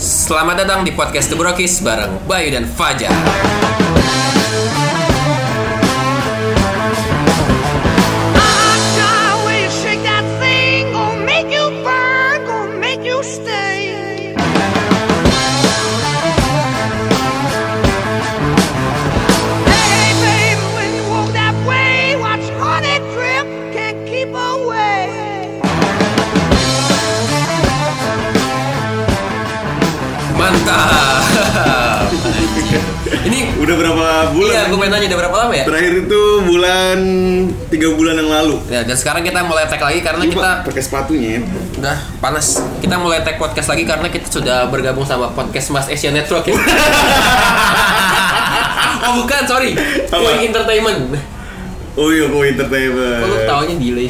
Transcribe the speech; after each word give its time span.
Selamat 0.00 0.64
datang 0.64 0.80
di 0.80 0.96
podcast 0.96 1.28
The 1.28 1.36
Brokis 1.36 1.84
bareng 1.84 2.24
Bayu 2.24 2.48
dan 2.56 2.64
Fajar. 2.64 3.12
Berapa 34.20 34.34
bulan? 34.36 34.52
iya, 34.52 34.60
gue 34.68 34.76
pengen 34.76 34.92
nanya 34.92 35.06
udah 35.08 35.20
berapa 35.24 35.36
lama 35.40 35.52
ya? 35.56 35.64
Terakhir 35.64 35.92
itu 36.04 36.20
bulan 36.44 36.98
tiga 37.68 37.88
bulan 37.92 38.14
yang 38.16 38.28
lalu. 38.28 38.54
Ya, 38.68 38.80
dan 38.84 38.94
sekarang 38.94 39.22
kita 39.24 39.38
mulai 39.42 39.64
tag 39.64 39.80
lagi 39.80 40.00
karena 40.00 40.22
Ini 40.22 40.30
kita 40.30 40.42
Pak, 40.42 40.56
pakai 40.68 40.82
sepatunya. 40.82 41.28
ya. 41.32 41.40
udah 41.80 41.96
panas. 42.20 42.46
Kita 42.78 42.94
mulai 42.96 43.18
tag 43.24 43.36
podcast 43.36 43.68
lagi 43.68 43.82
karena 43.82 44.06
kita 44.06 44.26
sudah 44.28 44.68
bergabung 44.68 45.02
sama 45.02 45.32
podcast 45.32 45.72
Mas 45.72 45.86
Asia 45.88 46.12
Network 46.12 46.44
ya. 46.44 46.56
oh 49.00 49.12
bukan, 49.18 49.42
sorry. 49.48 49.72
Koi 50.06 50.44
Entertainment. 50.44 51.18
Oh 51.98 52.08
iya, 52.08 52.30
kok 52.30 52.38
entertainment. 52.38 53.18
Kok 53.18 53.28
lu 53.28 53.38
taunya 53.44 53.74
delay? 53.74 54.08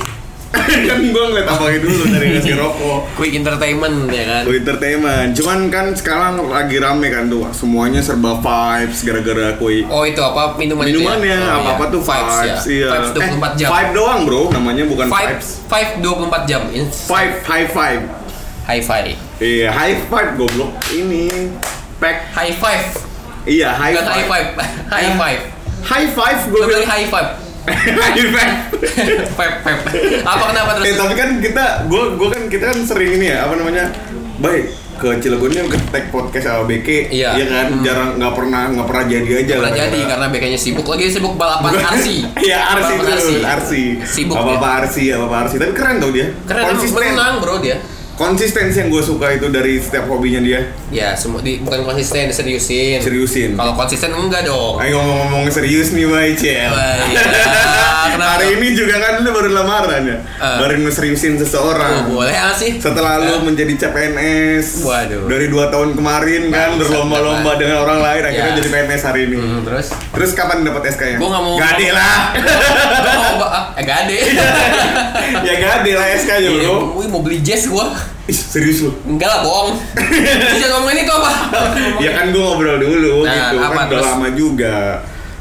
kan 0.91 0.99
gua 1.15 1.25
ngeliat 1.31 1.47
abangnya 1.47 1.79
dulu 1.87 2.03
dari 2.11 2.27
ngasih 2.35 2.55
rokok. 2.59 3.01
Quick 3.15 3.33
Entertainment 3.39 4.11
ya 4.11 4.25
kan. 4.27 4.43
Kok 4.51 4.55
entertainment. 4.59 5.29
Cuman 5.39 5.59
kan 5.71 5.87
sekarang 5.95 6.33
lagi 6.51 6.77
rame 6.83 7.07
kan 7.07 7.31
tuh, 7.31 7.47
semuanya 7.55 8.03
serba 8.03 8.35
vibes 8.43 9.01
gara-gara 9.07 9.55
koi. 9.57 9.87
Oh 9.87 10.03
itu 10.03 10.19
apa 10.19 10.59
minuman 10.59 10.91
Minumannya 10.91 11.39
itu 11.39 11.47
ya? 11.47 11.55
Oh, 11.55 11.61
apa-apa 11.63 11.85
iya. 11.87 11.95
tuh 11.95 12.03
vibes, 12.03 12.35
vibes, 12.35 12.65
ya. 12.67 12.73
iya. 12.75 12.89
Vibes 12.91 13.11
24 13.15 13.59
jam. 13.59 13.67
Eh, 13.67 13.71
vibe 13.71 13.91
doang 13.95 14.21
bro, 14.27 14.43
namanya 14.51 14.83
bukan 14.91 15.07
Five, 15.07 15.29
vibes. 15.39 15.49
five 15.71 15.89
24 16.03 16.51
jam. 16.51 16.63
Vibe, 16.71 17.35
high 17.47 17.69
five. 17.71 18.01
high 18.67 18.83
five. 18.83 19.19
Iya, 19.43 19.69
high 19.75 19.97
five 20.07 20.39
goblok. 20.39 20.71
Ini 20.91 21.51
pack. 21.99 22.31
High 22.35 22.55
five. 22.55 22.85
Iya, 23.47 23.75
high 23.75 23.95
Bukan 23.99 24.07
high 24.07 24.27
five. 24.27 24.49
five. 24.55 24.71
high 24.95 25.11
five. 25.15 25.41
High 25.81 26.09
five 26.13 26.39
gue 26.47 26.59
Gue 26.59 26.67
bilang 26.71 26.87
high 26.87 27.09
five. 27.09 27.50
Five. 27.71 28.53
five, 29.31 29.55
five. 29.63 29.81
Apa 30.23 30.45
kenapa 30.49 30.71
Eh 30.77 30.93
terus? 30.93 30.99
tapi 30.99 31.15
kan 31.15 31.31
kita, 31.39 31.65
gue 31.87 32.03
gue 32.15 32.29
kan 32.29 32.43
kita 32.47 32.65
kan 32.69 32.79
sering 32.83 33.11
ini 33.15 33.27
ya 33.29 33.47
apa 33.47 33.55
namanya, 33.55 33.85
baik 34.39 34.65
ke 35.01 35.09
Cilegon 35.17 35.49
ke 35.49 35.79
tag 35.89 36.13
podcast 36.13 36.45
sama 36.45 36.69
BK, 36.69 37.09
Iya. 37.09 37.33
kan 37.49 37.67
Hmm. 37.73 37.81
jarang 37.81 38.11
nggak 38.21 38.33
pernah 38.37 38.63
nggak 38.69 38.85
pernah 38.85 39.05
jadi 39.09 39.31
aja 39.41 39.55
Pernah 39.57 39.73
jadi 39.73 39.99
karena 40.05 40.27
bekanya 40.29 40.59
sibuk 40.61 40.85
lagi 40.85 41.09
sibuk 41.09 41.35
balapan 41.35 41.73
arsi. 41.81 42.17
Iya 42.47 42.59
Arsi 42.69 42.93
tuh, 43.01 43.41
Arsi. 43.41 43.83
Sibuk 44.05 44.37
apa 44.37 44.61
apa. 44.61 44.69
Arsi, 44.85 45.09
apa 45.09 45.25
apa 45.25 45.37
Arsi. 45.49 45.57
Tapi 45.57 45.73
keren 45.73 46.05
tau 46.05 46.13
dia. 46.13 46.29
Keren 46.45 46.65
Konsisten. 46.69 47.01
menang 47.01 47.41
bro 47.41 47.57
dia. 47.65 47.81
Konsistensi 48.21 48.77
yang 48.77 48.93
gue 48.93 49.01
suka 49.01 49.33
itu 49.33 49.49
dari 49.49 49.81
setiap 49.81 50.05
hobinya 50.07 50.39
dia. 50.39 50.61
Ya 50.93 51.17
semua 51.17 51.41
di, 51.41 51.57
bukan 51.57 51.83
konsisten 51.83 52.29
seriusin. 52.29 53.01
Seriusin. 53.01 53.57
Kalau 53.57 53.73
konsisten 53.73 54.13
enggak 54.13 54.45
dong. 54.45 54.77
Ayo 54.77 55.01
ngomong-ngomong 55.01 55.49
serius 55.49 55.89
nih, 55.91 56.05
Bay 56.05 56.37
Cel. 56.37 56.69
Hari 58.21 58.59
ini 58.59 58.75
juga 58.75 58.99
kan 58.99 59.21
lu 59.21 59.31
baru 59.31 59.49
lamaran 59.51 60.03
ya, 60.03 60.17
Eh. 60.21 60.57
baru 60.59 60.77
ngeseriusin 60.79 61.33
Oh, 61.33 61.41
seseorang. 61.41 62.11
boleh 62.11 62.35
ah 62.35 62.53
sih. 62.53 62.77
Setelah 62.77 63.17
lu 63.19 63.33
Eh. 63.33 63.41
menjadi 63.43 63.73
CPNS 63.79 64.83
Waduh. 64.83 65.25
Dari 65.25 65.49
dua 65.49 65.69
tahun 65.69 65.95
kemarin 65.95 66.51
kan 66.51 66.77
Berlomba-lomba 66.77 67.57
dengan 67.57 67.81
orang 67.81 68.01
lain 68.01 68.23
Akhirnya 68.23 68.53
Ya. 68.53 68.57
jadi 68.57 68.69
PNS 68.69 69.03
hari 69.03 69.21
ini 69.25 69.37
Hmm, 69.39 69.63
terus? 69.63 69.87
Terus 70.11 70.31
kapan 70.33 70.61
dapat 70.61 70.83
SK-nya? 70.91 71.17
Gua 71.17 71.29
nggak 71.31 71.43
mau- 71.43 71.57
Gade 71.57 71.89
lah 71.91 72.17
Gua 72.35 73.49
mau 73.49 73.49
eh 73.73 73.85
gade. 73.87 74.19
Ya 75.49 75.55
gade 75.57 75.93
lah 75.95 76.07
SK-nya 76.13 76.51
Iya, 76.51 76.69
bro 76.69 77.01
mau 77.07 77.21
beli 77.21 77.41
jazz 77.41 77.65
gua. 77.65 77.89
Serius 78.29 78.85
lu? 78.85 78.91
Enggak 79.07 79.27
lah 79.29 79.41
bohong. 79.41 79.71
Bisa 80.53 80.67
ngomongin 80.71 81.03
itu 81.03 81.13
apa? 81.13 81.31
Ya 81.99 82.11
kan 82.13 82.31
gua 82.31 82.43
ngobrol 82.49 82.77
dulu 82.79 83.25
Nah, 83.25 83.33
gitu 83.33 83.57
apa 83.57 83.65
Kan 83.65 83.75
udah 83.75 83.87
terus? 83.89 84.07
lama 84.07 84.29
juga 84.31 84.77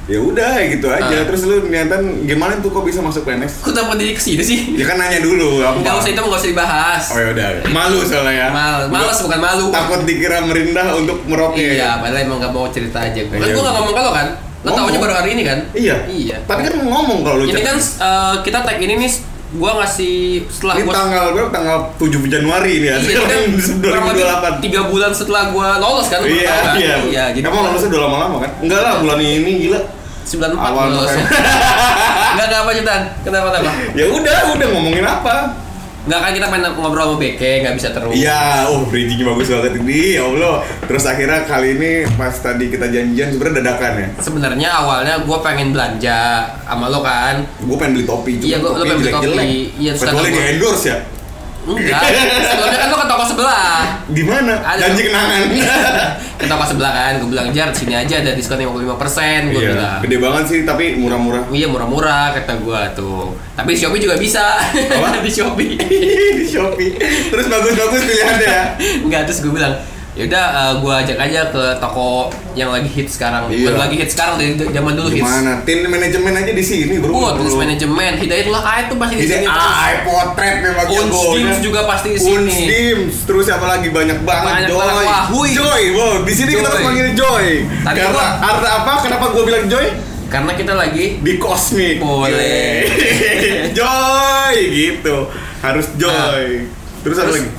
Ya 0.05 0.17
udah 0.17 0.57
gitu 0.65 0.87
aja 0.89 1.05
Ah. 1.11 1.21
Terus 1.23 1.41
lu 1.43 1.69
niatan 1.69 2.01
gimana 2.25 2.57
tuh 2.57 2.73
kok 2.73 2.81
bisa 2.81 2.97
masuk 2.97 3.21
PNS? 3.23 3.61
Kok 3.61 3.69
kenapa 3.69 3.93
jadi 3.93 4.11
ke 4.11 4.21
sini 4.23 4.41
sih? 4.41 4.59
Ya 4.73 4.89
kan 4.89 4.97
nanya 4.97 5.21
dulu 5.21 5.61
apa? 5.61 5.77
Enggak 5.77 5.95
usah 5.97 6.09
itu 6.09 6.17
enggak 6.19 6.39
usah 6.39 6.49
dibahas. 6.49 7.03
Oh 7.07 7.17
ya 7.19 7.27
udah 7.29 7.47
Malu 7.69 7.99
soalnya 8.01 8.33
ya 8.33 8.47
Mal, 8.49 8.89
males 8.89 9.13
Gua 9.13 9.25
bukan 9.27 9.39
malu. 9.39 9.65
Takut 9.69 10.01
dikira 10.03 10.41
merindah 10.41 10.87
untuk 10.95 11.21
meroket 11.25 11.77
Iya, 11.77 12.01
padahal 12.01 12.25
emang 12.25 12.37
gak 12.39 12.49
mau 12.51 12.65
cerita 12.67 12.97
aja. 12.99 13.21
Kan 13.21 13.37
Iya. 13.37 13.53
gua 13.53 13.63
gak 13.63 13.75
ngomong 13.75 13.93
kalau 13.93 14.11
kan. 14.11 14.27
Lo 14.59 14.65
Ngomong. 14.65 14.81
taunya 14.81 14.99
baru 14.99 15.13
hari 15.15 15.29
ini 15.37 15.43
kan? 15.45 15.59
Iya 15.71 15.95
Iya. 16.09 16.35
Tapi 16.41 16.61
kan 16.63 16.73
ngomong 16.81 17.19
kalau 17.21 17.37
lu 17.37 17.45
Ini 17.45 17.61
kan 17.61 17.77
eh, 17.77 18.35
kita 18.41 18.59
tag 18.59 18.77
ini 18.77 18.93
nih 18.97 19.11
gua 19.49 19.81
ngasih 19.81 20.45
setelah 20.45 20.73
Ini 20.77 20.83
gua 20.85 20.93
tanggal 20.93 21.23
berapa? 21.33 21.49
Tanggal 21.49 21.77
7 21.97 22.29
Januari 22.29 22.71
ini 22.77 22.87
ya. 22.93 22.97
Iya, 23.01 23.19
kan 23.25 23.39
kurang 23.81 24.03
lebih 24.13 24.23
2028. 24.61 24.65
tiga 24.65 24.81
bulan 24.85 25.11
setelah 25.15 25.43
gua 25.49 25.67
lolos 25.81 26.05
kan? 26.05 26.21
Iya, 26.21 26.53
kan? 26.53 26.73
iya. 26.77 26.95
Iya, 27.09 27.23
gitu. 27.33 27.45
Emang 27.49 27.65
lolusnya 27.65 27.89
udah 27.89 28.01
lama-lama 28.05 28.35
kan? 28.45 28.51
Enggak 28.61 28.79
lah, 28.85 28.93
bulan 29.01 29.19
ini 29.19 29.51
gila. 29.65 29.79
94 30.29 30.53
Awal 30.61 30.85
lolos. 30.93 31.09
Enggak 31.17 32.45
enggak 32.45 32.61
apa 32.61 32.71
Jutan? 32.77 33.01
Kenapa 33.25 33.47
kenapa? 33.49 33.71
Ya 33.97 34.05
udah, 34.13 34.37
udah 34.53 34.67
ngomongin 34.69 35.05
apa? 35.05 35.35
Enggak 35.99 36.19
kan 36.21 36.31
kita 36.31 36.47
pengen 36.47 36.71
ngobrol 36.73 37.03
sama 37.05 37.15
BK, 37.17 37.41
enggak 37.59 37.75
bisa 37.75 37.89
terus. 37.91 38.13
Iya, 38.13 38.41
oh 38.67 38.87
bridging 38.87 39.19
bagus 39.21 39.47
banget 39.47 39.73
ini, 39.77 40.15
ya 40.15 40.23
Allah. 40.23 40.55
Terus 40.81 41.03
akhirnya 41.03 41.39
kali 41.43 41.67
ini 41.75 41.91
pas 42.15 42.33
tadi 42.33 42.65
kita 42.67 42.87
janjian 42.87 43.27
sebenarnya 43.29 43.55
dadakan 43.59 43.91
ya. 43.95 44.07
Sebenarnya 44.17 44.69
awalnya 44.73 45.15
gua 45.21 45.37
pengen 45.39 45.69
belanja 45.69 46.19
sama 46.61 46.87
lo 46.87 46.99
kan. 46.99 47.43
Gue 47.59 47.75
pengen 47.75 47.93
beli 47.95 48.05
topi, 48.05 48.31
cuma 48.37 48.47
Iya, 48.47 48.57
gua- 48.57 48.71
pengen 48.75 48.95
beli 48.95 49.03
jelek-jelek. 49.05 49.37
topi. 49.37 49.51
Iya, 49.77 49.91
Kecuali 49.93 50.15
kata 50.17 50.29
di 50.31 50.41
endorse 50.49 50.85
ya. 50.85 50.97
Enggak. 51.71 52.01
Sebelumnya 52.41 52.77
kan 52.77 52.87
lo 52.87 52.97
ke 52.97 53.07
toko 53.07 53.23
sebelah. 53.25 53.77
Di 54.07 54.23
mana? 54.23 54.53
Ada. 54.57 54.79
Janji 54.81 55.01
kenangan. 55.05 55.41
ke 56.35 56.45
toko 56.45 56.63
sebelah 56.65 56.91
kan, 56.91 57.11
gue 57.17 57.29
bilang 57.29 57.49
jar 57.49 57.69
sini 57.69 57.93
aja 57.93 58.15
ada 58.17 58.31
diskon 58.31 58.57
55% 58.57 59.51
gue 59.51 59.59
Iya, 59.59 59.69
bilang. 59.75 59.99
gede 60.01 60.17
banget 60.17 60.43
sih 60.45 60.59
tapi 60.63 60.85
murah-murah. 60.95 61.43
Iya 61.49 61.67
murah-murah 61.67 62.25
kata 62.33 62.53
gua 62.57 62.89
tuh. 62.91 63.35
Tapi 63.53 63.75
Shopee 63.75 63.99
juga 63.99 64.15
bisa. 64.15 64.57
Apa? 64.63 65.19
di 65.25 65.29
Shopee. 65.29 65.75
di 66.39 66.45
Shopee. 66.45 66.95
Terus 67.29 67.45
bagus-bagus 67.45 68.01
pilihannya 68.01 68.47
ya. 68.47 68.63
Enggak 68.99 69.21
terus 69.27 69.39
gue 69.39 69.51
bilang 69.51 69.75
yaudah 70.19 70.45
uh, 70.51 70.73
gua 70.83 70.99
ajak 70.99 71.15
aja 71.15 71.47
ke 71.47 71.63
toko 71.79 72.27
yang 72.51 72.69
lagi 72.69 72.91
hit 72.91 73.07
sekarang. 73.07 73.47
Iya. 73.47 73.71
Bukan 73.71 73.79
lagi 73.79 73.95
hit 73.95 74.09
sekarang 74.11 74.35
dari 74.35 74.51
zaman 74.59 74.93
dulu 74.93 75.07
hits. 75.07 75.23
Gimana? 75.23 75.51
Tim 75.63 75.79
manajemen 75.87 76.33
aja 76.35 76.51
di 76.51 76.59
sini, 76.59 76.99
Bro. 76.99 77.15
Wah, 77.15 77.31
tulis 77.39 77.55
manajemen, 77.55 78.19
Hidayatullah 78.19 78.59
Kait 78.59 78.85
tuh 78.91 78.97
pasti 78.99 79.15
di 79.15 79.23
Ini 79.23 79.31
sini. 79.31 79.47
ah, 79.47 80.03
potret 80.03 80.55
memang 80.59 80.85
Uns 80.85 80.99
jagonya. 81.07 81.31
Dims 81.31 81.57
juga 81.63 81.81
pasti 81.87 82.07
di 82.11 82.19
sini. 82.19 82.35
Uns 82.35 82.57
Dims. 82.59 83.15
Terus 83.23 83.47
apa 83.47 83.65
lagi 83.65 83.87
banyak 83.87 84.19
banget 84.21 84.53
Banyak 84.59 84.69
Joy. 84.69 84.79
banget. 84.83 85.05
Wah, 85.07 85.23
hui. 85.31 85.49
Joy, 85.55 85.81
wow. 85.95 86.15
Di 86.21 86.33
sini 86.35 86.49
kita 86.51 86.67
harus 86.67 86.83
panggil 86.83 87.07
Joy. 87.15 87.45
Tadi 87.79 87.97
Karena 87.97 88.25
arti 88.43 88.67
apa? 88.67 88.93
Kenapa 88.99 89.25
gue 89.31 89.43
bilang 89.47 89.65
Joy? 89.65 89.87
Karena 90.27 90.51
kita 90.53 90.73
lagi 90.75 91.05
Di 91.23 91.33
kosmik. 91.39 91.97
Boleh. 91.97 92.85
Joy 93.71 94.55
gitu. 94.83 95.15
Harus 95.59 95.87
Joy. 95.95 96.67
Terus 96.99 97.17
apa 97.17 97.31
Terus, 97.31 97.35
lagi? 97.39 97.49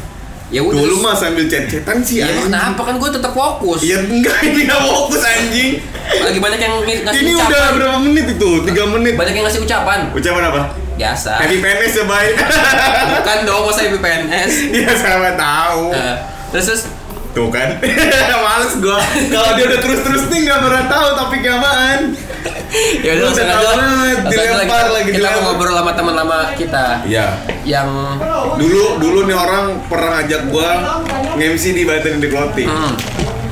Ya 0.51 0.61
udah. 0.61 0.77
Dulu 0.77 0.87
terus- 0.91 1.01
mah 1.01 1.15
sambil 1.15 1.45
chat-chatan 1.47 1.97
sih 2.01 2.19
Ya 2.19 2.27
anjing. 2.27 2.47
kenapa 2.47 2.81
kan 2.83 2.95
gue 2.97 3.11
tetap 3.11 3.33
fokus. 3.33 3.81
Ya 3.81 3.99
enggak, 3.99 4.39
ini 4.47 4.61
gak 4.65 4.83
fokus 4.83 5.23
anjing. 5.23 5.71
Lagi 6.11 6.39
banyak 6.39 6.59
yang 6.59 6.75
ng- 6.77 7.03
ngasih 7.03 7.21
Ini 7.21 7.31
ucapan. 7.33 7.49
udah 7.49 7.65
berapa 7.73 7.99
menit 8.01 8.27
itu? 8.29 8.51
3 8.63 8.85
menit. 8.91 9.15
Banyak 9.15 9.33
yang 9.33 9.45
ngasih 9.45 9.63
ucapan. 9.63 9.99
Ucapan 10.11 10.43
apa? 10.45 10.63
Biasa. 10.95 11.33
Happy 11.39 11.57
PNS 11.59 11.93
ya, 11.95 12.05
baik. 12.05 12.35
Bukan 13.15 13.39
dong, 13.43 13.63
masa 13.65 13.81
ibu 13.83 13.97
PNS. 13.97 14.53
Iya, 14.77 14.91
sama 14.93 15.33
tahu. 15.33 15.91
Eh, 15.91 16.15
terus 16.51 16.67
terus 16.67 16.83
Tuh 17.31 17.47
kan, 17.47 17.79
males 18.37 18.75
gua. 18.77 18.99
Kalau 19.31 19.55
dia 19.55 19.65
udah 19.65 19.79
terus-terus 19.79 20.27
nih 20.27 20.51
nggak 20.51 20.61
pernah 20.61 20.85
tahu 20.85 21.07
topik 21.15 21.47
apaan. 21.47 22.11
ya 23.05 23.11
udah 23.13 23.27
langsung 23.27 23.47
aja. 23.47 24.29
dilempar 24.29 24.65
kita- 24.81 24.91
lagi, 24.91 25.11
Kita 25.11 25.19
mau 25.19 25.31
dilempar. 25.31 25.43
ngobrol 25.45 25.75
sama 25.75 25.93
teman 25.93 26.15
lama 26.15 26.39
kita 26.55 26.85
Iya. 27.05 27.27
yang 27.63 27.89
Dulu 28.57 28.83
dulu 28.99 29.19
nih 29.25 29.37
orang 29.37 29.65
pernah 29.85 30.11
ngajak 30.19 30.43
gua 30.49 30.71
nge-MC 31.33 31.65
di 31.73 31.83
Banten 31.83 32.19
di 32.19 32.29
Clothing. 32.29 32.69
hmm, 32.69 32.93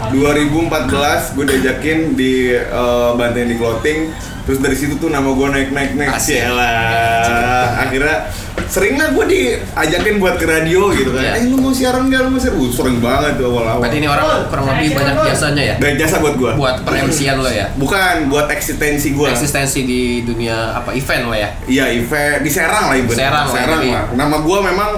2014 0.09 1.35
gue 1.37 1.45
diajakin 1.47 1.99
di 2.15 2.33
eh, 2.55 3.11
Banten 3.15 3.47
di 3.47 3.57
Clothing. 3.57 4.01
Terus 4.49 4.65
dari 4.65 4.73
situ 4.73 4.97
tuh 4.97 5.13
nama 5.13 5.29
gua 5.29 5.53
naik 5.53 5.77
naik 5.77 5.93
naik. 5.93 6.09
Yalah. 6.25 7.85
Akhirnya 7.85 8.33
sering 8.65 8.97
lah 8.97 9.13
gue 9.13 9.25
diajakin 9.29 10.17
buat 10.17 10.41
ke 10.41 10.49
radio 10.49 10.89
gitu 10.97 11.13
kan. 11.13 11.21
Iya. 11.21 11.33
Eh 11.37 11.53
lu 11.53 11.61
mau 11.61 11.69
siaran 11.69 12.09
nggak? 12.09 12.21
Lu 12.25 12.31
mau 12.33 12.41
siaran? 12.41 12.57
Uh, 12.57 12.73
sering 12.73 12.97
banget 12.97 13.37
tuh 13.37 13.53
awal-awal. 13.53 13.85
berarti 13.85 14.01
ini 14.01 14.09
orang 14.09 14.49
kurang 14.49 14.65
lebih 14.73 14.89
banyak 14.97 15.15
jasanya 15.29 15.63
ya 15.63 15.75
Dan 15.77 15.93
jasa 16.01 16.17
buat 16.17 16.35
gua. 16.41 16.53
buat 16.57 16.77
per 16.81 16.97
MC-an 16.97 17.45
lo 17.45 17.51
ya. 17.53 17.67
Bukan 17.77 18.15
buat 18.33 18.49
eksistensi 18.49 19.13
gua. 19.13 19.37
Eksistensi 19.37 19.85
di 19.85 20.25
dunia 20.25 20.81
apa 20.81 20.97
event 20.97 21.29
lo 21.29 21.37
ya. 21.37 21.53
Iya, 21.69 21.85
event 21.93 22.41
di 22.41 22.49
Serang 22.49 22.89
lah 22.89 22.97
ibu. 22.97 23.13
Serang 23.13 23.53
lah, 23.53 23.53
Serang 23.53 23.85
tapi- 23.85 23.93
lah. 23.93 24.05
Nama 24.17 24.37
gua 24.41 24.59
memang 24.65 24.91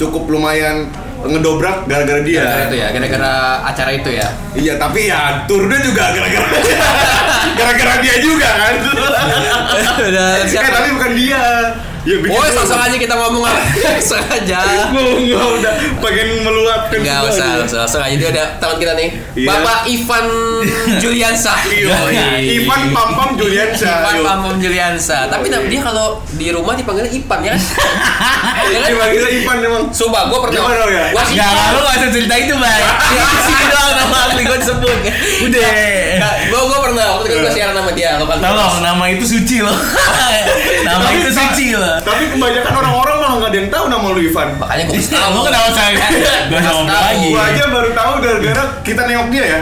cukup 0.00 0.32
lumayan 0.32 0.88
ngedobrak 1.24 1.88
gara-gara 1.88 2.20
dia. 2.20 2.42
Gara-gara 2.44 2.64
itu 2.68 2.76
ya, 2.76 2.88
gara-gara 2.92 3.32
acara 3.64 3.90
itu 3.96 4.10
ya. 4.12 4.28
Iya, 4.54 4.74
tapi 4.76 5.00
ya 5.08 5.44
turunnya 5.48 5.80
juga 5.80 6.04
gara-gara 6.12 6.46
gara-gara 7.58 7.94
dia 8.04 8.14
juga 8.20 8.48
kan. 8.52 8.74
Udah 10.04 10.26
Eh, 10.44 10.70
tapi 10.70 10.88
bukan 10.94 11.12
dia. 11.16 11.44
Ya 12.04 12.16
bikin 12.18 12.30
Oh, 12.30 12.38
gua- 12.38 12.52
langsung 12.54 12.76
aja 12.78 12.92
kita 12.94 13.14
ngomong 13.14 13.44
apa? 13.44 13.60
Langsung 13.80 14.20
aja. 14.20 14.60
Gua 14.92 15.16
nggak 15.16 15.44
udah 15.56 15.72
pengen 15.98 16.28
meluapkan 16.40 17.00
Enggak 17.00 17.16
semua 17.18 17.32
usah, 17.32 17.48
langsung, 17.56 17.80
langsung 17.80 18.02
aja 18.02 18.14
dia 18.14 18.28
ada 18.30 18.44
teman 18.56 18.76
kita 18.76 18.92
nih. 18.92 19.08
Iya. 19.34 19.48
Bapak 19.48 19.78
Ivan 19.86 20.26
Juliansa. 21.02 21.54
Yoi. 21.66 22.16
Ivan 22.58 22.80
Pampam 22.90 23.28
Juliansa. 23.34 23.88
Ivan 23.98 24.14
Yo. 24.14 24.22
Pamam 24.22 24.54
Juliansa. 24.58 25.18
Tapi 25.26 25.46
nam- 25.48 25.64
dia 25.64 25.80
kalau 25.80 26.06
di 26.30 26.46
rumah 26.48 26.74
dipanggilnya 26.74 27.08
Ipan 27.10 27.40
ya. 27.42 27.56
Ya 28.64 28.78
kan? 28.78 28.88
Dipanggilnya 28.90 29.30
Ivan 29.34 29.56
emang. 29.60 29.84
Sumpah, 29.88 30.22
gue 30.26 30.38
pernah. 30.38 30.60
Gimana 30.60 30.84
ya? 30.86 31.04
Gua 31.10 31.22
sih. 31.22 31.34
Gak, 31.34 31.44
gak, 31.46 31.68
lu 31.70 31.78
gak 31.80 31.94
usah 31.94 32.10
cerita 32.10 32.34
itu, 32.38 32.54
Bay. 32.54 32.80
Itu 33.10 33.36
sih 33.42 33.64
doang 33.66 33.92
nama 33.94 34.16
asli 34.26 34.42
gue 34.42 34.58
disebut. 34.58 34.98
Udah. 35.42 35.68
Gue 36.44 36.60
gue 36.62 36.78
pernah 36.82 37.04
waktu 37.14 37.26
itu 37.26 37.36
gue 37.40 37.52
siaran 37.52 37.74
sama 37.74 37.90
dia. 37.92 38.16
Lo 38.16 38.24
kan 38.24 38.38
Tolong, 38.38 38.74
nama 38.82 39.04
itu 39.06 39.24
suci 39.26 39.56
loh. 39.60 39.76
nama 40.88 41.08
itu 41.10 41.28
suci 41.30 41.66
loh. 41.72 41.93
Tapi 42.00 42.22
kebanyakan 42.28 42.72
orang-orang 42.74 43.16
malah 43.16 43.34
nggak 43.36 43.50
ada 43.50 43.58
yang 43.58 43.70
tahu 43.70 43.84
nama 43.86 44.06
lu 44.08 44.20
Ivan. 44.20 44.48
Makanya 44.56 44.82
gue 44.84 44.94
kasih 44.96 45.12
tahu. 45.12 45.30
Lu 45.30 45.40
kenapa 45.42 45.68
saya? 45.70 45.94
Gue 46.46 46.60
sama 46.60 46.82
Tahu. 46.82 46.88
lagi. 46.88 47.28
Gua 47.30 47.42
aja 47.44 47.64
baru 47.68 47.90
tahu 47.92 48.12
gara-gara 48.18 48.62
kita 48.80 49.02
nengok 49.04 49.28
dia 49.28 49.44
ya. 49.44 49.58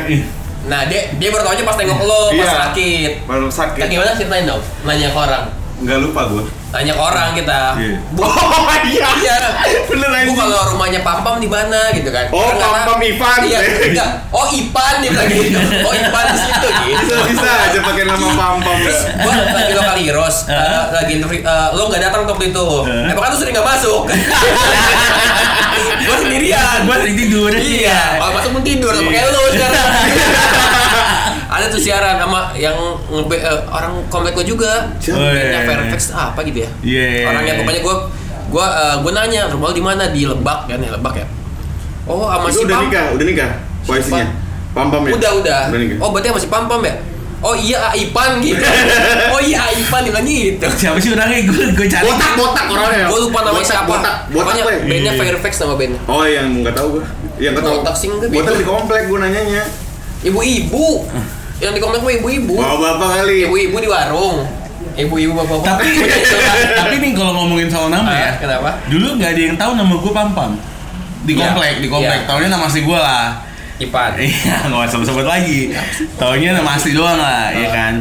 Nah 0.63 0.81
dia 0.87 1.01
dia 1.13 1.29
baru 1.29 1.43
tau 1.43 1.53
aja 1.53 1.63
pas 1.63 1.75
nengok 1.75 2.01
lo 2.01 2.21
pas 2.31 2.39
Iya. 2.39 2.53
sakit. 2.71 3.13
Baru 3.25 3.47
sakit. 3.49 3.81
Kan 3.83 3.89
gimana 3.89 4.11
ceritain 4.15 4.45
dong? 4.45 4.63
Nanya 4.83 5.09
ke 5.09 5.19
orang. 5.19 5.45
Nggak 5.83 5.99
lupa 6.01 6.23
gua. 6.31 6.45
Nanya 6.73 6.97
ke 6.97 7.03
orang 7.03 7.29
kita. 7.37 7.61
Iya. 7.77 7.97
Bu, 8.17 8.23
Oh 8.25 8.65
iya. 8.89 9.09
iya. 9.21 9.37
Bener 9.85 10.09
Bu 10.09 10.17
anjing. 10.17 10.39
kalau 10.39 10.61
rumahnya 10.73 11.01
Pampam 11.03 11.37
di 11.37 11.45
mana 11.45 11.93
gitu 11.93 12.09
kan? 12.09 12.33
Oh, 12.33 12.49
Karena- 12.49 12.87
Pampam 12.87 13.03
Ivan. 13.03 13.39
Iya, 13.45 13.59
enggak. 13.61 14.09
Oh, 14.33 14.47
Ipan 14.49 14.95
dia 15.05 15.11
bilang 15.13 15.29
gitu. 15.29 15.59
Oh, 15.85 15.93
Ipan 15.93 16.25
di 16.31 16.39
situ 16.39 16.69
gitu. 16.89 17.13
Bisa 17.13 17.29
bisa 17.29 17.49
aja 17.69 17.79
pakai 17.79 18.05
nama 18.07 18.25
Pampam. 18.33 18.77
Gua 19.21 19.33
lagi 19.53 19.73
lokal 19.75 19.97
heroes, 20.01 20.37
uh, 20.49 20.83
lagi 20.95 21.21
interview, 21.21 21.45
uh, 21.45 21.77
lo 21.77 21.93
nggak 21.93 22.03
datang 22.09 22.25
waktu 22.25 22.49
itu. 22.49 22.67
Eh, 22.89 23.13
bahkan 23.13 23.31
lu 23.31 23.39
sering 23.39 23.53
nggak 23.53 23.69
masuk. 23.69 24.03
gua 26.07 26.17
sendirian. 26.19 26.79
Gue 26.83 26.97
sering 26.99 27.17
tidur. 27.19 27.51
Iya, 27.53 28.01
kalau 28.17 28.33
masuk 28.33 28.51
pun 28.55 28.63
tidur 28.65 28.93
sama 28.93 29.11
kayak 29.11 29.27
lu 29.29 29.43
sekarang. 29.53 29.87
Ada 31.53 31.69
tuh 31.69 31.81
siaran 31.81 32.17
sama 32.17 32.57
yang 32.57 32.75
ngebe 33.13 33.37
eh, 33.37 33.61
orang 33.69 34.01
komplek 34.09 34.33
gua 34.33 34.47
juga. 34.47 34.73
Oh, 35.13 35.21
iya, 35.21 35.53
Bandnya 35.53 35.61
iya. 35.61 35.69
Fairfax 35.69 36.03
apa 36.17 36.41
gitu 36.49 36.59
ya. 36.65 36.71
Iya. 36.81 37.29
Orangnya 37.29 37.55
pokoknya 37.61 37.81
gua 37.85 37.97
gua 38.49 38.67
eh, 38.73 38.95
gua 39.05 39.13
nanya 39.13 39.53
rumah 39.53 39.69
lu 39.69 39.75
di 39.77 39.85
mana 39.85 40.05
di 40.09 40.23
Lebak 40.25 40.73
kan 40.73 40.81
ya 40.81 40.91
Lebak 40.97 41.15
ya. 41.21 41.27
Oh, 42.09 42.27
sama 42.27 42.49
Itu 42.49 42.57
si 42.57 42.65
udah 42.67 42.77
Pam. 42.81 42.85
nikah, 42.89 43.07
udah 43.15 43.27
nikah. 43.29 43.51
Posisinya. 43.87 44.27
Pampam 44.73 45.05
ya? 45.05 45.13
Udah, 45.15 45.31
udah. 45.39 45.61
Udah 45.69 45.81
nikah. 45.85 45.99
Oh, 46.01 46.09
berarti 46.11 46.33
masih 46.33 46.49
Pam 46.49 46.65
Pam 46.67 46.81
ya? 46.83 46.95
Oh 47.43 47.59
iya 47.59 47.91
Aipan 47.91 48.39
gitu. 48.39 48.63
oh 49.35 49.41
iya 49.43 49.67
Aipan 49.67 50.07
bilang 50.07 50.23
gitu. 50.23 50.63
Siapa 50.79 50.95
sih 51.03 51.11
orangnya? 51.11 51.43
Gue 51.51 51.75
gue 51.75 51.87
cari. 51.91 52.07
Botak, 52.07 52.33
botak 52.39 52.67
orangnya. 52.71 53.11
Gue 53.11 53.21
lupa 53.27 53.39
namanya 53.43 53.59
Botak, 53.59 53.67
siapa. 53.67 53.91
Botak, 53.91 54.17
botak 54.31 54.55
Pokoknya 54.55 54.63
ya? 54.63 54.79
bandnya 54.87 55.13
Iya. 55.13 55.19
Fairfax 55.19 55.53
nama 55.59 55.75
bandnya. 55.75 56.01
Oh 56.07 56.23
yang 56.23 56.49
nggak 56.63 56.75
tahu 56.79 56.87
gua. 56.95 57.05
Yang 57.43 57.53
nggak 57.59 57.65
tahu. 57.67 57.75
Botak 57.83 57.95
sih 57.99 58.07
enggak, 58.15 58.29
Botak 58.31 58.55
di 58.55 58.65
komplek 58.65 59.03
gua 59.11 59.19
nanyanya. 59.27 59.63
Ibu-ibu. 60.23 60.87
Yang 61.63 61.73
di 61.73 61.81
komplek 61.81 62.01
mah 62.03 62.13
ibu-ibu. 62.13 62.55
Bawa 62.59 62.77
bapak 62.77 63.09
kali. 63.17 63.47
Ibu-ibu 63.47 63.77
di 63.79 63.89
warung. 63.89 64.39
Ibu-ibu 64.93 65.33
bapak-bapak. 65.33 65.79
Tapi 65.79 65.89
tapi 66.83 66.95
nih 66.99 67.11
kalau 67.15 67.33
ngomongin 67.39 67.71
soal 67.71 67.89
nama 67.89 68.11
ya. 68.11 68.27
Ah, 68.27 68.33
kenapa? 68.37 68.71
Dulu 68.91 69.07
nggak 69.17 69.31
ada 69.31 69.43
yang 69.43 69.57
tahu 69.57 69.73
nama 69.73 69.95
gue 69.95 70.13
Pampam. 70.13 70.53
Di 71.23 71.33
Iya. 71.33 71.41
komplek, 71.49 71.75
di 71.79 71.89
komplek. 71.89 72.19
Iya. 72.19 72.27
Taunya 72.27 72.49
nama 72.51 72.65
asli 72.67 72.83
gue 72.83 72.99
lah. 72.99 73.27
Ipan. 73.79 74.11
Iya, 74.19 74.57
nggak 74.67 74.91
usah 74.91 75.01
sebut 75.01 75.23
lagi. 75.25 75.71
Taunya 76.15 76.51
nama 76.53 76.75
asli 76.75 76.93
doang 76.93 77.15
lah, 77.17 77.51
ya 77.51 77.67
Ah. 77.67 77.71
kan. 77.73 77.95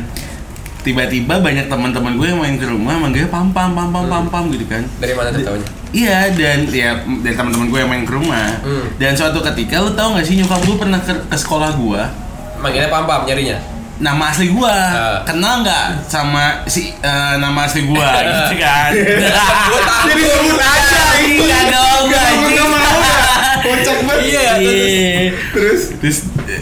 Tiba-tiba 0.82 1.38
banyak 1.38 1.70
teman-teman 1.70 2.18
gue 2.18 2.28
yang 2.28 2.42
main 2.42 2.58
ke 2.58 2.66
rumah 2.66 2.98
manggilnya 2.98 3.30
pam 3.30 3.54
pam 3.54 3.70
pam 3.72 3.94
pam 3.94 4.10
pam 4.10 4.26
pam 4.26 4.44
gitu 4.50 4.66
kan. 4.66 4.82
Dari 4.98 5.14
mana 5.14 5.30
tuh 5.30 5.46
taunya? 5.46 5.68
Iya 5.92 6.34
dan 6.34 6.66
ya 6.66 6.98
dari 7.22 7.36
teman-teman 7.38 7.70
gue 7.70 7.78
yang 7.78 7.90
main 7.90 8.02
ke 8.02 8.12
rumah. 8.12 8.58
Hmm. 8.60 8.90
Dan 8.98 9.14
suatu 9.14 9.38
ketika 9.44 9.78
lu 9.80 9.94
tahu 9.94 10.18
nggak 10.18 10.26
sih 10.26 10.42
nyokap 10.42 10.58
gue 10.60 10.76
pernah 10.76 10.98
ke, 10.98 11.14
ke 11.14 11.38
sekolah 11.38 11.78
gue. 11.78 12.02
Manggilnya 12.62 12.88
Pam 12.88 13.04
Pam 13.04 13.26
nyarinya. 13.26 13.58
Nama 13.98 14.24
asli 14.28 14.50
gue 14.50 14.66
Ah. 14.66 15.22
kenal 15.22 15.62
nggak 15.62 15.86
sama 16.04 16.66
si 16.66 16.90
eh, 16.92 17.36
nama 17.36 17.66
asli 17.66 17.82
gue 17.84 18.02
gitu 18.32 18.56
kan? 18.58 18.90
Gua 19.64 19.82
tahu. 19.84 20.06
Jadi 20.08 20.24
sebut 20.24 20.58
aja. 20.58 21.02
Iya 21.22 21.60
dong. 21.70 22.04
Kocak 23.62 23.98
banget. 24.04 24.26
Iya, 24.26 24.52
Iya. 24.58 25.38
Terus 25.54 25.82
Terus 26.00 26.18
eh, 26.48 26.62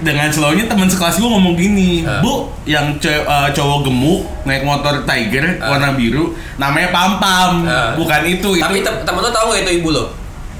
dengan 0.00 0.26
slownya 0.28 0.64
teman 0.64 0.88
sekelas 0.88 1.14
gue 1.14 1.28
ngomong 1.28 1.54
gini, 1.54 2.02
Ah. 2.02 2.18
Bu, 2.18 2.50
yang 2.64 2.98
eh, 2.98 3.22
cowok 3.52 3.86
gemuk 3.86 4.26
naik 4.42 4.64
motor 4.64 5.04
Tiger 5.04 5.60
Ah. 5.60 5.70
warna 5.70 5.94
biru, 5.94 6.34
namanya 6.56 6.90
Pam 6.90 7.18
Pam, 7.18 7.52
Ah. 7.62 7.94
bukan 7.94 8.22
itu. 8.24 8.50
Itu 8.52 8.62
Tapi 8.62 8.80
tem- 8.80 9.02
temen 9.04 9.20
lo 9.20 9.30
tau 9.30 9.46
gak 9.48 9.62
itu 9.62 9.72
ibu 9.76 9.90
lo? 9.90 10.04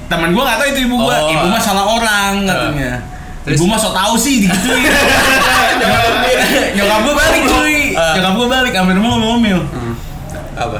teman 0.07 0.27
gue 0.29 0.43
nggak 0.43 0.57
tahu 0.57 0.67
itu 0.69 0.81
ibu 0.85 0.95
gue, 0.97 1.15
Oh. 1.17 1.27
ibu 1.29 1.45
mah 1.47 1.61
salah 1.61 1.85
orang 1.87 2.43
katanya. 2.43 2.99
Terus? 3.41 3.57
Ibu 3.57 3.65
mah 3.65 3.79
tau 3.79 4.13
sih 4.15 4.45
digituin. 4.45 4.85
Nyokap 6.77 6.99
gue 7.01 7.15
balik 7.15 7.43
cuy, 7.47 7.77
Ah. 7.91 8.13
nyokap 8.15 8.33
gue 8.37 8.47
balik, 8.47 8.71
hampir 8.73 8.97
mau 8.97 9.17
ngomel. 9.17 9.59
Apa? 10.53 10.79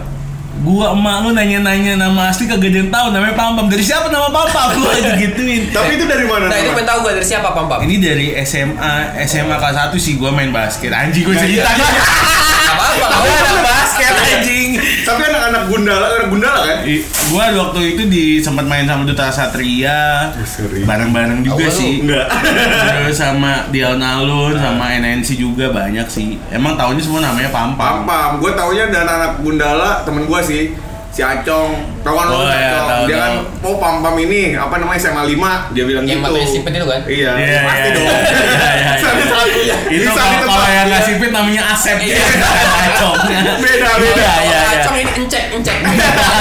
Gua 0.61 0.93
emak 0.93 1.25
lu 1.25 1.29
nanya-nanya 1.33 1.97
nama 1.97 2.29
asli 2.29 2.45
kagak 2.45 2.69
ada 2.69 2.85
yang 2.85 2.91
tahu 2.93 3.05
namanya 3.09 3.33
Pam 3.33 3.57
Pam. 3.57 3.65
Dari 3.65 3.81
siapa 3.81 4.13
nama 4.13 4.29
Pam 4.29 4.45
Pam? 4.45 4.77
Gua 4.77 4.93
digituin. 4.93 5.73
Tapi 5.73 5.97
itu 5.97 6.05
dari 6.05 6.21
mana? 6.29 6.53
Nah 6.53 6.57
itu 6.61 6.69
pengen 6.69 6.85
tahu 6.85 6.97
gue 7.01 7.11
dari 7.17 7.25
siapa 7.25 7.49
Pam 7.49 7.65
Pam? 7.65 7.81
Ini 7.81 7.95
dari 7.97 8.27
SMA 8.45 8.93
SMA 9.25 9.57
kelas 9.57 9.89
1 9.89 9.97
sih 9.97 10.21
gua 10.21 10.29
main 10.29 10.53
basket. 10.53 10.93
Anjing 10.93 11.25
gua 11.25 11.33
Nah, 11.33 11.41
cerita. 11.41 11.65
Gua 12.93 13.07
anak 13.31 13.59
basket 13.61 14.13
anjing. 14.13 14.69
Tapi 15.01 15.21
anak-anak 15.23 15.63
gundala, 15.67 16.05
anak 16.11 16.27
gundala 16.27 16.59
kan? 16.61 16.77
I- 16.83 17.03
Gua 17.27 17.43
waktu 17.49 17.79
itu 17.89 18.03
di 18.05 18.23
sempat 18.37 18.65
main 18.65 18.83
sama 18.83 19.03
Duta 19.03 19.27
Satria. 19.29 20.29
Sering. 20.41 20.83
Bareng-bareng 20.83 21.41
juga 21.41 21.57
Oh, 21.57 21.65
lu? 21.65 21.71
sih. 21.73 21.93
Enggak. 22.01 22.27
Terus 22.27 23.15
sama 23.15 23.67
di 23.67 23.79
alun-alun 23.79 24.55
sama 24.55 24.91
NNC 24.93 25.35
juga 25.35 25.69
banyak 25.69 26.07
sih. 26.07 26.35
Emang 26.49 26.75
tahunnya 26.75 26.99
semua 26.99 27.21
namanya 27.21 27.49
Pam 27.49 27.73
Pam. 27.73 28.03
Pam-pam, 28.03 28.31
gue 28.37 28.51
taunya 28.51 28.85
dan 28.87 29.05
anak 29.05 29.39
gundala 29.39 30.03
temen 30.03 30.25
gue 30.25 30.39
sih 30.41 30.63
si 31.11 31.21
Acong 31.21 31.71
tau 32.01 32.13
kan 32.13 32.25
lo 32.25 32.33
Oh, 32.33 32.43
si 32.43 32.55
iya, 32.55 32.71
Acong 32.71 32.87
tahu, 32.87 33.03
dia 33.05 33.17
kan 33.17 33.31
tahu. 33.35 33.67
oh 33.67 33.75
pam 33.77 33.95
pam 33.99 34.15
ini 34.17 34.41
apa 34.53 34.75
namanya 34.75 34.95
SMA 34.97 35.23
5 35.27 35.75
dia 35.75 35.83
bilang 35.83 36.03
Yang 36.03 36.15
gitu 36.15 36.25
matanya 36.25 36.47
sipit 36.47 36.71
itu 36.73 36.87
kan? 36.87 37.01
iya 37.05 37.31
Iya, 37.35 37.59
pasti 37.61 37.79
iya, 37.81 37.91
dong 37.91 38.05
iya, 38.05 38.15
iya, 38.15 38.71
iya. 38.73 38.91
Sampai 39.01 39.25
saat 39.27 39.47
itu 39.91 40.07
kalau, 40.07 40.39
kalau 40.47 40.67
yang 40.69 40.87
nggak 40.87 41.03
sipit 41.03 41.29
namanya 41.29 41.61
Asep 41.69 41.97
Iya. 41.99 42.15
ya. 42.15 42.25
Acongnya. 42.87 43.53
Beda, 43.57 43.89
beda. 43.93 44.15
Iya, 44.15 44.33
iya, 44.39 44.39
iya. 44.41 44.59
Kacang 44.71 44.95
ini 44.95 45.11
encek, 45.17 45.43
encek. 45.51 45.77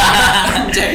encek. 0.62 0.90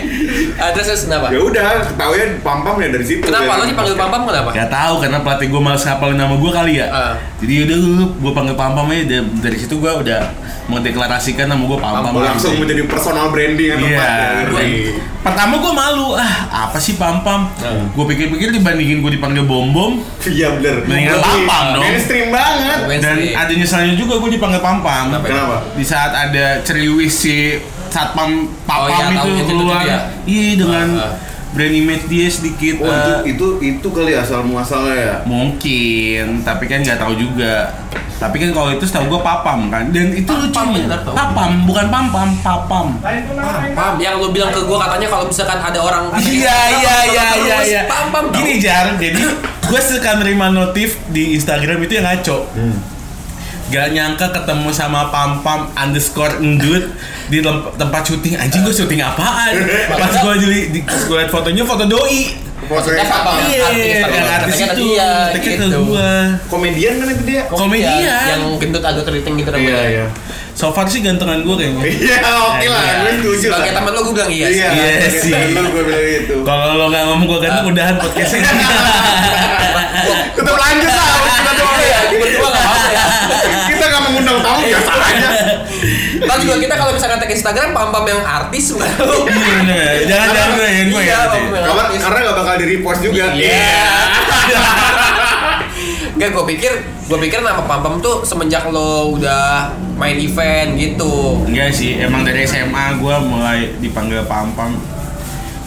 Ah, 0.56 0.72
terus 0.72 0.88
terus 0.88 1.02
kenapa? 1.04 1.28
ya 1.28 1.40
udah 1.42 1.64
ketahuan 1.86 2.32
pam 2.40 2.60
pam 2.62 2.76
ya 2.78 2.88
dari 2.88 3.04
situ 3.04 3.22
Kenapa 3.22 3.44
ya. 3.46 3.60
lo 3.60 3.66
dipanggil 3.66 3.96
Pam 3.96 4.08
Pam 4.08 4.22
kenapa? 4.24 4.50
Gak 4.52 4.70
tahu 4.70 4.94
karena 5.00 5.20
pelatih 5.20 5.48
gue 5.48 5.62
males 5.62 5.84
ngapalin 5.84 6.16
nama 6.16 6.34
gue 6.34 6.52
kali 6.54 6.74
ya. 6.76 6.88
Ah. 6.88 7.14
Jadi 7.38 7.54
udah 7.62 7.78
lu 7.78 7.92
gue 8.16 8.32
panggil 8.32 8.56
Pam 8.56 8.72
Pam 8.72 8.88
aja 8.88 9.04
dari, 9.06 9.24
dari 9.42 9.58
situ 9.58 9.76
gue 9.76 9.92
udah 9.92 10.22
mendeklarasikan 10.66 11.46
nama 11.46 11.60
gue 11.62 11.78
Pam 11.78 11.94
Pam. 11.94 12.14
Langsung 12.16 12.56
menjadi 12.56 12.82
personal 12.86 13.30
branding 13.30 13.70
atau 13.70 13.86
Iya. 13.86 14.00
apa 14.00 14.08
ya, 14.08 14.32
Gua- 14.46 14.60
ngeri. 14.62 14.76
Pertama 15.22 15.58
gue 15.58 15.74
malu, 15.74 16.08
ah 16.14 16.34
apa 16.64 16.78
sih 16.78 16.96
Pam 16.96 17.20
Pam? 17.20 17.50
Hmm. 17.56 17.92
Gue 17.92 18.06
pikir-pikir 18.08 18.50
dibandingin 18.52 19.02
gue 19.02 19.12
dipanggil 19.12 19.44
Bom 19.44 19.70
Bom 19.70 19.92
iya 20.24 20.54
bener 20.54 20.86
Mendingan 20.86 21.18
Ngeri. 21.18 21.26
Pam 21.26 21.42
Pam 21.46 21.66
dong. 21.74 21.84
mainstream 21.84 22.28
banget 22.30 22.80
dan 22.96 23.16
ada 23.36 23.52
nyeselnya 23.52 23.94
juga 23.94 24.14
gue 24.18 24.30
dipanggil 24.32 24.62
Pam 24.62 24.80
Pam. 24.80 25.12
Kenapa? 25.12 25.26
kenapa 25.28 25.56
Di 25.74 25.84
saat 25.84 26.12
ada 26.12 26.62
ceriwis 26.62 27.12
si 27.14 27.58
Satpam 27.88 28.32
Oh, 28.66 28.86
iya, 28.86 29.06
Papam 29.08 29.12
itu 29.12 29.30
itu 29.38 29.54
keluar, 29.56 29.82
dia. 29.82 30.00
iya 30.26 30.52
dengan 30.56 30.88
Ah, 30.94 31.02
ah. 31.02 31.12
brand 31.52 31.72
image 31.74 32.06
dia 32.06 32.28
sedikit. 32.28 32.74
oh 32.78 32.88
itu, 32.88 33.12
eh, 33.14 33.20
itu 33.32 33.48
itu 33.64 33.88
kali 33.90 34.12
asal 34.14 34.42
muasalnya 34.42 34.94
ya 34.94 35.16
Mungkin, 35.24 36.42
tapi 36.42 36.66
kan 36.66 36.80
nggak 36.80 36.98
tahu 36.98 37.14
juga. 37.16 37.72
Tapi 38.16 38.36
kan 38.38 38.50
kalau 38.50 38.72
itu 38.72 38.80
setahu 38.82 39.08
gue 39.10 39.20
papam 39.20 39.68
kan, 39.68 39.88
dan 39.90 40.08
itu 40.10 40.24
Papam, 40.26 40.72
bener 40.74 41.00
tau. 41.02 41.12
Papam, 41.12 41.52
bukan 41.64 41.86
pam 41.86 42.06
pam, 42.10 42.30
papam. 42.38 42.88
Pam 42.98 43.16
Pam. 43.72 43.94
Yang 43.98 44.16
lo 44.18 44.28
bilang 44.30 44.50
ke 44.50 44.62
gue 44.62 44.78
katanya 44.78 45.08
kalau 45.10 45.26
misalkan 45.26 45.60
ada 45.60 45.80
orang 45.82 46.04
Iya 46.16 46.60
iya 46.74 46.96
iya 47.06 47.26
iya 47.38 47.58
iya. 47.62 47.82
Pam 47.86 48.08
Pam. 48.10 48.24
tau. 48.30 48.36
Gini 48.36 48.56
jar, 48.58 48.96
jadi 48.96 49.20
gue 49.62 49.82
suka 49.82 50.12
nerima 50.16 50.48
notif 50.50 50.96
di 51.08 51.36
Instagram 51.36 51.80
itu 51.82 51.94
yang 51.94 52.06
ngaco. 52.06 52.38
Gak 53.66 53.92
nyangka 53.92 54.30
ketemu 54.30 54.70
sama 54.70 55.10
pam 55.10 55.42
pam 55.42 55.74
underscore 55.74 56.38
endut 56.38 56.86
di 57.26 57.42
tem- 57.42 57.66
tempat 57.74 58.02
syuting 58.04 58.36
anjing 58.36 58.62
gue 58.62 58.70
syuting 58.72 59.02
apaan 59.02 59.58
pas 59.90 60.14
gue 60.14 60.34
jadi 60.38 60.60
di, 60.70 60.80
gue 60.82 61.16
liat 61.16 61.30
fotonya 61.30 61.64
foto 61.64 61.84
doi 61.84 62.46
Maksudnya 62.56 63.06
yang 63.06 63.14
artis 63.14 63.46
iya 63.46 63.66
yang 64.02 64.30
artis 64.34 64.54
ke 64.56 64.66
itu 64.66 64.86
Teknya 65.34 65.54
ke 65.56 65.66
gitu. 65.66 65.80
gue 65.84 66.10
komedian 66.46 66.94
kan 66.96 67.08
itu 67.10 67.24
dia 67.24 67.42
komedian. 67.46 68.02
Yang 68.28 68.42
gendut 68.58 68.82
agak 68.82 69.04
keriting 69.04 69.34
gitu 69.36 69.50
rambutnya. 69.50 69.76
iya 69.76 69.90
iya 69.92 70.06
so 70.52 70.72
far 70.72 70.88
sih 70.88 71.04
gantengan 71.04 71.42
gue 71.42 71.52
kayaknya 71.52 71.84
Iya, 71.84 72.18
oke 72.24 72.66
lah, 72.66 72.82
gue 73.12 73.34
setuju 73.36 73.50
lah. 73.52 73.60
Sebagai 73.60 73.74
teman 73.76 73.92
lo 73.92 74.02
gue 74.02 74.14
bilang 74.14 74.32
iya. 74.32 74.48
sih. 74.48 74.56
Iya, 74.56 74.70
Iya 74.72 75.10
sih. 75.12 75.32
temen 75.32 75.52
lu 75.58 75.70
gue 75.70 75.84
bilang 75.84 76.06
gitu. 76.08 76.36
kalau 76.42 76.66
lo 76.72 76.86
nggak 76.88 77.04
ngomong 77.04 77.26
gue 77.28 77.40
ganteng 77.40 77.66
udahan 77.68 77.96
podcastnya 78.00 78.40
Tetap 80.36 80.56
lanjut 80.56 80.92
lah, 80.92 81.08
kita 81.38 81.52
doang 81.56 81.78
Iya, 81.78 81.90
ya. 81.92 82.00
berdua 82.16 82.48
nggak 82.48 82.66
ya. 82.90 83.04
Mengundang 84.36 84.60
tamu 84.60 84.68
biasa 84.68 84.92
aja. 84.94 85.30
Ntar 86.18 86.38
juga 86.40 86.56
kita 86.60 86.76
kalau 86.76 86.92
misalkan 86.92 87.18
tag 87.18 87.32
Instagram 87.32 87.70
pam-pam 87.72 88.06
yang 88.06 88.22
artis. 88.22 88.66
Iya 88.72 88.92
bener 89.56 89.76
ya. 89.76 89.92
jangan 90.06 90.28
jangan 90.30 90.52
gue 90.52 90.68
yang 90.68 90.88
gue 90.90 91.02
ya 91.02 91.08
Iya, 91.08 91.20
pam-pam 91.26 91.42
yang 91.46 91.66
Karena 91.66 91.82
artis. 91.82 92.00
karena 92.02 92.18
nggak 92.22 92.36
bakal 92.36 92.54
di 92.56 92.66
repost 92.68 93.00
juga. 93.02 93.26
Iya. 93.32 93.80
Enggak, 96.16 96.30
gue 96.32 96.46
pikir 96.56 96.72
gue 97.06 97.20
pikir 97.22 97.40
nama 97.44 97.62
pam-pam 97.62 98.00
tuh 98.00 98.24
semenjak 98.24 98.72
lo 98.72 99.14
udah 99.14 99.68
main 99.96 100.16
event 100.16 100.76
gitu. 100.76 101.44
Enggak 101.44 101.76
sih, 101.76 102.00
emang 102.00 102.24
dari 102.24 102.48
SMA 102.48 102.96
gue 102.98 103.16
mulai 103.22 103.76
dipanggil 103.78 104.24
pam-pam 104.24 104.80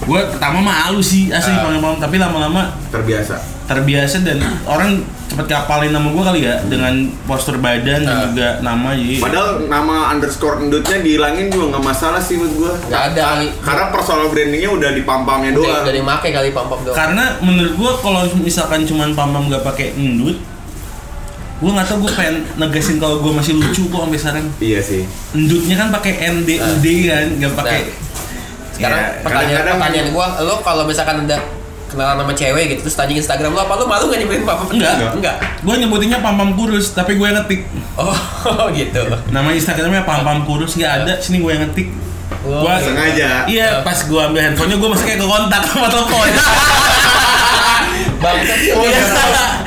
Gue 0.08 0.20
pertama 0.26 0.58
mah 0.62 0.76
halu 0.82 0.98
sih 0.98 1.28
asli 1.28 1.52
Ah. 1.52 1.60
panggil 1.62 1.78
pam 1.78 1.96
tapi 1.98 2.16
lama-lama 2.16 2.72
Terbiasa. 2.88 3.36
terbiasa 3.62 4.24
dan 4.24 4.40
orang 4.64 4.96
cepet 5.28 5.44
ngapalin 5.46 5.92
nama 5.92 6.08
gue 6.08 6.24
kali 6.24 6.40
ya 6.42 6.56
dengan 6.64 6.96
postur 7.22 7.56
badan 7.58 8.00
dan 8.00 8.08
Ah. 8.08 8.24
juga 8.24 8.48
nama 8.60 8.96
jadi 8.96 9.20
Padahal 9.20 9.48
nama 9.68 9.94
underscore 10.10 10.56
endutnya 10.58 10.98
dihilangin 10.98 11.46
juga 11.46 11.76
nggak 11.76 11.84
masalah 11.84 12.16
sih 12.18 12.34
menurut 12.34 12.56
gua. 12.58 12.72
Gak 12.88 13.02
ada 13.12 13.22
kali. 13.30 13.46
Karena 13.60 13.84
personal 13.88 14.26
brandingnya 14.26 14.70
udah 14.70 14.90
di 14.90 15.02
pam-pamnya 15.02 15.52
doang. 15.52 15.84
udah 15.84 15.92
dimake 15.92 16.28
kali 16.30 16.48
pam-pam 16.50 16.80
doang. 16.80 16.96
karena 16.96 17.24
menurut 17.38 17.74
gue 17.74 17.90
kalau 18.00 18.22
misalkan 18.40 18.80
cuman 18.82 19.12
pam-pam 19.12 19.44
gak 19.46 19.60
pakai 19.62 19.92
endut 19.94 20.40
gue 21.58 21.66
nggak 21.68 21.84
tau 21.84 21.98
gue 21.98 22.12
pengen 22.14 22.46
negasin 22.54 22.96
kalau 22.96 23.18
gue 23.18 23.32
masih 23.34 23.58
lucu 23.58 23.82
kok 23.84 24.00
sampai 24.00 24.14
sekarang 24.16 24.46
Iya 24.58 24.78
sih. 24.80 25.02
endutnya 25.34 25.74
kan 25.76 25.90
pakai 25.90 26.12
nd 26.32 26.48
ud 26.56 26.84
kan 27.04 27.26
nggak 27.34 27.52
pakai 27.52 27.80
Sekarang 28.78 28.94
Ya, 28.96 29.08
pertanyaan 29.20 29.26
kadang-kadang- 29.58 29.76
pertanyaan 29.76 30.08
gua, 30.08 30.26
lo 30.40 30.54
kalau 30.62 30.82
misalkan 30.84 31.26
ada 31.26 31.36
kenalan 31.88 32.16
sama 32.16 32.32
cewek 32.32 32.64
gitu 32.68 32.80
terus 32.84 32.94
tanya 32.94 33.14
Instagram 33.14 33.50
lo 33.50 33.60
apa 33.60 33.74
lo 33.74 33.84
malu 33.84 34.06
nggak 34.06 34.20
nyebutin 34.22 34.44
pam-pam? 34.44 34.68
Enggak. 34.70 34.94
Enggak. 35.10 35.36
gue 35.58 35.74
nyebutinnya 35.78 36.18
pam-pam 36.18 36.52
kurus 36.52 36.92
tapi 36.92 37.16
gue 37.16 37.24
yang 37.24 37.38
ngetik 37.38 37.64
Oh, 37.96 38.12
gitu. 38.78 39.02
nama 39.28 39.50
instagramnya 39.50 40.04
pam-pam 40.04 40.44
kurus 40.44 40.72
nggak 40.74 40.92
ada 41.02 41.12
sini 41.16 41.38
gue 41.38 41.50
yang 41.50 41.64
ngetik 41.64 41.88
Oh, 42.40 42.60
Gua- 42.60 42.76
Sengaja. 42.78 43.44
Iya, 43.44 43.80
pas 43.80 44.04
gua 44.04 44.28
ambil 44.28 44.44
handphonenya 44.44 44.76
gua 44.76 44.92
masih 44.92 45.04
kayak 45.06 45.18
ke 45.18 45.26
kontak 45.26 45.62
sama 45.64 45.88
telepon. 45.88 46.28
Bangsat 48.18 48.58
sih. 48.58 48.72
Modus, 48.74 49.10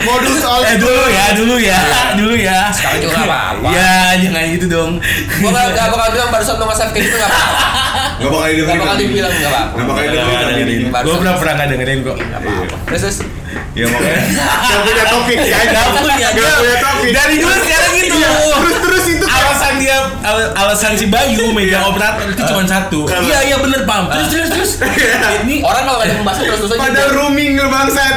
modus 0.01 0.41
all 0.44 0.62
eh 0.62 0.75
dulu 0.77 1.03
ya, 1.08 1.25
dulu 1.34 1.56
ya, 1.58 1.80
dulu 2.13 2.34
ya. 2.36 2.60
Sekarang 2.70 3.00
juga 3.01 3.18
apa-apa. 3.18 3.68
Ya, 3.72 3.96
jangan 4.15 4.44
gitu 4.51 4.65
dong. 4.68 4.91
Gua 5.41 5.50
nggak 5.50 5.88
bakal 5.89 6.08
bilang 6.12 6.30
barusan 6.30 6.56
lo 6.56 6.65
nge-save 6.65 6.91
kayak 6.91 7.03
gitu 7.08 7.15
nggak 7.18 7.32
apa-apa. 7.32 7.60
Gak 8.21 8.29
bakal 8.29 8.47
didengerin. 8.47 8.69
Nggak 8.71 8.81
bakal 8.81 8.97
dibilang 8.97 9.31
nggak 9.33 9.51
apa-apa. 9.51 9.73
Nggak 9.73 9.87
bakal 9.89 10.03
didengerin. 10.45 10.81
Gua 10.93 11.15
pernah 11.17 11.33
pernah 11.35 11.53
nggak 11.57 11.69
dengerin 11.71 11.97
kok. 12.01 12.15
Terus 12.87 13.01
terus. 13.01 13.17
Ya 13.71 13.87
makanya. 13.87 14.23
Gak 14.61 14.79
punya 14.83 15.05
topik 15.07 15.39
ya. 15.41 15.57
Gak 15.65 15.85
punya, 15.95 16.27
Gak 16.29 16.55
punya 16.59 16.77
topik. 16.77 17.11
Dari 17.11 17.35
dulu 17.39 17.55
sekarang 17.57 17.91
gitu. 17.95 18.15
Terus 18.19 18.77
terus 18.79 19.05
itu 19.09 19.25
kan. 19.25 19.39
Alasan 19.41 19.73
dia, 19.79 19.97
al- 20.21 20.51
alasan 20.53 20.91
si 20.93 21.05
Bayu 21.07 21.55
megang 21.55 21.87
operator 21.87 22.27
itu 22.27 22.41
cuma 22.43 22.63
satu. 22.67 23.07
Iya 23.07 23.39
iya 23.47 23.57
bener 23.57 23.87
pam. 23.87 24.11
Terus 24.11 24.27
terus 24.27 24.49
terus. 24.49 24.71
Ini 25.43 25.63
Orang 25.63 25.83
kalau 25.83 25.99
ada 25.99 26.13
pembahasan 26.13 26.43
terus 26.45 26.59
terus. 26.61 26.75
Padahal 26.75 27.09
rooming 27.11 27.55
lu 27.55 27.67
bangsat. 27.67 28.13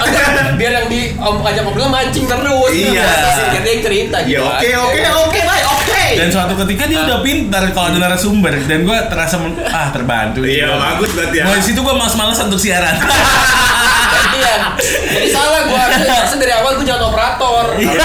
biar 0.55 0.71
yang 0.73 0.87
di 0.87 1.15
om 1.17 1.39
ngajak 1.41 1.63
ngobrol 1.63 1.87
mancing 1.89 2.27
terus. 2.27 2.71
Iya. 2.71 3.07
Yang 3.55 3.81
cerita 3.81 4.17
Ya 4.23 4.39
gitu. 4.39 4.43
oke 4.43 4.69
oke 4.71 5.01
oke 5.23 5.41
lah 5.41 5.59
oke. 5.71 5.84
Dan 6.15 6.29
suatu 6.31 6.55
ketika 6.65 6.85
dia 6.87 7.03
udah 7.03 7.19
pintar 7.21 7.63
kalau 7.71 7.91
ada 7.91 7.99
narasumber 8.01 8.55
dan 8.65 8.83
gua 8.83 9.05
terasa 9.07 9.37
men- 9.37 9.59
ah 9.61 9.91
terbantu. 9.91 10.43
Iya 10.43 10.71
bagus 10.73 11.11
berarti 11.13 11.37
ya. 11.39 11.45
Mulai 11.45 11.63
situ 11.63 11.81
gua 11.81 11.95
males-males 11.95 12.39
untuk 12.39 12.57
siaran. 12.57 12.95
Gantian. 12.95 14.61
Jadi 15.15 15.29
salah 15.29 15.67
gua 15.67 15.79
harusnya 15.79 16.39
dari 16.43 16.53
awal 16.53 16.73
gua 16.75 16.87
jangan 16.87 17.05
operator. 17.11 17.65
Iya. 17.77 17.99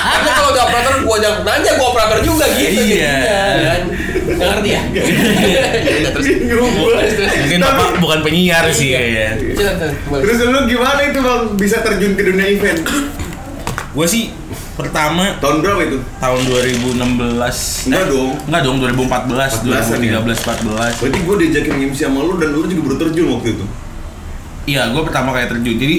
Karena 0.00 0.30
kalau 0.32 0.48
udah 0.50 0.62
operator 0.66 0.94
gua 1.02 1.16
jangan 1.18 1.40
nanya 1.44 1.72
gua 1.76 1.86
operator 1.92 2.18
juga 2.20 2.44
gitu. 2.52 2.80
Iya. 2.80 3.14
jadinya, 3.14 3.68
kan. 3.68 3.82
Nggak 4.30 4.48
ngerti 4.50 4.68
ya? 4.70 4.80
Udah, 4.90 6.10
terus. 6.16 6.26
Bingung 6.26 6.72
gua. 6.74 6.90
Terus, 6.96 7.12
terus. 7.14 7.32
Mungkin 7.40 7.60
bapak 7.60 7.88
bukan 7.98 8.18
penyiar 8.20 8.64
sih 8.70 8.88
kayaknya. 8.90 9.28
Terus 10.08 10.36
lu 10.42 10.60
gimana 10.66 11.00
itu 11.04 11.18
bang 11.20 11.42
bisa 11.54 11.76
terjun 11.80 12.12
ke 12.14 12.22
dunia 12.24 12.46
event? 12.48 12.80
Gue 13.90 14.06
sih 14.06 14.30
pertama 14.72 15.36
Tahun 15.36 15.56
berapa 15.58 15.82
itu? 15.82 15.98
tahun 16.16 16.40
2016 16.46 17.86
Enggak 17.86 18.04
dong. 18.06 18.30
Enggak 18.44 18.62
dong 18.62 18.76
2014 18.78 19.66
14-an 19.66 19.98
ya? 20.00 20.18
2013 20.18 20.40
14 20.40 21.00
Berarti 21.00 21.18
gue 21.20 21.36
diajakin 21.38 21.74
MC 21.86 22.00
sama 22.00 22.20
lu 22.20 22.34
dan 22.36 22.48
lu 22.50 22.64
juga 22.64 22.82
baru 22.84 22.96
terjun 22.98 23.26
waktu 23.30 23.48
itu. 23.52 23.64
iya 24.66 24.82
gue 24.86 25.02
pertama 25.02 25.32
kayak 25.32 25.48
terjun 25.50 25.76
jadi 25.76 25.96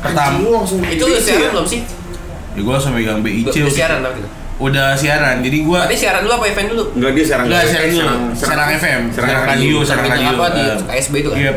pertama 0.00 0.34
lu 0.38 0.50
langsung 0.52 0.78
Itu 0.82 1.04
BIC 1.04 1.20
siaran 1.20 1.40
ya? 1.40 1.50
belum 1.50 1.66
sih? 1.66 1.80
ya 2.50 2.60
gue 2.60 2.72
langsung 2.72 2.92
megang 2.92 3.20
BIC 3.20 3.46
Udah 3.46 3.70
siaran 3.70 3.98
itu. 3.98 4.04
tapi 4.04 4.18
gitu. 4.18 4.28
udah 4.60 4.88
siaran 4.92 5.36
jadi 5.40 5.58
gue 5.62 5.78
Berarti 5.80 5.96
siaran 5.98 6.20
dulu 6.20 6.32
apa 6.34 6.44
event 6.46 6.68
dulu? 6.68 6.84
Enggak 6.92 7.10
dia 7.10 7.24
serang 7.24 7.44
Enggak, 7.46 7.62
siaran 7.64 7.88
dulu. 7.88 8.08
Serang 8.34 8.68
FM, 8.74 9.00
serang 9.10 9.30
radio, 9.46 9.76
serang 9.80 10.04
Bintang 10.04 10.20
radio. 10.20 10.36
apa 10.36 10.46
di 10.50 10.60
Eh, 10.60 10.76
KSB 10.90 11.14
itu 11.16 11.28
kan? 11.28 11.38
Iya. 11.38 11.52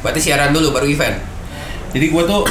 Berarti 0.00 0.20
siaran 0.20 0.50
dulu 0.50 0.66
baru 0.70 0.86
event. 0.86 1.16
Jadi 1.90 2.06
gue 2.06 2.22
tuh 2.22 2.42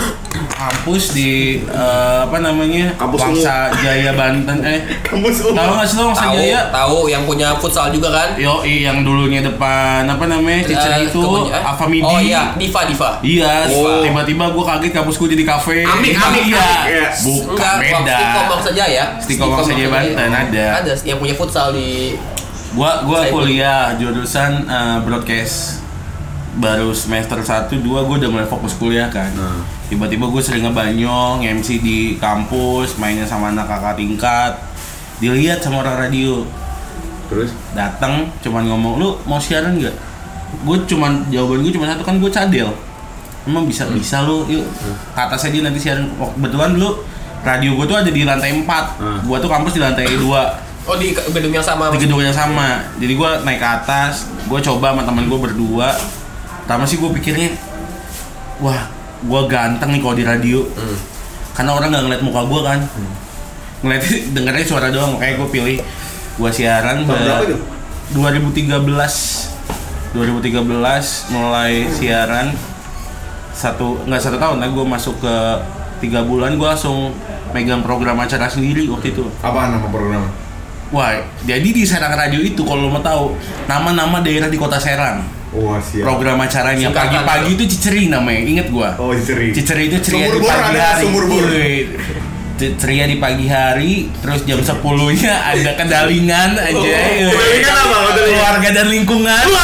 kampus 0.52 1.04
di 1.14 1.32
eh, 1.62 2.18
apa 2.22 2.38
namanya 2.38 2.92
Kampus 2.94 3.20
Wangsa 3.22 3.72
Jaya 3.74 4.12
Banten 4.12 4.60
eh 4.60 4.84
Kampus 5.02 5.40
tahu 5.42 5.56
nggak 5.56 5.88
sih 5.88 5.96
lo 5.96 6.04
Wangsa 6.12 6.24
Tahu, 6.26 6.36
Jaya? 6.36 6.60
tahu 6.70 6.98
yang 7.08 7.24
punya 7.24 7.56
futsal 7.56 7.88
juga 7.88 8.12
kan? 8.12 8.36
Yo, 8.36 8.60
yang 8.62 9.02
dulunya 9.02 9.40
depan 9.40 10.04
apa 10.04 10.26
namanya 10.26 10.60
Eh, 10.62 10.68
Cicer 10.70 10.92
itu 11.02 11.16
kebun- 11.18 11.48
eh? 11.48 11.62
Alfa 11.62 11.86
Midi. 11.88 12.04
Oh 12.04 12.20
iya, 12.20 12.52
Diva 12.54 12.82
Diva. 12.84 13.10
Iya, 13.22 13.52
Oh. 13.70 14.04
tiba-tiba 14.04 14.46
gue 14.50 14.64
kaget 14.66 14.92
kampus 14.94 15.16
gue 15.16 15.30
jadi 15.32 15.44
kafe. 15.46 15.78
Amik, 15.82 16.14
amik, 16.14 16.44
iya. 16.46 16.60
amik, 16.60 16.80
iya. 16.86 17.08
Bukan 17.18 17.56
Enggak, 17.56 17.76
beda. 17.80 18.18
Stikom 18.20 18.46
Bangsa 18.50 18.70
Jaya. 18.74 19.04
Stikom 19.18 19.48
Bangsa 19.50 19.72
Jaya 19.72 19.90
Banten, 19.90 20.30
ada. 20.30 20.66
Ada 20.78 20.92
yang 21.02 21.18
punya 21.18 21.34
futsal 21.34 21.72
di 21.72 22.20
Gua 22.70 23.02
gua 23.02 23.26
kuliah 23.26 23.96
jurusan 23.96 24.62
eh, 24.62 24.98
broadcast. 25.02 25.79
Baru 26.60 26.92
semester 26.92 27.40
1 27.40 27.72
2 27.72 27.80
gue 27.82 28.16
udah 28.20 28.30
mulai 28.30 28.44
fokus 28.44 28.76
kuliah 28.76 29.08
kan. 29.08 29.32
Nah. 29.32 29.64
Tiba-tiba 29.88 30.28
gue 30.28 30.42
sering 30.44 30.68
ngebanyong, 30.68 31.40
MC 31.42 31.80
di 31.80 31.98
kampus, 32.20 33.00
mainnya 33.00 33.24
sama 33.24 33.50
anak 33.50 33.66
kakak 33.66 33.96
tingkat. 33.96 34.54
Dilihat 35.18 35.64
sama 35.64 35.82
orang 35.82 36.06
radio. 36.06 36.44
Terus? 37.32 37.56
Datang 37.72 38.28
cuman 38.40 38.68
ngomong, 38.68 38.94
"Lu 39.00 39.10
mau 39.24 39.40
siaran 39.40 39.80
nggak?" 39.80 39.96
Gue 40.62 40.78
cuman 40.84 41.32
jawaban 41.32 41.64
gue 41.64 41.72
cuma 41.72 41.88
satu 41.88 42.04
kan 42.04 42.20
gue 42.20 42.28
cadel. 42.28 42.70
Emang 43.48 43.64
bisa 43.64 43.88
bisa 43.88 44.20
lu 44.22 44.44
yuk 44.46 44.68
ke 45.16 45.20
atas 45.20 45.48
aja 45.48 45.58
nanti 45.64 45.80
siaran. 45.80 46.12
Kebetulan 46.36 46.76
dulu 46.76 47.02
radio 47.40 47.72
gue 47.72 47.86
tuh 47.88 47.96
ada 47.96 48.12
di 48.12 48.28
lantai 48.28 48.52
4 48.52 49.00
Hmm. 49.00 49.20
Gua 49.24 49.40
tuh 49.40 49.48
kampus 49.48 49.80
di 49.80 49.82
lantai 49.82 50.12
2 50.12 50.68
Oh 50.84 50.98
di 50.98 51.14
gedung 51.14 51.54
yang 51.54 51.64
sama. 51.64 51.88
di 51.94 52.02
gedung 52.02 52.20
yang 52.20 52.34
sama 52.34 52.82
jadi 52.98 53.14
gue 53.14 53.30
naik 53.46 53.62
ke 53.62 53.68
atas 53.70 54.26
gue 54.44 54.60
coba 54.60 54.92
sama 54.92 55.06
teman 55.06 55.30
gue 55.30 55.38
berdua 55.38 55.94
pertama 56.70 56.86
sih 56.86 57.02
gue 57.02 57.10
pikirnya 57.18 57.50
wah 58.62 58.86
gue 59.20 59.42
ganteng 59.50 59.90
nih 59.90 60.06
kalau 60.06 60.14
di 60.14 60.22
radio 60.22 60.62
Hmm. 60.70 60.98
karena 61.58 61.72
orang 61.74 61.90
nggak 61.90 62.04
ngeliat 62.06 62.22
muka 62.22 62.42
gue 62.46 62.62
kan 62.62 62.80
ngeliat 63.82 64.04
dengernya 64.38 64.66
suara 64.70 64.94
doang 64.94 65.18
makanya 65.18 65.42
gue 65.42 65.50
pilih 65.50 65.78
gue 66.38 66.52
siaran 66.54 67.10
berapa 67.10 67.42
itu? 67.42 67.58
2013 68.14 68.86
2013 70.14 70.62
mulai 71.34 71.90
siaran 71.90 72.54
satu 73.50 74.06
nggak 74.06 74.22
satu 74.22 74.38
tahun 74.38 74.62
lah 74.62 74.70
gue 74.70 74.86
masuk 74.86 75.18
ke 75.20 75.36
tiga 76.00 76.22
bulan 76.22 76.54
gue 76.54 76.70
langsung 76.70 77.18
megang 77.50 77.82
program 77.82 78.22
acara 78.22 78.46
sendiri 78.46 78.86
waktu 78.88 79.10
itu 79.10 79.26
Apaan 79.42 79.74
nama 79.74 79.90
program? 79.90 80.22
Wah, 80.90 81.18
jadi 81.46 81.66
di 81.66 81.82
Serang 81.82 82.14
Radio 82.14 82.42
itu 82.42 82.62
kalau 82.62 82.86
lo 82.86 82.94
mau 82.94 83.02
tahu 83.02 83.34
nama-nama 83.66 84.22
daerah 84.22 84.50
di 84.50 84.58
Kota 84.58 84.78
Serang. 84.78 85.22
Wah 85.50 85.82
siap. 85.82 86.06
Program 86.06 86.38
acaranya 86.38 86.94
pagi-pagi 86.94 87.58
itu 87.58 87.64
Ciceri 87.66 88.06
namanya, 88.06 88.42
inget 88.42 88.68
gua. 88.70 88.94
Oh 89.02 89.10
Ceri. 89.12 89.50
Ciceri 89.50 89.90
itu 89.90 89.98
ceria 90.00 90.30
di 90.30 90.38
Sumur 90.38 90.46
bor 90.46 90.54
pagi 90.54 90.78
ada, 90.78 90.86
hari. 90.94 91.04
sumur 91.04 91.24
bor. 91.26 91.46
Ce- 92.60 92.76
Ceria 92.76 93.06
di 93.08 93.18
pagi 93.18 93.48
hari, 93.48 93.92
terus 94.20 94.44
jam 94.44 94.60
10-nya 94.60 95.34
ada 95.48 95.72
kedalingan 95.74 96.60
aja. 96.60 96.76
Oh, 96.76 96.84
kedalingan 96.84 97.72
apa? 97.74 97.98
Kedalingan? 98.12 98.36
Keluarga 98.36 98.70
dan 98.76 98.88
lingkungan. 98.92 99.46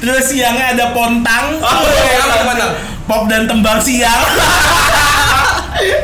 terus 0.00 0.24
siangnya 0.26 0.72
ada 0.72 0.84
pontang. 0.90 1.60
Oh, 1.60 1.84
iya, 1.84 2.66
Pop 3.06 3.30
dan 3.30 3.46
tembang 3.46 3.78
siang. 3.78 4.18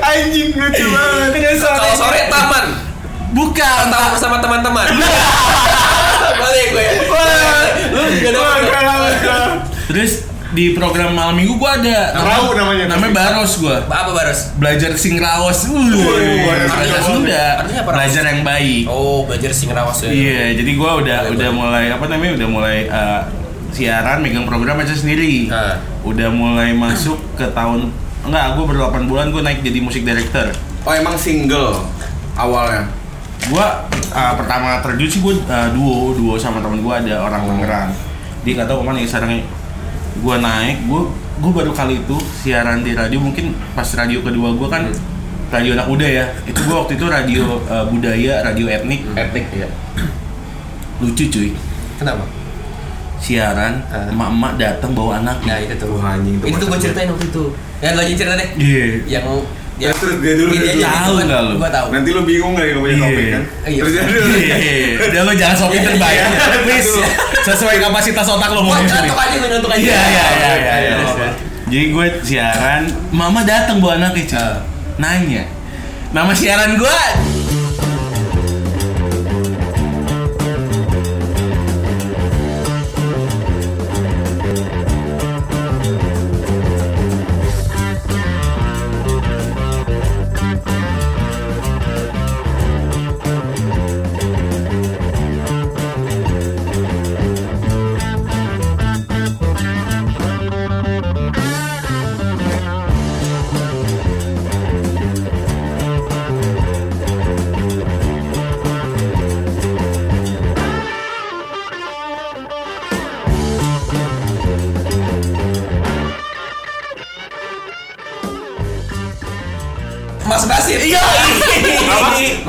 Anjing 0.06 0.54
lucu 0.54 0.84
banget. 0.86 1.30
Terus 1.58 1.64
sore 1.98 2.30
taman. 2.30 2.66
Bukan, 3.32 3.82
Taman 3.88 4.08
bersama 4.12 4.36
teman-teman. 4.38 4.86
Kalah, 8.20 9.12
kalah. 9.20 9.54
Terus 9.88 10.12
di 10.52 10.76
program 10.76 11.16
malam 11.16 11.32
minggu 11.32 11.56
gua 11.56 11.80
ada. 11.80 12.12
Tahu 12.12 12.52
namanya. 12.52 12.84
Namanya 12.92 13.12
Baros 13.16 13.56
gua. 13.56 13.80
Apa 13.82 14.12
baros? 14.12 14.52
Belajar 14.60 14.92
sing 14.94 15.16
raos. 15.16 15.64
Uh, 15.64 15.80
artinya- 16.68 17.00
Sunda. 17.00 17.44
Belajar 17.82 18.22
yang 18.28 18.44
baik. 18.44 18.84
Oh, 18.84 19.24
belajar 19.24 19.48
sing 19.50 19.72
rawas 19.72 20.04
ya. 20.04 20.12
Iya, 20.12 20.60
jadi 20.60 20.70
gua 20.76 21.00
udah 21.00 21.18
Boleh, 21.24 21.32
udah 21.34 21.50
mulai 21.50 21.84
apa 21.88 22.04
namanya? 22.06 22.32
Udah 22.36 22.48
mulai 22.48 22.76
eh, 22.84 23.20
siaran 23.72 24.20
megang 24.20 24.44
program 24.44 24.76
aja 24.76 24.92
sendiri. 24.92 25.48
Nah. 25.48 25.80
Udah 26.04 26.28
mulai 26.28 26.76
masuk 26.76 27.16
ke 27.34 27.48
tahun 27.48 27.88
enggak, 28.22 28.46
gua 28.54 28.64
baru 28.68 28.78
8 28.86 29.08
bulan 29.08 29.26
gua 29.32 29.42
naik 29.42 29.64
jadi 29.64 29.80
musik 29.80 30.04
director. 30.04 30.52
Oh 30.84 30.92
emang 30.92 31.16
single 31.16 31.80
awalnya. 32.34 32.92
Gua 33.50 33.66
eh, 33.90 34.32
pertama 34.38 34.78
terjun 34.84 35.08
sih 35.10 35.20
gua 35.20 35.34
eh, 35.34 35.68
duo, 35.74 36.14
duo 36.14 36.34
sama 36.38 36.62
temen 36.62 36.84
gua 36.84 37.02
ada 37.02 37.26
orang 37.26 37.42
Tangerang. 37.48 37.90
Dia 38.46 38.52
nggak 38.58 38.68
tahu 38.70 38.78
ke 38.82 38.84
mana 38.86 38.98
ya 39.02 39.08
sekarang 39.08 39.30
gua 40.22 40.36
naik, 40.38 40.86
gua 40.86 41.10
gua 41.42 41.50
baru 41.62 41.72
kali 41.74 41.98
itu 41.98 42.16
siaran 42.44 42.86
di 42.86 42.94
radio 42.94 43.18
mungkin 43.18 43.56
pas 43.74 43.88
radio 43.96 44.22
kedua 44.22 44.54
gua 44.54 44.68
kan 44.70 44.86
radio 45.50 45.74
anak 45.74 45.86
muda 45.90 46.06
ya. 46.06 46.24
Itu 46.46 46.62
gua 46.68 46.86
waktu 46.86 46.94
itu 47.00 47.06
radio 47.10 47.44
eh, 47.66 47.84
budaya, 47.90 48.34
radio 48.46 48.66
etnik. 48.70 49.00
Etnik 49.16 49.46
ya. 49.50 49.68
Lucu 51.02 51.26
cuy. 51.26 51.50
Kenapa? 51.98 52.24
Siaran, 53.22 53.78
Ah. 53.86 54.10
emak-emak 54.10 54.58
datang 54.58 54.98
bawa 54.98 55.22
anak. 55.22 55.38
Nah, 55.46 55.54
itu 55.62 55.78
tuh. 55.78 55.94
Anjing, 56.02 56.42
itu 56.42 56.58
itu 56.58 56.64
gue 56.66 56.78
ceritain 56.82 57.06
waktu 57.06 57.30
itu. 57.30 57.44
Ya, 57.78 57.94
lagi 57.94 58.18
cerita 58.18 58.34
deh. 58.34 58.50
Iya. 58.58 58.86
Yang 59.06 59.46
Ya, 59.82 59.90
terus 59.90 60.16
dia 60.22 60.34
dulu, 60.38 60.52
dia. 60.54 60.78
Tahu 60.78 61.12
nggak 61.18 61.40
lu? 61.42 61.52
Gua 61.58 61.66
tahu. 61.66 61.86
Nanti 61.90 62.10
lu 62.14 62.22
bingung 62.22 62.54
kalau 62.54 62.78
punya 62.78 62.94
Iya. 62.94 63.02
topik 63.02 63.26
kan. 63.26 63.42
Iya. 63.66 63.80
Terus 63.82 63.92
dia 63.92 64.02
dulu. 64.06 64.34
Iya, 64.38 64.56
udah 65.02 65.20
lo 65.26 65.32
jangan 65.34 65.56
sok 65.58 65.68
pinter 65.74 65.94
bayar. 65.98 66.26
Please, 66.62 66.92
sesuai 67.42 67.76
kapasitas 67.82 68.26
otak 68.28 68.50
ngomong 68.52 68.74
sini. 68.78 68.86
ngantuk 68.86 69.18
aja, 69.18 69.36
ngantuk 69.42 69.70
aja. 69.70 69.82
Iya, 69.82 69.90
iya, 69.90 70.06
iya, 70.06 70.52
iya, 70.54 70.74
Iya, 70.78 70.94
iya. 71.02 71.28
Jadi 71.66 71.86
gue 71.88 72.06
siaran, 72.22 72.82
mama 73.10 73.42
datang 73.42 73.80
bawa 73.80 73.98
anaknya. 73.98 74.60
Nanya, 75.00 75.42
nama 76.12 76.30
siaran 76.30 76.76
gue 76.76 76.98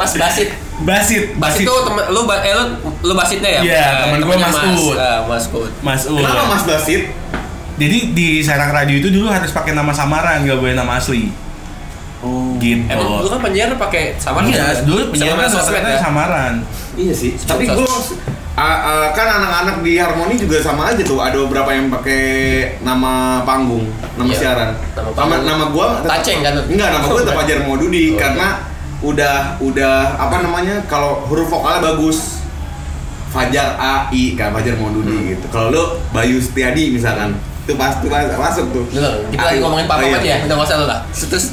Mas 0.04 0.14
Basit. 0.14 0.50
Basit, 0.84 1.24
Basit 1.36 1.64
tuh 1.64 1.80
temen 1.84 2.04
lu 2.10 2.24
ba- 2.24 2.40
eh, 2.40 2.52
lu 2.52 2.64
lu 3.02 3.14
Basitnya 3.14 3.50
ya? 3.50 3.62
Iya, 3.62 3.80
Eh, 3.80 3.92
temen 4.04 4.20
gua 4.22 4.36
Mas. 4.38 4.56
Ud. 4.76 4.96
Ah, 4.96 5.20
Mas 5.24 5.46
Ud. 5.48 5.72
Mas 5.80 6.04
Ul. 6.06 6.20
Kenapa 6.20 6.44
Mas 6.50 6.64
Basit? 6.64 7.02
Jadi 7.74 7.98
di 8.12 8.28
sarang 8.40 8.70
radio 8.70 8.96
itu 8.96 9.10
dulu 9.10 9.28
harus 9.28 9.50
pakai 9.50 9.74
nama 9.74 9.90
samaran, 9.90 10.44
gak 10.44 10.60
boleh 10.60 10.74
nama 10.74 10.98
asli. 10.98 11.34
Oh, 12.20 12.56
gitu. 12.56 12.86
Emang 12.86 13.20
lu 13.20 13.28
kan 13.28 13.42
penyiar 13.42 13.76
pakai 13.76 14.16
sama 14.16 14.40
Iya, 14.44 14.80
dulu 14.82 15.12
penyiaran 15.12 15.44
penyiar 15.44 15.52
sosmed 15.52 15.82
rata-rata 15.82 15.92
ya. 15.92 16.00
samaran. 16.00 16.54
Iya 16.96 17.12
sih. 17.12 17.36
Tapi 17.36 17.66
gue 17.66 17.88
kan 19.12 19.28
anak-anak 19.34 19.82
di 19.82 19.98
Harmoni 19.98 20.38
juga 20.38 20.62
sama 20.62 20.94
aja 20.94 21.02
tuh. 21.02 21.20
Ada 21.20 21.36
beberapa 21.42 21.74
yang 21.74 21.90
pakai 21.90 22.24
nama 22.80 23.42
panggung, 23.42 23.90
nama 24.16 24.30
Iya. 24.30 24.38
siaran. 24.40 24.70
Nama 24.72 25.04
Nama 25.04 25.12
panggung. 25.12 25.44
nama 25.44 25.66
gua 25.68 25.88
Taceng 26.00 26.40
kan? 26.40 26.54
Enggak, 26.64 26.88
nama 26.92 27.04
gua 27.04 27.20
tetap 27.20 27.34
Oh, 27.34 27.40
Fajar 27.42 27.58
Maududi 27.66 28.06
Oh, 28.08 28.16
karena 28.16 28.48
udah 29.04 29.36
udah 29.60 29.96
apa 30.18 30.40
namanya 30.40 30.80
kalau 30.86 31.28
huruf 31.28 31.48
vokalnya 31.48 31.84
bagus. 31.86 32.40
Fajar 33.28 33.74
A 33.76 34.08
I 34.10 34.34
kan 34.34 34.50
Fajar 34.52 34.78
Maududi 34.78 35.10
Hmm. 35.12 35.26
gitu. 35.28 35.46
Kalau 35.50 35.68
lu 35.68 35.84
Bayu 36.10 36.38
Setiadi 36.38 36.94
misalkan 36.94 37.34
itu 37.60 37.74
pasti 37.74 38.06
mas- 38.06 38.30
masuk 38.30 38.70
tuh. 38.70 38.86
Kita 38.86 39.42
lagi 39.42 39.58
ngomongin 39.58 39.88
papa 39.88 40.00
Oh, 40.00 40.06
iya. 40.06 40.20
aja 40.20 40.30
ya, 40.30 40.38
udah 40.44 40.54
nggak 40.54 40.68
usah 40.68 40.78
lu 40.78 40.86
lah. 40.86 41.00
Terus, 41.10 41.46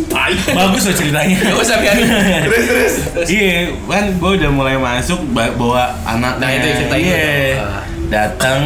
Bagus 0.50 0.82
loh 0.84 0.94
ceritanya. 0.94 1.36
Gak 1.40 1.56
usah 1.56 1.76
biarin. 1.78 2.04
Terus 2.44 2.66
terus. 3.08 3.26
Iya, 3.26 3.54
kan 3.80 4.04
gue 4.12 4.30
udah 4.36 4.50
mulai 4.50 4.76
masuk 4.76 5.22
ba- 5.30 5.54
bawa 5.54 5.88
anak. 6.04 6.36
Nah, 6.36 6.48
itu 6.50 6.66
yang 6.66 6.78
ceritain 6.80 7.00
Iya. 7.00 7.24
Ah. 7.56 7.82
Datang, 8.10 8.60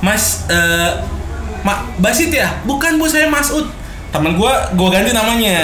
Mas, 0.00 0.48
eh, 0.48 0.90
Mak 1.62 1.78
Basit 1.98 2.32
ya? 2.32 2.58
Bukan 2.62 2.96
bu, 2.96 3.06
saya 3.06 3.28
Masud. 3.28 3.70
Temen 4.06 4.32
gue, 4.32 4.52
gue 4.72 4.88
ganti 4.88 5.10
namanya. 5.10 5.58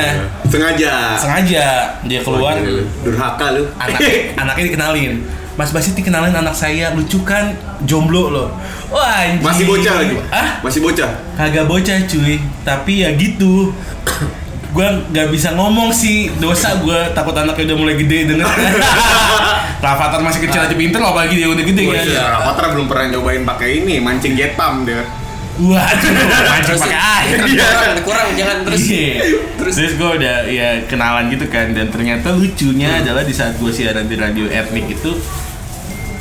Sengaja. 0.44 1.16
Sengaja 1.16 1.66
dia 2.02 2.20
keluar, 2.20 2.54
Wah, 2.54 2.84
Durhaka 3.00 3.46
lu. 3.52 3.64
anak 3.74 4.00
anaknya 4.42 4.64
dikenalin. 4.68 5.12
Mas 5.52 5.68
Basit 5.68 5.92
dikenalin 5.92 6.32
anak 6.32 6.52
saya, 6.52 6.92
lucu 6.92 7.20
kan, 7.22 7.52
jomblo 7.82 8.28
loh. 8.28 8.48
Wah, 8.88 9.20
anjing. 9.22 9.40
Masih 9.40 9.64
bocah 9.64 9.94
lagi? 9.94 10.16
Ah, 10.28 10.48
Masih 10.60 10.80
bocah. 10.80 11.10
kagak 11.32 11.64
bocah 11.64 11.96
cuy, 12.02 12.36
tapi 12.62 12.92
ya 13.00 13.12
gitu. 13.12 13.72
Gua 14.72 14.88
nggak 15.06 15.28
bisa 15.28 15.52
ngomong 15.52 15.92
sih, 15.92 16.32
dosa 16.40 16.80
gua 16.80 17.04
takut 17.12 17.36
anaknya 17.36 17.72
udah 17.72 17.78
mulai 17.78 17.92
gede 17.94 18.24
denger. 18.26 18.48
Rafathar 19.84 20.24
masih 20.24 20.40
kecil 20.42 20.62
aja 20.62 20.72
pinter 20.72 20.96
apalagi 20.96 21.36
dia 21.36 21.44
udah 21.44 21.60
gede 21.60 21.82
Oh, 21.84 21.92
kan. 21.92 22.04
iya, 22.06 22.24
Rafathar 22.30 22.64
belum 22.72 22.86
pernah 22.86 23.12
nyobain 23.12 23.44
pakai 23.44 23.84
ini, 23.84 24.00
mancing 24.00 24.32
jet 24.32 24.56
pump 24.56 24.88
dia. 24.88 25.04
Waduh, 25.52 26.10
mancing 26.48 26.80
pakai 26.80 26.96
air. 26.96 27.36
kurang, 27.44 27.96
kurang 28.08 28.28
jangan 28.32 28.56
terus. 28.64 28.80
Iya. 28.88 29.20
Terus, 29.60 29.92
gue 30.00 30.10
udah 30.16 30.36
ya 30.48 30.68
kenalan 30.88 31.28
gitu 31.28 31.44
kan 31.52 31.76
dan 31.76 31.92
ternyata 31.92 32.32
lucunya 32.32 33.04
adalah 33.04 33.20
di 33.20 33.36
saat 33.36 33.60
gue 33.60 33.68
siaran 33.68 34.08
di 34.08 34.16
radio 34.16 34.48
etnik 34.48 34.88
itu 34.88 35.12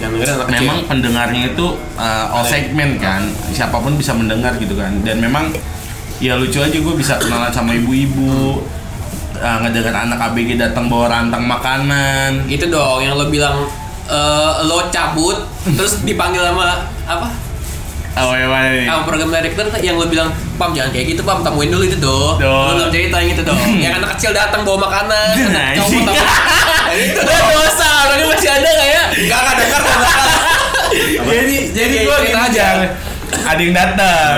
Yang 0.01 0.11
kecil. 0.25 0.49
memang 0.49 0.77
pendengarnya 0.89 1.53
itu 1.53 1.67
uh, 1.95 2.33
all 2.33 2.43
segmen 2.43 2.97
kan 2.97 3.21
siapa 3.53 3.77
pun 3.77 3.95
bisa 3.95 4.11
mendengar 4.17 4.57
gitu 4.57 4.73
kan 4.73 4.99
dan 5.05 5.21
memang 5.21 5.53
ya 6.17 6.35
lucu 6.35 6.57
aja 6.57 6.73
gue 6.73 6.95
bisa 6.97 7.21
kenalan 7.21 7.53
sama 7.53 7.77
ibu-ibu 7.77 8.65
uh, 9.37 9.57
ngedengar 9.61 10.05
anak 10.05 10.19
ABG 10.33 10.57
datang 10.57 10.89
bawa 10.89 11.05
rantang 11.09 11.45
makanan 11.45 12.49
Itu 12.49 12.65
dong 12.67 13.01
yang 13.01 13.13
lo 13.13 13.29
bilang 13.29 13.65
eh, 14.05 14.51
lo 14.65 14.89
cabut 14.89 15.37
terus 15.77 16.01
dipanggil 16.01 16.41
sama 16.45 16.81
apa? 17.05 17.50
Oh 18.13 18.33
ya 18.33 18.45
mana 18.45 18.67
nih 18.69 18.85
Sama 18.85 19.03
program 19.03 19.29
director 19.29 19.65
yang 19.79 19.95
lo 19.95 20.05
bilang, 20.05 20.29
"Pam 20.55 20.71
jangan 20.71 20.91
kayak 20.91 21.05
gitu, 21.09 21.21
Pam, 21.21 21.39
temuin 21.41 21.69
dulu 21.69 21.83
itu 21.83 21.95
dong." 21.95 22.35
Dong. 22.35 22.65
Lo 22.67 22.73
belum 22.77 22.89
cerita 22.89 23.15
yang 23.17 23.31
itu 23.31 23.41
dong. 23.41 23.59
yang 23.77 23.93
anak 23.97 24.15
kecil 24.15 24.31
datang 24.31 24.61
bawa 24.61 24.77
makanan, 24.81 25.31
Nah, 25.47 25.67
anak 25.71 25.79
cowok 25.79 26.01
tamu. 26.05 26.23
itu 27.07 27.19
dong. 27.19 27.47
dosa 27.49 27.87
orangnya 28.03 28.25
masih 28.27 28.49
ada 28.51 28.69
nggak 28.69 28.89
ya 28.89 29.03
Enggak 29.15 29.39
enggak 29.39 29.55
dengar 29.57 29.81
jadi 31.31 31.55
jadi 31.71 31.95
gue 32.03 32.17
gini 32.21 32.35
aja. 32.35 32.43
aja 32.43 32.67
ada 33.47 33.61
yang 33.61 33.71
datang 33.73 34.37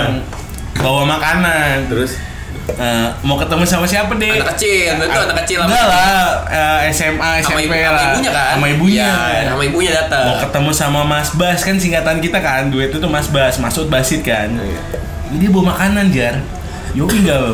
bawa 0.75 1.01
makanan 1.07 1.89
Terus 1.89 2.13
Eh, 2.65 3.08
mau 3.21 3.36
ketemu 3.36 3.60
sama 3.62 3.84
siapa 3.84 4.15
deh 4.15 4.34
Anak 4.34 4.56
kecil, 4.56 4.95
itu 4.95 5.19
anak 5.19 5.36
kecil 5.43 5.58
sama 5.60 5.67
enggak 5.69 5.84
lah 5.86 6.23
eh, 6.47 6.80
SMA 6.89 7.19
sama, 7.38 7.60
SMP 7.60 7.60
ibu, 7.62 7.73
sama 7.76 7.91
lah 7.91 8.04
ibunya 8.08 8.32
kan? 8.32 8.49
sama 8.49 8.67
ibunya 8.69 9.04
Iya, 9.06 9.41
sama 9.45 9.63
ibunya 9.63 9.91
datang. 9.93 10.23
mau 10.26 10.38
ketemu 10.39 10.69
sama 10.71 10.99
Mas 11.04 11.30
Bas 11.32 11.60
kan 11.60 11.76
singkatan 11.76 12.17
kita 12.17 12.39
kan 12.39 12.63
duet 12.67 12.88
itu 12.89 13.04
Mas 13.06 13.28
Bas 13.28 13.56
Masud 13.58 13.88
Basit 13.88 14.21
kan 14.21 14.47
Iya. 14.54 14.80
dia 15.34 15.49
bawa 15.49 15.76
makanan 15.76 16.08
jar 16.10 16.39
Yogi 16.93 17.19
enggak 17.19 17.39
lo 17.41 17.54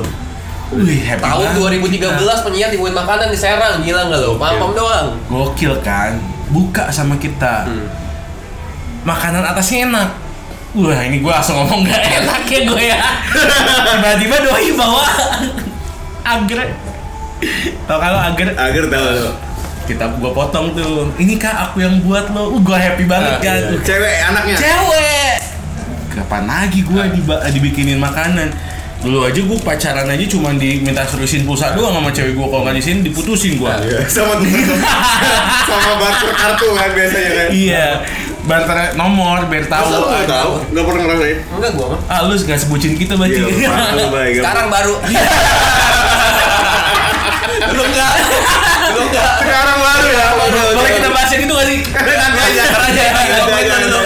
Wih, 0.72 1.02
happy 1.02 1.26
Tahun 1.26 1.58
banget. 1.58 1.90
2013 1.98 2.46
penyiar 2.46 2.70
dibuat 2.70 2.94
makanan 2.94 3.28
di 3.28 3.38
Serang, 3.40 3.82
gila 3.82 4.06
nggak 4.06 4.22
lo? 4.22 4.38
Pam 4.38 4.54
pam 4.56 4.72
doang. 4.72 5.08
Gokil 5.26 5.74
kan 5.82 6.14
Buka 6.48 6.86
sama 6.90 7.18
kita 7.18 7.66
Hmm. 7.66 7.90
Makanan 9.02 9.42
atasnya 9.44 9.90
enak 9.90 10.10
Wah 10.72 11.02
ini 11.02 11.18
gue 11.18 11.28
langsung 11.28 11.58
ngomong 11.58 11.82
gak 11.82 11.98
enak 11.98 12.42
ya 12.46 12.60
gue 12.70 12.84
ya. 12.84 13.00
Tiba-tiba 13.90 14.36
doi 14.44 14.70
bawa. 14.74 15.02
Anggrek 16.22 16.70
Tau 17.84 17.98
kalau 17.98 18.20
anggrek 18.20 18.54
agar? 18.54 18.84
Tahu 18.86 19.08
lu. 19.18 19.32
kita 19.88 20.06
gua 20.22 20.30
potong 20.30 20.70
tuh. 20.72 21.10
Ini 21.16 21.34
kak 21.36 21.50
aku 21.66 21.82
yang 21.82 21.98
buat 22.00 22.30
lo. 22.30 22.54
Uh, 22.54 22.62
gua 22.62 22.78
happy 22.78 23.04
banget 23.04 23.34
Ah, 23.34 23.42
kan? 23.42 23.58
iya. 23.58 23.74
Uh, 23.74 23.82
Cewek 23.82 24.16
anaknya. 24.22 24.56
cewek. 24.56 25.34
Kapan 26.12 26.44
lagi 26.46 26.80
gua 26.84 27.10
diba- 27.10 27.42
dibikinin 27.50 27.98
makanan? 27.98 28.54
Dulu 29.00 29.26
aja 29.26 29.42
gua 29.42 29.58
pacaran 29.58 30.06
aja 30.06 30.26
cuma 30.28 30.54
diminta 30.54 31.02
seriusin 31.02 31.42
pulsa 31.42 31.74
doang 31.74 31.96
sama 31.96 32.12
cewek 32.12 32.36
gua. 32.36 32.46
Kalau 32.48 32.62
nggak 32.62 32.78
di 32.78 32.84
sini 32.84 33.00
diputusin 33.02 33.58
gua. 33.58 33.82
Iya, 33.82 34.06
sama 34.06 34.38
sama 35.66 35.92
barter 35.98 36.32
kartu 36.32 36.68
kan 36.70 36.90
biasanya 36.94 37.32
kan. 37.34 37.48
iya 37.50 37.86
barter 38.48 38.96
nomor 38.96 39.48
biar 39.52 39.66
tahu. 39.68 39.90
Tahu, 39.92 40.04
nggak 40.08 40.28
tahu, 40.30 40.52
nggak 40.72 40.86
pernah 40.88 41.04
ngerasain. 41.08 41.38
Enggak 41.58 41.72
gua 41.76 41.86
mah. 41.96 42.00
Ah 42.08 42.20
lu 42.28 42.34
gak 42.38 42.60
sebutin 42.60 42.94
kita 42.96 43.14
berarti. 43.20 43.40
Iya, 43.40 43.70
lu. 43.98 44.06
Sekarang 44.40 44.68
baru. 44.72 44.94
Lu 47.60 47.84
enggak. 47.84 48.14
Lu 48.96 49.02
enggak. 49.12 49.32
sekarang 49.44 49.78
baru 49.84 50.08
ya. 50.10 50.28
Boleh 50.74 50.92
kita 50.96 51.10
bahas 51.12 51.32
itu 51.36 51.54
gak 51.54 51.68
sih? 51.68 51.80
Nanti 51.92 52.40
aja, 52.40 52.62
ntar 52.72 52.82
aja. 52.88 53.04
Aja, 53.14 53.42
aja. 53.44 54.00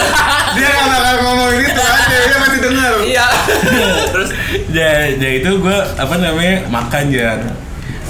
Dia 0.53 0.69
nggak 0.69 0.87
bakal 0.89 1.15
ngomongin 1.25 1.65
itu 1.65 1.81
aja, 1.81 2.15
dia 2.17 2.37
masih 2.41 2.59
dengar. 2.61 2.93
Iya. 3.05 3.27
Terus 4.13 4.29
ya, 4.73 4.91
ya 5.17 5.29
itu 5.41 5.49
gue 5.61 5.77
apa 5.97 6.15
namanya 6.17 6.55
makan 6.69 7.03
ya 7.13 7.37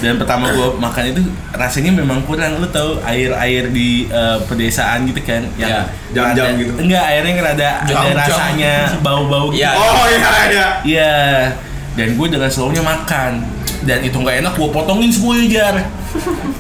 dan 0.04 0.20
pertama 0.20 0.52
gue 0.52 0.68
makan 0.76 1.04
itu 1.08 1.22
rasanya 1.50 1.92
memang 1.94 2.20
kurang. 2.22 2.60
Lu 2.60 2.68
tahu 2.68 3.00
air 3.02 3.32
air 3.32 3.64
di 3.70 4.06
eh, 4.06 4.38
pedesaan 4.44 5.08
gitu 5.08 5.24
kan 5.24 5.48
yang 5.56 5.72
Ya, 5.72 5.82
jam-jam 6.12 6.44
rada- 6.46 6.60
gitu. 6.60 6.72
enggak 6.78 7.04
airnya 7.08 7.30
yang 7.30 7.42
rada 7.42 7.70
ada 7.80 7.88
Jam-jam. 7.88 8.16
rasanya 8.20 8.74
bau 9.00 9.24
bau 9.26 9.48
gitu. 9.48 9.64
Iya. 9.64 9.72
Oh 9.74 10.06
iya 10.06 10.20
iya. 10.46 10.68
Iya, 10.84 11.14
dan 11.96 12.08
gue 12.14 12.28
dengan 12.28 12.48
slownya 12.48 12.84
makan. 12.84 13.34
Dan 13.84 14.00
itu 14.00 14.16
nggak 14.16 14.40
enak 14.40 14.54
gue 14.54 14.70
potongin 14.70 15.08
semuanya 15.08 15.46
jar. 15.50 15.76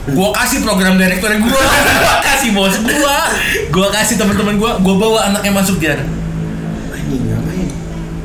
Gue 0.06 0.29
kasih 0.34 0.60
program 0.60 0.95
direkturnya 0.95 1.38
gue 1.38 1.51
gue 1.51 1.67
kasih 2.21 2.49
bos 2.51 2.73
gue 2.75 3.15
gue 3.69 3.88
kasih 3.89 4.15
teman-teman 4.17 4.56
gue 4.56 4.71
gue 4.77 4.95
bawa 4.97 5.29
anaknya 5.29 5.53
masuk 5.53 5.77
jar 5.77 5.99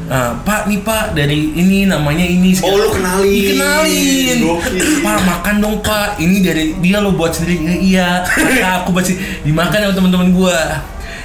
Anjing 0.08 0.16
ngapain? 0.16 0.24
Ah, 0.24 0.32
Pak 0.40 0.62
nih 0.72 0.80
Pak 0.80 1.04
dari 1.12 1.52
ini 1.52 1.84
namanya 1.84 2.24
ini 2.24 2.56
Oh 2.64 2.72
lu 2.80 2.88
kenalin. 2.88 3.28
Dikenalin 3.28 4.36
Gokil. 4.40 4.82
Pak 5.04 5.18
makan 5.28 5.54
dong 5.60 5.76
Pak 5.84 6.16
Ini 6.16 6.36
dari 6.40 6.64
dia 6.80 6.98
lo 7.04 7.12
buat 7.12 7.36
sendiri 7.36 7.60
"Iya, 7.60 7.76
Iya 7.84 8.08
Kata 8.24 8.68
aku 8.84 8.96
pasti 8.96 9.14
dimakan 9.44 9.78
sama 9.90 9.94
teman-teman 9.94 10.28
gua 10.32 10.58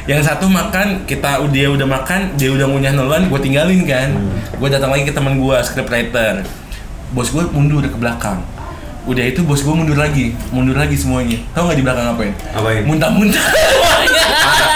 yang 0.03 0.19
satu 0.19 0.51
makan 0.51 1.07
kita 1.07 1.39
dia 1.55 1.71
udah 1.71 1.87
makan 1.87 2.35
dia 2.35 2.51
udah 2.51 2.67
ngunyah 2.67 2.91
duluan 2.91 3.23
gue 3.31 3.39
tinggalin 3.39 3.87
kan 3.87 4.11
gue 4.51 4.67
datang 4.67 4.91
lagi 4.91 5.07
ke 5.07 5.15
teman 5.15 5.39
gue 5.39 5.55
scriptwriter 5.63 6.43
bos 7.15 7.31
gue 7.31 7.39
mundur 7.55 7.79
ke 7.87 7.95
belakang 7.95 8.43
udah 9.07 9.23
itu 9.23 9.47
bos 9.47 9.63
gue 9.63 9.71
mundur 9.71 9.95
lagi 9.95 10.35
mundur 10.51 10.75
lagi 10.75 10.99
semuanya 10.99 11.39
tau 11.55 11.71
nggak 11.71 11.79
di 11.79 11.83
belakang 11.87 12.03
ngapain 12.11 12.33
Apain? 12.51 12.83
muntah-muntah 12.83 13.45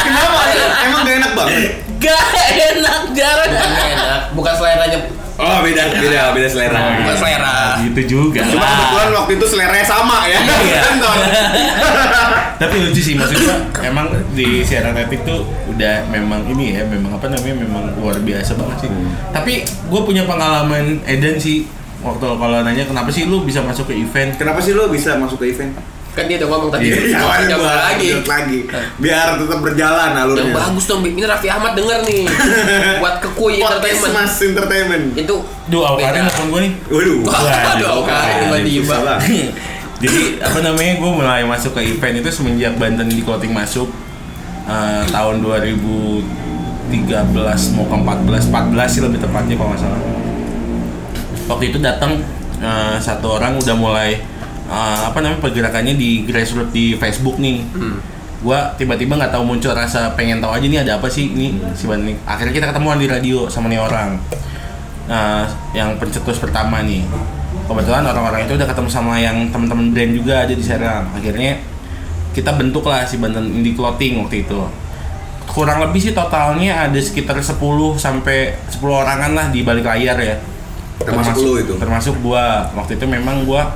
Kenapa? 0.08 0.40
Emang 0.88 1.02
gak 1.04 1.16
enak 1.20 1.32
banget? 1.36 1.87
Gak 1.98 2.26
enak 2.74 3.02
jarang 3.12 3.50
Enggak 3.52 3.88
enak. 3.94 4.22
Bukan 4.34 4.54
seleranya. 4.54 5.00
Oh 5.38 5.62
beda, 5.62 5.94
beda, 5.94 6.34
beda 6.34 6.50
selera. 6.50 6.82
Bukan 6.98 7.16
selera. 7.16 7.78
gitu 7.78 8.02
juga 8.10 8.42
Cuma 8.42 8.58
lah. 8.58 8.74
kebetulan 8.74 9.10
waktu 9.14 9.32
itu 9.38 9.46
seleranya 9.46 9.86
sama 9.86 10.26
ya. 10.26 10.40
Iya. 10.42 10.82
Tapi 12.62 12.76
lucu 12.82 12.98
sih 12.98 13.14
maksudnya 13.14 13.54
emang 13.86 14.10
di 14.34 14.66
siaran 14.66 14.98
etik 14.98 15.22
tuh 15.22 15.46
udah 15.70 16.10
memang 16.10 16.42
ini 16.50 16.74
ya 16.74 16.84
memang 16.90 17.14
apa 17.14 17.30
namanya 17.30 17.54
memang 17.62 17.84
luar 18.02 18.18
biasa 18.18 18.58
banget 18.58 18.78
sih 18.82 18.90
tapi 19.30 19.62
gue 19.62 20.02
punya 20.02 20.26
pengalaman 20.26 21.06
Eden 21.06 21.38
sih 21.38 21.70
waktu 22.02 22.26
kalau 22.26 22.58
nanya 22.66 22.90
kenapa 22.90 23.14
sih 23.14 23.30
lu 23.30 23.46
bisa 23.46 23.62
masuk 23.62 23.94
ke 23.94 23.96
event 23.96 24.34
Kenapa 24.34 24.58
sih 24.58 24.74
lo 24.74 24.90
bisa 24.90 25.14
masuk 25.18 25.38
ke 25.38 25.54
event? 25.54 25.78
Kan 26.18 26.26
dia 26.26 26.42
udah 26.42 26.50
ngomong 26.50 26.70
tadi. 26.74 26.90
Iya, 26.90 27.14
jangan 27.14 27.78
lagi. 27.94 28.10
lagi. 28.26 28.60
Biar 28.98 29.38
tetap 29.38 29.60
berjalan 29.62 30.18
alurnya. 30.18 30.50
Yang 30.50 30.58
bagus 30.58 30.86
dong, 30.90 31.06
ini 31.06 31.22
Raffi 31.22 31.46
Ahmad 31.46 31.78
denger 31.78 32.02
nih. 32.10 32.26
Buat 33.06 33.22
kekui 33.22 33.62
entertainment. 33.62 34.14
Mas 34.18 34.34
Entertainment. 34.42 35.06
Itu 35.14 35.46
Duh, 35.70 35.84
Alkarin 35.84 36.26
nelfon 36.26 36.48
gue 36.50 36.62
nih 36.64 36.74
Waduh. 36.90 37.22
Waduh, 37.22 37.88
Alkarin 38.02 38.34
tiba-tiba. 38.50 38.98
Jadi 40.02 40.42
apa 40.42 40.58
namanya 40.66 40.94
gue 40.98 41.12
mulai 41.22 41.42
masuk 41.46 41.78
ke 41.78 41.82
event 41.86 42.18
itu 42.18 42.30
semenjak 42.34 42.74
Banten 42.82 43.10
di 43.10 43.22
Clothing 43.22 43.54
masuk 43.54 43.90
eh, 44.66 45.04
tahun 45.10 45.42
2013 45.46 46.26
mau 47.78 47.86
ke 47.86 47.96
14 47.98 48.50
14 48.50 48.90
sih 48.90 49.02
lebih 49.06 49.22
tepatnya 49.22 49.54
kalau 49.54 49.70
nggak 49.70 49.82
salah. 49.86 50.02
Waktu 51.50 51.64
itu 51.74 51.78
datang 51.78 52.22
eh, 52.58 52.98
satu 53.02 53.38
orang 53.38 53.58
udah 53.62 53.76
mulai 53.78 54.18
eh, 54.68 55.00
apa 55.08 55.18
namanya 55.24 55.42
pergerakannya 55.42 55.96
di 55.96 56.24
grassroots 56.24 56.72
di 56.72 56.94
Facebook 56.96 57.40
nih. 57.40 57.64
Gua 58.38 58.70
tiba-tiba 58.78 59.18
nggak 59.18 59.34
tahu 59.34 59.44
muncul 59.44 59.74
rasa 59.74 60.14
pengen 60.14 60.38
tahu 60.38 60.54
aja 60.54 60.66
nih 60.70 60.80
ada 60.86 61.02
apa 61.02 61.10
sih 61.10 61.34
ini 61.34 61.58
si 61.74 61.90
ini. 61.90 62.14
Akhirnya 62.24 62.54
kita 62.54 62.66
ketemuan 62.70 63.02
di 63.02 63.10
radio 63.10 63.50
sama 63.50 63.66
nih 63.66 63.82
orang. 63.82 64.20
Nah, 65.08 65.48
yang 65.72 65.96
pencetus 65.98 66.36
pertama 66.38 66.84
nih 66.84 67.02
kebetulan 67.68 68.04
orang-orang 68.08 68.48
itu 68.48 68.56
udah 68.56 68.68
ketemu 68.68 68.90
sama 68.90 69.20
yang 69.20 69.52
teman-teman 69.52 69.92
brand 69.92 70.12
juga 70.16 70.48
ada 70.48 70.54
di 70.56 70.64
Serang 70.64 71.12
akhirnya 71.12 71.60
kita 72.32 72.56
bentuk 72.56 72.88
lah 72.88 73.04
si 73.04 73.20
Banten 73.20 73.44
Indie 73.52 73.76
Clothing 73.76 74.24
waktu 74.24 74.48
itu 74.48 74.60
kurang 75.48 75.84
lebih 75.84 76.00
sih 76.00 76.14
totalnya 76.16 76.88
ada 76.88 77.00
sekitar 77.00 77.36
10 77.36 77.60
sampai 78.00 78.56
10 78.72 78.84
orangan 78.88 79.32
lah 79.36 79.48
di 79.52 79.68
balik 79.68 79.84
layar 79.84 80.16
ya 80.16 80.36
Termasuk 80.98 81.36
lu 81.44 81.54
itu? 81.62 81.74
termasuk 81.78 82.16
gua 82.24 82.68
waktu 82.74 82.98
itu 82.98 83.06
memang 83.06 83.44
gua 83.44 83.70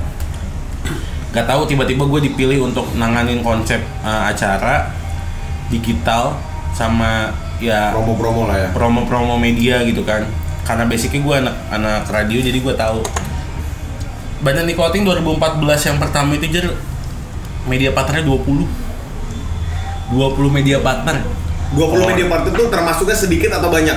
gak 1.32 1.48
tahu 1.48 1.64
tiba-tiba 1.64 2.04
gue 2.04 2.20
dipilih 2.28 2.68
untuk 2.68 2.84
nanganin 2.94 3.40
konsep 3.40 3.80
uh, 4.04 4.28
acara 4.28 4.92
digital 5.72 6.36
sama 6.76 7.32
ya 7.56 7.92
Promo-promo 7.92 8.48
lah 8.48 8.56
ya. 8.58 8.68
promo-promo 8.76 9.40
media 9.40 9.80
gitu 9.88 10.04
kan 10.04 10.28
karena 10.62 10.84
basicnya 10.84 11.20
gue 11.24 11.34
anak 11.48 11.56
anak 11.72 12.04
radio 12.12 12.38
jadi 12.38 12.58
gue 12.60 12.74
tahu 12.76 13.00
Badan 14.42 14.66
di 14.66 14.74
Clothing 14.74 15.06
2014 15.06 15.62
yang 15.88 15.98
pertama 16.02 16.34
itu 16.34 16.50
jer 16.50 16.66
media 17.64 17.94
partnernya 17.94 18.26
20 18.26 18.66
20 20.12 20.50
media 20.50 20.82
partner 20.82 21.16
20 21.72 22.10
media 22.12 22.26
partner 22.28 22.52
tuh 22.52 22.68
termasuknya 22.68 23.16
sedikit 23.16 23.50
atau 23.56 23.72
banyak? 23.72 23.96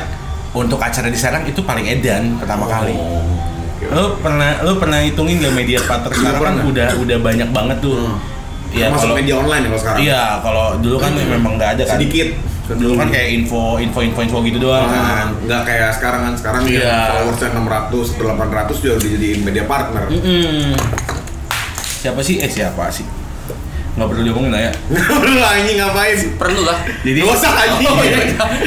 untuk 0.55 0.79
acara 0.79 1.11
di 1.11 1.19
Serang 1.19 1.43
itu 1.43 1.59
paling 1.67 1.83
edan 1.83 2.39
pertama 2.39 2.63
kali 2.63 2.95
Oh, 2.95 3.19
oke. 3.19 3.34
Lu 3.87 4.17
pernah 4.17 4.49
lu 4.61 4.71
pernah 4.75 4.99
hitungin 4.99 5.37
gak 5.39 5.53
media 5.53 5.79
partner 5.79 6.11
sekarang 6.11 6.41
kan 6.41 6.55
udah 6.63 6.89
udah 6.97 7.17
banyak 7.19 7.49
banget 7.49 7.77
tuh 7.79 7.95
Hmm. 7.95 8.17
ya 8.73 8.87
Termasuk 8.87 9.03
kalau 9.05 9.15
media 9.15 9.35
online 9.35 9.61
ya 9.61 9.67
kalau 9.67 9.79
sekarang? 9.79 9.99
iya 10.01 10.21
kalau 10.41 10.65
dulu 10.77 10.95
kan 10.97 11.11
memang 11.13 11.53
nggak 11.55 11.71
ada 11.71 11.83
kan 11.85 11.95
Sedikit. 11.95 12.27
dulu 12.67 12.93
kan 12.97 13.07
kayak 13.07 13.29
info 13.31 13.61
info 13.77 13.99
info 14.01 14.19
info 14.19 14.37
gitu 14.41 14.57
doang 14.59 14.83
Ah, 14.83 14.99
kan 15.23 15.27
nggak 15.39 15.61
kayak 15.63 15.89
sekarang 15.93 16.21
kan 16.23 16.33
sekarang 16.33 16.61
yang 16.65 17.07
followersnya 17.07 17.49
600 17.53 17.63
atau 18.11 18.25
800 18.27 18.75
juga 18.75 18.93
udah 18.95 19.09
jadi 19.11 19.29
media 19.39 19.63
partner. 19.63 20.03
Mm-mm. 20.09 20.73
Siapa 21.95 22.19
sih? 22.19 22.35
Eh 22.37 22.49
siapa 22.49 22.89
sih? 22.89 23.05
Nggak 23.95 24.07
perlu 24.11 24.21
diomongin 24.27 24.51
lah 24.51 24.61
ya. 24.67 24.71
Lu 25.35 25.41
anjing 25.41 25.77
ngapain? 25.79 26.17
Perlu 26.35 26.61
lah. 26.67 26.77
Jadi 27.03 27.19
Gak 27.23 27.31
usah 27.31 27.51
anjing. 27.55 27.87
Oh, 27.87 28.03
iya. 28.03 28.19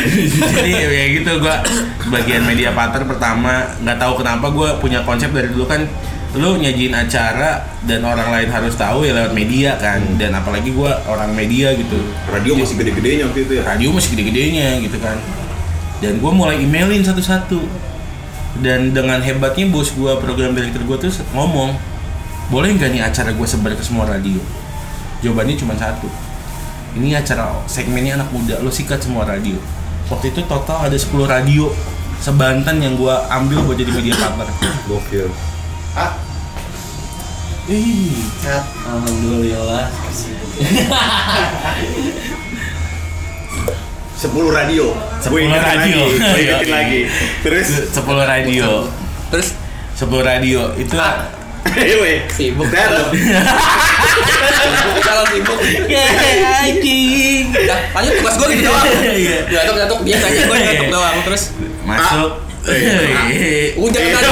jadi 0.56 0.70
ya 0.88 1.04
gitu 1.20 1.30
gua 1.40 1.60
bagian 2.08 2.42
media 2.48 2.72
partner 2.72 3.04
pertama 3.04 3.68
nggak 3.84 3.98
tahu 4.00 4.12
kenapa 4.24 4.46
gua 4.48 4.80
punya 4.80 5.04
konsep 5.04 5.28
dari 5.30 5.52
dulu 5.52 5.68
kan 5.68 5.84
lu 6.36 6.60
nyajiin 6.60 6.92
acara 6.92 7.64
dan 7.88 8.04
orang 8.04 8.28
lain 8.28 8.48
harus 8.52 8.76
tahu 8.76 9.00
ya 9.04 9.16
lewat 9.16 9.32
media 9.32 9.80
kan 9.80 10.00
dan 10.20 10.36
apalagi 10.36 10.72
gua 10.76 11.00
orang 11.08 11.32
media 11.32 11.72
gitu 11.72 11.96
Radio 12.28 12.52
masih 12.56 12.76
gede-gedenya 12.76 13.24
waktu 13.28 13.48
itu 13.48 13.52
ya. 13.60 13.62
radio 13.64 13.88
masih 13.92 14.12
gede-gedenya 14.12 14.80
gitu 14.84 15.00
kan 15.00 15.16
dan 15.98 16.22
gue 16.22 16.32
mulai 16.32 16.62
emailin 16.62 17.02
satu-satu 17.02 17.58
dan 18.62 18.94
dengan 18.94 19.18
hebatnya 19.22 19.66
bos 19.70 19.90
gue 19.94 20.12
program 20.22 20.54
director 20.54 20.82
gue 20.82 21.10
tuh 21.10 21.12
ngomong 21.34 21.74
boleh 22.48 22.74
nggak 22.74 22.90
nih 22.94 23.02
acara 23.02 23.34
gue 23.34 23.46
sebar 23.46 23.74
ke 23.74 23.82
semua 23.82 24.06
radio 24.06 24.38
jawabannya 25.20 25.54
cuma 25.54 25.74
satu 25.74 26.06
ini 26.94 27.12
acara 27.12 27.52
segmennya 27.64 28.16
anak 28.16 28.30
muda 28.30 28.58
lo 28.58 28.68
sikat 28.68 28.98
semua 28.98 29.22
radio 29.22 29.58
waktu 30.08 30.30
itu 30.30 30.40
total 30.44 30.86
ada 30.86 30.96
10 30.96 31.10
radio 31.24 31.68
sebanten 32.18 32.78
yang 32.78 32.94
gue 32.94 33.14
ambil 33.28 33.62
buat 33.62 33.76
jadi 33.76 33.92
media 33.92 34.14
partner 34.14 34.48
Gokil. 34.86 35.28
Ih, 37.68 38.16
Alhamdulillah. 38.88 39.86
10 44.18 44.24
radio. 44.50 44.86
10 45.22 45.30
Gua 45.30 45.38
ingetin 45.38 45.62
radio. 45.62 46.00
Lagi. 46.02 46.18
Gua 46.18 46.38
Iya. 46.42 46.56
lagi. 46.66 47.00
Terus 47.44 47.68
10 47.92 48.02
radio 48.24 48.66
Terus 49.30 49.48
10 49.94 50.10
radio 50.24 50.60
itu 50.74 50.94
Ah. 50.98 51.28
Anyway, 51.74 52.16
Sibuk. 52.30 52.68
Lo. 52.72 53.04
kalau 54.98 55.24
sibuk. 55.28 55.58
anjing 56.58 57.44
Udah, 57.48 57.78
lanjut 57.92 58.12
tugas 58.20 58.34
gue 58.36 58.46
gitu 58.54 58.62
doang. 58.64 58.84
Iya. 59.18 59.36
Nyatuk 59.48 59.76
nyatuk 59.76 59.98
dia 60.04 60.16
nanya 60.18 60.42
gue 60.44 60.56
nyatuk 60.58 60.88
doang 60.88 61.16
terus. 61.24 61.42
masuk 61.84 62.30
Udah 63.78 64.00
Iya. 64.00 64.08
kan 64.12 64.20
tadi. 64.20 64.28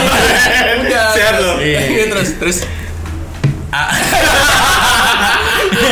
Udah. 0.85 1.09
Sehat 1.17 1.35
lo. 1.43 1.53
Iya. 1.59 2.05
Terus 2.13 2.29
terus. 2.37 2.59
Ah. 3.73 3.89
Gitu. 5.77 5.87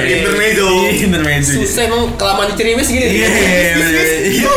Gitu. 0.00 0.20
Intermezzo. 0.20 0.68
intermezzo 0.90 1.52
Susah 1.56 1.82
emang 1.88 2.02
kelamaan 2.20 2.52
di 2.52 2.54
cerimis 2.58 2.88
gini. 2.88 3.06
Iya, 3.06 3.28
iya, 3.28 3.74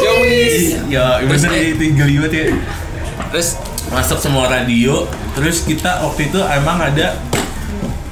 Ya 0.03 0.11
wis. 0.19 0.55
Ya, 0.89 1.05
Terus, 1.23 1.41
bener 1.47 1.51
itu 1.73 1.83
geliwat 1.95 2.31
ya. 2.31 2.45
Terus 3.31 3.47
Masuk 3.93 4.17
semua 4.17 4.49
radio, 4.49 5.05
terus 5.37 5.61
kita 5.63 6.01
waktu 6.01 6.33
itu 6.33 6.41
emang 6.41 6.81
ada 6.81 7.13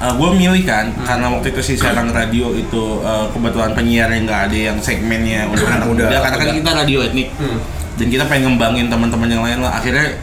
gue 0.02 0.30
milih 0.34 0.66
kan 0.66 0.90
karena 1.06 1.30
waktu 1.30 1.54
itu 1.54 1.62
si 1.62 1.74
siaran 1.78 2.10
radio 2.10 2.50
itu 2.58 2.82
eh, 3.06 3.26
kebetulan 3.30 3.70
penyiar 3.70 4.10
yang 4.10 4.26
nggak 4.26 4.42
ada 4.50 4.58
yang 4.70 4.78
segmennya 4.82 5.46
untuk 5.46 5.62
anak 5.70 5.86
muda, 5.86 6.10
muda, 6.10 6.16
karena 6.26 6.36
kan 6.42 6.48
kita 6.58 6.70
radio 6.74 6.98
etnik. 7.06 7.28
Hmm. 7.38 7.58
dan 7.92 8.06
kita 8.08 8.24
pengen 8.26 8.56
ngembangin 8.56 8.90
teman-teman 8.90 9.28
yang 9.30 9.42
lain 9.46 9.58
lah. 9.62 9.78
Akhirnya 9.78 10.18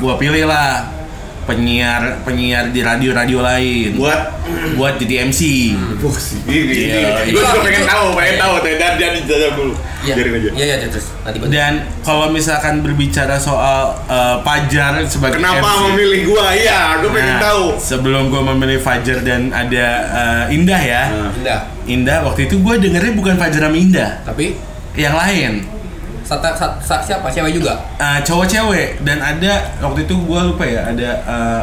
gue 0.00 0.14
pilih 0.16 0.48
lah 0.48 0.95
penyiar 1.46 2.20
penyiar 2.26 2.68
di 2.68 2.82
radio-radio 2.82 3.38
lain 3.40 3.94
Buat 3.94 4.20
buat 4.74 4.94
jadi 4.98 5.30
MC 5.30 5.40
Wah, 6.02 6.12
sih, 6.12 6.42
Iya, 6.46 7.24
Gue 7.26 7.40
juga 7.40 7.62
pengen 7.62 7.86
tahu, 7.86 8.06
pengen 8.14 8.34
Iya. 8.36 8.42
tahu. 8.42 8.54
Dan 8.62 8.92
jadi 8.98 9.18
jajak 9.24 9.52
dulu. 9.54 9.72
Iya. 10.04 10.14
Biarin 10.14 10.32
aja. 10.38 10.48
Iya, 10.54 10.64
iya, 10.76 10.86
terus. 10.86 11.06
Dan 11.48 11.72
kalau 12.02 12.30
misalkan 12.30 12.78
berbicara 12.78 13.34
soal 13.40 13.96
eh, 14.06 14.36
Fajar 14.44 15.02
sebagai 15.02 15.40
Kenapa 15.40 15.66
MC, 15.66 15.82
memilih 15.90 16.20
gua? 16.30 16.46
Iya, 16.52 17.02
gue 17.02 17.10
pengen 17.10 17.34
Nah, 17.34 17.42
tahu. 17.42 17.64
Sebelum 17.80 18.22
gue 18.28 18.42
memilih 18.54 18.78
Fajar 18.78 19.18
dan 19.22 19.50
ada 19.50 19.86
eh, 20.46 20.54
Indah 20.54 20.80
ya. 20.80 21.02
Nah. 21.08 21.30
Indah. 21.32 21.60
Indah 21.86 22.18
waktu 22.22 22.46
itu 22.46 22.60
gue 22.60 22.74
dengernya 22.78 23.12
bukan 23.14 23.34
Fajar 23.34 23.66
sama 23.66 23.76
Indah, 23.76 24.10
Tapi 24.22 24.54
yang 24.94 25.16
lain. 25.16 25.75
Sata, 26.26 26.50
sa- 26.52 26.74
sa- 26.78 26.98
siapa? 26.98 27.30
Siapa 27.30 27.46
juga? 27.48 27.78
Eh, 27.96 28.18
cowok 28.20 28.44
cewek. 28.44 28.88
Dan 29.00 29.22
ada 29.22 29.52
waktu 29.78 30.02
itu 30.02 30.14
gue 30.18 30.40
lupa 30.42 30.66
ya 30.66 30.82
ada 30.84 31.08
eh, 31.22 31.62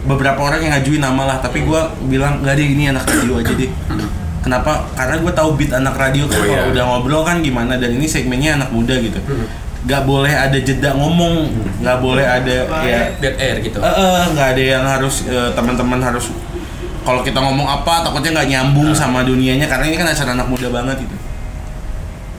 beberapa 0.00 0.38
orang 0.40 0.62
yang 0.62 0.72
ngajuin 0.72 1.02
nama 1.02 1.22
lah. 1.26 1.36
Tapi 1.42 1.66
gue 1.66 1.80
bilang 2.06 2.38
nggak 2.40 2.54
deh 2.54 2.66
ini 2.70 2.88
anak 2.88 3.04
radio 3.04 3.36
aja 3.36 3.50
deh. 3.50 3.70
Kenapa? 4.40 4.88
Karena 4.94 5.20
gue 5.20 5.32
tahu 5.34 5.50
beat 5.52 5.68
anak 5.70 5.92
radio 5.94 6.24
kan 6.24 6.38
Oh, 6.38 6.46
kalau 6.46 6.64
iya. 6.64 6.72
udah 6.72 6.84
ngobrol 6.86 7.22
kan 7.22 7.42
gimana. 7.42 7.76
Dan 7.76 7.98
ini 7.98 8.06
segmennya 8.06 8.56
anak 8.56 8.70
muda 8.70 8.94
gitu. 8.96 9.18
Nggak 9.84 10.02
boleh 10.04 10.32
ada 10.32 10.56
jeda 10.56 10.96
ngomong. 10.96 11.50
Nggak 11.82 11.98
boleh 11.98 12.24
ada 12.24 12.56
ya 12.80 13.12
Dead 13.18 13.36
air 13.36 13.60
gitu. 13.60 13.76
Eh, 13.76 13.90
eh, 13.90 14.20
nggak 14.30 14.48
ada 14.54 14.62
yang 14.62 14.84
harus 14.86 15.26
eh, 15.26 15.50
teman-teman 15.52 16.00
harus 16.00 16.32
kalau 17.00 17.20
kita 17.20 17.36
ngomong 17.36 17.64
apa 17.64 18.04
takutnya 18.04 18.40
nggak 18.40 18.48
nyambung 18.48 18.94
sama 18.94 19.20
dunianya. 19.20 19.66
Karena 19.66 19.84
ini 19.88 19.96
kan 19.98 20.08
acara 20.08 20.32
anak 20.32 20.48
muda 20.48 20.68
banget 20.70 21.04
gitu. 21.04 21.16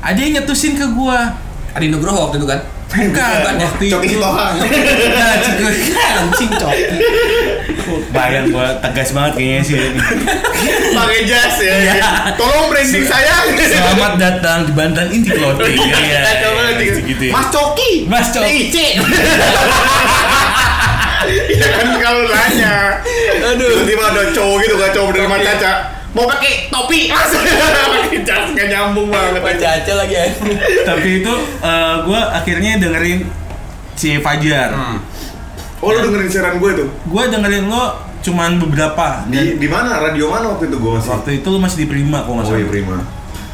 Ada 0.01 0.17
yang 0.17 0.41
nyetusin 0.41 0.73
ke 0.73 0.85
gua. 0.91 1.37
Adi 1.71 1.87
Nugroho 1.87 2.27
waktu 2.27 2.41
itu 2.41 2.47
kan? 2.49 2.59
Bukan, 2.91 3.55
ya? 3.55 3.63
waktu 3.63 3.83
Coki 3.87 4.07
itu. 4.11 4.19
Hitohang. 4.19 4.55
Nah, 5.15 5.33
cikur- 5.39 5.79
anjing 5.95 6.51
coki. 6.59 6.83
Bayang 8.11 8.51
gua 8.51 8.75
tegas 8.83 9.15
banget 9.15 9.39
kayaknya 9.39 9.61
sih. 9.63 9.75
Pakai 10.91 11.19
jas 11.23 11.55
ya. 11.63 11.75
Iya. 11.79 12.09
Tolong 12.35 12.67
branding 12.67 13.07
saya. 13.07 13.47
Selamat 13.47 14.19
datang 14.19 14.67
di 14.67 14.71
Banten 14.75 15.07
Inti 15.07 15.31
Clothing. 15.31 15.71
Iya, 15.79 16.19
nanti. 16.51 16.85
gitu 17.07 17.23
ya. 17.29 17.31
Mas 17.31 17.47
Coki. 17.47 17.91
Mas 18.11 18.27
Coki. 18.35 18.67
Ice. 18.67 18.87
Iya 21.31 21.67
kan 21.79 21.87
kalau 21.95 22.27
nanya. 22.27 22.99
Aduh. 23.55 23.87
Tiba-tiba 23.87 24.03
ada 24.03 24.23
cowok 24.35 24.57
gitu 24.67 24.75
kan 24.75 24.89
cowok 24.91 25.09
dari 25.15 25.27
Topi. 25.31 25.45
Caca. 25.47 25.71
Mau 26.12 26.26
pakai 26.26 26.67
topi 26.67 27.08
pakai 27.12 28.19
jas 28.21 28.52
nggak 28.52 28.67
nyambung 28.67 29.08
banget 29.08 29.39
Baca 29.39 29.67
aja 29.74 29.93
lagi 29.95 30.12
ya. 30.13 30.26
Tapi 30.89 31.10
itu 31.19 31.34
eh, 31.62 31.95
gua 32.04 32.21
akhirnya 32.32 32.78
dengerin 32.78 33.24
si 33.93 34.17
Fajar. 34.17 34.71
Hmm. 34.71 35.00
oh 35.78 35.89
lu 35.89 36.04
dengerin 36.04 36.28
siaran 36.28 36.56
gue 36.58 36.71
tuh 36.76 36.88
Gua 37.06 37.26
dengerin 37.26 37.65
lo 37.65 37.86
cuman 38.19 38.60
beberapa 38.60 39.26
di 39.26 39.56
di 39.56 39.65
mana 39.65 39.97
radio 40.00 40.30
mana 40.30 40.52
waktu 40.52 40.67
itu 40.67 40.78
gue 40.78 40.91
masih 40.93 41.10
waktu 41.12 41.30
itu 41.36 41.47
lo 41.47 41.58
masih 41.58 41.78
di 41.80 41.88
Prima 41.88 42.21
kok 42.21 42.32
nggak 42.32 42.45
oh 42.45 42.54
iya 42.54 42.67
prima 42.67 42.95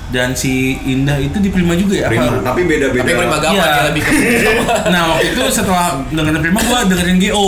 Dan 0.07 0.31
si 0.33 0.51
Indah 0.85 1.15
itu 1.17 1.35
di 1.37 1.47
Prima 1.47 1.71
juga 1.71 1.95
ya? 1.97 2.07
prima 2.07 2.31
Apa? 2.33 2.51
tapi 2.51 2.63
beda 2.65 2.89
beda 2.89 2.99
Tapi 3.01 3.11
prima 3.13 3.37
gampang 3.37 3.55
Iya. 3.55 3.63
ya 3.69 3.83
lebih 3.85 4.01
ke 4.01 4.11
Nah 4.93 5.01
waktu 5.09 5.25
itu 5.29 5.41
setelah 5.49 5.87
dengerin 6.09 6.41
Prima 6.41 6.59
gua 6.61 6.79
dengerin 6.83 7.15
GO. 7.17 7.45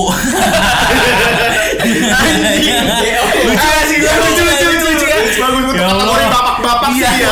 lucu 3.41 3.69
sih 3.86 3.98
lucu 4.00 4.41
lucu 4.41 4.65
lucu 4.65 4.78
lucu 5.29 5.39
bagus 5.39 5.61
untuk 5.61 5.75
Ya 5.75 5.85
kategori 5.87 6.25
bapak-bapak 6.27 6.89
sih 6.91 6.99
Iya. 6.99 7.09
ya 7.15 7.31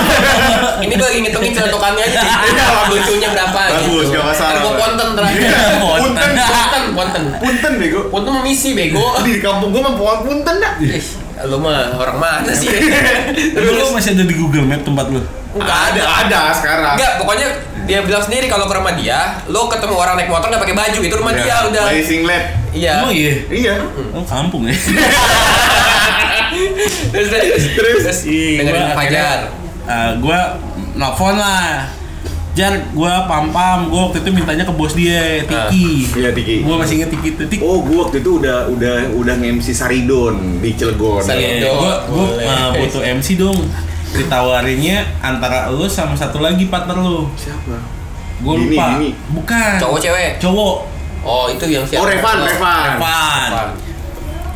Ini 0.77 0.93
gue 0.93 1.07
lagi 1.07 1.19
ngitungin 1.19 1.51
celotokannya 1.51 2.03
aja 2.03 2.19
sih. 2.21 2.31
Lucunya 2.87 3.27
berapa 3.27 3.59
Bagus, 3.67 3.81
gitu. 3.99 4.13
nggak 4.13 4.23
masalah. 4.23 4.51
Ntar 4.51 4.61
gua 4.61 4.73
konten 4.77 5.07
terakhir. 5.13 5.39
punten 5.97 6.29
Konten, 6.37 6.83
konten. 6.93 7.21
punten 7.37 7.71
bego 7.75 7.99
Punten 8.07 8.31
mau 8.31 8.41
misi 8.41 8.69
bego. 8.71 9.05
di 9.25 9.37
kampung 9.37 9.69
gue 9.69 9.81
mah 9.81 9.93
pohon 9.93 10.17
punten 10.23 10.55
dah 10.55 10.73
lu 11.39 11.57
mah 11.59 11.93
orang 11.95 12.17
mana 12.17 12.49
sih? 12.51 12.65
Terus 12.65 13.69
lu 13.71 13.85
masih 13.91 14.13
ada 14.13 14.23
di 14.23 14.33
Google 14.33 14.65
Map 14.65 14.81
tempat 14.81 15.05
lu? 15.07 15.21
nggak 15.49 15.79
ada 15.89 16.03
ada 16.21 16.41
sekarang 16.51 16.93
Enggak, 16.93 17.11
pokoknya 17.17 17.47
dia 17.83 18.01
bilang 18.01 18.21
sendiri 18.21 18.45
kalau 18.45 18.65
ke 18.65 18.73
rumah 18.73 18.93
dia, 18.93 19.41
lo 19.47 19.65
ketemu 19.65 19.95
orang 19.95 20.13
naik 20.15 20.27
motor 20.27 20.49
nggak 20.49 20.59
pakai 20.59 20.75
baju, 20.75 20.99
itu 20.99 21.15
rumah 21.15 21.33
dia 21.33 21.55
udah. 21.63 21.83
Lagi 21.87 22.03
singlet 22.03 22.43
Iya. 22.69 22.93
Oh 23.01 23.09
iya. 23.09 23.33
iya 23.47 23.73
Oh 24.11 24.21
kampung 24.21 24.65
ya. 24.65 24.73
terus 27.11 27.27
terus 27.27 27.63
Terus? 27.73 28.01
terus 28.03 28.19
dengerin 28.25 28.83
gua 28.83 28.95
Fajar. 28.95 29.39
Eh, 29.87 30.11
gua 30.19 30.39
nelfon 30.93 31.35
lah. 31.35 31.87
Jar, 32.51 32.73
gua 32.89 33.29
pam-pam, 33.29 33.85
gua 33.85 34.09
waktu 34.09 34.25
itu 34.25 34.33
mintanya 34.33 34.65
ke 34.65 34.73
bos 34.73 34.91
dia, 34.91 35.45
Tiki. 35.45 36.09
Iya, 36.11 36.33
Tiki. 36.33 36.65
Gua 36.65 36.81
masih 36.81 36.97
inget 36.97 37.13
Tiki 37.13 37.37
tuh, 37.37 37.45
Tiki. 37.45 37.61
oh 37.61 37.85
gue 37.85 37.93
waktu 37.95 38.17
itu 38.19 38.41
udah 38.41 38.65
udah 38.67 39.13
udah 39.13 39.33
nge-MC 39.37 39.71
Saridon 39.71 40.57
di 40.57 40.73
Cilegon 40.73 41.21
Saridon. 41.21 41.77
Gua 41.77 41.93
gua 42.09 42.25
boleh. 42.33 42.49
eh, 42.49 42.69
butuh 42.81 43.01
MC 43.05 43.37
dong. 43.37 43.61
Ditawarinnya 44.09 45.05
antara 45.19 45.69
lu 45.69 45.85
sama 45.85 46.17
satu 46.17 46.39
lagi 46.39 46.65
partner 46.65 46.97
lu. 46.97 47.29
siapa 47.37 47.77
Gua 48.41 48.57
Dini, 48.57 48.73
lupa. 48.73 48.87
Bukan. 49.33 49.71
Cowok 49.77 49.99
cewek. 49.99 50.31
Cowok. 50.37 50.75
Oh, 51.21 51.45
itu 51.47 51.65
yang 51.67 51.83
siapa? 51.83 52.01
oh 52.01 52.07
Revan 52.07 52.37
Revan 52.39 52.81
Revan. 52.95 53.47
Revan. 53.47 53.67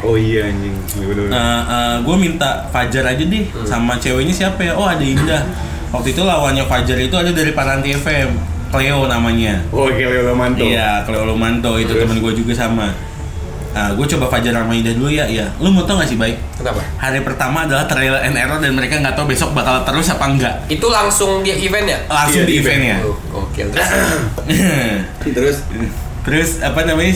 Oh 0.04 0.16
iya 0.16 0.46
anjing 0.46 0.76
Iya, 0.92 1.06
bener-bener. 1.06 2.02
gue 2.02 2.16
minta 2.18 2.50
Fajar 2.68 3.04
aja 3.08 3.24
deh 3.24 3.46
Hmm. 3.48 3.64
sama 3.64 3.94
ceweknya 3.96 4.32
siapa 4.32 4.62
ya? 4.62 4.74
Oh 4.74 4.84
ada 4.84 5.02
Indah. 5.02 5.44
Waktu 5.90 6.12
itu 6.12 6.22
lawannya 6.22 6.64
Fajar 6.64 6.98
itu 6.98 7.12
ada 7.12 7.30
dari 7.30 7.52
Paranti 7.52 7.92
FM, 7.92 8.30
Cleo 8.68 9.06
namanya. 9.06 9.60
oh 9.70 9.86
oke 9.86 9.98
Leo 9.98 10.32
Manto 10.32 10.62
Iya, 10.62 11.04
Cleo 11.04 11.24
Lomanto 11.26 11.76
itu 11.76 11.92
temen 11.92 12.18
gue 12.18 12.34
juga 12.34 12.54
sama. 12.54 12.88
Nah, 13.72 13.88
gue 13.90 14.04
coba 14.06 14.28
Fajar 14.28 14.52
sama 14.54 14.72
Indah 14.74 14.92
dulu 14.92 15.08
ya, 15.08 15.24
ya. 15.26 15.48
Lu 15.58 15.68
mau 15.68 15.82
tau 15.82 15.96
gak 15.96 16.04
sih 16.06 16.16
baik? 16.16 16.36
Kenapa? 16.56 16.84
Hari 16.98 17.20
pertama 17.22 17.64
adalah 17.64 17.84
trial 17.86 18.20
and 18.20 18.36
error 18.36 18.60
dan 18.60 18.72
mereka 18.72 19.00
nggak 19.00 19.16
tahu 19.16 19.28
besok 19.28 19.52
bakal 19.52 19.80
terus 19.82 20.08
apa 20.08 20.28
enggak. 20.28 20.56
Itu 20.68 20.88
langsung 20.88 21.40
di 21.40 21.56
event 21.58 21.88
ya? 21.88 22.00
Langsung 22.06 22.44
Iya, 22.44 22.46
di 22.46 22.52
di 22.52 22.60
event. 22.60 22.80
eventnya. 22.84 22.98
Oh, 23.32 23.48
Oke, 23.48 23.62
terus 23.66 23.88
terus 25.36 25.58
Terus 26.22 26.62
apa 26.62 26.86
namanya? 26.86 27.16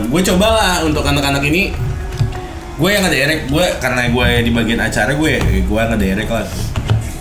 gue 0.00 0.20
cobalah 0.24 0.78
untuk 0.80 1.02
anak-anak 1.02 1.42
ini. 1.42 1.74
Gue 2.74 2.90
yang 2.90 3.06
ngederek, 3.06 3.46
gue 3.46 3.66
karena 3.78 4.10
gue 4.10 4.28
di 4.42 4.50
bagian 4.50 4.80
acara 4.82 5.14
gue, 5.14 5.32
gue 5.62 5.80
ngederek 5.94 6.26
lah. 6.26 6.42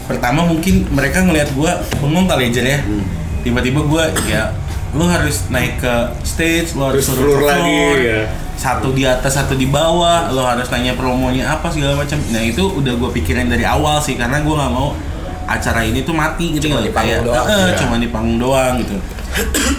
Pertama 0.10 0.50
mungkin 0.50 0.90
mereka 0.90 1.22
ngelihat 1.22 1.54
gue 1.54 1.72
bengong 2.02 2.26
kali 2.26 2.50
aja 2.50 2.62
ya. 2.66 2.82
Hmm. 2.82 3.06
Tiba-tiba 3.46 3.86
gue 3.86 4.04
ya, 4.26 4.50
lo 4.98 5.06
harus 5.06 5.46
naik 5.54 5.78
ke 5.78 5.94
stage, 6.26 6.74
lo 6.74 6.90
harus 6.90 7.06
suruh 7.06 7.38
floor 7.38 7.50
lagi, 7.54 7.82
ya. 8.02 8.22
Satu 8.58 8.98
di 8.98 9.06
atas, 9.06 9.38
satu 9.38 9.54
di 9.54 9.70
bawah, 9.70 10.34
lo 10.34 10.42
harus 10.42 10.66
nanya 10.74 10.98
promonya 10.98 11.54
apa 11.54 11.70
segala 11.70 12.02
macam. 12.02 12.18
Nah 12.34 12.42
itu 12.42 12.64
udah 12.74 12.94
gue 12.98 13.10
pikirin 13.14 13.46
dari 13.46 13.68
awal 13.68 14.02
sih, 14.02 14.18
karena 14.18 14.42
gue 14.42 14.56
nggak 14.58 14.74
mau 14.74 14.98
acara 15.44 15.84
ini 15.84 16.02
tuh 16.08 16.16
mati 16.16 16.56
gitu 16.56 16.72
Cuma 16.72 16.80
di 16.82 16.92
panggung 16.96 17.20
Kayak, 17.20 17.28
doang, 17.28 17.48
eh, 17.52 17.60
iya. 17.68 17.76
cuma 17.76 17.96
di 18.00 18.08
panggung 18.08 18.40
doang 18.40 18.74
gitu 18.80 18.96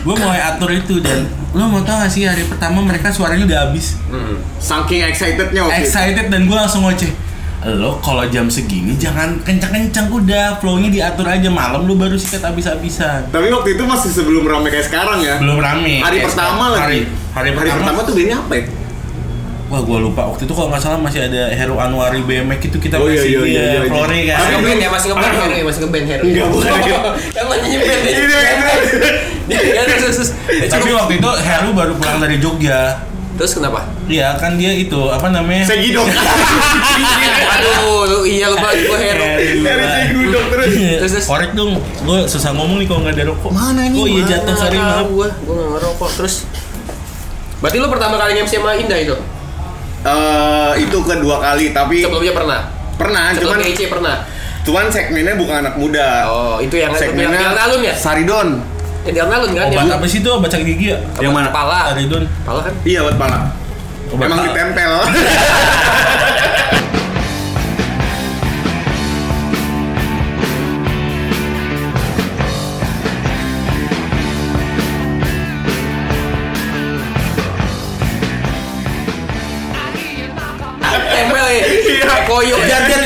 gue 0.04 0.14
mulai 0.18 0.40
atur 0.42 0.70
itu 0.74 0.98
dan. 0.98 1.26
Lo 1.54 1.70
mau 1.70 1.80
tau 1.86 2.02
gak 2.02 2.10
sih 2.10 2.26
hari 2.26 2.42
pertama 2.44 2.82
mereka 2.82 3.14
suaranya 3.14 3.46
udah 3.46 3.58
habis? 3.70 3.94
Hmm. 4.10 4.42
saking 4.58 5.06
excitednya 5.06 5.62
waktu 5.62 5.74
itu. 5.78 5.82
excited 5.86 6.26
dan 6.28 6.40
gue 6.50 6.56
langsung 6.56 6.82
ngoceh. 6.82 7.12
Lo 7.64 7.96
kalau 8.04 8.26
jam 8.28 8.50
segini 8.50 8.98
jangan 8.98 9.40
kencang-kencang 9.40 10.12
udah. 10.12 10.60
Flownya 10.60 10.90
diatur 10.92 11.24
aja. 11.24 11.48
Malam 11.48 11.88
lu 11.88 11.96
baru 11.96 12.18
sikat 12.18 12.44
habis-habisan. 12.44 13.32
Tapi 13.32 13.48
waktu 13.48 13.78
itu 13.78 13.82
masih 13.88 14.10
sebelum 14.12 14.44
rame 14.44 14.68
kayak 14.68 14.90
sekarang 14.90 15.24
ya? 15.24 15.40
Belum 15.40 15.62
rame 15.62 16.04
hari 16.04 16.20
pertama 16.20 16.74
sekarang. 16.74 16.90
lagi. 16.90 17.00
Hari, 17.34 17.50
hari, 17.50 17.70
pertama, 17.74 18.06
tuh 18.06 18.14
bandnya 18.14 18.38
apa 18.38 18.54
ya 18.54 18.83
wah 19.74 19.82
gue 19.82 19.98
lupa 20.06 20.22
waktu 20.30 20.46
itu 20.46 20.54
kalau 20.54 20.70
nggak 20.70 20.82
salah 20.86 20.98
masih 21.02 21.26
ada 21.26 21.50
Heru 21.50 21.74
Anwari 21.82 22.22
BMX 22.22 22.70
itu 22.70 22.78
kita 22.78 22.94
Oh, 23.02 23.10
iya, 23.10 23.18
masih 23.18 23.30
iya, 23.34 23.40
di 23.42 23.50
iya, 23.50 23.62
iya, 23.66 23.80
Flore 23.90 24.14
iya. 24.14 24.34
kan 24.38 24.38
Masih 24.38 24.54
ngeband 24.54 24.78
ya, 24.78 24.88
masih 24.94 25.08
ngeband 25.10 25.34
Heru 25.34 25.50
ya, 25.50 25.64
masih 25.66 25.80
ngeband 25.82 26.06
Heru. 26.06 26.24
Enggak, 26.30 26.46
bukan. 26.54 26.70
Ya. 27.34 27.42
Ini 27.66 27.76
bener. 28.22 29.14
Ya, 29.50 29.82
terus 29.82 30.14
terus. 30.14 30.30
terus. 30.30 30.70
Tapi 30.70 30.88
waktu 30.94 31.12
itu 31.18 31.30
Heru 31.42 31.68
baru 31.74 31.92
pulang 31.98 32.22
dari 32.22 32.36
Jogja 32.38 33.02
Terus 33.34 33.50
kenapa? 33.58 33.82
Iya 34.06 34.38
kan 34.38 34.54
dia 34.54 34.70
itu 34.70 35.10
apa 35.10 35.26
namanya 35.26 35.66
Segi 35.66 35.90
dong 35.90 36.06
Aduh, 37.58 38.06
lu 38.06 38.18
iya 38.22 38.46
lu 38.46 38.54
banget 38.62 38.86
gua 38.86 38.98
Heru. 39.02 39.26
dari 39.26 39.46
Segi 39.58 40.24
dong 40.30 40.46
terus 40.54 40.70
Terus, 41.02 41.10
terus. 41.18 41.26
Korek 41.26 41.50
dong, 41.58 41.82
gue 41.82 42.18
susah 42.30 42.54
ngomong 42.54 42.78
nih 42.78 42.86
kalau 42.86 43.02
nggak 43.02 43.14
ada 43.18 43.24
rokok. 43.34 43.50
Mana 43.50 43.90
ini? 43.90 43.96
Oh 43.98 44.06
iya 44.06 44.22
jatuh 44.22 44.54
sorry 44.54 44.78
Tahu 44.78 44.86
maaf. 44.86 45.06
gua, 45.10 45.28
gua 45.42 45.54
enggak 45.58 45.70
ngerokok. 45.74 46.10
Terus 46.22 46.34
Berarti 47.58 47.76
lu 47.80 47.88
pertama 47.88 48.14
kali 48.20 48.36
MC 48.38 48.60
sama 48.60 48.76
Indah 48.76 48.98
itu? 49.00 49.16
Eh, 50.04 50.72
itu 50.78 50.98
kedua 51.00 51.40
kali 51.40 51.70
tapi 51.70 52.04
Sebelumnya 52.04 52.34
pernah? 52.34 52.60
pernah 52.94 53.32
cuman 53.32 53.58
EC 53.58 53.88
pernah? 53.88 54.16
cuman 54.62 54.86
segmennya 54.86 55.34
bukan 55.34 55.60
anak 55.60 55.74
muda 55.74 56.24
Oh, 56.24 56.56
itu 56.56 56.72
yang 56.74 56.88
yang 56.88 56.96
segmennya 56.98 57.36
yang 57.38 57.56
alun 57.58 57.80
ya? 57.80 57.94
Saridon 57.94 58.48
Yang 59.02 59.14
di 59.14 59.20
alun 59.20 59.50
kan? 59.50 59.66
Obat 59.66 59.74
Yang 59.74 59.88
apa 59.90 60.06
sih 60.06 60.18
itu 60.20 60.30
obat 60.30 60.48
sakit 60.48 60.66
gigi 60.66 60.86
ya? 60.88 60.98
Yang 61.18 61.32
mana? 61.32 61.48
Kepala. 61.48 61.78
Aridon. 61.90 62.24
Kepala 62.24 62.60
kan? 62.62 62.72
iya 62.84 63.00
buat 63.00 63.16
pala 63.16 63.38
Obat 64.06 64.24
emang 64.24 64.38
pala. 64.38 64.46
ditempel 64.46 64.92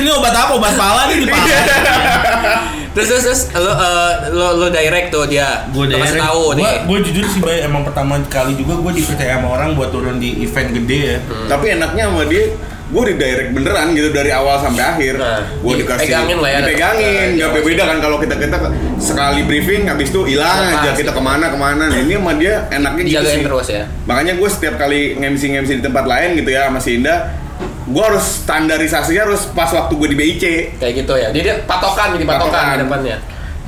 ini 0.08 0.12
obat 0.14 0.32
apa? 0.32 0.52
Obat 0.54 0.74
pala 0.74 1.02
nih 1.06 1.16
di 1.18 1.26
pala. 1.30 1.44
Terus 2.90 3.08
terus 3.12 3.22
terus 3.22 3.40
lo 3.54 3.70
eh, 3.70 4.12
lo 4.32 4.46
lo 4.56 4.66
direct 4.68 5.12
tuh 5.12 5.28
dia. 5.28 5.68
gue 5.68 5.84
direct 5.86 6.16
tahu 6.16 6.42
gue 6.50 6.58
nih. 6.58 6.72
gue 6.82 6.98
jujur 7.04 7.24
sih 7.28 7.38
bay 7.38 7.60
emang 7.60 7.84
pertama 7.84 8.16
kali 8.26 8.56
juga 8.56 8.74
gue 8.74 8.92
dipercaya 8.96 9.36
sama 9.36 9.48
orang 9.52 9.76
buat 9.76 9.92
turun 9.92 10.16
di 10.16 10.40
event 10.40 10.72
gede 10.72 10.98
ya 11.06 11.18
Tapi 11.46 11.76
enaknya 11.76 12.08
sama 12.08 12.24
dia 12.24 12.48
gue 12.88 13.02
di 13.04 13.14
direct 13.14 13.52
beneran 13.52 13.92
gitu 13.92 14.08
dari 14.08 14.32
awal 14.32 14.56
sampai 14.58 14.80
akhir. 14.82 15.14
Nah, 15.14 15.44
gue 15.60 15.74
dikasih 15.76 16.08
dipegangin 16.08 16.36
lah 16.40 16.48
ya, 16.48 16.58
Dipegangin, 16.58 17.12
tetap. 17.28 17.36
nggak 17.52 17.62
beda 17.62 17.82
kan 17.84 17.98
kalau 18.00 18.16
kita 18.16 18.34
kita 18.34 18.56
sekali 18.98 19.40
briefing 19.44 19.82
habis 19.84 20.08
itu 20.08 20.20
hilang 20.24 20.56
Lepas. 20.64 20.80
aja 20.80 20.90
kita 20.96 21.12
ke 21.12 21.20
mana 21.20 21.46
ke 21.46 21.58
mana. 21.60 21.84
Nah, 21.84 21.98
ini 22.00 22.16
sama 22.16 22.32
dia 22.34 22.64
enaknya 22.72 23.02
gitu 23.04 23.12
Dijagain 23.14 23.36
sih. 23.36 23.44
terus 23.44 23.66
ya. 23.68 23.84
Makanya 24.08 24.32
gue 24.34 24.48
setiap 24.48 24.74
kali 24.74 25.00
ngemsi 25.14 25.46
ngemsi 25.52 25.72
di 25.76 25.82
tempat 25.84 26.02
lain 26.02 26.28
gitu 26.34 26.48
ya 26.48 26.66
sama 26.66 26.80
si 26.80 26.96
Indah, 26.96 27.18
gue 27.88 28.04
harus 28.04 28.44
standarisasinya 28.44 29.22
harus 29.24 29.48
pas 29.56 29.72
waktu 29.72 29.92
gue 29.96 30.08
di 30.12 30.16
BIC. 30.16 30.44
Kayak 30.76 30.92
gitu 31.04 31.12
ya. 31.16 31.28
Jadi 31.32 31.48
patokan 31.64 32.14
jadi 32.16 32.24
patokan, 32.28 32.52
Patokan. 32.52 32.76
di 32.76 32.78
depannya. 32.84 33.16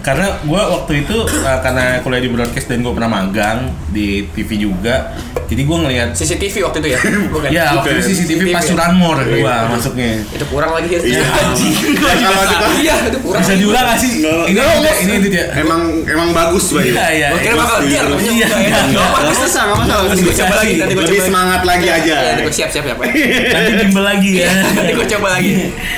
Karena 0.00 0.26
gue 0.40 0.56
waktu 0.56 0.92
itu 0.98 1.16
uh, 1.20 1.58
karena 1.60 2.00
kuliah 2.00 2.18
di 2.18 2.28
broadcast 2.28 2.66
dan 2.66 2.80
gue 2.80 2.90
pernah 2.90 3.10
magang 3.12 3.58
di 3.88 4.24
TV 4.28 4.56
juga 4.58 5.12
jadi 5.44 5.60
gue 5.60 5.76
ngelihat 5.78 6.08
CCTV 6.10 6.62
waktu 6.62 6.78
itu 6.78 6.88
ya. 6.90 6.98
Bukan. 7.34 7.48
ya 7.48 7.64
waktu 7.74 7.88
itu 7.94 8.02
CCTV 8.08 8.40
pas 8.48 8.60
ya? 8.60 8.70
Suranmor 8.70 9.18
gue 9.20 9.42
masuknya 9.68 10.22
Itu 10.26 10.44
kurang 10.46 10.72
lagi 10.72 10.88
ya. 10.88 11.00
Iya. 11.00 11.20
Kalau 11.26 11.52
di- 11.52 12.78
Iya, 12.80 12.94
itu 13.04 13.18
kurang. 13.20 13.42
bisa 13.42 13.54
diulang 13.54 13.84
gak 13.84 13.98
sih 13.98 14.12
Nggak. 14.20 14.44
ini 14.46 14.56
Nggak, 14.56 14.72
ini 14.72 14.80
nggak. 14.80 15.16
ini 15.16 15.28
dia 15.28 15.44
Emang 15.54 15.80
emang 16.02 16.28
bagus 16.30 16.64
Bay. 16.70 16.88
iya 16.88 17.06
iya 17.10 17.28
Gua 17.30 17.40
kira 17.40 17.54
bakal 17.56 17.78
biar 17.82 18.04
Iya, 18.06 18.14
iya, 18.16 18.30
enggak 18.30 18.48
ya. 18.48 18.58
iya. 18.62 18.78
Enggak 18.86 19.04
apa 19.04 19.18
Nggak 19.20 19.26
nggak 19.26 19.42
masalah. 19.42 19.76
Nanti 20.06 20.22
gua 20.22 20.34
coba 20.34 20.54
lagi, 20.56 20.74
nanti 20.76 20.92
gua 20.92 21.02
Lebih 21.02 21.10
coba 21.10 21.18
lagi. 21.18 21.28
semangat 21.28 21.60
lagi 21.66 21.86
aja. 21.88 22.14
Iya, 22.14 22.18
nanti 22.30 22.40
gua 22.40 22.54
siap 22.54 22.70
siap 22.70 22.84
siap. 22.86 22.98
nanti 23.50 23.70
bimbel 23.76 24.04
lagi 24.06 24.30
ya 24.36 24.50
Nanti 24.70 24.92
gua 24.94 25.06
coba 25.08 25.28
lagi. 25.34 25.50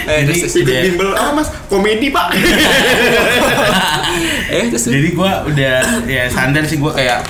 Eh. 0.02 0.20
Ikut 0.24 0.50
Iya. 0.64 0.80
bimbel, 0.86 1.08
ah 1.12 1.30
mas, 1.30 1.48
komedi 1.68 2.08
pak. 2.08 2.26
Eh, 4.54 4.64
terus 4.68 4.84
jadi 4.86 5.08
gue 5.10 5.30
udah 5.46 5.76
ya 6.04 6.24
standar 6.26 6.62
sih 6.62 6.76
gue 6.76 6.90
kayak 6.90 7.20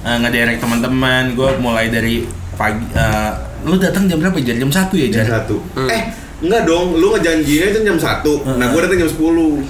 uh, 0.00 0.16
ngederek 0.18 0.56
teman-teman 0.56 1.32
gue 1.32 1.48
mulai 1.56 1.86
dari 1.86 2.24
pagi 2.52 2.84
uh, 2.92 3.32
lu 3.60 3.76
datang 3.76 4.04
jam 4.04 4.16
berapa 4.16 4.36
jam 4.38 4.56
jam 4.58 4.70
satu 4.70 4.94
ya 4.94 5.06
Jam 5.10 5.28
satu. 5.30 5.60
Eh, 5.76 6.02
enggak 6.40 6.64
dong, 6.64 6.96
lu 6.96 7.12
ngejanjinya 7.12 7.66
itu 7.68 7.80
jam 7.82 7.96
satu. 7.96 8.40
Nah, 8.50 8.72
gua 8.72 8.80
datang 8.80 8.96
jam 8.98 9.10
10 9.10 9.20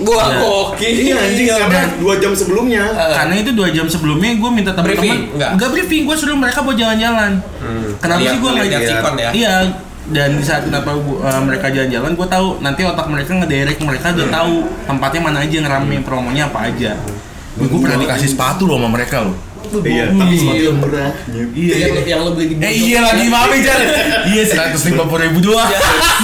Gua 0.01 0.23
Iya. 0.23 0.39
gokil. 0.39 0.91
Iya 1.03 1.17
anjing, 1.21 1.47
karena 1.51 1.83
dua 1.99 2.15
jam 2.17 2.31
sebelumnya. 2.31 2.85
Eh, 2.87 3.11
karena 3.13 3.35
itu 3.37 3.51
dua 3.51 3.69
jam 3.69 3.87
sebelumnya 3.87 4.31
gue 4.33 4.51
minta 4.53 4.71
Briefing? 4.73 4.95
teman-teman 5.03 5.35
Enggak? 5.35 5.51
nggak 5.57 5.71
briefing 5.71 6.03
gue 6.05 6.15
suruh 6.15 6.39
mereka 6.39 6.63
buat 6.63 6.77
jalan-jalan 6.77 7.43
kenapa 7.99 8.21
Lihat- 8.21 8.31
sih 8.31 8.39
gue 8.39 8.51
ngajak 8.53 8.81
sikon 8.85 9.15
ya. 9.17 9.31
iya 9.33 9.55
dan 10.09 10.33
di 10.35 10.43
saat 10.43 10.65
kenapa 10.65 10.97
gua- 10.97 11.21
uh, 11.23 11.41
mereka 11.45 11.69
jalan-jalan 11.69 12.17
gue 12.17 12.29
tahu 12.29 12.47
nanti 12.65 12.81
otak 12.83 13.07
mereka 13.07 13.37
ngederek 13.37 13.79
mereka 13.85 14.17
udah 14.17 14.29
tahu 14.33 14.55
tempatnya 14.89 15.21
mana 15.21 15.39
aja 15.45 15.57
ngerame 15.61 16.01
promonya 16.01 16.49
apa 16.49 16.73
aja. 16.73 16.97
Gue 17.61 17.79
pernah 17.79 18.01
dikasih 18.01 18.33
sepatu 18.33 18.65
loh 18.65 18.81
sama 18.81 18.89
mereka 18.91 19.23
loh. 19.29 19.37
Iya, 19.71 20.11
tapi 20.11 20.35
sepatu 20.35 20.63
yang 20.67 20.79
murah. 20.83 21.13
iya 21.55 21.75
yang, 21.79 21.95
yang 22.03 22.21
lo 22.27 22.35
beli 22.35 22.47
di 22.51 22.55
eh 22.59 22.73
iya 22.75 23.07
lagi 23.07 23.31
maaf 23.31 23.55
ya 23.55 23.59
Jar. 23.63 23.81
Iya 24.27 24.43
seratus 24.43 24.83
lima 24.91 25.07
puluh 25.07 25.31
ribu 25.31 25.39
doang. 25.47 25.71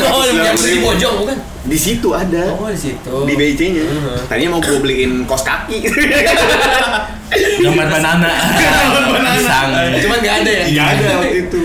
Oh, 0.03 0.25
yang 0.27 0.57
beli 0.59 0.73
di 0.73 0.81
Bojong 0.83 1.15
bukan? 1.23 1.37
Di 1.67 1.79
situ 1.79 2.09
ada. 2.11 2.43
Oh, 2.59 2.67
di 2.67 2.81
situ. 2.81 3.15
Di 3.23 3.35
BC-nya. 3.39 3.87
Tadinya 4.27 4.57
mau 4.57 4.61
gua 4.63 4.79
beliin 4.83 5.23
kos 5.31 5.47
kaki. 5.47 5.79
gambar 7.29 7.87
banana. 7.91 8.31
Pisang. 9.37 9.71
Cuman 9.99 10.17
nggak 10.21 10.37
ada 10.43 10.51
ya. 10.53 10.65
Iya 10.67 10.83
ada 10.87 11.05
waktu 11.19 11.37
itu. 11.43 11.61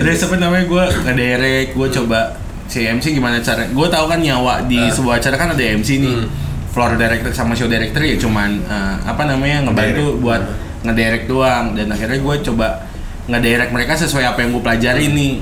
terus 0.00 0.18
apa 0.22 0.36
namanya? 0.36 0.64
Gue 0.64 0.84
ngederek 1.04 1.66
gue 1.72 1.88
coba 1.92 2.18
si 2.66 2.86
MC 2.86 3.12
gimana 3.12 3.38
cara 3.38 3.66
gue 3.66 3.86
tahu 3.88 4.04
kan 4.06 4.18
nyawa 4.18 4.62
di 4.64 4.78
Ah. 4.78 4.88
sebuah 4.88 5.18
acara 5.18 5.36
kan 5.36 5.48
ada 5.52 5.62
MC 5.62 5.98
nih. 5.98 6.16
Hmm. 6.16 6.28
floor 6.70 6.94
director 6.94 7.34
sama 7.34 7.50
show 7.50 7.66
director 7.66 7.98
ya 7.98 8.14
cuman 8.14 8.62
eh, 8.62 8.94
apa 9.02 9.26
namanya 9.26 9.66
ngebantu 9.66 10.18
buat 10.18 10.42
ngederek 10.82 11.26
doang. 11.26 11.74
Dan 11.74 11.90
akhirnya 11.90 12.16
gue 12.16 12.34
coba 12.46 12.86
ngederek 13.26 13.70
mereka 13.70 13.94
sesuai 13.94 14.22
apa 14.24 14.38
yang 14.40 14.54
gue 14.54 14.62
pelajari 14.62 15.10
nih. 15.10 15.34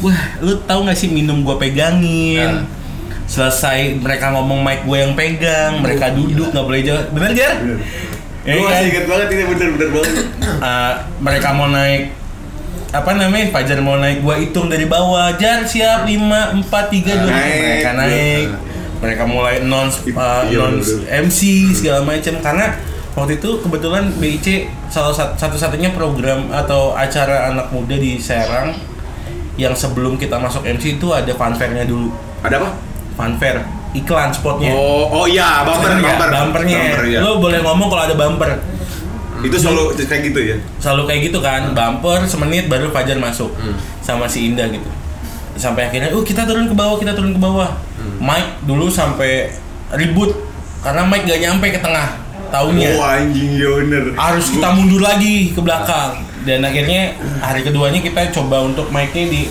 Wah 0.00 0.18
lu 0.40 0.56
tahu 0.64 0.88
nggak 0.88 0.96
sih 0.96 1.08
minum 1.08 1.40
gue 1.42 1.56
pegangin? 1.56 2.64
Ah. 2.64 2.80
selesai 3.22 3.96
mereka 3.96 4.28
ngomong 4.28 4.60
mic 4.60 4.84
gue 4.84 4.98
yang 4.98 5.16
pegang 5.16 5.80
mereka 5.80 6.12
duduk 6.12 6.52
nggak 6.52 6.66
boleh 6.68 6.82
jauh 6.84 7.00
bener 7.16 7.32
jar 7.32 7.54
Ya 8.42 8.58
kan? 8.58 8.64
masih 8.66 8.86
inget 8.90 9.04
banget 9.06 9.28
ini 9.30 9.42
bener-bener 9.46 9.88
banget. 9.90 10.14
Uh, 10.58 10.92
mereka 11.24 11.48
mau 11.52 11.68
naik 11.68 12.10
apa 12.92 13.10
namanya 13.16 13.48
Fajar 13.48 13.80
mau 13.80 13.96
naik 13.96 14.20
gua 14.20 14.36
hitung 14.36 14.68
dari 14.68 14.84
bawah 14.84 15.32
jar 15.40 15.64
siap 15.64 16.04
5 16.04 16.12
4 16.12 16.68
3 16.68 17.24
2 17.24 17.24
Naik. 17.24 17.60
mereka 17.64 17.90
naik 17.96 18.46
mereka 19.00 19.22
mulai 19.24 19.64
non 19.64 19.88
uh, 19.88 20.44
Iya, 20.44 20.60
non. 20.60 20.76
MC 21.24 21.40
segala 21.72 22.04
macam 22.04 22.34
karena 22.38 22.66
waktu 23.12 23.40
itu 23.40 23.50
kebetulan 23.64 24.12
BIC 24.20 24.46
salah 24.92 25.08
satu 25.10 25.40
satu-satunya 25.40 25.96
program 25.96 26.52
atau 26.52 26.92
acara 26.92 27.48
anak 27.48 27.72
muda 27.72 27.96
di 27.96 28.20
Serang 28.20 28.76
yang 29.56 29.72
sebelum 29.72 30.20
kita 30.20 30.36
masuk 30.36 30.60
MC 30.60 31.00
itu 31.00 31.08
ada 31.12 31.32
funfairnya 31.32 31.84
dulu 31.84 32.12
Ada 32.44 32.60
apa? 32.60 32.70
funfair 33.16 33.56
iklan 33.94 34.30
spotnya 34.30 34.70
Oh, 34.70 35.04
oh 35.12 35.24
iya, 35.24 35.62
bumper, 35.62 35.92
nggak? 35.92 36.16
bumper. 36.16 36.28
bumpernya 36.30 36.76
Bumper, 36.78 37.02
iya. 37.06 37.18
lo 37.20 37.30
boleh 37.38 37.60
ngomong 37.60 37.88
kalau 37.88 38.02
ada 38.04 38.14
bumper 38.14 38.50
Itu 39.40 39.56
selalu 39.56 39.98
kayak 39.98 40.22
gitu 40.24 40.40
ya. 40.40 40.56
selalu 40.78 41.02
kayak 41.04 41.20
gitu 41.26 41.38
kan 41.38 41.62
bumper 41.70 42.24
semenit 42.24 42.66
baru 42.66 42.88
Fajar 42.88 43.16
masuk 43.16 43.50
Hmm. 43.54 43.74
sama 43.98 44.24
si 44.24 44.46
Indah 44.46 44.66
gitu 44.66 44.86
sampai 45.52 45.84
akhirnya 45.84 46.08
oh 46.10 46.22
kita 46.22 46.42
turun 46.42 46.64
ke 46.64 46.72
bawah 46.72 46.96
kita 46.96 47.12
turun 47.12 47.30
ke 47.30 47.40
bawah 47.40 47.68
Hmm. 47.92 48.18
Mike 48.18 48.64
dulu 48.64 48.86
sampai 48.86 49.52
ribut 49.92 50.32
karena 50.80 51.04
Mike 51.04 51.22
gak 51.24 51.40
nyampe 51.40 51.66
ke 51.68 51.78
tengah 51.78 52.18
tahunnya 52.48 52.88
Oh 52.92 53.04
anjing 53.04 53.50
ya 53.54 53.68
bener. 53.76 54.04
harus 54.12 54.46
kita 54.48 54.68
mundur 54.70 55.00
lagi 55.00 55.50
ke 55.50 55.58
belakang 55.58 56.16
dan 56.42 56.60
akhirnya 56.60 57.14
hari 57.38 57.60
keduanya 57.60 57.98
kita 57.98 58.32
coba 58.32 58.62
untuk 58.62 58.88
Mike-nya 58.88 59.26
di 59.28 59.42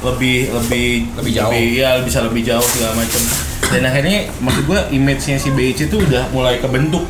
lebih 0.00 0.38
lebih 0.52 0.88
Lebih 1.14 1.32
jauh. 1.32 1.50
ya 1.50 1.98
bisa 2.00 2.22
lebih 2.22 2.42
jauh 2.42 2.62
segala 2.64 2.94
macam 2.94 3.22
dan 3.68 3.82
akhirnya 3.84 4.18
maksud 4.38 4.64
gua 4.64 4.80
image-nya 4.88 5.36
si 5.36 5.50
BC 5.50 5.86
itu 5.86 5.96
udah 5.98 6.28
mulai 6.30 6.56
kebentuk 6.56 7.04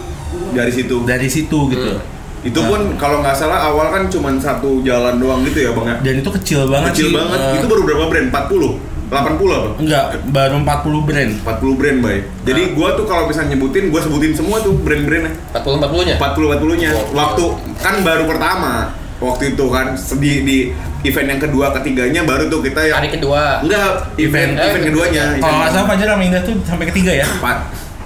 Dari 0.51 0.71
situ. 0.71 1.05
dari 1.05 1.29
situ 1.29 1.59
gitu 1.68 1.92
Hmm. 1.94 2.16
Itu 2.40 2.62
pun 2.62 2.94
kalau 2.94 3.18
nggak 3.18 3.35
salah 3.35 3.66
awal 3.66 3.90
kan 3.90 4.07
cuma 4.07 4.31
satu 4.33 4.79
jalan 4.81 5.18
doang 5.18 5.42
gitu 5.42 5.59
ya 5.61 5.71
bang 5.73 5.87
ya. 5.88 5.97
dan 6.01 6.14
itu 6.16 6.31
kecil 6.33 6.61
banget 6.64 6.94
Kecil 6.94 7.09
sih. 7.09 7.14
banget. 7.14 7.38
Eh, 7.40 7.55
Itu 7.59 7.66
baru 7.66 7.83
berapa 7.83 8.05
brand? 8.07 8.27
40? 8.31 8.73
80 9.09 9.51
apa? 9.51 9.68
Enggak, 9.75 10.05
baru 10.29 10.55
40 10.61 11.01
brand. 11.03 11.33
40 11.40 11.75
brand 11.75 11.99
bay. 11.99 12.18
Jadi 12.44 12.62
Nah. 12.62 12.73
gua 12.77 12.88
tuh 12.94 13.05
kalau 13.05 13.27
bisa 13.27 13.42
nyebutin, 13.42 13.90
gua 13.90 13.99
sebutin 13.99 14.33
semua 14.33 14.61
tuh 14.61 14.71
brand-brandnya. 14.77 15.35
40 15.51 15.83
40-nya. 15.83 16.14
40 16.14 16.47
40-nya. 16.47 16.90
Waktu 17.11 17.44
kan 17.77 17.94
baru 18.01 18.25
pertama. 18.25 18.73
Waktu 19.18 19.52
itu 19.52 19.64
kan 19.66 19.87
di, 20.16 20.33
di 20.42 20.57
event 21.02 21.28
yang 21.28 21.40
kedua 21.40 21.74
ketiganya 21.74 22.22
baru 22.22 22.46
tuh 22.46 22.62
kita 22.62 22.87
yang 22.87 22.98
Hari 22.98 23.11
kedua. 23.11 23.66
enggak 23.66 23.88
event 24.16 24.52
Eh, 24.54 24.62
event 24.64 24.85
keduanya. 24.87 25.24
Kalau 25.37 25.57
nggak 25.59 25.70
salah 25.72 25.87
Fajar 25.87 26.07
sama 26.09 26.22
Indah 26.22 26.42
tuh 26.42 26.54
sampai 26.62 26.87
ketiga 26.87 27.12
ya? 27.12 27.26
empat 27.28 27.59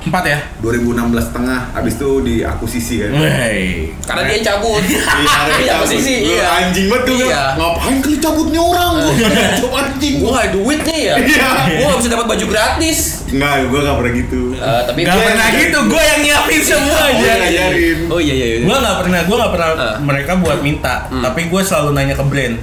Empat 0.02 0.24
ya? 0.26 0.38
2016 0.58 0.98
tengah 1.30 1.70
habis 1.70 1.94
itu 1.94 2.10
diakuisisi 2.20 2.94
kan. 2.98 3.10
Wey. 3.14 3.94
Karena 4.02 4.22
dia 4.24 4.34
yang 4.34 4.44
cabut. 4.44 4.82
Iya, 4.82 4.98
Iya. 5.62 5.74
Lu 5.78 5.96
Iya. 6.02 6.46
Anjing 6.58 6.86
banget 6.90 7.02
tuh. 7.06 7.16
Iya. 7.22 7.42
Ngapain 7.54 7.96
kali 7.98 8.16
cabutnya 8.18 8.60
orang? 8.60 8.92
Gua 8.98 9.12
coba 9.62 9.76
anjing. 9.80 10.14
Gua 10.18 10.30
nggak 10.32 10.42
ada 10.42 10.52
duitnya 10.52 10.96
ya. 10.98 11.14
Iya. 11.16 11.48
Gua 11.78 11.86
nggak 11.86 12.00
bisa 12.00 12.10
dapat 12.10 12.26
baju 12.28 12.46
gratis. 12.46 12.98
Enggak, 13.30 13.52
gua 13.66 13.78
enggak 13.80 13.96
pernah 13.96 14.12
gitu. 14.16 14.42
Eh, 14.52 14.80
tapi 14.84 14.98
Gak 15.02 15.16
pernah 15.16 15.48
gitu, 15.52 15.78
gue 15.86 16.02
yang 16.04 16.20
nyiapin 16.20 16.60
semua 16.62 16.98
Gua 16.98 17.08
aja. 17.08 17.32
ngajarin. 17.38 17.98
Oh 18.06 18.18
iya 18.18 18.34
iya. 18.34 18.46
iya. 18.52 18.58
Gue 18.62 18.76
nggak 18.76 18.96
pernah, 18.98 19.20
gue 19.22 19.36
nggak 19.38 19.52
pernah 19.52 19.68
Ah. 19.72 19.94
mereka 19.98 20.32
buat 20.36 20.58
minta, 20.60 20.94
Hmm. 21.08 21.22
tapi 21.22 21.40
gue 21.46 21.60
selalu 21.60 21.90
nanya 21.92 22.14
ke 22.14 22.24
brand. 22.24 22.56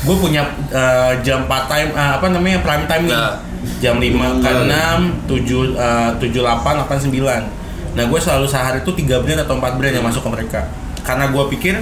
Gue 0.00 0.16
punya 0.16 0.42
eh, 0.70 1.12
jam 1.20 1.44
part 1.44 1.66
time, 1.66 1.90
eh, 1.90 2.12
apa 2.14 2.26
namanya 2.26 2.58
prime 2.60 2.86
time 2.86 3.04
nih, 3.04 3.12
Nah. 3.12 3.34
Jam 3.80 3.96
5 3.96 4.44
ke 4.44 4.50
6, 4.68 5.26
7, 5.26 5.72
eh, 5.74 6.10
7, 6.20 6.44
8, 6.44 6.84
8, 6.84 7.00
9 7.00 7.42
Nah 7.90 8.04
gue 8.06 8.20
selalu 8.22 8.46
sehari 8.46 8.78
itu 8.84 8.92
tiga 8.94 9.18
brand 9.18 9.42
atau 9.42 9.58
empat 9.58 9.74
brand 9.74 9.90
yang 9.90 10.06
masuk 10.06 10.22
ke 10.22 10.30
mereka, 10.30 10.60
karena 11.02 11.26
gue 11.26 11.44
pikir 11.50 11.74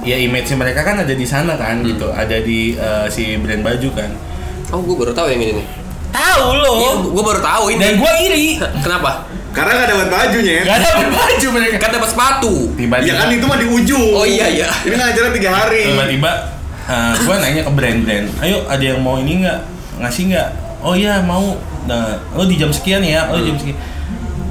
ya 0.00 0.16
image 0.16 0.48
mereka 0.54 0.80
kan 0.80 0.96
ada 0.96 1.12
di 1.12 1.26
sana 1.28 1.52
kan 1.56 1.80
Hmm. 1.80 1.84
gitu, 1.84 2.08
ada 2.08 2.36
di 2.40 2.72
eh, 2.72 3.06
si 3.12 3.36
brand 3.36 3.60
baju 3.60 3.88
kan. 3.92 4.08
Oh, 4.72 4.80
gua 4.80 5.04
baru 5.04 5.12
tahu 5.12 5.28
yang 5.28 5.42
ini 5.44 5.52
nih. 5.60 5.66
Tahu 6.10 6.46
loh. 6.56 7.12
gua 7.12 7.22
baru 7.22 7.40
tahu 7.44 7.64
ini. 7.70 7.82
Dan 7.82 7.94
gue 8.00 8.12
iri. 8.24 8.46
Kenapa? 8.84 9.28
Karena 9.52 9.70
enggak 9.76 9.88
dapat 9.94 10.08
bajunya 10.10 10.52
ya. 10.58 10.62
Gak 10.66 10.76
ada 10.82 11.06
baju 11.12 11.46
mereka. 11.54 11.76
Kan 11.78 11.90
dapat 11.94 12.08
sepatu. 12.10 12.54
Tiba-tiba. 12.74 13.06
Ya 13.06 13.14
kan 13.20 13.28
itu 13.30 13.44
mah 13.46 13.58
di 13.60 13.66
ujung. 13.68 14.06
Oh 14.16 14.26
iya 14.26 14.46
iya. 14.48 14.66
Ini 14.82 14.94
ngajaran 14.96 15.30
tiga 15.30 15.50
hari. 15.52 15.92
tiba-tiba 15.92 16.32
gue 17.16 17.34
nanya 17.40 17.62
ke 17.64 17.72
brand-brand 17.72 18.26
ayo 18.44 18.60
ada 18.68 18.84
yang 18.84 19.00
mau 19.00 19.16
ini 19.16 19.40
nggak 19.40 19.58
ngasih 20.04 20.36
nggak 20.36 20.48
oh 20.84 20.94
iya 20.94 21.18
mau 21.20 21.56
nah 21.84 22.20
lo 22.30 22.44
di 22.44 22.54
jam 22.54 22.68
sekian 22.68 23.00
ya 23.00 23.26
lo 23.26 23.40
jam 23.40 23.56
sekian 23.56 23.76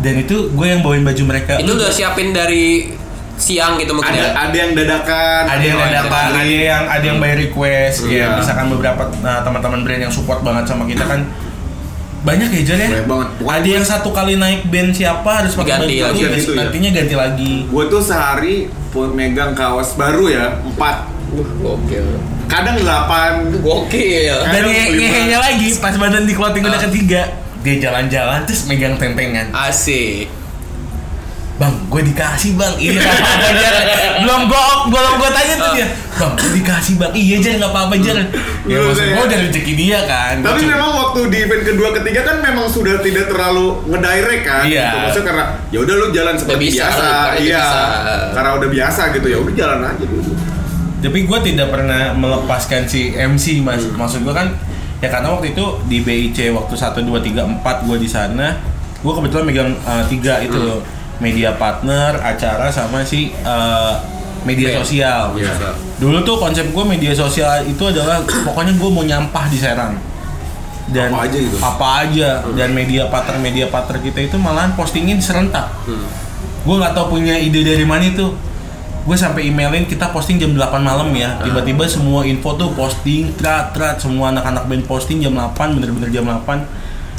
dan 0.01 0.13
itu 0.19 0.51
gue 0.51 0.67
yang 0.67 0.83
bawain 0.83 0.99
baju 1.01 1.23
mereka 1.23 1.55
Itu 1.55 1.73
udah 1.73 1.87
siapin 1.87 2.35
dari 2.35 2.91
siang 3.33 3.77
gitu 3.77 3.95
mungkin 3.95 4.11
Ada 4.11 4.19
ya. 4.19 4.29
ada 4.35 4.55
yang 4.55 4.71
dadakan, 4.73 5.41
ada 5.47 5.63
yang 5.63 5.77
Oh, 5.77 5.85
ada 5.85 5.99
ada 6.03 6.19
ada 6.35 6.43
yang 6.43 6.83
ada 6.85 7.05
yang 7.07 7.17
by 7.17 7.33
request 7.39 8.03
Iya. 8.05 8.19
ya 8.19 8.35
misalkan 8.35 8.67
beberapa 8.67 9.07
nah, 9.21 9.41
teman-teman 9.41 9.81
brand 9.81 10.01
yang 10.03 10.13
support 10.13 10.43
banget 10.43 10.67
sama 10.67 10.83
kita 10.85 11.01
kan 11.01 11.23
banyak 12.23 12.49
ya 12.51 12.61
Jar 12.63 12.77
ya 12.77 12.87
Banyak 12.89 13.07
banget. 13.07 13.27
Pokoknya 13.35 13.57
ada 13.57 13.69
yang 13.69 13.85
satu 13.85 14.09
kali 14.11 14.33
naik 14.35 14.61
band 14.67 14.91
siapa 14.91 15.31
harus 15.43 15.53
pakai 15.55 15.71
Ganti 15.75 15.93
baju 15.93 16.03
lagi, 16.05 16.21
baru, 16.21 16.35
gitu 16.35 16.51
ya. 16.51 16.57
nantinya 16.57 16.89
ganti 16.91 17.15
lagi 17.15 17.53
Gue 17.67 17.83
tuh 17.87 18.01
sehari 18.01 18.55
megang 18.93 19.51
kaos 19.53 19.95
baru 19.95 20.29
ya, 20.29 20.45
empat. 20.59 20.95
Uh, 21.33 21.47
gokil. 21.59 22.05
Kadang 22.45 22.77
delapan. 22.77 23.31
Gokil. 23.55 24.37
dan 24.43 24.63
ngehenya 24.65 25.37
lagi 25.39 25.73
pas 25.75 25.93
badan 25.93 26.23
di 26.23 26.31
clothing 26.31 26.61
udah 26.61 26.75
Ah. 26.75 26.85
ketiga 26.85 27.21
dia 27.59 27.75
jalan-jalan 27.81 28.43
terus 28.43 28.65
megang 28.65 28.95
tempengan 28.95 29.47
Asik. 29.51 30.27
bang 31.53 31.69
gue 31.85 32.01
dikasih 32.03 32.57
bang 32.57 32.73
iya 32.75 32.97
apa-apa 32.97 33.49
jar 33.61 33.73
belum 34.19 34.41
gue 34.43 34.63
belum 34.89 35.13
gue 35.15 35.29
tanya 35.31 35.53
tuh 35.55 35.71
dia 35.71 35.87
bang 36.11 36.31
gue 36.33 36.49
dikasih 36.55 36.93
bang 36.97 37.13
iya 37.13 37.35
jar 37.39 37.53
nggak 37.55 37.71
apa-apa 37.71 37.95
jar 37.99 38.17
ya 38.17 38.25
Bener, 38.65 38.79
maksud 38.83 38.99
ya. 38.99 39.13
gue 39.13 39.23
udah 39.23 39.39
rezeki 39.39 39.73
dia 39.77 39.99
kan 40.03 40.35
Tapi 40.41 40.59
Cuma- 40.59 40.71
memang 40.73 40.91
waktu 40.97 41.19
di 41.25 41.37
event 41.39 41.63
kedua 41.63 41.89
ketiga 41.93 42.21
kan 42.25 42.35
memang 42.41 42.65
sudah 42.65 42.95
tidak 42.99 43.25
terlalu 43.27 43.65
ngedirect 43.85 44.43
kan. 44.43 44.63
Iya. 44.65 44.81
Gitu. 44.83 44.97
Maksudnya 44.99 45.25
karena 45.25 45.43
ya 45.69 45.79
udah 45.79 45.95
lu 45.95 46.07
jalan 46.09 46.35
seperti 46.35 46.59
bisa, 46.59 46.83
biasa. 46.83 47.05
Iya. 47.37 47.61
bisa. 47.61 47.79
Karena 48.33 48.49
udah 48.53 48.69
biasa 48.69 49.01
gitu 49.13 49.27
ya 49.29 49.37
udah 49.37 49.53
jalan 49.53 49.79
aja 49.83 50.03
dulu. 50.03 50.31
Tapi 51.03 51.19
gue 51.21 51.39
tidak 51.43 51.67
pernah 51.69 52.15
melepaskan 52.15 52.87
si 52.87 53.11
MC 53.11 53.59
mas 53.59 53.83
Hmm. 53.83 53.99
maksud 53.99 54.19
gue 54.21 54.31
kan 54.31 54.47
ya 54.97 55.11
karena 55.11 55.29
waktu 55.29 55.51
itu 55.51 55.65
di 55.83 55.99
BIC 55.99 56.37
waktu 56.49 56.73
1, 56.73 57.03
2, 57.03 57.19
3, 57.19 57.43
4 57.43 57.59
gue 57.83 57.97
di 57.97 58.07
sana 58.07 58.55
gue 58.97 59.11
kebetulan 59.11 59.43
megang 59.43 59.71
uh, 59.81 60.03
tiga 60.03 60.39
itu 60.39 60.55
Hmm. 60.55 60.67
loh 60.69 60.81
media 61.19 61.53
partner 61.53 62.15
acara 62.17 62.67
sama 62.67 63.03
si 63.03 63.35
uh, 63.43 63.99
media 64.41 64.73
sosial 64.73 65.31
Iya. 65.33 65.75
dulu 65.97 66.19
tuh 66.21 66.35
konsep 66.37 66.65
gue 66.65 66.83
media 66.85 67.11
sosial 67.13 67.63
itu 67.63 67.83
adalah 67.83 68.19
pokoknya 68.47 68.73
gue 68.73 68.89
mau 68.89 69.03
nyampah 69.03 69.45
di 69.45 69.55
Serang 69.55 69.99
dan 70.85 71.09
Apa 71.09 71.23
aja 71.23 71.37
gitu? 71.37 71.57
apa 71.57 71.87
aja 72.01 72.29
dan 72.53 72.69
media 72.71 73.07
partner 73.07 73.39
media 73.39 73.67
partner 73.67 73.99
kita 73.99 74.19
itu 74.21 74.35
malahan 74.35 74.71
postingin 74.73 75.15
serentak 75.17 75.67
Hmm. 75.83 76.07
gue 76.61 76.75
nggak 76.75 76.91
tahu 76.93 77.11
punya 77.13 77.35
ide 77.35 77.59
dari 77.61 77.83
mana 77.83 78.03
itu 78.05 78.31
gue 79.03 79.17
sampai 79.19 79.51
emailin 79.51 79.83
kita 79.83 80.09
posting 80.09 80.39
jam 80.39 80.55
8 80.55 80.79
malam 80.79 81.11
ya 81.11 81.35
tiba-tiba 81.39 81.83
semua 81.85 82.23
info 82.23 82.55
tuh 82.55 82.71
posting 82.71 83.35
trat 83.35 83.75
trat 83.75 83.99
semua 83.99 84.31
anak-anak 84.31 84.63
band 84.63 84.83
posting 84.83 85.19
jam 85.19 85.35
8 85.35 85.75
bener-bener 85.75 86.07
jam 86.07 86.23
8 86.23 86.47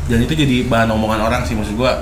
dan 0.05 0.19
itu 0.19 0.33
jadi 0.33 0.65
bahan 0.65 0.89
omongan 0.91 1.21
orang 1.21 1.43
sih 1.45 1.53
maksud 1.53 1.77
gue 1.77 1.93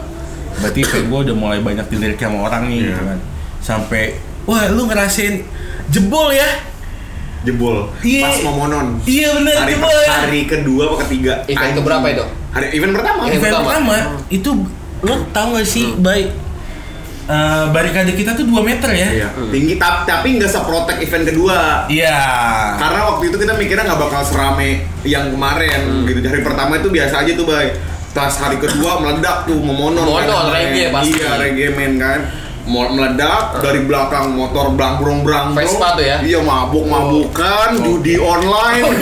berarti 0.58 0.80
kayak 0.90 1.06
gue 1.10 1.18
udah 1.26 1.34
mulai 1.34 1.58
banyak 1.58 1.82
dilirik 1.88 2.16
sama 2.16 2.46
orang 2.46 2.70
nih 2.70 2.78
gitu 2.88 3.02
Iya. 3.02 3.10
kan 3.10 3.18
sampai 3.58 4.02
wah 4.42 4.70
lu 4.70 4.86
ngerasain 4.86 5.42
jebol 5.88 6.30
ya 6.30 6.46
Jebol. 7.42 7.90
Iya. 8.06 8.22
Pas 8.22 8.38
momonon. 8.46 9.02
iya 9.02 9.34
bener 9.34 9.50
Hari, 9.58 9.74
jebol 9.74 9.90
ya 9.90 10.10
hari 10.14 10.40
kedua 10.46 10.82
apa 10.86 10.96
ketiga? 11.02 11.42
Event 11.50 11.74
keberapa 11.74 12.06
itu? 12.06 12.24
Hari 12.54 12.66
event 12.70 12.92
pertama. 12.94 13.20
Event 13.26 13.34
event 13.34 13.54
pertama. 13.58 13.66
pertama 13.66 13.96
itu 14.30 14.50
lu 15.02 15.14
tau 15.34 15.46
gak 15.58 15.66
sih 15.66 15.90
baik 15.98 16.30
eh, 17.24 17.64
barikade 17.70 18.12
kita 18.12 18.34
tuh 18.34 18.44
2 18.44 18.62
meter 18.62 18.90
ya 18.90 19.08
Iya. 19.12 19.28
Tinggi 19.48 19.74
tapi 19.76 20.02
tapi 20.04 20.26
nggak 20.36 20.48
seprotek 20.48 20.98
event 21.00 21.24
kedua. 21.24 21.86
iya 21.86 22.18
Karena 22.76 23.00
waktu 23.10 23.30
itu 23.30 23.36
kita 23.38 23.54
mikirnya 23.54 23.84
nggak 23.86 24.00
bakal 24.00 24.22
serame 24.22 24.70
yang 25.02 25.30
kemarin 25.30 26.04
gitu. 26.04 26.18
Hari 26.20 26.42
pertama 26.42 26.78
itu 26.78 26.88
biasa 26.88 27.22
aja 27.22 27.32
tuh, 27.32 27.46
Bay. 27.46 27.74
Pas 28.12 28.28
hari 28.28 28.60
kedua 28.60 29.00
meledak 29.00 29.48
tuh 29.48 29.56
memonon. 29.56 30.04
Memonon, 30.04 30.52
kan, 30.52 30.52
reggae 30.52 30.92
pasti. 30.92 31.16
Iya, 31.16 31.30
reggae 31.40 31.68
men 31.72 31.96
kan. 31.96 32.20
Meledak 32.62 33.58
dari 33.58 33.82
belakang 33.82 34.38
motor 34.38 34.70
blangbrong 34.72 35.26
blangbrong. 35.26 35.58
Vespa 35.58 35.98
tuh 35.98 36.04
ya? 36.04 36.22
Iya, 36.22 36.38
mabuk 36.40 36.86
mabukan, 36.86 37.74
judi 37.76 38.14
online. 38.16 38.86
oh 38.86 38.92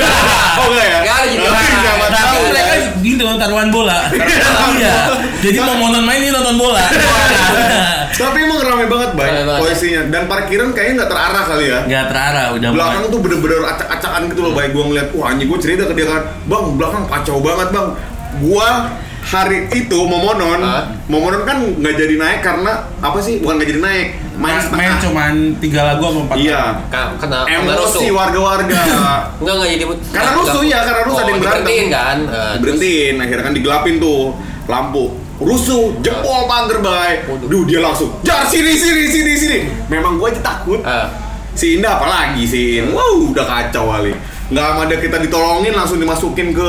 enggak 0.66 0.86
ya? 0.90 0.98
Nggak 1.04 1.14
ada 1.14 1.26
judi 1.28 1.44
Oh, 1.44 1.52
online. 1.52 1.76
nggak 1.76 2.11
Tapi 2.11 2.36
mereka 2.48 2.74
gitu 3.00 3.22
taruhan 3.36 3.68
bola. 3.68 3.98
iya. 4.80 4.94
Jadi 5.40 5.58
mau 5.61 5.76
nonton 5.76 6.02
main 6.02 6.20
ini 6.24 6.32
nonton 6.32 6.56
bola. 6.56 6.84
Tapi 8.20 8.36
emang 8.36 8.61
rame 8.61 8.84
banget, 8.84 9.11
banget, 9.16 9.44
posisinya. 9.61 10.02
Dan 10.08 10.28
parkiran 10.28 10.72
kayaknya 10.72 10.94
nggak 11.00 11.11
terarah 11.11 11.44
kali 11.46 11.64
ya. 11.68 11.78
Gak 11.84 12.04
terarah 12.12 12.46
udah 12.52 12.68
belakang 12.72 13.04
tuh 13.08 13.20
bener-bener 13.20 13.61
acak-acakan 13.66 14.20
gitu 14.28 14.40
loh 14.40 14.52
baik 14.52 14.70
gua 14.72 14.84
ngeliat 14.88 15.08
wah 15.12 15.32
anjing 15.32 15.48
gua 15.48 15.61
cerita 15.61 15.84
ke 15.84 15.94
dia 15.94 16.06
kan 16.06 16.22
bang 16.44 16.64
belakang 16.76 17.04
kacau 17.08 17.36
banget 17.40 17.68
bang 17.72 17.88
gua 18.40 18.68
hari 19.22 19.68
itu 19.70 19.98
momonon 20.00 20.58
Hah? 20.58 20.88
momonon 21.06 21.42
kan 21.42 21.60
nggak 21.60 21.94
jadi 21.94 22.14
naik 22.16 22.40
karena 22.40 22.72
apa 22.98 23.18
sih 23.18 23.38
bukan 23.38 23.56
nggak 23.56 23.68
jadi 23.68 23.80
naik 23.80 24.06
main 24.34 24.56
setengah 24.56 24.80
main 24.80 24.92
cuman 24.98 25.34
tiga 25.58 25.80
lagu 25.84 26.00
sama 26.02 26.20
empat. 26.22 26.36
iya 26.38 26.62
Ka- 26.88 27.12
Kena 27.14 27.38
kena 27.44 27.72
rusuh. 27.74 28.00
emosi 28.00 28.06
warga-warga 28.10 28.80
Enggak 29.40 29.54
enggak 29.54 29.68
jadi 29.70 29.84
Karena 30.10 30.30
rusuh, 30.34 30.62
iya, 30.62 30.78
karena 30.80 31.02
rusuh, 31.04 31.14
oh, 31.14 31.20
ada 31.20 31.28
yang 31.28 31.38
berantem. 31.38 31.60
diberhentiin 31.60 31.86
kan. 31.90 32.16
Eh, 32.24 32.54
berhentiin 32.58 33.14
akhirnya 33.18 33.44
kan 33.44 33.54
digelapin 33.54 33.94
tuh 33.96 34.20
lampu 34.64 35.04
rusuh 35.36 35.96
jempol 35.98 36.44
pagar 36.46 36.78
bay 36.78 37.12
Waduh. 37.24 37.48
duh 37.48 37.62
dia 37.64 37.80
langsung 37.80 38.12
jar 38.20 38.44
sini 38.44 38.72
sini 38.72 39.04
sini 39.06 39.32
sini 39.34 39.58
memang 39.88 40.16
gua 40.16 40.28
aja 40.28 40.40
takut 40.40 40.80
eh, 40.80 41.06
Si 41.50 41.76
Indah 41.76 41.96
apalagi 41.96 42.44
si 42.44 42.78
Indah, 42.78 42.94
wow 42.94 43.26
udah 43.26 43.42
kacau 43.42 43.90
kali. 43.90 44.14
Nggak 44.48 44.66
ada 44.80 44.96
kita 44.96 45.16
ditolongin 45.18 45.72
langsung 45.72 45.98
dimasukin 45.98 46.50
ke 46.50 46.68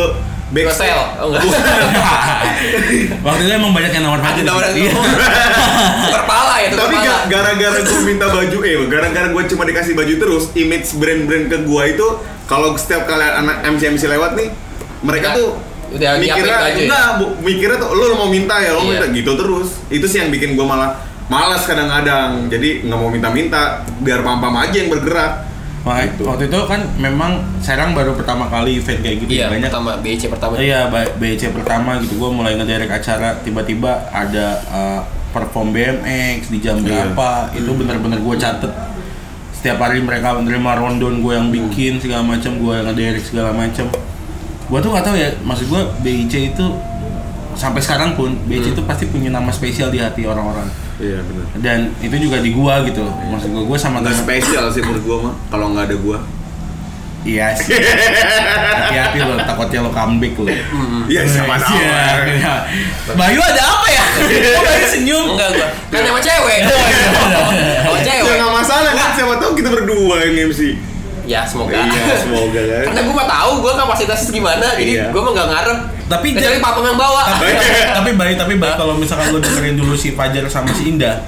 sel. 0.70 1.00
Oh 1.18 1.28
enggak. 1.30 1.44
Waktu 3.26 3.42
itu 3.42 3.52
emang 3.54 3.72
banyak 3.72 3.92
yang 3.92 4.04
nawar 4.04 4.20
paket. 4.20 4.44
tawaran 4.44 4.72
Iya. 4.72 4.84
itu. 4.86 5.00
Kepala 6.12 6.54
ya, 6.58 6.70
Tapi 6.72 6.96
gara-gara 7.28 7.78
gue 7.80 8.02
minta 8.10 8.28
baju, 8.28 8.58
eh 8.62 8.76
gara-gara 8.86 9.28
gue 9.30 9.44
cuma 9.48 9.64
dikasih 9.64 9.94
baju 9.94 10.14
terus, 10.18 10.44
image 10.54 10.88
brand-brand 10.94 11.46
ke 11.48 11.58
gue 11.60 11.84
itu 11.90 12.08
kalau 12.46 12.76
setiap 12.76 13.06
kali 13.06 13.24
anak 13.24 13.64
MC 13.66 13.82
MC 13.90 14.04
lewat 14.08 14.36
nih, 14.36 14.50
mereka 15.02 15.34
tuh 15.34 15.56
udah 15.92 16.12
mikirnya 16.18 16.58
baju 16.58 16.72
ya? 16.74 16.86
enggak, 16.86 17.08
bu- 17.18 17.36
mikirnya 17.42 17.78
tuh 17.78 17.90
lo 17.92 18.16
mau 18.16 18.28
minta 18.28 18.56
ya, 18.58 18.72
lo 18.72 18.82
Iya. 18.82 18.90
minta 18.92 19.06
gitu 19.10 19.32
terus. 19.34 19.68
Itu 19.88 20.06
sih 20.06 20.20
yang 20.20 20.30
bikin 20.30 20.54
gue 20.54 20.64
malah 20.64 21.00
malas 21.28 21.64
kadang-kadang. 21.64 22.48
Jadi 22.48 22.84
nggak 22.84 22.98
mau 22.98 23.08
minta-minta, 23.08 23.62
biar 24.00 24.20
pam-pam 24.20 24.52
aja 24.58 24.76
yang 24.76 24.90
bergerak. 24.90 25.51
Makanya, 25.82 26.14
Gitu. 26.14 26.24
waktu 26.30 26.44
itu 26.46 26.60
kan 26.70 26.82
memang 26.96 27.32
Serang 27.58 27.92
baru 27.92 28.14
pertama 28.14 28.46
kali 28.46 28.78
event 28.78 29.02
kayak 29.02 29.18
gitu 29.20 29.30
Iya, 29.34 29.50
banyak 29.50 29.66
pertama 29.68 29.92
BC 29.98 30.22
pertama. 30.30 30.54
Iya, 30.56 30.80
BC 31.18 31.42
pertama 31.52 31.98
gitu. 31.98 32.14
Gue 32.18 32.30
mulai 32.30 32.54
ngederek 32.54 32.90
acara, 32.92 33.42
tiba-tiba 33.42 34.10
ada 34.10 34.62
uh, 34.68 35.02
perform 35.30 35.74
BMX 35.74 36.50
di 36.50 36.60
jam 36.60 36.78
Iya. 36.80 36.86
berapa. 37.10 37.30
Itu 37.54 37.74
bener-bener 37.74 38.18
gue 38.18 38.36
catet. 38.36 38.70
Setiap 39.52 39.78
hari 39.80 40.02
mereka 40.02 40.34
menerima 40.34 40.72
rondon 40.76 41.22
gue 41.22 41.34
yang 41.34 41.50
bikin 41.50 41.98
segala 41.98 42.26
macam, 42.26 42.52
gue 42.56 42.74
yang 42.74 42.86
ngederek 42.88 43.22
segala 43.22 43.50
macam. 43.50 43.86
Gue 44.68 44.80
tuh 44.80 44.90
nggak 44.90 45.04
tahu 45.04 45.16
ya, 45.16 45.30
maksud 45.42 45.66
gue 45.68 45.82
BIC 46.02 46.34
itu 46.52 46.66
sampai 47.54 47.78
sekarang 47.78 48.14
pun 48.14 48.34
BIC 48.46 48.72
itu 48.72 48.82
pasti 48.84 49.06
punya 49.06 49.30
nama 49.30 49.50
spesial 49.50 49.90
di 49.90 49.98
hati 49.98 50.24
orang-orang. 50.24 50.66
Iya 51.02 51.20
benar. 51.20 51.46
Dan 51.58 51.80
itu 52.00 52.16
juga 52.20 52.38
di 52.38 52.52
gua 52.52 52.80
gitu. 52.82 53.02
Maksud 53.02 53.50
gue, 53.50 53.64
gue 53.66 53.76
sama 53.76 54.00
Nggak 54.00 54.14
temen- 54.14 54.24
spesial 54.24 54.66
sih 54.70 54.80
menurut 54.80 55.02
gue 55.02 55.18
mah, 55.20 55.34
kalau 55.50 55.66
nggak 55.70 55.86
ada 55.88 55.98
gue. 55.98 56.18
Iya 57.24 57.54
sih. 57.54 57.74
Hati-hati 57.74 59.18
lo, 59.20 59.38
takutnya 59.40 59.80
lo 59.80 59.90
comeback 59.90 60.34
lo. 60.36 60.50
Iya 61.06 61.22
siapa 61.24 61.54
tahu. 61.56 61.74
Iya, 61.76 62.02
iya. 62.32 62.54
Bayu 63.12 63.38
ada 63.40 63.62
apa 63.64 63.88
ya? 63.88 64.06
Kok 64.56 64.64
Bayu 64.64 64.86
senyum? 64.88 65.26
Enggak 65.32 65.50
gua. 65.52 65.68
Kan 65.90 66.02
sama 66.04 66.20
cewek. 66.20 66.60
Sama 66.66 67.94
Ya 67.94 68.02
cewek. 68.04 68.36
nggak 68.38 68.54
masalah 68.56 68.92
kan, 68.92 69.10
siapa 69.14 69.34
tahu 69.38 69.52
kita 69.54 69.70
berdua 69.70 70.16
yang 70.20 70.50
MC. 70.50 70.62
Ya, 71.24 71.46
semoga. 71.46 71.78
Iya, 71.78 72.18
semoga 72.20 72.58
kan. 72.60 72.84
Karena 72.90 73.02
gua 73.06 73.16
mah 73.16 73.28
tahu 73.30 73.52
gua 73.60 73.74
kapasitasnya 73.76 74.30
gimana, 74.32 74.66
jadi 74.74 74.92
Iya. 74.92 75.06
gua 75.10 75.22
mah 75.22 75.32
enggak 75.32 75.50
ngarep. 75.52 75.80
Tapi 76.12 76.28
Kecuali 76.32 76.44
dia- 76.54 76.62
papam 76.62 76.84
yang 76.84 76.96
bawa. 76.96 77.22
tapi 77.32 77.48
tapi 77.90 78.10
Bayu 78.14 78.34
tapi 78.36 78.54
Bayu 78.56 78.74
kalau 78.76 78.94
misalkan 78.94 79.32
lo 79.32 79.40
dengerin 79.40 79.74
dulu 79.74 79.96
si 79.96 80.12
Fajar 80.12 80.44
sama 80.46 80.70
si 80.70 80.90
Indah 80.90 81.24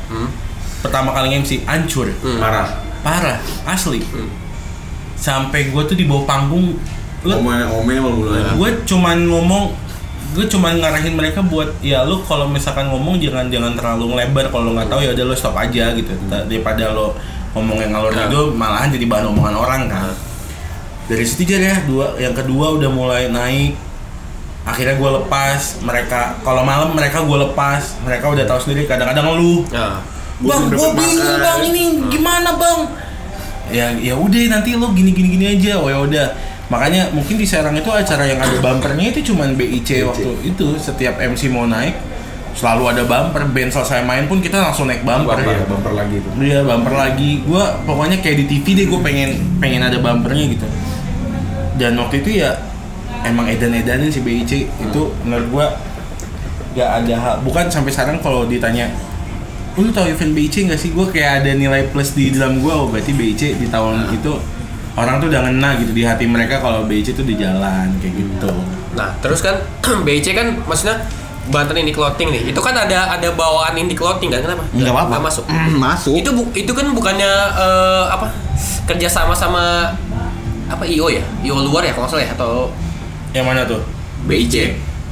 pertama 0.80 1.10
kali 1.10 1.32
MC 1.34 1.64
hancur. 1.64 2.12
Marah. 2.36 2.68
parah. 3.00 3.40
Asli. 3.64 4.04
Sampai 5.14 5.70
gue 5.70 5.84
tuh 5.84 5.96
di 5.96 6.04
bawah 6.04 6.26
panggung 6.26 6.76
lo 7.24 7.40
Omel 7.40 7.64
omel 7.72 8.04
mulai. 8.04 8.44
gue 8.52 8.70
cuman 8.84 9.16
ngomong 9.24 9.72
gue 10.34 10.44
cuman 10.46 10.76
ngarahin 10.76 11.14
mereka 11.14 11.40
buat 11.40 11.72
ya 11.80 12.04
lu 12.04 12.20
kalau 12.22 12.44
misalkan 12.46 12.90
ngomong 12.90 13.16
jangan 13.18 13.48
jangan 13.48 13.72
terlalu 13.74 14.12
ngelebar. 14.12 14.50
Kalau 14.50 14.68
lo 14.68 14.76
nggak 14.76 14.90
tahu 14.90 15.00
ya 15.02 15.12
udah 15.14 15.26
lo 15.26 15.34
stop 15.34 15.56
aja 15.56 15.94
gitu. 15.94 16.12
Da- 16.28 16.44
daripada 16.44 16.92
lo 16.92 17.16
ngomong 17.54 17.80
yang 17.80 17.92
ngalor 17.92 18.12
Nah. 18.12 18.28
itu 18.28 18.42
malahan 18.52 18.90
jadi 18.90 19.06
bahan 19.06 19.26
omongan 19.30 19.56
orang 19.56 19.82
kan. 19.88 20.12
Dari 21.06 21.24
situ 21.24 21.44
aja 21.46 21.60
ya 21.62 21.76
dua 21.84 22.16
yang 22.18 22.34
kedua 22.34 22.74
udah 22.74 22.90
mulai 22.90 23.28
naik 23.30 23.76
akhirnya 24.64 24.96
gue 24.96 25.12
lepas 25.24 25.84
mereka 25.84 26.40
kalau 26.40 26.64
malam 26.64 26.96
mereka 26.96 27.20
gue 27.20 27.38
lepas 27.52 28.00
mereka 28.08 28.32
udah 28.32 28.48
tahu 28.48 28.60
sendiri 28.64 28.88
kadang-kadang 28.88 29.36
lu 29.36 29.68
Nah, 29.76 30.00
bang 30.40 30.64
gue 30.72 30.90
bingung 30.96 31.36
bang 31.40 31.60
ini 31.68 31.84
gimana 32.08 32.56
bang? 32.56 32.80
Ya 33.72 33.92
ya 33.96 34.16
udah 34.16 34.40
nanti 34.52 34.76
lo 34.76 34.92
gini 34.92 35.12
gini 35.12 35.36
gini 35.36 35.46
aja. 35.60 35.80
Oh 35.80 35.88
ya 35.88 36.00
udah. 36.04 36.28
Makanya 36.72 37.12
mungkin 37.12 37.36
di 37.38 37.46
Serang 37.46 37.76
itu 37.76 37.92
acara 37.92 38.24
yang 38.24 38.40
ada 38.40 38.56
bumpernya 38.60 39.12
itu 39.12 39.32
cuman 39.32 39.56
BIC 39.56 40.04
waktu 40.08 40.32
itu. 40.48 40.80
Setiap 40.80 41.20
MC 41.20 41.52
mau 41.52 41.68
naik 41.68 41.96
selalu 42.56 42.84
ada 42.92 43.04
bumper. 43.04 43.44
Band 43.52 43.72
selesai 43.72 44.04
main 44.04 44.28
pun 44.32 44.40
kita 44.40 44.64
langsung 44.64 44.88
naik 44.88 45.04
bumper. 45.04 45.44
Iya, 45.44 45.68
bumper 45.68 45.92
lagi 45.92 46.16
itu. 46.24 46.30
Iya 46.40 46.60
bumper 46.64 46.94
lagi. 46.96 47.32
Gua 47.44 47.84
pokoknya 47.84 48.24
kayak 48.24 48.38
di 48.44 48.46
TV 48.48 48.66
deh 48.80 48.86
gue 48.88 49.00
pengen 49.04 49.60
pengen 49.60 49.84
ada 49.84 50.00
bumpernya 50.00 50.46
gitu. 50.56 50.68
Dan 51.80 52.00
waktu 52.00 52.24
itu 52.24 52.42
ya 52.44 52.56
emang 53.24 53.48
edan-edanin 53.48 54.08
si 54.08 54.20
BIC 54.20 54.52
itu 54.68 55.02
menurut 55.24 55.48
gua 55.50 55.66
nggak 56.74 56.90
ada 57.00 57.16
hal 57.16 57.36
bukan 57.42 57.66
sampai 57.68 57.90
sekarang 57.90 58.18
kalau 58.18 58.46
ditanya 58.46 58.90
"Oh, 59.74 59.82
lu 59.82 59.90
tahu 59.90 60.06
event 60.06 60.34
BIC 60.34 60.68
nggak 60.68 60.78
sih 60.78 60.90
gue 60.90 61.06
kayak 61.08 61.42
ada 61.42 61.52
nilai 61.54 61.86
plus 61.88 62.14
di 62.14 62.30
dalam 62.30 62.58
gue 62.58 62.70
oh 62.70 62.86
berarti 62.86 63.12
BIC 63.12 63.58
di 63.58 63.68
tahun 63.68 64.10
itu 64.12 64.34
orang 64.94 65.18
tuh 65.18 65.28
udah 65.28 65.42
ngena 65.44 65.78
gitu 65.78 65.92
di 65.92 66.04
hati 66.04 66.26
mereka 66.26 66.58
kalau 66.60 66.86
BIC 66.86 67.14
tuh 67.14 67.24
di 67.24 67.34
jalan 67.34 67.90
kayak 67.98 68.14
gitu 68.16 68.54
Nah, 68.94 69.10
terus 69.20 69.42
kan 69.42 69.58
BIC 70.06 70.28
kan 70.32 70.54
maksudnya 70.64 71.02
Banten 71.44 71.76
Indie 71.76 71.92
Clothing 71.92 72.30
nih. 72.30 72.54
Itu 72.54 72.62
kan 72.62 72.72
ada 72.72 73.10
ada 73.12 73.28
bawaan 73.34 73.76
Indie 73.76 73.98
Clothing 73.98 74.30
kan? 74.30 74.40
Kenapa? 74.40 74.64
Nggak 74.70 74.94
apa-apa. 74.94 75.16
Masuk. 75.20 75.44
Masuk. 75.76 76.16
Itu 76.16 76.30
bu- 76.32 76.54
itu 76.54 76.72
kan 76.72 76.88
bukannya 76.94 77.28
eh, 77.52 78.04
apa? 78.08 78.30
Kerja 78.88 79.10
sama 79.10 79.34
sama 79.34 79.92
apa 80.70 80.86
IO 80.86 81.10
ya? 81.10 81.20
IO 81.44 81.58
luar 81.60 81.84
ya 81.84 81.92
kalau 81.92 82.08
salah 82.08 82.24
ya 82.24 82.32
atau 82.32 82.70
yang 83.34 83.44
mana 83.44 83.66
tuh 83.66 83.82
BIC? 84.24 84.56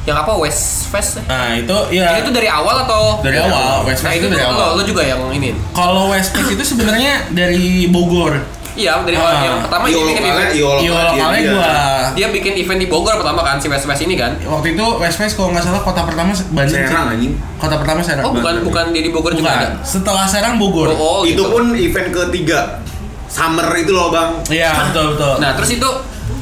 Yang 0.02 0.18
apa 0.18 0.34
West 0.36 0.88
Fest? 0.88 1.22
nah 1.24 1.54
itu 1.54 1.78
ya 1.92 2.18
Itu 2.18 2.30
dari 2.30 2.46
awal 2.46 2.82
atau 2.82 3.22
Dari 3.22 3.38
awal, 3.38 3.84
West 3.84 4.02
Nah, 4.02 4.10
Fest 4.10 4.18
itu 4.18 4.26
itu 4.26 4.28
dari 4.32 4.42
lo- 4.44 4.54
awal. 4.56 4.70
Lo 4.74 4.84
juga 4.84 5.02
yang 5.04 5.22
ini. 5.30 5.54
kalau 5.72 6.10
West 6.10 6.32
Coast 6.32 6.50
itu 6.50 6.64
sebenarnya 6.64 7.30
dari 7.30 7.86
Bogor 7.88 8.34
Iya, 8.72 9.04
dari 9.04 9.14
Ah. 9.14 9.22
awal 9.22 9.34
yang 9.44 9.58
pertama 9.62 9.84
dia 9.84 10.00
bikin 10.00 10.24
event. 10.24 10.50
Iya 10.56 10.92
lokalnya 11.04 11.42
gua 11.46 11.74
Dia 12.12 12.28
bikin 12.30 12.54
event 12.58 12.80
di 12.80 12.88
Bogor 12.88 13.14
pertama 13.16 13.42
kan 13.42 13.56
si 13.58 13.68
West 13.68 13.84
Fest 13.84 14.02
ini 14.02 14.16
kan? 14.16 14.32
waktu 14.42 14.74
itu 14.74 14.86
West 14.98 15.18
Fest 15.18 15.36
kalau 15.36 15.52
nggak 15.52 15.62
salah 15.62 15.82
kota 15.82 16.02
pertama 16.02 16.32
Bandung. 16.50 16.82
Serang 16.82 17.06
anjing. 17.12 17.34
kota 17.58 17.76
pertama 17.76 18.00
Serang 18.00 18.24
Oh, 18.24 18.32
bukan 18.32 18.54
bukan 18.64 18.86
dia 18.90 19.04
di 19.04 19.12
Bogor 19.12 19.34
juga 19.34 19.50
ada. 19.52 19.70
bukan 19.70 19.86
setelah 19.86 20.26
Serang 20.26 20.56
Bogor 20.56 20.88
Oh, 20.90 20.98
oh, 20.98 21.22
Itu 21.22 21.36
gitu. 21.38 21.44
pun 21.48 21.64
event 21.74 22.10
ketiga. 22.10 22.80
Summer 23.28 23.70
itu 23.76 23.92
loh, 23.92 24.10
Bang. 24.10 24.40
iya 24.48 24.72
betul 24.88 25.14
betul 25.14 25.34
Nah, 25.38 25.52
terus 25.54 25.72
itu 25.72 25.90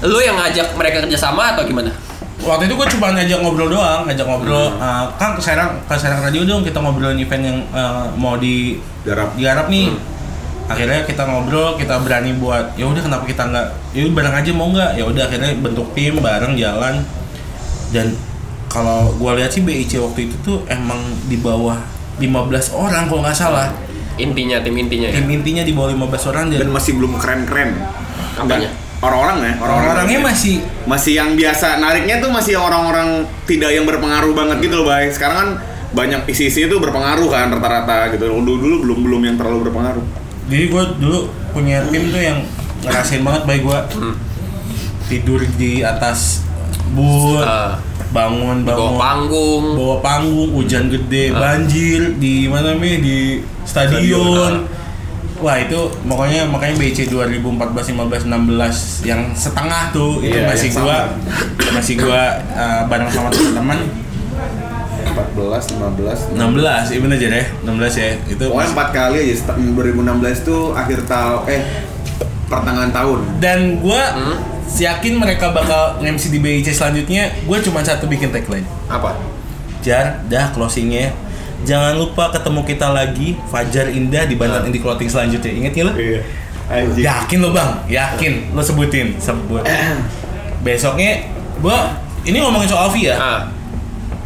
lu 0.06 0.20
yang 0.24 0.40
ngajak 0.40 0.72
mereka 0.80 1.04
kerjasama 1.04 1.56
atau 1.56 1.64
gimana? 1.68 1.92
waktu 2.40 2.72
itu 2.72 2.74
gue 2.80 2.88
cuma 2.96 3.12
ngajak 3.12 3.40
ngobrol 3.44 3.68
doang 3.68 4.08
ngajak 4.08 4.24
ngobrol 4.24 4.72
eh, 4.80 5.06
kan 5.20 5.36
ke 5.36 5.42
Serang 5.44 5.76
ke 5.84 5.96
Serang 6.00 6.24
Radio 6.24 6.48
dong 6.48 6.64
kita 6.64 6.80
ngobrolin 6.80 7.20
event 7.20 7.44
yang 7.44 7.58
eh, 7.76 8.06
mau 8.16 8.40
di 8.40 8.80
Garap. 9.04 9.36
digarap 9.36 9.68
nih 9.68 9.92
akhirnya 10.70 11.04
kita 11.04 11.28
ngobrol 11.28 11.76
kita 11.76 12.00
berani 12.00 12.32
buat 12.40 12.78
ya 12.80 12.88
udah 12.88 13.02
kenapa 13.04 13.26
kita 13.28 13.44
nggak 13.50 13.68
ya 13.92 14.02
udah 14.08 14.14
bareng 14.16 14.36
aja 14.40 14.52
mau 14.56 14.68
nggak 14.72 14.92
ya 14.96 15.04
udah 15.04 15.24
akhirnya 15.28 15.52
bentuk 15.60 15.88
tim 15.98 16.14
bareng 16.22 16.54
jalan 16.56 16.96
dan 17.92 18.08
kalau 18.70 19.12
gua 19.18 19.34
lihat 19.36 19.50
sih 19.50 19.66
BIC 19.66 19.98
waktu 20.00 20.30
itu 20.30 20.36
tuh 20.46 20.58
emang 20.70 21.02
di 21.26 21.42
bawah 21.42 21.76
15 22.22 22.78
orang 22.78 23.10
kalau 23.10 23.22
nggak 23.26 23.36
salah 23.36 23.74
Intinya 24.20 24.60
tim 24.60 24.76
intinya 24.76 25.08
ya. 25.08 25.16
tim 25.16 25.32
intinya 25.32 25.64
di 25.64 25.72
bawah 25.72 25.96
15 25.96 26.30
orang 26.36 26.44
dan 26.52 26.68
Dan 26.68 26.76
masih 26.76 26.92
belum 27.00 27.16
keren-keren. 27.24 27.72
Apanya? 28.36 28.68
Orang-orang 29.00 29.38
ya, 29.40 29.54
orang-orangnya 29.64 30.20
masih 30.20 30.60
masih 30.84 31.14
yang 31.16 31.32
biasa 31.34 31.80
nariknya 31.80 32.20
tuh 32.20 32.30
masih 32.30 32.60
yang 32.60 32.68
orang-orang 32.68 33.24
tidak 33.48 33.72
yang 33.72 33.88
berpengaruh 33.88 34.36
banget 34.36 34.60
gitu 34.60 34.84
loh, 34.84 34.86
Bay. 34.86 35.08
Sekarang 35.08 35.38
kan 35.40 35.50
banyak 35.90 36.28
isi-isi 36.28 36.68
itu 36.68 36.76
berpengaruh 36.76 37.32
kan 37.32 37.48
rata-rata 37.48 38.12
gitu. 38.12 38.28
Dulu 38.28 38.60
dulu 38.60 38.76
belum 38.84 39.00
belum 39.08 39.22
yang 39.24 39.36
terlalu 39.40 39.72
berpengaruh. 39.72 40.04
Jadi 40.52 40.66
gue 40.68 40.84
dulu 41.00 41.20
punya 41.50 41.80
tim 41.88 42.12
tuh 42.12 42.20
yang 42.20 42.44
ngerasain 42.84 43.24
banget 43.24 43.44
baik 43.46 43.62
gue 43.64 43.80
tidur 45.08 45.42
di 45.56 45.80
atas 45.80 46.44
booth, 46.92 47.40
Ah. 47.40 47.80
bangun 48.10 48.66
Bawa 48.66 48.76
bangun 48.76 49.00
panggung. 49.00 49.66
bawa 49.78 49.96
panggung, 50.02 50.50
hujan 50.54 50.90
gede, 50.90 51.32
Ah. 51.32 51.56
banjir 51.56 52.18
di 52.18 52.46
mana 52.46 52.76
nih 52.76 52.96
di 53.00 53.18
Stadion, 53.64 54.02
stadion. 54.02 54.54
Wah 55.40 55.56
itu 55.58 55.80
pokoknya 56.02 56.44
makanya 56.46 56.76
BC 56.78 57.08
2014, 57.08 57.96
15, 57.96 58.28
16 58.28 58.36
yang 59.04 59.32
setengah 59.32 59.88
tuh 59.90 60.20
itu 60.20 60.36
Iya, 60.36 60.46
masih 60.46 60.70
gua 60.74 60.98
masih 61.72 61.96
gua 61.98 62.22
uh, 62.52 62.82
bareng 62.86 63.08
sama 63.08 63.30
teman-teman. 63.30 63.80
14, 65.10 65.80
15, 65.80 66.36
16 66.36 66.92
even 66.92 67.10
aja 67.10 67.28
deh 67.30 67.46
16 67.62 67.72
ya? 67.94 68.10
itu 68.26 68.44
Pokoknya 68.46 68.70
empat 68.70 68.88
kali 68.90 69.18
aja 69.22 69.36
sta- 69.38 69.58
2016 69.58 70.06
tuh 70.44 70.72
akhir 70.72 71.04
tahun 71.06 71.40
eh 71.48 71.62
pertengahan 72.46 72.92
tahun. 72.92 73.20
dan 73.38 73.60
gue 73.78 74.02
Hmm? 74.12 74.38
yakin 74.72 75.14
mereka 75.16 75.50
bakal 75.50 75.98
MC 76.00 76.30
di 76.30 76.38
BIC 76.38 76.70
selanjutnya 76.70 77.32
gue 77.42 77.58
cuma 77.60 77.82
satu 77.82 78.06
bikin 78.06 78.30
tagline. 78.30 78.66
Apa? 78.86 79.16
jar 79.80 80.20
dah 80.26 80.52
closingnya 80.52 81.16
jangan 81.62 81.96
lupa 81.96 82.30
ketemu 82.30 82.62
kita 82.64 82.88
lagi 82.90 83.36
Fajar 83.46 83.88
Indah 83.88 84.24
di 84.24 84.34
Banten 84.34 84.66
Indie 84.66 84.80
Clothing 84.80 85.08
selanjutnya 85.08 85.52
inget 85.52 85.74
ya 85.74 85.84
lo? 85.84 85.94
Iya. 85.94 86.22
Anjing. 86.70 87.02
yakin 87.02 87.38
lo 87.42 87.50
bang 87.50 87.72
yakin 87.90 88.34
lo 88.54 88.62
sebutin 88.62 89.18
sebut 89.18 89.66
besoknya 90.60 91.26
gue 91.58 91.78
ini 92.24 92.38
ngomongin 92.38 92.70
soal 92.70 92.92
Via 92.92 93.16
Ah, 93.16 93.40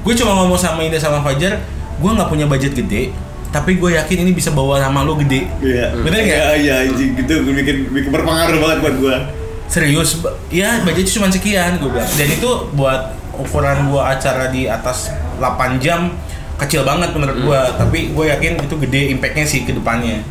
gue 0.01 0.13
cuma 0.13 0.36
ngomong 0.36 0.57
sama 0.57 0.84
Indah 0.84 0.99
sama 0.99 1.23
Fajar 1.23 1.63
gue 1.93 2.09
nggak 2.09 2.27
punya 2.27 2.43
budget 2.43 2.75
gede 2.75 3.15
tapi 3.47 3.77
gue 3.77 3.93
yakin 3.93 4.25
ini 4.25 4.31
bisa 4.34 4.49
bawa 4.49 4.75
nama 4.77 5.01
lo 5.01 5.15
gede 5.15 5.45
Iya. 5.61 5.93
Bener 5.95 6.19
nggak? 6.19 6.36
Iya, 6.36 6.51
iya 6.57 6.73
anjing 6.84 7.15
gitu 7.15 7.34
bikin 7.45 7.77
bikin 7.89 8.09
berpengaruh 8.09 8.59
banget 8.59 8.77
buat 8.81 8.95
gua. 8.99 9.15
serius 9.63 10.21
ya 10.49 10.84
budgetnya 10.84 11.13
cuma 11.15 11.27
sekian 11.29 11.71
gue 11.77 11.89
bilang 11.89 12.11
dan 12.11 12.27
itu 12.27 12.49
buat 12.73 13.01
ukuran 13.34 13.88
gua 13.88 14.13
acara 14.13 14.51
di 14.51 14.67
atas 14.67 15.09
8 15.39 15.79
jam 15.79 16.11
kecil 16.56 16.82
banget 16.82 17.10
menurut 17.12 17.38
gua 17.39 17.62
tapi 17.74 18.10
gue 18.10 18.26
yakin 18.28 18.51
itu 18.58 18.76
gede 18.80 19.01
impactnya 19.12 19.43
sih 19.43 19.62
ke 19.62 19.72
depannya 19.72 20.22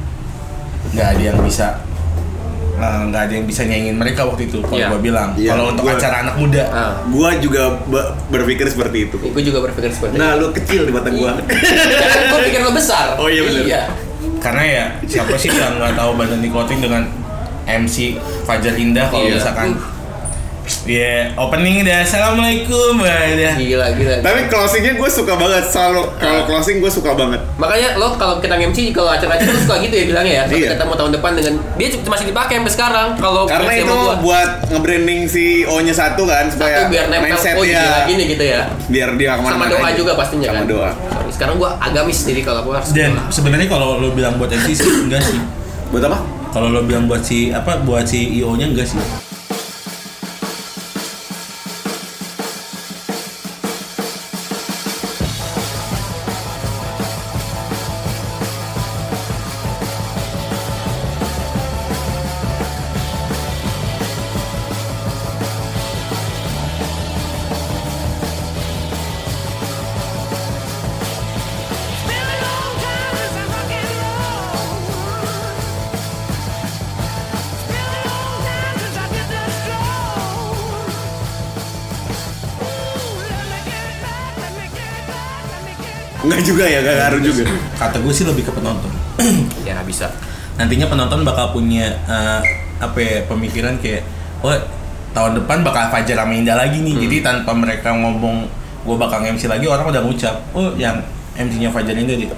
nggak 0.90 1.06
ada 1.08 1.22
yang 1.24 1.38
bisa 1.38 1.82
eh, 2.74 3.00
nggak 3.04 3.22
ada 3.22 3.32
yang 3.32 3.44
bisa 3.44 3.62
nyaingin 3.62 3.94
mereka 3.94 4.22
waktu 4.22 4.46
itu 4.46 4.58
kalau 4.60 4.74
Iya. 4.76 4.88
gua 4.88 5.00
bilang 5.00 5.28
Iya, 5.34 5.50
kalau 5.50 5.64
untuk 5.70 5.84
gua- 5.84 5.94
acara 5.94 6.16
anak 6.20 6.34
muda 6.36 6.62
ah. 6.68 6.92
Gua 7.06 7.30
juga 7.36 7.62
be- 7.84 8.10
berpikir 8.28 8.66
seperti 8.66 8.98
itu. 9.06 9.16
Gue 9.20 9.40
juga 9.40 9.60
berpikir 9.60 9.90
seperti 9.90 10.14
Nah, 10.14 10.34
lu 10.34 10.50
kecil 10.50 10.82
di 10.82 10.90
mata 10.90 11.08
gua. 11.08 11.36
gue 11.36 12.40
pikir 12.44 12.60
lo 12.60 12.72
besar. 12.72 13.14
Oh, 13.16 13.26
iya, 13.26 13.42
bener. 13.42 13.62
Iya. 13.64 13.82
karena 14.38 14.62
ya 14.64 14.84
siapa 15.04 15.34
sih 15.36 15.46
yang 15.48 15.78
nggak 15.78 15.94
tahu 15.94 16.18
Banten 16.18 16.42
di 16.42 16.50
Clothing 16.50 16.80
dengan 16.80 17.06
MC 17.64 18.18
Fajar 18.42 18.74
Indah 18.74 19.06
kalau 19.06 19.22
Iya. 19.24 19.38
misalkan 19.38 19.78
ya 20.84 21.34
opening 21.34 21.82
deh 21.82 21.96
assalamualaikum 21.96 23.02
ya 23.02 23.52
Gila, 23.52 23.86
gila. 23.92 24.14
Tapi 24.20 24.40
closingnya 24.46 24.94
gue 24.94 25.10
suka 25.10 25.34
banget 25.34 25.64
selalu 25.68 26.06
kalau 26.16 26.42
closing 26.46 26.78
gue 26.78 26.86
suka 26.88 27.12
banget. 27.12 27.40
Makanya 27.56 27.94
lo 27.96 28.14
kalau 28.14 28.38
kita 28.38 28.54
MC 28.54 28.90
kalau 28.90 29.10
acara-acara 29.10 29.42
itu 29.44 29.60
suka 29.60 29.76
gitu 29.80 29.90
ya 29.92 30.04
bilangnya 30.06 30.34
ya. 30.34 30.44
Iya. 30.48 30.68
kita 30.72 30.84
mau 30.84 30.94
tahun 30.94 31.12
depan 31.12 31.32
dengan 31.34 31.54
dia 31.76 31.88
cuma- 31.92 32.10
masih 32.12 32.26
dipakai 32.28 32.54
sampai 32.56 32.72
sekarang. 32.72 33.08
Kalau 33.16 33.42
Karena 33.44 33.72
itu 33.74 33.90
gua. 33.90 34.14
buat 34.18 34.50
nge-branding 34.68 35.20
si 35.26 35.44
O-nya 35.64 35.90
satu 35.92 36.22
kan 36.24 36.46
supaya 36.46 36.76
Satu 36.80 36.90
biar 36.90 37.04
nempel 37.08 37.26
mindset 37.28 37.54
oh 37.54 37.64
gila 37.64 37.98
gini 38.06 38.22
gitu 38.28 38.44
ya. 38.44 38.60
biar 38.86 39.08
dia 39.16 39.30
ke 39.32 39.40
mana 39.40 39.52
Sama 39.52 39.66
doa 39.68 39.88
juga 39.92 40.12
pastinya 40.14 40.46
sama 40.46 40.56
kan. 40.56 40.64
doa. 40.68 40.90
Sorry, 40.92 41.30
sekarang 41.32 41.54
gua 41.56 41.70
agamis 41.78 42.18
jadi 42.22 42.40
kalau 42.42 42.60
gua 42.62 42.74
harus 42.78 42.90
Dan 42.92 43.10
sebenarnya 43.28 43.66
kalau 43.66 43.98
lo 43.98 44.10
bilang 44.10 44.36
buat 44.36 44.50
MC 44.50 44.68
sih 44.72 44.90
enggak 45.02 45.22
sih. 45.22 45.38
Buat 45.90 46.06
apa? 46.06 46.18
Kalau 46.50 46.68
lo 46.68 46.84
bilang 46.84 47.04
buat 47.04 47.20
si 47.20 47.50
apa 47.50 47.80
buat 47.80 48.04
si 48.04 48.38
IO-nya 48.38 48.68
enggak 48.68 48.86
sih. 48.86 49.00
Juga 86.62 86.70
ya, 86.70 86.78
gak 86.86 86.96
ngaruh 87.02 87.20
juga. 87.26 87.42
Kata 87.74 87.96
gue 87.98 88.12
sih 88.14 88.22
lebih 88.22 88.46
ke 88.46 88.52
penonton. 88.54 88.92
ya 89.68 89.82
bisa. 89.82 90.06
Nantinya 90.54 90.86
penonton 90.86 91.26
bakal 91.26 91.50
punya 91.50 91.90
eh, 92.06 92.40
apa 92.78 92.98
ya 93.02 93.26
pemikiran 93.26 93.82
kayak 93.82 94.06
oh 94.46 94.54
tahun 95.10 95.42
depan 95.42 95.66
bakal 95.66 95.90
Fajar 95.90 96.22
sama 96.22 96.38
Indah 96.38 96.54
lagi 96.54 96.78
nih. 96.78 96.94
Jadi 97.02 97.16
tanpa 97.26 97.50
mereka 97.50 97.90
ngomong 97.90 98.46
gue 98.86 98.96
bakal 98.98 99.26
MC 99.26 99.50
lagi 99.50 99.66
orang 99.66 99.90
udah 99.90 100.02
ngucap 100.06 100.38
oh 100.54 100.70
yang 100.78 101.02
MC-nya 101.34 101.74
Fajar 101.74 101.98
Indah 101.98 102.14
deh. 102.14 102.30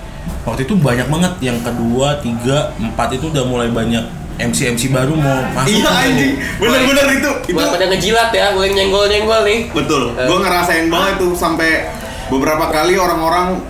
Waktu 0.49 0.65
itu 0.65 0.73
banyak 0.77 1.09
banget 1.13 1.33
yang 1.45 1.61
kedua, 1.61 2.17
tiga, 2.25 2.73
empat 2.81 3.17
itu 3.17 3.29
udah 3.29 3.45
mulai 3.45 3.69
banyak 3.69 4.05
MC-MC 4.41 4.89
baru 4.91 5.15
mau 5.15 5.41
masuk. 5.53 5.69
Iya 5.69 5.85
tuh. 5.85 5.95
anjing, 5.95 6.33
bener-bener 6.59 7.07
itu. 7.13 7.31
Itu 7.49 7.57
Buat 7.61 7.77
pada 7.77 7.87
ngejilat 7.87 8.31
ya, 8.33 8.47
boleh 8.57 8.71
nyenggol-nyenggol 8.73 9.41
nih. 9.47 9.61
betul. 9.71 10.17
Eh. 10.17 10.27
Gue 10.27 10.39
ngerasain 10.43 10.87
banget 10.89 11.15
tuh 11.21 11.33
sampai 11.37 11.87
beberapa 12.33 12.67
kali 12.73 12.97
orang-orang 12.97 13.63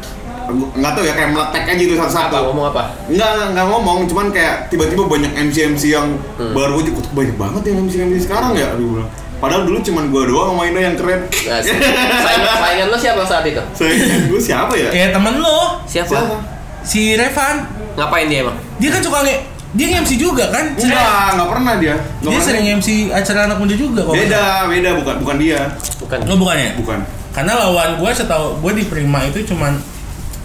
nggak 0.46 0.92
tahu 0.92 1.04
ya 1.04 1.12
kayak 1.12 1.30
meletek 1.30 1.62
aja 1.66 1.82
itu 1.82 1.94
Apa 1.94 2.04
satu-satu. 2.04 2.36
ngomong 2.46 2.66
apa? 2.68 2.82
Enggak, 3.06 3.28
enggak, 3.30 3.48
enggak 3.50 3.66
ngomong, 3.68 3.98
cuman 4.04 4.26
kayak 4.30 4.54
tiba-tiba 4.68 5.02
banyak 5.04 5.32
MC-MC 5.32 5.82
yang 5.90 6.08
Hmm. 6.34 6.52
baru 6.52 6.78
aja 6.78 6.90
kok 6.92 7.06
banyak 7.10 7.36
banget 7.36 7.62
yang 7.66 7.76
MC-MC 7.82 8.14
sekarang 8.22 8.52
ya. 8.52 8.68
Aduh, 8.70 9.04
Padahal 9.34 9.62
dulu 9.62 9.76
cuman 9.78 10.08
gua 10.08 10.22
doang 10.24 10.48
sama 10.50 10.62
Indo 10.64 10.80
yang 10.80 10.94
keren. 10.94 11.20
Nah, 11.20 11.60
saingan, 11.60 12.56
saingan 12.56 12.86
lo 12.88 12.96
siapa 12.96 13.22
saat 13.22 13.44
itu? 13.44 13.60
Saya 13.72 13.92
gue 14.24 14.40
siapa 14.40 14.72
ya? 14.72 14.88
Kayak 14.88 15.10
temen 15.12 15.34
lo, 15.36 15.84
Siapa? 15.84 16.08
Siapa? 16.08 16.36
si 16.80 17.12
Revan. 17.12 17.56
Ngapain 17.92 18.26
dia 18.26 18.40
emang? 18.40 18.56
Dia 18.76 18.88
kan 18.90 19.00
suka 19.00 19.20
nge 19.20 19.36
dia 19.74 19.86
nge-MC 19.90 20.12
juga 20.16 20.48
kan? 20.48 20.70
Enggak, 20.72 21.34
enggak 21.34 21.48
pernah 21.50 21.74
dia. 21.76 21.94
Nggak 21.94 22.22
Dia 22.22 22.30
pernah. 22.30 22.46
sering 22.46 22.66
MC 22.74 22.88
acara 23.10 23.40
anak 23.44 23.58
muda 23.58 23.74
juga 23.74 24.00
kok. 24.02 24.14
Beda, 24.14 24.44
beda 24.64 24.90
bukan 24.96 25.14
bukan 25.20 25.36
dia. 25.36 25.60
Bukan. 25.98 26.18
Lo 26.24 26.34
bukannya? 26.36 26.70
Bukan. 26.78 26.98
Karena 27.30 27.52
lawan 27.58 27.90
gue 27.98 28.10
setahu 28.14 28.46
gue 28.60 28.72
di 28.72 28.84
Prima 28.86 29.18
itu 29.24 29.42
cuman 29.44 29.76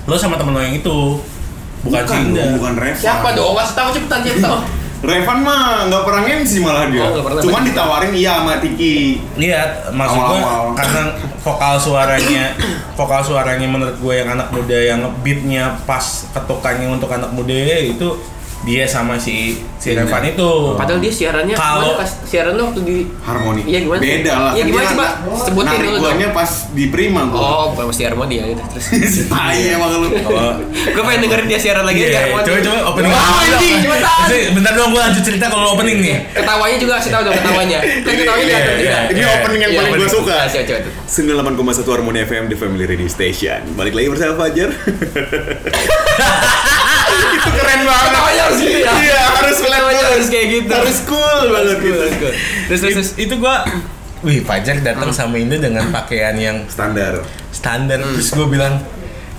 lo 0.09 0.17
sama 0.17 0.35
temen 0.35 0.57
lo 0.57 0.61
yang 0.65 0.73
itu. 0.73 1.21
Bukan, 1.79 2.35
dong, 2.35 2.59
bukan 2.59 2.73
Revan. 2.75 2.99
Siapa 2.99 3.31
dong? 3.37 3.55
Kasih 3.55 3.75
tahu 3.77 3.89
cepetan 3.95 4.19
tahu. 4.43 4.57
Revan 4.99 5.47
mah 5.47 5.87
nggak 5.87 6.03
pernah 6.03 6.21
MC 6.27 6.59
malah 6.59 6.91
dia. 6.91 7.07
Oh, 7.07 7.23
pernah. 7.23 7.39
Cuman 7.39 7.61
ditawarin 7.63 8.11
iya 8.11 8.43
sama 8.43 8.59
Tiki. 8.59 9.23
Iya, 9.39 9.87
maksud 9.95 10.19
gue 10.19 10.39
karena 10.75 11.01
vokal 11.39 11.73
suaranya, 11.79 12.51
vokal 12.99 13.21
suaranya 13.23 13.63
menurut 13.63 13.95
gue 13.95 14.13
yang 14.19 14.35
anak 14.35 14.51
muda 14.51 14.75
yang 14.75 14.99
beatnya 15.23 15.79
pas 15.87 16.27
ketukannya 16.35 16.91
untuk 16.91 17.07
anak 17.15 17.31
muda 17.31 17.55
itu 17.79 18.19
dia 18.61 18.83
sama 18.83 19.15
si 19.15 19.55
si 19.75 19.87
Iya. 19.89 20.03
Revan 20.03 20.23
itu. 20.27 20.51
Padahal 20.75 20.99
dia 20.99 21.07
siarannya 21.09 21.55
Kalau- 21.55 21.95
siaran 22.21 22.53
lo 22.53 22.67
waktu 22.67 22.81
di 22.83 22.97
Harmoni. 23.19 23.63
Iya, 23.63 23.79
gimana? 23.81 23.99
Beda 23.99 24.33
lah. 24.35 24.51
Iya, 24.51 24.59
Kan 24.59 24.67
gimana 24.67 24.81
dia 24.81 24.91
coba? 24.91 25.05
narik- 25.07 25.39
Sebutin 25.39 25.67
narik 25.69 25.87
dulu 25.89 25.97
guanya 26.01 26.27
pas 26.29 26.49
di 26.69 26.85
Prima 26.87 27.21
gua. 27.25 27.39
Oh, 27.39 27.63
bukan 27.71 27.85
mesti 27.87 28.03
harmoni 28.03 28.35
ya 28.35 28.45
gitu. 28.45 28.63
Terus 28.69 28.85
Tai 29.25 29.55
emang 29.73 29.89
lu. 29.93 30.07
Kalau 30.11 30.43
gue 30.69 31.01
pengen 31.01 31.19
dengerin 31.21 31.47
dia 31.47 31.57
siaran 31.57 31.83
lagi 31.83 31.99
Iya, 31.99 32.05
aja. 32.05 32.11
iya. 32.11 32.21
harmoni. 32.27 32.45
coba 32.45 32.59
coba 32.61 32.79
opening 32.85 33.09
Wah, 33.09 33.23
dulu. 33.23 33.39
anjing, 33.49 33.77
Bentar 34.51 34.73
dong 34.73 34.89
gue 34.89 35.01
lanjut 35.01 35.23
cerita 35.23 35.45
kalau 35.47 35.67
opening 35.73 35.97
nih. 35.99 36.15
Ketawanya 36.31 36.77
juga 36.77 36.91
kasih 36.97 37.11
tahu 37.11 37.21
dong 37.23 37.35
ketawanya. 37.35 37.79
Kan 37.79 38.13
ketawanya 38.13 38.43
Iya, 38.45 38.59
juga. 38.59 38.73
iya. 38.75 38.99
Ini 39.09 39.21
opening 39.33 39.59
yang 39.61 39.71
Iya, 39.71 39.79
paling 39.79 39.93
gue 39.93 40.03
opening. 40.03 40.17
suka. 40.19 40.35
Ah, 40.35 40.47
Coba 40.49 40.63
coba 40.65 40.79
tuh. 40.81 40.93
98,1 41.07 41.89
Harmoni 41.89 42.19
FM 42.21 42.43
The 42.45 42.57
Family 42.57 42.85
Radio 42.85 43.07
Station. 43.07 43.59
Balik 43.73 43.93
lagi 43.93 44.07
bersama 44.09 44.33
Fajar. 44.37 44.69
itu 47.39 47.49
keren 47.53 47.81
banget. 47.81 48.05
Ketawanya 48.05 48.41
harus 48.43 48.59
gitu 48.59 48.77
ya. 48.77 48.91
Iya, 48.93 49.21
harus 49.33 49.57
Ketawanya 49.57 50.03
harus 50.05 50.27
kayak 50.27 50.47
gitu. 50.49 50.71
Harus 50.71 50.97
cool 51.05 51.39
banget 51.47 51.77
gitu. 51.79 51.99
Terus 52.67 52.81
terus. 52.83 53.09
Itu 53.15 53.33
gue 53.35 53.55
Wih, 54.19 54.43
Fajar 54.43 54.75
datang 54.79 55.09
sama 55.09 55.39
Indo 55.39 55.55
dengan 55.55 55.87
pakaian 55.89 56.35
yang 56.35 56.67
Standar. 56.67 57.23
standar 57.49 57.97
Hmm. 57.97 58.13
terus 58.13 58.29
gue 58.29 58.47
bilang 58.47 58.83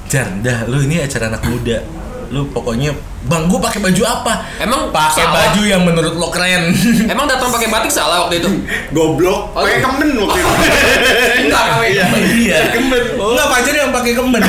Jar, 0.09 0.25
dah 0.41 0.65
lu 0.65 0.81
ini 0.81 0.99
acara 0.99 1.29
anak 1.29 1.45
muda 1.45 1.85
lu 2.31 2.47
pokoknya 2.49 2.95
bang 3.23 3.45
gue 3.45 3.59
pakai 3.59 3.79
baju 3.81 4.03
apa 4.03 4.33
Emang 4.57 4.89
pakai 4.89 5.27
baju 5.27 5.63
yang 5.63 5.83
menurut 5.83 6.15
lo 6.15 6.31
keren 6.31 6.71
Emang 7.13 7.27
datang 7.27 7.51
pakai 7.51 7.67
batik 7.67 7.91
salah 7.91 8.25
waktu 8.25 8.39
itu? 8.39 8.49
Goblok. 8.97 9.51
Oh, 9.51 9.61
Pakai 9.61 9.77
iya. 9.77 9.85
kemen 9.85 10.09
waktu 10.17 10.39
itu. 10.39 10.51
Enggak, 11.45 11.65
kawin. 11.69 11.93
iya 12.39 12.59
Kemen. 12.71 13.03
Enggak 13.19 13.47
Fajar 13.51 13.75
yang 13.77 13.91
pakai 13.91 14.13
kemen 14.15 14.41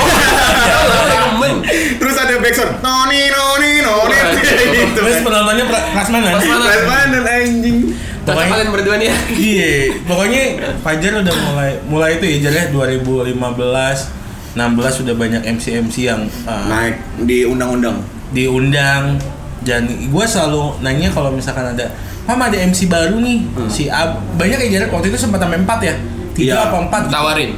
Temen. 1.11 1.53
Terus 1.97 2.15
ada 2.15 2.30
backsound. 2.41 2.71
Noni 2.79 3.21
noni 3.27 3.71
noni. 3.79 4.17
gitu. 4.35 4.91
terus 4.93 5.15
penontonnya 5.21 5.65
pra- 5.65 5.85
prasmanan 5.91 6.31
Prasmanan. 6.35 7.23
Anjing. 7.23 7.77
Pokoknya- 8.21 8.53
kalian 8.53 8.69
berdua 8.69 8.95
nih 8.97 9.07
ya. 9.07 9.15
iya 9.33 9.71
pokoknya 10.03 10.41
Fajar 10.79 11.11
udah 11.17 11.35
mulai 11.41 11.71
mulai 11.83 12.09
itu 12.15 12.25
ya 12.27 12.37
Jar 12.43 12.53
ya 12.55 12.63
2015 12.69 13.33
16 14.53 14.61
sudah 14.93 15.13
banyak 15.15 15.41
MC 15.41 15.65
MC 15.81 15.95
yang 16.05 16.21
uh, 16.43 16.65
Naik 16.67 17.01
di 17.23 17.43
undang-undang. 17.43 17.97
diundang 18.31 19.17
dan 19.61 19.83
gue 19.87 20.25
selalu 20.25 20.79
nanya 20.79 21.09
kalau 21.09 21.29
misalkan 21.29 21.65
ada 21.67 21.89
Pam 22.21 22.37
ada 22.37 22.53
MC 22.55 22.85
baru 22.85 23.17
nih 23.17 23.41
si 23.67 23.89
Ab 23.89 24.21
banyak 24.37 24.61
ya 24.61 24.79
jarak 24.79 24.89
waktu 24.91 25.09
itu 25.09 25.17
sempat 25.17 25.41
sampai 25.41 25.57
empat 25.57 25.79
ya 25.81 25.93
tiga 26.31 26.53
Iya. 26.53 26.63
apa 26.63 26.77
empat 26.79 27.01
gitu. 27.03 27.11
Tawarin. 27.11 27.51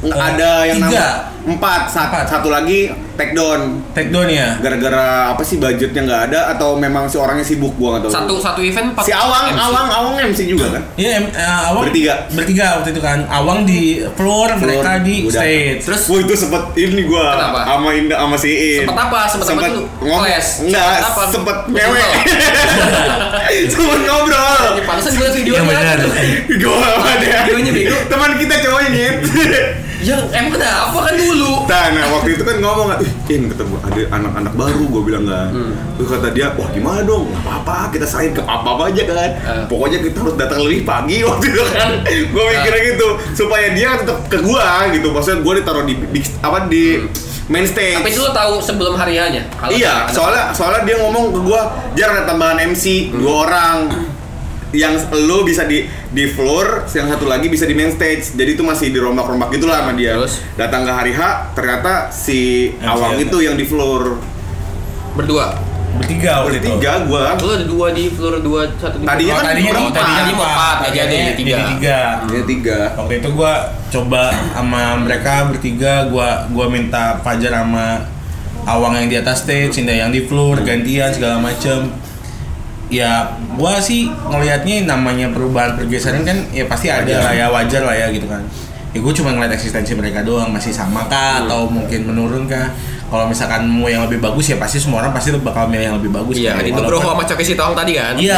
Oh, 0.00 0.14
ada 0.14 0.62
yang 0.62 0.78
tiga. 0.78 0.94
nama 0.94 1.10
empat, 1.48 1.80
Sa- 1.88 2.06
Empat. 2.06 2.24
satu 2.28 2.48
lagi 2.48 2.86
take 3.14 3.32
down. 3.32 3.82
take 3.90 4.08
down 4.08 4.28
ya 4.28 4.54
Gara-gara 4.56 5.06
apa 5.28 5.42
sih 5.42 5.56
budgetnya 5.56 6.04
nggak 6.04 6.22
ada 6.28 6.40
atau 6.52 6.76
memang 6.76 7.06
si 7.06 7.16
orangnya 7.16 7.42
sibuk 7.42 7.74
gua 7.74 7.96
nggak 7.96 8.06
tahu. 8.06 8.12
Satu 8.12 8.34
satu 8.38 8.60
event 8.60 8.92
empat 8.92 9.02
si 9.02 9.10
Awang, 9.10 9.44
MC. 9.48 9.58
Awang, 9.60 9.86
Awang 9.90 10.14
MC 10.28 10.40
juga 10.46 10.70
kan? 10.70 10.82
Iya, 10.94 11.10
em- 11.18 11.32
eh, 11.32 11.58
Awang 11.66 11.82
Bertiga. 11.82 12.14
bertiga 12.30 12.78
waktu 12.78 12.90
itu 12.90 13.00
kan. 13.00 13.18
Awang 13.26 13.58
di 13.64 13.80
floor, 14.12 14.48
mereka 14.56 14.90
di 15.00 15.16
udah. 15.24 15.40
stage. 15.40 15.80
Terus 15.82 16.02
Wah 16.06 16.18
itu 16.20 16.34
sempet 16.36 16.62
ini 16.76 17.02
gua 17.04 17.24
Kenapa? 17.32 17.60
sama 17.66 17.88
Indah 17.92 18.18
sama 18.20 18.36
si 18.36 18.50
In. 18.54 18.80
Sempet 18.84 18.98
apa? 19.00 19.20
Sempet 19.26 19.46
apa 19.48 19.66
dulu? 19.66 19.82
ngomong 19.98 20.22
enggak 20.22 20.42
Sempet 20.44 21.02
apa? 21.02 21.22
sempet 21.26 21.56
Sempet 21.66 21.80
ngobrol. 21.80 22.10
sempet 23.66 24.00
ngobrol 24.04 24.62
Ya, 24.70 24.82
pantesan 24.84 25.12
gue 25.12 25.28
videonya. 25.34 25.58
Iya, 25.58 25.66
benar. 25.66 25.98
gua 26.56 27.12
dia 27.16 27.38
Videonya 27.42 27.72
bego. 27.72 27.96
teman 28.06 28.30
kita 28.36 28.54
cowoknya 28.60 28.90
nyet 28.90 29.16
Ya 29.98 30.14
emang 30.30 30.52
kenapa 30.52 30.98
kan 31.00 31.14
dulu? 31.14 31.66
Nah, 31.66 31.84
nah 31.90 32.04
waktu 32.12 32.28
itu 32.32 32.42
kan 32.42 32.56
ngomong 32.56 32.88
"Ih, 32.98 33.10
In 33.28 33.42
ketemu 33.46 33.74
ada 33.80 34.00
anak-anak 34.10 34.52
baru 34.54 34.84
gue 34.84 35.02
bilang 35.04 35.24
kan 35.24 35.48
Hmm. 35.48 35.72
Terus 35.94 36.08
kata 36.08 36.28
dia 36.30 36.46
wah 36.52 36.68
gimana 36.68 37.02
dong 37.02 37.26
nggak 37.28 37.42
apa-apa 37.42 37.90
kita 37.90 38.04
serahin 38.04 38.30
ke 38.30 38.40
apa 38.40 38.70
aja 38.84 39.02
kan 39.04 39.16
Eh. 39.18 39.64
pokoknya 39.66 39.98
kita 40.00 40.16
harus 40.18 40.34
datang 40.34 40.60
lebih 40.60 40.82
pagi 40.82 41.22
waktu 41.28 41.46
itu 41.48 41.62
kan 41.68 41.88
gue 42.06 42.42
mikirnya 42.44 42.80
gitu 42.86 43.08
supaya 43.34 43.66
dia 43.70 43.88
tetap 43.96 44.22
ke 44.24 44.38
gua 44.40 44.64
gitu 44.88 45.10
maksudnya 45.10 45.40
gue 45.40 45.54
ditaruh 45.56 45.84
di, 45.84 45.94
di- 46.08 46.32
apa 46.38 46.58
di 46.66 46.84
main 47.46 47.64
stage 47.64 47.90
Hmm. 47.90 48.00
Tapi 48.00 48.10
itu 48.10 48.20
lo 48.20 48.30
tahu 48.30 48.54
sebelum 48.60 48.94
hari 48.94 49.16
hanya. 49.16 49.42
iya 49.68 50.06
soalnya 50.06 50.52
soalnya 50.52 50.84
dia 50.84 50.96
ngomong 50.98 51.32
ke 51.32 51.40
gua 51.42 51.62
jar 51.92 52.12
ada 52.12 52.22
tambahan 52.24 52.62
MC 52.68 52.84
Hmm. 53.08 53.18
dua 53.18 53.32
orang 53.44 53.76
yang 54.70 54.92
lo 55.24 55.42
bisa 55.42 55.64
di 55.64 55.84
di 56.10 56.24
floor, 56.28 56.84
yang 56.92 57.08
satu 57.08 57.24
lagi 57.24 57.48
bisa 57.48 57.64
di 57.64 57.72
main 57.72 57.88
stage. 57.88 58.36
Jadi 58.36 58.50
itu 58.52 58.60
masih 58.60 58.92
dirombak-rombak 58.92 59.48
gitulah 59.50 59.80
sama 59.80 59.96
dia. 59.96 60.16
Terus? 60.20 60.44
Datang 60.54 60.84
ke 60.84 60.92
hari 60.92 61.12
H, 61.12 61.20
ternyata 61.52 62.12
si 62.12 62.70
MC 62.76 62.84
Awang 62.84 63.12
ada. 63.16 63.24
itu 63.24 63.36
yang 63.40 63.56
di 63.56 63.64
floor. 63.64 64.20
berdua. 65.14 65.50
Bertiga 65.98 66.46
waktu 66.46 66.62
itu. 66.62 66.68
Bertiga 66.68 66.92
gua. 67.08 67.34
Lo 67.34 67.50
ada 67.50 67.66
dua 67.66 67.86
di 67.90 68.04
floor 68.06 68.38
dua 68.38 68.70
satu 68.76 68.96
di 68.96 69.04
Tadinya 69.08 69.34
Oh, 69.34 69.38
kan 69.40 69.46
tadinya, 69.50 69.70
berempat. 69.74 69.98
tadinya 69.98 70.22
empat, 70.30 70.76
nggak 70.78 70.92
jadi, 70.94 71.16
Akhirnya 71.16 71.34
tiga. 71.34 71.56
Jadi 71.56 71.64
tiga. 71.74 71.98
Dia 72.28 72.42
tiga. 72.46 72.78
Waktu 72.94 73.14
itu 73.18 73.28
gua 73.34 73.52
coba 73.88 74.22
sama 74.52 74.82
mereka 75.00 75.34
bertiga, 75.48 75.92
gua 76.06 76.28
gua 76.52 76.66
minta 76.68 77.18
Fajar 77.18 77.50
sama 77.50 77.86
Awang 78.62 78.94
yang 79.00 79.08
di 79.08 79.16
atas 79.16 79.42
stage, 79.42 79.80
Indah 79.80 79.96
yang 79.96 80.10
di 80.12 80.22
floor, 80.22 80.60
gantian 80.60 81.08
segala 81.10 81.40
macem. 81.40 81.88
Ya, 82.88 83.36
gua 83.52 83.76
sih 83.76 84.08
ngelihatnya 84.08 84.88
namanya 84.88 85.28
perubahan 85.28 85.76
pergeseran 85.76 86.24
kan 86.24 86.40
ya 86.50 86.64
pasti 86.64 86.88
ada 86.88 87.04
Wajar. 87.04 87.20
lah 87.20 87.32
ya 87.32 87.46
wajar 87.52 87.82
lah 87.84 87.92
ya 87.92 88.06
gitu 88.08 88.24
kan. 88.24 88.40
Ya 88.88 89.04
gue 89.04 89.12
cuma 89.12 89.36
ngeliat 89.36 89.52
eksistensi 89.52 89.92
mereka 89.92 90.24
doang 90.24 90.48
masih 90.48 90.72
sama 90.72 91.04
kah 91.04 91.44
atau 91.44 91.68
mungkin 91.68 92.08
menurun 92.08 92.48
kah? 92.48 92.72
Kalau 93.08 93.24
misalkan 93.24 93.64
mau 93.64 93.88
yang 93.88 94.04
lebih 94.04 94.20
bagus 94.20 94.48
ya 94.48 94.56
pasti 94.56 94.76
semua 94.76 95.00
orang 95.00 95.12
pasti 95.12 95.32
bakal 95.36 95.68
milih 95.68 95.84
yang 95.92 95.96
lebih 96.00 96.12
bagus. 96.12 96.40
Iya, 96.40 96.56
kan? 96.56 96.64
di 96.64 96.72
Walaupun- 96.72 96.96
Nugroho 96.96 97.08
sama 97.12 97.22
Coki 97.24 97.44
Sitong 97.44 97.72
tadi 97.76 97.92
kan? 97.96 98.16
Iya. 98.16 98.36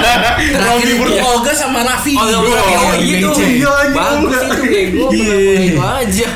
Terakhir 0.52 0.88
itu 0.88 0.96
Bro. 1.00 1.12
Olga 1.16 1.52
sama 1.52 1.80
Raffi. 1.84 2.12
Oh, 2.16 2.24
yang 2.24 2.40
Bro, 2.44 2.56
oh, 2.56 2.92
gitu. 3.00 3.28
BC. 3.32 3.40
Iya, 3.60 3.68
anjing, 3.72 3.96
Bagus 3.96 4.40
itu 4.44 4.62
bego. 4.64 5.06
Iya. 5.12 5.36
Itu 5.64 5.80
aja. 5.80 6.28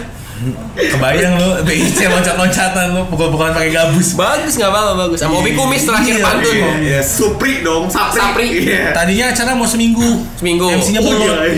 Kebayang 0.74 1.34
lu 1.36 1.48
BIC 1.62 1.98
loncat-loncatan 2.04 2.86
lu 2.92 3.02
pukul-pukulan 3.06 3.52
pakai 3.52 3.70
gabus. 3.70 4.14
Bagus 4.14 4.54
nggak 4.54 4.68
apa-apa 4.68 4.92
bagus. 4.98 5.18
Sama 5.18 5.38
Obi 5.38 5.52
Kumis 5.52 5.82
terakhir 5.82 6.14
Iya, 6.14 6.24
pantun. 6.24 6.52
iya. 6.52 6.70
Iya, 6.78 7.00
Supri 7.00 7.60
dong, 7.60 7.86
Sapri. 7.86 8.18
Sapri. 8.18 8.46
Iya. 8.64 8.90
Tadinya 8.92 9.24
acara 9.28 9.50
mau 9.52 9.64
seminggu. 9.64 10.08
Seminggu. 10.34 10.64
MC-nya 10.68 11.00
Oh, 11.00 11.06
bolot. 11.08 11.36
iya. 11.46 11.54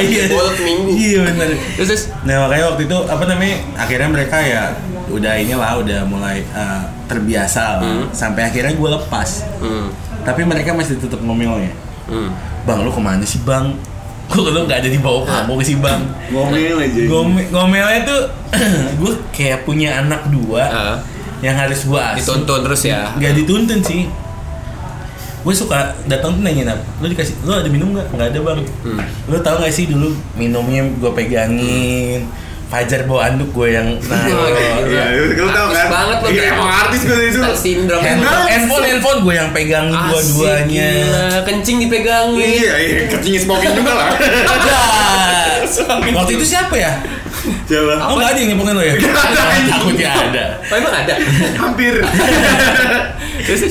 Iya. 0.00 0.22
Bolot 0.32 0.54
seminggu. 0.54 0.88
Iya 0.92 1.18
benar. 1.24 1.48
Terus 1.76 1.88
terus 1.88 2.02
Nah 2.22 2.36
makanya 2.42 2.64
waktu 2.68 2.82
itu 2.84 2.98
apa 3.02 3.24
namanya 3.24 3.56
akhirnya 3.74 4.08
mereka 4.08 4.36
ya 4.38 4.62
udah 5.08 5.34
inilah 5.36 5.72
udah 5.76 6.00
mulai 6.06 6.40
uh, 6.50 6.82
terbiasa 7.04 7.60
lah. 7.76 7.84
Hmm. 7.84 8.08
sampai 8.10 8.48
akhirnya 8.48 8.72
gue 8.72 8.88
lepas 8.88 9.44
hmm. 9.60 9.86
tapi 10.24 10.40
mereka 10.42 10.72
masih 10.72 10.96
tetap 10.96 11.20
ngomelnya 11.20 11.68
Hmm. 12.02 12.32
bang 12.64 12.80
lu 12.80 12.88
ke 12.88 12.98
mana 12.98 13.20
sih 13.22 13.38
bang 13.40 13.76
kok 14.24 14.44
lu 14.44 14.60
nggak 14.62 14.78
ada 14.78 14.88
di 14.88 14.96
bawah 14.96 15.22
kamu 15.22 15.52
ke 15.54 15.64
sih 15.64 15.76
bang 15.76 16.02
Ngomel 16.28 16.76
aja. 16.78 17.00
Ngome- 17.04 17.48
ngomelnya 17.48 18.00
tuh 18.02 18.22
gue 18.98 19.12
kayak 19.30 19.62
punya 19.62 19.98
anak 19.98 20.28
dua 20.28 20.62
Ah. 20.62 20.96
yang 21.38 21.54
harus 21.54 21.82
gue 21.82 21.96
asuh 21.96 22.18
Dituntun 22.38 22.62
terus 22.62 22.82
ya. 22.82 23.10
nggak 23.12 23.32
dituntun 23.34 23.80
sih 23.80 24.06
gue 25.42 25.50
suka 25.52 25.74
datang 26.06 26.38
tuh 26.38 26.40
nanya 26.40 26.62
nap 26.68 26.80
lu 26.96 27.06
dikasih 27.06 27.34
lu 27.42 27.50
ada 27.50 27.66
minum 27.66 27.90
nggak 27.90 28.06
nggak 28.08 28.28
ada 28.28 28.38
bang 28.40 28.60
Hmm. 28.80 29.02
lu 29.26 29.36
tau 29.38 29.58
gak 29.58 29.68
sih 29.68 29.84
dulu 29.84 30.08
minumnya 30.32 30.86
gue 30.86 31.10
pegangin 31.10 32.22
Fajar 32.72 33.04
bawa 33.04 33.28
anduk 33.28 33.52
gue 33.52 33.68
yang 33.68 33.84
nah 34.08 34.24
Oh, 34.32 34.48
Iya, 34.88 35.04
lu 35.36 35.50
tahu 35.52 35.68
Artis 35.68 35.76
kan? 35.76 35.88
banget 35.92 36.16
lo, 36.16 36.26
Iya, 36.26 36.40
kayak 36.40 36.52
emang 36.56 36.70
artis 36.72 37.00
gue 37.04 37.16
itu. 37.20 37.36
Star 37.36 37.52
syndrome. 37.54 38.00
handphone 38.00 38.48
handphone, 38.48 38.84
handphone 38.88 39.18
gue 39.20 39.34
yang 39.36 39.48
pegangin 39.52 39.92
Asik, 39.92 40.08
dua-duanya. 40.08 40.90
Kencing 41.44 41.76
dipegangin. 41.84 42.48
Iya, 42.56 42.74
iya, 42.80 42.98
kencingnya 43.06 43.40
smoking 43.44 43.72
juga 43.76 43.92
lah. 43.92 44.08
Waktu 46.12 46.32
itu 46.34 46.44
siapa 46.48 46.74
ya 46.74 46.92
Siapa? 47.64 47.98
oh 48.06 48.14
nggak 48.14 48.28
ada 48.34 48.38
yang 48.38 48.50
nyemplungin 48.54 48.74
lo 48.76 48.84
ya 48.84 48.94
ada. 48.94 49.42
takutnya 49.66 50.08
ada 50.14 50.44
Oh, 50.62 50.76
emang 50.78 50.94
ada. 50.94 51.14
Hampir. 51.58 51.92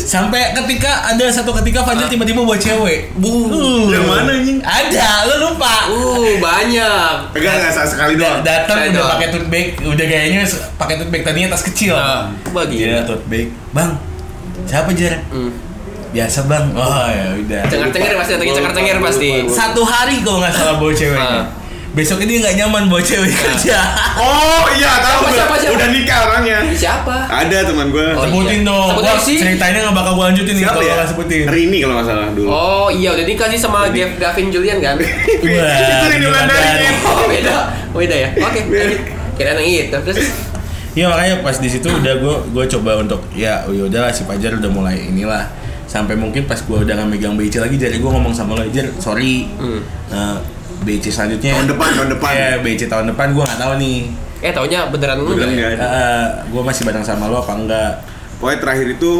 Sampai 0.04 0.52
ketika 0.54 1.08
ada 1.08 1.32
satu 1.32 1.56
ketika 1.56 1.82
Fajar 1.82 2.06
tiba-tiba 2.06 2.44
bawa 2.44 2.60
cewek. 2.60 3.16
Bu. 3.16 3.48
Yang 3.88 4.06
mana, 4.06 4.32
anjing? 4.36 4.60
Ada, 4.60 5.08
lu 5.32 5.36
lupa. 5.48 5.76
Uh, 5.88 6.36
banyak. 6.72 7.14
Enggak 7.36 7.54
enggak 7.54 7.86
sekali 7.86 8.14
doang. 8.16 8.40
Datang 8.42 8.78
udah 8.88 9.04
pakai 9.12 9.28
tote 9.30 9.48
bag, 9.48 9.68
udah 9.78 10.06
gayanya 10.08 10.40
se- 10.42 10.64
pakai 10.76 10.96
tote 10.96 11.12
bag 11.12 11.22
tadinya 11.22 11.52
tas 11.52 11.64
kecil. 11.64 11.94
Nah, 11.94 12.32
bagi. 12.50 12.82
Iya, 12.82 13.04
tote 13.04 13.26
bag. 13.28 13.52
Bang, 13.72 14.00
siapa 14.66 14.90
Jar? 14.92 15.20
Hmm. 15.30 15.52
Biasa 16.12 16.40
bang. 16.44 16.66
Oh 16.76 17.08
ya 17.08 17.26
udah. 17.38 17.62
Cengar-cengir 17.68 18.14
pasti, 18.14 18.32
datangnya 18.36 18.56
cengar-cengir 18.56 18.98
pasti. 19.00 19.30
Satu 19.48 19.82
hari 19.84 20.20
kalau 20.20 20.40
nggak 20.40 20.54
salah 20.54 20.76
bawa 20.76 20.92
ceweknya. 20.92 21.42
Besoknya 21.92 22.24
dia 22.26 22.38
nggak 22.40 22.56
nyaman 22.58 22.84
bawa 22.88 23.02
cewek 23.02 23.28
kerja. 23.30 23.78
Oh 24.16 24.64
iya 24.72 24.92
tahu 24.98 25.20
Siapa, 25.20 25.20
gua. 25.22 25.36
siapa, 25.36 25.56
siapa? 25.58 25.74
Udah 25.76 25.88
nikah 25.92 26.20
orangnya. 26.24 26.58
Siapa? 26.72 27.16
Ada 27.28 27.58
teman 27.64 27.88
gue. 27.90 28.08
Oh, 28.10 28.24
Sebutin 28.24 28.48
iya. 28.58 28.70
dong. 28.70 28.88
Sebut 28.90 29.02
Gua 29.02 29.12
aja 29.12 29.22
sih. 29.22 29.38
ceritanya 29.38 29.80
nggak 29.84 29.96
bakal 29.98 30.12
gua 30.14 30.26
lanjutin 30.28 30.54
nih 30.54 30.64
Siapa 30.64 30.72
kalau 30.74 30.88
ya? 30.88 30.94
nggak 30.96 31.10
sebutin. 31.10 31.44
Rini 31.46 31.78
kalau 31.80 31.94
nggak 31.94 32.08
salah 32.08 32.28
dulu. 32.32 32.48
Oh 32.48 32.88
iya 32.88 33.10
udah 33.12 33.26
nikah 33.26 33.48
sih 33.48 33.60
sama 33.60 33.80
Gav- 33.90 34.16
Gavin 34.18 34.48
Julian 34.48 34.78
kan? 34.80 34.96
Wah, 35.44 35.80
Itu 35.92 36.06
Rini? 36.08 36.26
Wulandari. 36.26 36.88
Oh 37.04 37.26
beda, 37.26 37.56
beda 37.92 38.16
ya. 38.18 38.30
Oke, 38.40 38.60
kirain 39.34 39.58
yang 39.58 39.68
itu. 39.86 39.98
Terus 40.02 40.20
Iya 40.92 41.08
makanya 41.08 41.40
pas 41.40 41.56
di 41.56 41.68
situ 41.68 41.88
udah 41.88 42.14
gue 42.18 42.36
gue 42.52 42.66
coba 42.70 43.00
untuk 43.00 43.24
ya 43.32 43.64
ya 43.66 43.84
udahlah 43.84 44.12
si 44.12 44.24
Fajar 44.24 44.52
udah 44.54 44.68
mulai 44.68 45.00
inilah 45.02 45.48
sampai 45.86 46.16
mungkin 46.16 46.44
pas 46.44 46.60
gue 46.60 46.78
udah 46.78 46.94
nggak 46.94 47.08
megang 47.10 47.36
BC 47.36 47.60
lagi 47.60 47.76
jadi 47.76 47.96
gue 47.96 48.12
ngomong 48.12 48.32
sama 48.32 48.56
lo 48.56 48.68
Jar 48.68 48.92
sorry 48.98 49.48
Hmm. 49.56 49.80
Nah, 50.08 50.36
BC 50.82 51.06
selanjutnya 51.10 51.52
Tahun 51.54 51.70
depan, 51.70 51.90
tahun 51.94 52.10
depan. 52.12 52.32
ya 52.32 52.50
BC 52.60 52.82
tahun 52.88 53.06
depan 53.10 53.28
gue 53.32 53.44
nggak 53.44 53.60
tahu 53.60 53.74
nih 53.78 53.98
eh 54.42 54.52
taunya 54.52 54.80
beneran 54.86 55.18
Beneran 55.20 55.50
enggak 55.50 55.70
ya? 55.70 55.78
nggak 55.78 55.90
ada. 55.90 56.06
gue 56.44 56.62
masih 56.64 56.82
bareng 56.84 57.04
sama 57.04 57.26
lo 57.26 57.40
apa 57.40 57.54
enggak 57.56 57.92
Pokoknya 58.38 58.58
terakhir 58.60 58.88
itu 58.92 59.12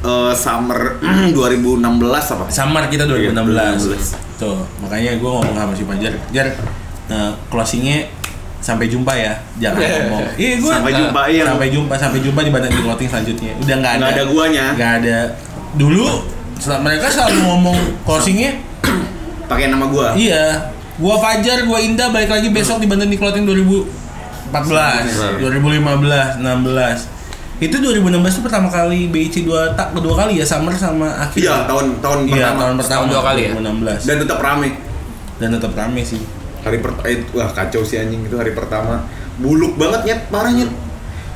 eh, 0.00 0.32
summer 0.32 0.80
2016 1.34 1.82
apa? 2.06 2.44
Samar 2.48 2.86
kita 2.86 3.02
2016 3.04 3.34
Iya, 3.34 3.74
2016. 3.74 4.38
tuh 4.38 4.56
makanya 4.78 5.10
gue 5.14 5.30
ngomong 5.30 5.52
sama 5.52 5.72
si 5.74 5.82
Fajar 5.82 6.14
Jar 6.30 6.46
nah, 7.06 7.34
closingnya 7.46 8.08
sampai 8.56 8.86
jumpa 8.86 9.12
ya 9.12 9.32
jangan 9.58 9.80
ngomong 10.06 10.22
iya 10.34 10.54
gue 10.56 10.70
Sampai 10.70 10.92
jumpa, 10.94 11.20
iya. 11.26 11.42
sampai 11.44 11.68
jumpa 11.68 11.94
sampai 11.94 12.18
jumpa 12.20 12.40
di 12.40 12.50
badan 12.50 12.70
di 12.70 12.80
clothing 12.80 13.08
selanjutnya 13.08 13.52
udah 13.58 13.74
nggak 13.74 13.92
ada 13.92 14.00
Nggak 14.00 14.12
ada 14.12 14.24
guanya. 14.26 14.66
nggak 14.72 14.92
ada 14.98 15.18
dulu 15.72 16.06
setelah 16.54 16.80
mereka 16.82 17.06
selalu 17.08 17.38
ngomong 17.42 17.78
closingnya 18.02 18.52
Pakai 19.44 19.66
nama 19.66 19.84
gua. 19.84 20.14
iya 20.14 20.70
gua 21.00 21.16
Fajar 21.16 21.64
gua 21.64 21.80
Indah 21.80 22.08
balik 22.08 22.28
lagi 22.28 22.48
besok 22.48 22.78
di 22.78 22.86
Banten 22.86 23.08
di 23.08 23.16
clothing 23.16 23.42
2014 23.42 25.40
2015 25.40 26.38
16 26.38 27.18
itu 27.60 27.76
2016 27.76 28.00
itu 28.16 28.40
pertama 28.40 28.68
kali 28.68 29.08
BIC 29.08 29.44
dua 29.44 29.76
tak 29.76 29.92
kedua 29.92 30.16
kali 30.16 30.40
ya 30.40 30.44
Summer 30.44 30.72
sama 30.72 31.12
akhir 31.18 31.36
Iya, 31.38 31.68
tahun 31.68 32.00
tahun 32.00 32.18
iya 32.24 32.48
pertama. 32.48 32.56
tahun 32.58 32.74
pertama 32.76 32.96
Tahun 32.96 33.08
dua 33.08 33.20
kali 33.22 33.40
ya? 33.42 33.50
2016 33.52 34.08
Dan 34.08 34.16
tetap 34.18 34.38
rame. 34.40 34.70
dan 35.36 35.48
tetap 35.52 35.72
rame 35.74 36.00
sih 36.02 36.20
Hari 36.60 36.78
pertama 36.78 37.04
wah 37.32 37.48
kacau 37.50 37.80
sih 37.80 37.96
anjing 37.96 38.20
itu 38.22 38.36
hari 38.36 38.52
pertama. 38.52 39.00
Buluk 39.36 39.80
banget 39.80 40.00
nyet, 40.04 40.20
parah 40.28 40.52
nyet. 40.52 40.68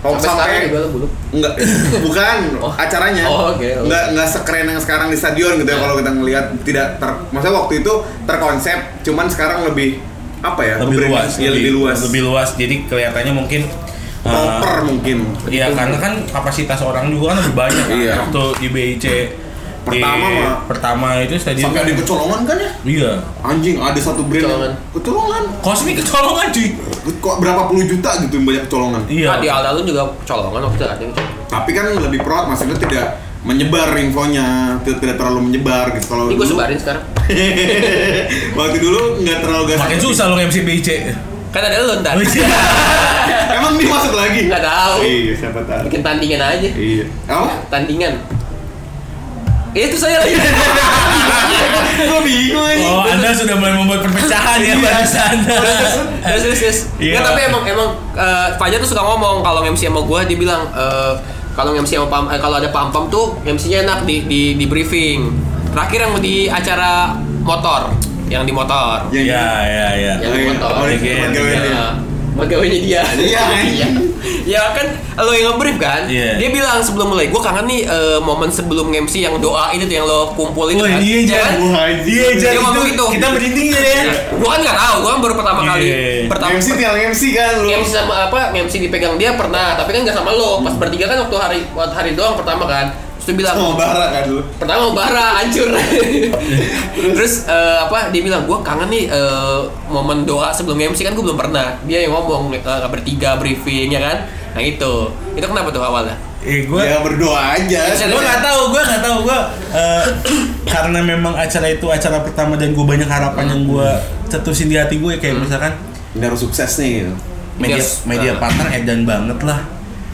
Kalau 0.04 0.20
Sampai 0.20 0.68
juga. 0.68 1.08
Enggak, 1.32 1.52
bukan 2.06 2.36
Oh. 2.60 2.68
acaranya. 2.70 3.24
Oh, 3.24 3.50
oke, 3.50 3.56
oke. 3.56 3.68
Enggak 3.82 4.04
enggak 4.12 4.28
sekeren 4.28 4.66
yang 4.68 4.76
sekarang 4.76 5.08
di 5.08 5.16
stadion 5.16 5.56
gitu 5.56 5.64
ya 5.64 5.74
Nah. 5.74 5.82
kalau 5.82 5.94
kita 5.96 6.10
ngelihat 6.12 6.44
tidak 6.60 6.86
ter 7.00 7.10
maksudnya 7.32 7.54
waktu 7.56 7.74
itu 7.80 7.92
terkonsep, 8.22 8.78
cuman 9.00 9.26
sekarang 9.26 9.64
lebih 9.64 9.96
apa 10.38 10.60
ya? 10.62 10.74
lebih 10.78 11.08
luas 11.08 11.30
Iya, 11.34 11.50
lebih 11.50 11.72
luas. 11.72 11.98
lebih 12.04 12.20
luas 12.22 12.48
jadi 12.52 12.84
kelihatannya 12.84 13.32
mungkin 13.32 13.64
uh, 14.22 14.28
proper 14.60 14.84
mungkin. 14.84 15.24
Iya 15.48 15.72
karena 15.72 15.96
kan 15.96 16.20
kapasitas 16.26 16.78
orang 16.78 17.08
juga 17.08 17.32
kan 17.32 17.36
lebih 17.40 17.56
banyak 17.56 17.84
kan 17.86 17.96
Iya. 17.96 18.14
waktu 18.20 18.42
di 18.60 18.68
BIC 18.68 19.04
Pertama 19.84 20.16
di, 20.24 20.34
mah. 20.38 20.56
pertama 20.64 21.06
itu 21.18 21.34
stadion 21.36 21.68
Sampai 21.68 21.78
kan- 21.78 21.86
ada 21.86 21.94
kecolongan 21.94 22.40
kan 22.42 22.56
ya? 22.56 22.70
iya 22.84 23.12
Anjing, 23.40 23.76
ada 23.76 23.96
satu 23.96 24.22
brand 24.22 24.40
Kecolongan. 24.40 24.72
kecolongan. 24.90 25.42
Cosmi 25.60 25.92
kecolongan 25.92 26.46
cuy 26.50 26.66
Kok 27.14 27.36
berapa 27.36 27.62
puluh 27.66 27.84
juta 27.84 28.10
gitu 28.18 28.32
yang 28.34 28.46
banyak 28.46 28.62
kecolongan. 28.64 29.02
iya 29.06 29.28
Ah, 29.28 29.38
di 29.38 29.46
Alda 29.46 29.76
juga 29.78 30.02
colongan 30.22 30.60
waktu 30.64 30.78
itu 30.78 30.86
ada. 30.86 31.04
Tapi 31.46 31.70
kan 31.70 31.84
lebih 31.94 32.20
proud 32.20 32.44
maksudnya 32.46 32.74
tidak 32.74 33.06
menyebar 33.40 33.92
infonya, 33.94 34.48
tidak, 34.80 34.98
tidak 34.98 35.16
terlalu 35.16 35.40
menyebar 35.44 35.92
gitu. 35.92 36.06
Kalau 36.08 36.24
Ini 36.24 36.32
gue 36.32 36.40
dulu- 36.40 36.52
sebarin 36.54 36.78
sekarang. 36.78 37.04
waktu 38.56 38.78
dulu 38.78 39.00
nggak 39.20 39.38
terlalu 39.40 39.64
gas. 39.68 39.78
makin 39.80 40.00
susah 40.00 40.24
lo 40.26 40.36
MC 40.38 40.56
BIC 40.62 40.88
Kan 41.50 41.62
ada 41.62 41.78
lo 41.78 41.94
ntar. 42.00 42.16
Oh, 42.16 42.24
iya. 42.24 42.46
Emang 43.56 43.78
dia 43.78 43.86
masuk 43.86 44.10
lagi? 44.12 44.50
Nggak 44.50 44.58
tahu. 44.60 44.96
Iya, 45.00 45.32
siapa 45.38 45.60
tahu. 45.62 45.86
Bikin 45.86 46.02
tandingan 46.02 46.42
aja. 46.42 46.66
Iya. 46.66 47.04
Apa? 47.30 47.46
Tandingan. 47.70 48.12
Itu 49.74 49.96
saya 49.96 50.22
lagi. 50.22 50.34
Gue 51.94 52.20
bingung 52.22 52.68
ini. 52.68 52.84
oh 52.84 53.02
anda 53.02 53.30
sudah 53.30 53.54
mulai 53.54 53.70
membuat 53.72 54.02
perpecahan 54.02 54.58
ya 54.58 54.74
barusan 54.76 55.34
terus 55.46 55.92
terus 56.42 56.58
terus 56.58 56.78
Iya. 56.96 57.14
Nggak, 57.14 57.24
tapi 57.24 57.40
emang 57.44 57.62
emang 57.64 57.88
eh, 58.12 58.48
Fajar 58.56 58.78
tuh 58.78 58.88
suka 58.88 59.02
ngomong 59.04 59.42
kalau 59.42 59.62
MC 59.62 59.86
sama 59.86 60.02
gue 60.02 60.20
dia 60.26 60.36
bilang 60.36 60.66
eh, 60.70 61.12
kalau 61.52 61.70
MC 61.72 61.94
sama 61.94 62.08
pam 62.08 62.24
eh, 62.28 62.38
kalau 62.38 62.58
ada 62.58 62.66
pam 62.68 62.90
pam 62.90 63.06
tuh 63.06 63.38
MC-nya 63.44 63.82
enak 63.82 64.02
di, 64.04 64.26
di 64.26 64.42
di 64.54 64.66
briefing 64.66 65.30
terakhir 65.70 65.98
yang 66.02 66.12
di 66.18 66.46
acara 66.46 67.14
motor 67.40 67.94
yang 68.26 68.42
di 68.42 68.50
motor 68.50 69.06
Yang- 69.10 69.30
ya 69.30 69.46
ya 69.62 69.88
ya 69.94 70.12
yang 70.18 70.32
di 70.32 70.40
iya. 70.40 70.50
motor 70.50 70.70
Oh, 70.74 70.86
iya, 72.34 72.58
iya, 72.64 72.74
iya. 72.74 72.74
iya. 72.74 72.74
Ya, 72.74 72.74
pegawainya 72.74 72.78
dia 72.80 73.02
Iya. 73.14 73.44
iya 73.62 73.88
ya 74.44 74.62
kan 74.72 74.86
lo 75.16 75.30
yang 75.30 75.52
nge-brief 75.52 75.76
kan 75.76 76.04
Iya. 76.04 76.36
dia 76.36 76.48
bilang 76.50 76.80
sebelum 76.80 77.12
mulai 77.12 77.28
gue 77.28 77.38
kangen 77.38 77.64
nih 77.64 77.80
eh, 77.84 78.18
momen 78.18 78.48
sebelum 78.48 78.88
MC 78.88 79.22
yang 79.22 79.36
doa 79.38 79.70
itu 79.70 79.84
tuh 79.84 79.94
yang 79.94 80.04
lo 80.04 80.32
kumpulin 80.32 80.76
Wah 80.76 80.88
kan 80.88 81.00
iya 81.00 81.16
Ya 81.16 81.24
Jan 81.24 81.38
kan? 81.38 81.54
Wah, 81.62 81.86
Iya 81.88 82.26
Jan 82.34 82.50
Dia 82.50 82.60
ngomong 82.60 82.84
itu 82.84 82.90
gitu. 82.90 83.04
Kita 83.14 83.26
merinding 83.30 83.68
ya 83.70 83.80
ya 83.80 84.02
gue 84.34 84.48
kan 84.48 84.60
nggak 84.60 84.76
tahu 84.76 84.96
gue 84.98 85.10
kan 85.10 85.20
baru 85.20 85.34
pertama 85.36 85.60
kali 85.64 85.84
Iya. 85.84 86.00
pertama 86.26 86.50
MC 86.52 86.66
tinggal 86.72 86.94
MC 86.98 87.22
kan 87.30 87.52
lu. 87.62 87.68
MC 87.70 87.88
sama 87.88 88.14
apa 88.26 88.38
MC 88.52 88.72
dipegang 88.80 89.14
dia 89.14 89.30
pernah 89.34 89.78
tapi 89.78 89.90
kan 89.92 90.00
nggak 90.02 90.16
sama 90.16 90.30
lo 90.32 90.60
pas 90.60 90.74
bertiga 90.74 91.04
kan 91.06 91.18
waktu 91.20 91.36
hari 91.36 91.58
waktu 91.70 91.94
hari 91.94 92.10
doang 92.12 92.34
pertama 92.34 92.64
kan 92.66 92.86
terus 93.24 93.26
dia 93.26 93.36
bilang 93.38 93.56
Sama 93.56 93.72
Bara 93.74 94.06
kan 94.10 94.22
lu. 94.28 94.40
pertama 94.54 94.84
bara 94.92 95.26
hancur 95.38 95.72
terus 97.16 97.46
eh, 97.46 97.76
apa 97.80 98.10
dia 98.10 98.20
bilang 98.20 98.44
gue 98.44 98.58
kangen 98.60 98.88
nih 98.88 99.08
eh, 99.08 99.58
momen 99.86 100.22
doa 100.22 100.50
sebelum 100.50 100.76
MC 100.76 101.02
kan 101.02 101.12
gue 101.12 101.24
belum 101.24 101.38
pernah 101.38 101.80
dia 101.82 102.04
yang 102.04 102.12
ngomong 102.12 102.52
eh, 102.52 102.60
bertiga 102.84 103.36
briefing 103.36 103.88
ya 103.88 104.00
kan 104.02 104.16
nah 104.52 104.60
itu 104.60 104.92
itu 105.32 105.42
kenapa 105.42 105.68
tuh 105.68 105.80
awalnya 105.80 106.14
Eh 106.44 106.68
gue 106.68 106.76
Ya 106.76 107.00
berdoa 107.00 107.56
aja. 107.56 107.88
Gue 107.88 108.20
nggak 108.20 108.44
tahu 108.44 108.68
gue 108.68 108.82
nggak 108.84 109.00
tahu 109.00 109.16
gue 109.24 109.38
eh, 109.72 110.04
karena 110.76 111.00
memang 111.00 111.32
acara 111.32 111.72
itu 111.72 111.88
acara 111.88 112.20
pertama 112.20 112.52
dan 112.54 112.76
gue 112.76 112.84
banyak 112.84 113.08
harapan 113.08 113.48
yang 113.48 113.64
gue 113.64 113.88
cetusin 114.28 114.68
di 114.68 114.76
hati 114.76 115.00
gue 115.00 115.16
kayak 115.16 115.40
misalkan 115.40 115.72
Ini 116.12 116.28
harus 116.28 116.44
sukses 116.44 116.68
nih. 116.76 117.00
gitu. 117.00 117.16
media 117.56 117.80
Yes. 117.80 118.04
media 118.04 118.36
Ah. 118.36 118.44
partner 118.44 118.66
edan 118.70 119.02
banget 119.02 119.40
lah 119.40 119.64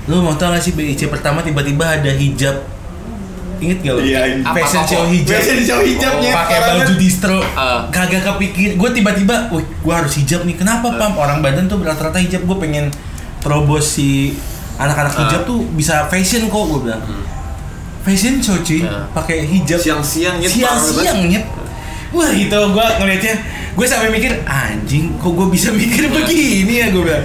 lu 0.06 0.22
mau 0.22 0.30
tau 0.32 0.50
gak 0.50 0.61
sih 0.61 0.70
BIC 0.70 1.08
pertama 1.08 1.42
tiba-tiba 1.42 1.98
ada 1.98 2.08
hijab 2.08 2.62
inget 3.61 3.78
gak 3.80 3.94
lu? 3.94 4.00
Iya, 4.02 4.20
ini. 4.26 4.42
fashion 4.42 4.82
show 4.84 5.02
hijab. 5.04 5.32
Fashion 5.32 5.58
show 5.61 5.80
hijabnya. 5.80 6.32
pakai 6.34 6.56
parah 6.58 6.74
baju 6.80 6.94
distro. 6.96 7.38
Ah. 7.52 7.86
kagak 7.88 8.22
kepikir. 8.24 8.74
Gue 8.74 8.90
tiba-tiba 8.90 9.48
wih 9.48 9.62
gue 9.62 9.94
harus 9.94 10.12
hijab 10.16 10.42
nih. 10.42 10.56
Kenapa 10.56 10.90
pam? 10.92 11.14
Orang 11.14 11.38
badan 11.40 11.64
tuh 11.64 11.78
rata-rata 11.78 12.16
hijab. 12.16 12.42
Gue 12.42 12.56
pengen 12.56 12.88
terobos 13.38 13.86
si 13.90 14.34
anak-anak 14.74 15.12
Ah. 15.12 15.20
hijab 15.24 15.40
tuh 15.44 15.62
bisa 15.70 16.04
fashion 16.06 16.46
kok 16.46 16.64
gue 16.66 16.80
bilang. 16.82 17.02
Fashion 18.00 18.40
show 18.40 18.56
cuy. 18.58 18.80
Ah. 18.82 19.04
pakai 19.12 19.44
hijab. 19.44 19.76
Siang-siang 19.76 20.40
nyet, 20.40 20.50
siang-siang 20.50 21.20
nyet. 21.26 21.44
Wah 22.11 22.26
itu 22.28 22.50
gue 22.50 22.86
ngeliatnya 22.98 23.34
gue 23.70 23.86
sampai 23.86 24.11
mikir 24.11 24.34
anjing 24.42 25.14
kok 25.14 25.30
gue 25.30 25.46
bisa 25.46 25.70
mikir 25.76 26.08
begini 26.08 26.74
ya? 26.80 26.86
Gue 26.88 27.04
bilang. 27.04 27.22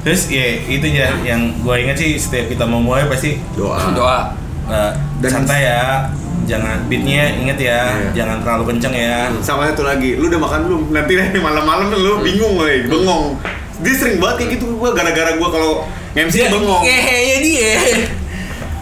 Terus 0.00 0.32
ya 0.32 0.40
itu 0.64 0.86
ya 0.88 1.12
yang 1.20 1.60
gue 1.60 1.74
ingat 1.76 1.92
sih 1.94 2.16
setiap 2.16 2.48
kita 2.48 2.64
mau 2.64 2.80
mulai 2.80 3.04
pasti 3.04 3.36
Doa. 3.52 3.92
doa 3.92 4.32
uh, 4.70 4.92
Dan- 5.18 5.32
santai 5.34 5.60
ya 5.62 6.06
jangan 6.46 6.82
beatnya 6.86 7.30
inget 7.36 7.58
ya 7.60 7.80
Iya. 7.86 8.10
jangan 8.16 8.42
terlalu 8.42 8.64
kenceng 8.70 8.90
ya 8.90 9.30
Sama 9.38 9.66
satu 9.66 9.82
lagi, 9.82 10.16
lu 10.16 10.26
udah 10.26 10.40
makan 10.40 10.60
belum? 10.66 10.82
Nanti 10.90 11.12
deh 11.14 11.38
malam-malam 11.38 11.90
lu 11.90 12.18
bingung 12.20 12.54
woy, 12.56 12.86
bengong. 12.86 13.38
Dia 13.80 13.94
sering 13.94 14.18
banget 14.18 14.36
kayak 14.40 14.50
gitu 14.56 14.74
gua 14.74 14.90
gara-gara 14.90 15.36
gua 15.36 15.48
kalau 15.48 15.70
MC 16.12 16.48
bengong. 16.48 16.82
Ngehenya 16.82 17.36
dia. 17.40 17.72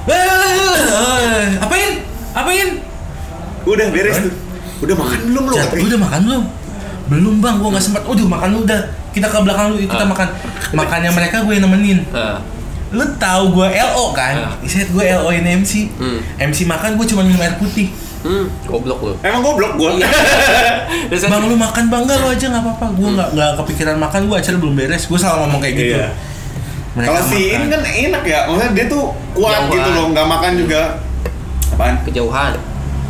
Eh, 0.08 1.44
apain? 1.60 1.90
Apain? 2.32 2.68
Udah 3.62 3.86
beres 3.92 4.16
tuh. 4.18 4.32
Udah 4.80 4.94
makan 4.96 5.18
belum 5.26 5.44
lu? 5.44 5.54
Udah 5.84 5.98
makan 6.00 6.20
belum? 6.24 6.44
Belum 7.08 7.34
bang, 7.38 7.56
gua 7.58 7.68
nggak 7.72 7.84
sempat. 7.84 8.02
Udah 8.04 8.24
makan 8.24 8.48
lu 8.50 8.58
udah. 8.64 8.80
Kita 9.12 9.26
ke 9.26 9.38
belakang 9.40 9.66
lu, 9.68 9.82
kita 9.82 10.04
Ah. 10.04 10.08
makan. 10.08 10.28
Makannya 10.70 11.10
mereka 11.10 11.36
gue 11.42 11.52
yang 11.52 11.64
nemenin. 11.64 11.98
Nah, 12.08 12.40
Lu 12.92 13.04
tahu 13.20 13.42
gue 13.52 13.68
LO 13.68 14.06
kan? 14.16 14.34
Ah. 14.48 14.54
Saya 14.64 14.88
gue 14.88 15.04
LO 15.04 15.30
ini 15.32 15.62
MC. 15.62 15.72
Hmm. 15.96 16.18
MC 16.38 16.64
makan 16.64 16.96
gue 16.96 17.06
cuma 17.08 17.22
minum 17.24 17.40
air 17.40 17.56
putih. 17.60 17.90
hmm, 18.18 18.66
goblok 18.66 18.98
lu 18.98 19.14
Emang 19.22 19.46
goblok 19.46 19.78
gua. 19.78 19.94
Iya. 19.94 20.10
Bang 21.30 21.46
lu 21.46 21.54
makan 21.54 21.86
bang 21.86 22.02
enggak 22.02 22.18
lu 22.18 22.26
aja 22.34 22.46
nggak 22.50 22.62
apa-apa. 22.66 22.86
Gue 22.98 23.08
nggak 23.14 23.28
nggak 23.36 23.50
kepikiran 23.62 23.96
makan. 23.96 24.20
Gue 24.26 24.36
acara 24.42 24.56
belum 24.58 24.74
beres. 24.74 25.06
Gue 25.06 25.18
selalu 25.20 25.38
ngomong 25.46 25.60
kayak 25.62 25.74
gitu. 25.78 25.96
Iya. 26.02 26.08
Kalau 26.98 27.22
si 27.22 27.54
ini 27.54 27.66
kan 27.70 27.82
enak 27.86 28.22
ya, 28.26 28.50
maksudnya 28.50 28.70
dia 28.74 28.86
tuh 28.90 29.14
kuat 29.30 29.70
gitu 29.70 29.88
loh, 29.94 30.10
nggak 30.10 30.26
makan 30.26 30.52
juga 30.58 30.98
Apaan? 31.78 31.94
Kejauhan. 32.02 32.58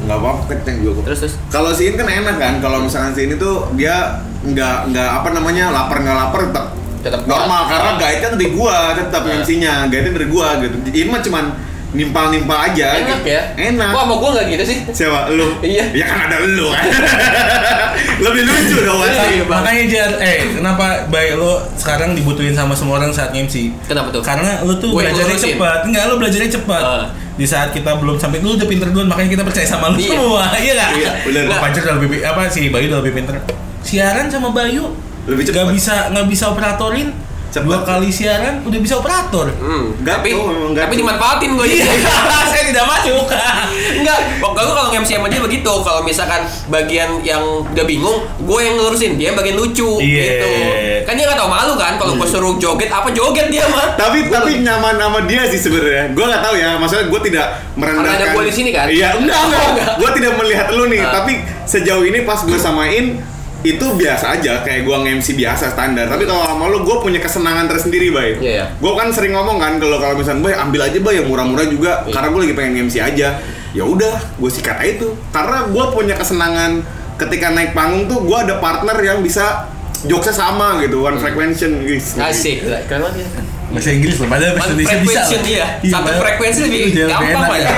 Nggak 0.05 0.19
apa-apa 0.21 0.43
kenceng 0.53 0.79
juga. 0.85 1.01
Terus 1.09 1.19
terus. 1.25 1.35
Kalau 1.49 1.73
si 1.73 1.89
ini 1.89 1.97
kan 1.97 2.05
enak 2.05 2.37
kan, 2.37 2.55
kalau 2.61 2.85
misalkan 2.85 3.17
si 3.17 3.25
ini 3.25 3.41
tuh 3.41 3.73
dia 3.81 4.21
nggak 4.45 4.93
nggak 4.93 5.09
apa 5.09 5.29
namanya 5.33 5.73
lapar 5.73 6.05
nggak 6.05 6.17
lapar 6.21 6.41
tetap 6.53 6.67
Tetap 6.99 7.21
normal 7.25 7.61
kuat. 7.61 7.71
karena 7.71 7.91
guide 7.97 8.21
kan 8.21 8.31
dari 8.35 8.49
gua 8.51 8.77
tetap 8.93 9.23
Nah. 9.23 9.35
MC-nya 9.39 9.73
guide 9.87 10.11
dari 10.11 10.27
gua 10.27 10.49
gitu. 10.59 10.77
Ini 10.85 11.07
mah 11.07 11.21
cuman 11.21 11.45
nimpal-nimpal 11.89 12.69
aja. 12.69 13.01
Enak 13.01 13.25
gitu. 13.25 13.33
ya? 13.33 13.43
Enak. 13.57 13.91
Wah, 13.91 14.05
sama 14.05 14.15
gua 14.17 14.29
nggak 14.35 14.47
gitu 14.51 14.65
sih. 14.67 14.79
Siapa? 14.91 15.31
Lu? 15.31 15.57
Iya. 15.65 15.85
Ya 15.91 16.05
kan 16.05 16.19
ada 16.27 16.37
lu 16.43 16.69
kan. 16.69 16.85
Lebih 18.25 18.43
lucu 18.45 18.77
dong 18.79 18.99
Iya, 19.01 19.25
iya. 19.33 19.45
Makanya 19.45 19.85
Jar, 19.87 20.11
eh 20.19 20.37
kenapa 20.53 20.85
baik 21.09 21.33
lo 21.35 21.59
sekarang 21.75 22.13
dibutuhin 22.13 22.53
sama 22.53 22.75
semua 22.75 22.99
orang 22.99 23.09
saat 23.09 23.33
MC? 23.33 23.73
Kenapa 23.87 24.11
tuh? 24.11 24.21
Karena 24.21 24.61
lo 24.61 24.77
tuh 24.77 24.93
Gua 24.93 25.03
belajarnya 25.03 25.39
cepat. 25.39 25.79
Enggak, 25.87 26.03
lo 26.07 26.15
belajarnya 26.17 26.51
cepat. 26.53 26.83
Ah. 26.83 27.07
Di 27.39 27.47
saat 27.47 27.71
kita 27.71 27.95
belum 27.97 28.19
sampai 28.19 28.43
lu 28.43 28.59
udah 28.59 28.67
pinter 28.67 28.91
duluan, 28.91 29.07
makanya 29.07 29.31
kita 29.33 29.45
percaya 29.47 29.63
sama 29.65 29.89
lu 29.89 29.97
Iya. 29.97 30.11
semua. 30.13 30.43
Iya 30.59 30.73
enggak? 30.75 30.91
Iya, 30.93 31.11
bener. 31.25 31.43
Lo 31.47 31.55
Pacar 31.57 31.81
udah 31.81 31.95
lebih 31.97 32.09
apa 32.21 32.41
sih 32.49 32.69
Bayu 32.69 32.87
udah 32.91 32.99
lebih 33.01 33.15
pinter. 33.17 33.35
Siaran 33.81 34.27
sama 34.29 34.53
Bayu 34.53 34.93
Lebih 35.29 35.45
Gak 35.45 35.55
cepat. 35.55 35.71
bisa 35.71 35.95
nggak 36.09 36.27
bisa 36.27 36.45
operatorin. 36.49 37.09
Cepat. 37.49 37.65
Dua 37.65 37.81
kali 37.81 38.13
siaran 38.13 38.61
udah 38.61 38.77
bisa 38.77 38.95
operator. 38.95 39.49
Hmm, 39.51 39.97
Nggak 39.99 40.21
tapi 40.21 40.29
tuh, 40.31 40.69
nggak 40.69 40.85
tapi 40.85 40.93
tuh. 40.93 41.01
dimanfaatin 41.01 41.51
gue 41.51 41.65
Iya, 41.67 41.85
saya 42.53 42.63
tidak 42.63 42.85
masuk. 42.87 43.25
Enggak, 43.95 44.19
waktu 44.39 44.59
itu 44.61 44.73
kalau 44.75 44.91
MC 44.95 45.11
sama 45.11 45.27
dia 45.27 45.41
begitu. 45.41 45.73
Kalau 45.81 46.01
misalkan 46.03 46.41
bagian 46.69 47.09
yang 47.23 47.41
udah 47.65 47.85
bingung, 47.85 48.21
gue 48.39 48.61
yang 48.61 48.77
ngurusin 48.77 49.17
dia 49.17 49.33
bagian 49.33 49.57
lucu 49.57 49.97
Iya. 49.97 50.25
gitu. 50.29 50.49
Kan 51.03 51.17
dia 51.17 51.25
nggak 51.25 51.41
tahu 51.41 51.49
malu 51.49 51.73
kan 51.75 51.97
kalau 51.97 52.13
gue 52.15 52.29
suruh 52.29 52.55
joget 52.59 52.91
apa 52.91 53.09
joget 53.11 53.49
dia 53.49 53.65
mah. 53.67 53.97
tapi 53.97 54.29
tapi 54.29 54.61
nyaman 54.61 54.95
sama 54.95 55.25
dia 55.25 55.43
sih 55.47 55.57
sebenarnya. 55.59 56.13
Gua 56.13 56.29
nggak 56.29 56.43
tahu 56.43 56.55
ya, 56.55 56.77
maksudnya 56.77 57.05
gua 57.09 57.21
tidak 57.23 57.47
merendahkan. 57.75 58.13
Karena 58.13 58.21
ada 58.21 58.37
gua 58.37 58.45
di 58.45 58.53
sini 58.53 58.71
kan? 58.71 58.87
Iya, 58.87 59.09
enggak 59.17 59.41
enggak. 59.43 59.65
Enggak. 59.67 59.93
Gua 60.01 60.11
tidak 60.13 60.33
melihat 60.37 60.69
lu 60.71 60.85
nih, 60.85 61.01
Ah. 61.01 61.13
tapi 61.15 61.33
sejauh 61.65 62.05
ini 62.05 62.19
pas 62.23 62.45
gua 62.45 62.61
samain 62.61 63.17
itu 63.67 63.87
biasa 63.99 64.39
aja 64.39 64.63
kayak 64.63 64.87
gua 64.87 65.03
nge-MC 65.03 65.35
biasa 65.35 65.75
standar. 65.75 66.07
Tapi 66.07 66.25
kalau 66.31 66.47
sama 66.47 66.71
lu 66.71 66.87
gua 66.87 67.03
punya 67.03 67.19
kesenangan 67.19 67.67
tersendiri, 67.67 68.15
Bay. 68.15 68.39
Iya, 68.39 68.53
iya. 68.55 68.65
Gua 68.79 68.95
kan 68.95 69.11
sering 69.11 69.35
ngomong 69.35 69.59
kan 69.59 69.83
kalau 69.83 69.99
kalau 69.99 70.15
misalnya, 70.15 70.47
"Bay, 70.47 70.55
ambil 70.55 70.81
aja, 70.87 70.99
Bay, 71.03 71.15
yang 71.19 71.27
murah-murah 71.27 71.67
juga." 71.67 71.93
Iya. 72.07 72.15
Karena 72.15 72.29
gua 72.31 72.41
lagi 72.47 72.55
pengen 72.55 72.73
nge-MC 72.79 72.97
aja. 73.03 73.29
Ya 73.75 73.85
udah, 73.85 74.15
gua 74.39 74.51
sikat 74.51 74.79
aja 74.79 74.93
itu. 75.03 75.09
Karena 75.35 75.67
gua 75.75 75.91
punya 75.91 76.15
kesenangan 76.15 76.87
ketika 77.19 77.51
naik 77.51 77.75
panggung 77.75 78.07
tuh 78.07 78.23
gua 78.23 78.47
ada 78.47 78.63
partner 78.63 78.95
yang 79.03 79.27
bisa 79.27 79.67
jokesnya 80.07 80.39
sama 80.47 80.79
gitu, 80.87 81.03
one 81.03 81.19
frequency 81.19 81.67
guys. 81.83 82.15
Asik, 82.15 82.63
keren 82.63 83.03
banget 83.03 83.27
ya. 83.27 83.58
Bahasa 83.79 83.91
Inggris 83.91 84.17
lah, 84.17 84.29
padahal 84.29 84.53
bahasa 84.53 84.67
One 84.69 84.75
Indonesia 84.75 84.99
bisa. 85.01 85.21
lah. 85.23 85.41
dia. 85.41 85.57
Iya, 85.57 85.65
Satu 85.89 86.03
padahal- 86.03 86.21
frekuensi 86.21 86.61
lebih 86.61 86.81
Iya, 86.89 87.07
gampang 87.09 87.43
Pak, 87.45 87.57
ya. 87.57 87.69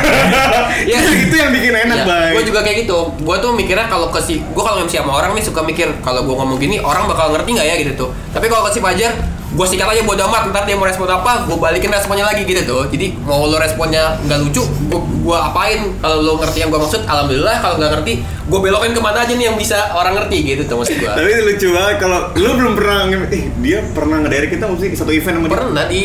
ya. 0.86 0.98
itu, 1.24 1.34
yang 1.34 1.50
bikin 1.50 1.72
enak, 1.78 1.98
Bay. 2.02 2.30
Gue 2.32 2.42
juga 2.44 2.60
kayak 2.60 2.76
gitu. 2.80 2.98
Gue 3.18 3.36
tuh 3.36 3.50
mikirnya 3.52 3.86
kalau 3.86 4.08
ke 4.08 4.18
si, 4.18 4.40
gue 4.40 4.62
kalau 4.62 4.80
MC 4.80 4.94
sama 4.96 5.12
orang 5.14 5.30
nih 5.32 5.44
suka 5.44 5.60
mikir 5.60 5.88
kalau 6.00 6.24
gue 6.24 6.32
ngomong 6.32 6.56
gini 6.56 6.80
orang 6.80 7.04
bakal 7.04 7.30
ngerti 7.30 7.50
nggak 7.52 7.66
ya 7.66 7.74
gitu 7.78 7.92
tuh. 7.94 8.08
Tapi 8.30 8.46
kalau 8.46 8.64
ke 8.64 8.72
si 8.72 8.80
Fajar, 8.80 9.12
gue 9.50 9.66
sikat 9.66 9.86
aja 9.86 10.02
bodo 10.02 10.22
amat. 10.24 10.48
Ntar 10.48 10.62
dia 10.62 10.74
mau 10.74 10.84
respon 10.84 11.06
apa, 11.06 11.42
gue 11.44 11.56
balikin 11.56 11.90
responnya 11.90 12.22
lagi 12.22 12.42
gitu 12.42 12.62
tuh. 12.62 12.82
Jadi 12.86 13.18
mau 13.20 13.44
lo 13.44 13.56
responnya 13.56 14.14
nggak 14.20 14.38
lucu, 14.40 14.62
gue 14.62 15.00
gua 15.20 15.50
apain. 15.50 15.90
Kalau 15.96 16.16
lo 16.20 16.32
ngerti 16.36 16.58
yang 16.58 16.70
gue 16.70 16.78
maksud, 16.78 17.02
alhamdulillah. 17.04 17.56
Kalau 17.58 17.74
nggak 17.76 17.90
ngerti, 17.94 18.12
gue 18.22 18.60
belokin 18.60 18.92
ke 18.92 19.00
mana 19.00 19.18
aja 19.20 19.32
nih 19.32 19.46
yang 19.46 19.56
bisa 19.56 19.90
orang 19.90 20.14
ngerti 20.16 20.38
gitu 20.44 20.62
tuh 20.64 20.76
maksud 20.78 20.96
gue. 20.96 21.10
Tapi 21.10 21.28
itu 21.28 21.42
lucu 21.44 21.66
banget 21.70 21.96
kalau 21.98 22.18
lu 22.34 22.50
belum 22.54 22.72
pernah 22.74 22.98
eh 23.26 23.42
dia 23.58 23.78
pernah 23.90 24.16
ngedirect 24.20 24.50
kita 24.54 24.64
mesti 24.66 24.86
satu 24.94 25.10
event 25.10 25.34
sama 25.36 25.46
dia. 25.46 25.54
Pernah 25.54 25.84
di 25.86 26.00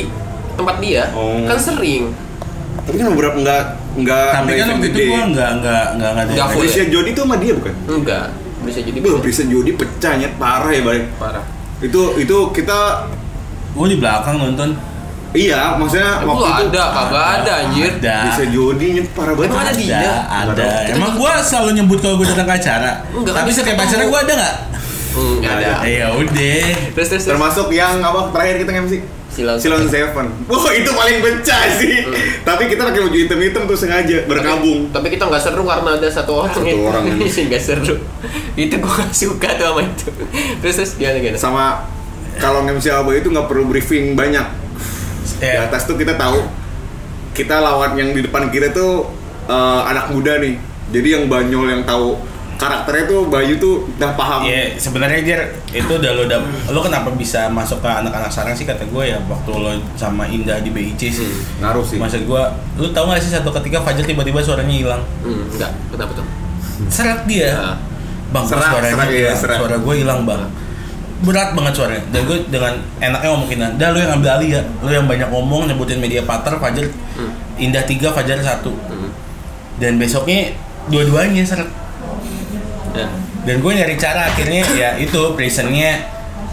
tempat 0.56 0.76
dia, 0.80 1.04
Oh. 1.12 1.44
kan 1.44 1.58
sering. 1.60 2.04
Tapi 2.86 2.96
kan 2.96 3.08
beberapa 3.18 3.36
enggak 3.36 3.64
enggak 3.98 4.30
Tapi 4.30 4.46
enggak 4.46 4.58
kan 4.58 4.68
waktu 4.78 4.88
itu 4.88 5.00
gua 5.10 5.22
nggak 5.26 5.52
nggak 5.58 5.86
nggak 5.98 6.12
nggak 6.14 6.26
Nggak 6.34 6.48
full. 6.54 6.62
Prisya 6.62 6.84
Jody 6.88 7.10
tuh 7.12 7.24
sama 7.26 7.36
dia 7.42 7.54
bukan? 7.58 7.74
Enggak, 7.90 8.26
bisa 8.62 8.80
jadi 8.82 8.98
Prisya 9.02 9.46
Jody 9.46 9.72
pecahnya 9.74 10.28
parah 10.38 10.70
ya, 10.70 10.82
Bang. 10.86 11.06
parah. 11.18 11.44
Itu 11.82 12.02
itu 12.16 12.38
kita 12.54 12.80
Gue 13.76 13.88
di 13.88 13.98
belakang 13.98 14.36
nonton. 14.38 14.70
iya, 15.36 15.76
maksudnya 15.76 16.24
Lu 16.24 16.32
waktu 16.32 16.48
itu 16.48 16.64
ada, 16.72 16.84
kagak 16.90 17.26
ada 17.38 17.52
anjir. 17.62 17.92
Ada. 18.00 18.18
Prisya 18.26 18.46
Jody 18.50 18.88
parah 19.12 19.34
banget. 19.34 19.52
Emang 19.52 19.62
ada 19.62 19.74
Ada, 19.76 20.08
ada. 20.48 20.68
Emang 20.90 21.12
gua 21.14 21.32
selalu 21.38 21.70
nyebut 21.76 22.00
kalau 22.00 22.16
gua 22.16 22.24
datang 22.26 22.48
ke 22.48 22.56
acara. 22.56 22.92
Enggak, 23.12 23.34
Tapi 23.36 23.46
bisa 23.46 23.60
setiap 23.60 23.78
acara 23.78 24.04
gua 24.06 24.20
ada 24.22 24.34
nggak? 24.34 24.56
Hmm, 25.12 25.36
Nggak 25.38 25.54
ada. 25.54 25.68
ada. 25.76 25.86
Ya 25.86 26.08
udah. 26.10 26.64
Terus 26.90 27.08
terus 27.10 27.22
terus. 27.22 27.26
Termasuk 27.28 27.68
yang 27.70 28.00
apa 28.00 28.32
terakhir 28.32 28.56
kita 28.64 28.72
MC? 28.80 28.94
Silon. 29.28 29.60
Silon 29.60 29.84
Seven. 29.86 30.28
Wah, 30.48 30.72
itu 30.72 30.88
paling 30.90 31.18
pecah 31.20 31.64
sih. 31.76 31.96
Hmm. 32.00 32.16
Tapi 32.42 32.64
kita 32.66 32.88
pakai 32.88 33.02
baju 33.02 33.18
hitam-hitam 33.18 33.62
tuh 33.66 33.76
sengaja 33.76 34.24
berkabung. 34.24 34.88
Tapi, 34.88 34.96
tapi 34.96 35.08
kita 35.12 35.28
nggak 35.28 35.42
seru 35.42 35.64
karena 35.64 35.90
ada 35.94 36.08
satu 36.08 36.32
orang. 36.38 36.56
Satu 36.56 36.78
orang 36.82 37.04
yang- 37.12 37.20
nggak 37.20 37.60
seru. 37.60 38.00
itu 38.56 38.76
gua 38.80 38.92
nggak 38.96 39.12
suka 39.12 39.50
tuh 39.54 39.68
sama 39.68 39.82
itu. 39.84 40.08
Terus 40.64 40.74
terus 40.74 40.92
gimana 40.96 41.20
gimana? 41.20 41.36
Sama 41.36 41.66
kalau 42.38 42.62
MC 42.62 42.90
Aba 42.90 43.12
itu 43.12 43.28
nggak 43.28 43.46
perlu 43.46 43.66
briefing 43.66 44.14
banyak. 44.14 44.46
Di 45.36 45.46
Ya. 45.46 45.64
atas 45.64 45.84
tuh 45.84 45.96
kita 45.96 46.16
tahu 46.16 46.40
kita 47.32 47.60
lawan 47.60 47.94
yang 47.94 48.10
di 48.10 48.22
depan 48.22 48.48
kita 48.48 48.72
tuh 48.72 49.08
eh, 49.46 49.82
anak 49.86 50.10
muda 50.10 50.38
nih. 50.38 50.56
Jadi 50.88 51.08
yang 51.12 51.24
banyol 51.26 51.66
yang 51.68 51.84
tahu 51.84 52.16
karakternya 52.56 53.04
tuh 53.06 53.28
Bayu 53.28 53.58
tuh 53.58 53.84
udah 53.92 54.16
paham. 54.16 54.42
Ya 54.44 54.72
sebenarnya 54.74 55.20
Ger 55.20 55.42
itu 55.70 55.92
udah 55.92 56.12
lo 56.14 56.24
udah 56.24 56.40
lo 56.66 56.80
kenapa 56.80 57.12
bisa 57.12 57.46
masuk 57.48 57.78
ke 57.78 57.90
anak-anak 57.90 58.30
sekarang 58.30 58.56
sih 58.56 58.64
kata 58.64 58.86
gue 58.86 59.04
ya 59.06 59.20
waktu 59.22 59.52
lo 59.52 59.70
sama 59.94 60.24
Indah 60.26 60.62
di 60.62 60.72
BIC 60.72 61.02
sih. 61.06 61.28
Ngaruh 61.60 61.84
sih. 61.84 62.00
Maksud 62.00 62.24
gue, 62.24 62.44
lo 62.78 62.88
tau 62.90 63.06
gak 63.06 63.20
sih 63.20 63.30
satu 63.30 63.52
ketika 63.54 63.82
Fajar 63.82 64.02
tiba-tiba 64.02 64.40
suaranya 64.40 64.72
hilang, 64.72 65.04
Hmm, 65.20 65.44
enggak. 65.50 65.72
Kenapa 65.90 66.12
tuh? 66.14 66.26
seret 66.88 67.24
dia, 67.26 67.52
Nah. 67.52 67.76
bang 68.32 68.46
Serak, 68.46 68.68
suaranya 68.70 68.96
serak, 68.98 69.10
iya, 69.10 69.32
serak. 69.32 69.58
suara 69.60 69.76
gue 69.78 69.94
hilang 69.98 70.20
bang, 70.24 70.42
berat 71.22 71.54
banget 71.54 71.74
suaranya. 71.74 72.04
Dan 72.10 72.22
gue 72.24 72.38
dengan 72.46 72.74
enaknya 73.00 73.30
ngomongin, 73.30 73.60
dah 73.74 73.90
lo 73.90 73.98
yang 73.98 74.12
ambil 74.14 74.30
alih 74.34 74.50
ya, 74.50 74.62
lo 74.80 74.90
yang 74.90 75.06
banyak 75.06 75.28
ngomong 75.28 75.68
nyebutin 75.68 75.98
media 75.98 76.22
partner 76.22 76.58
Fajar, 76.58 76.86
Hmm. 77.14 77.32
Indah 77.56 77.84
tiga 77.84 78.12
Fajar 78.12 78.36
satu, 78.38 78.76
Hmm. 78.84 79.12
dan 79.78 79.96
besoknya 79.96 80.52
dua-duanya 80.88 81.42
seret. 81.42 81.70
Ya. 82.92 83.08
dan 83.44 83.60
gue 83.60 83.72
nyari 83.72 83.94
cara 83.94 84.26
akhirnya 84.26 84.64
ya 84.72 84.96
itu 84.96 85.20
prisonnya 85.36 86.00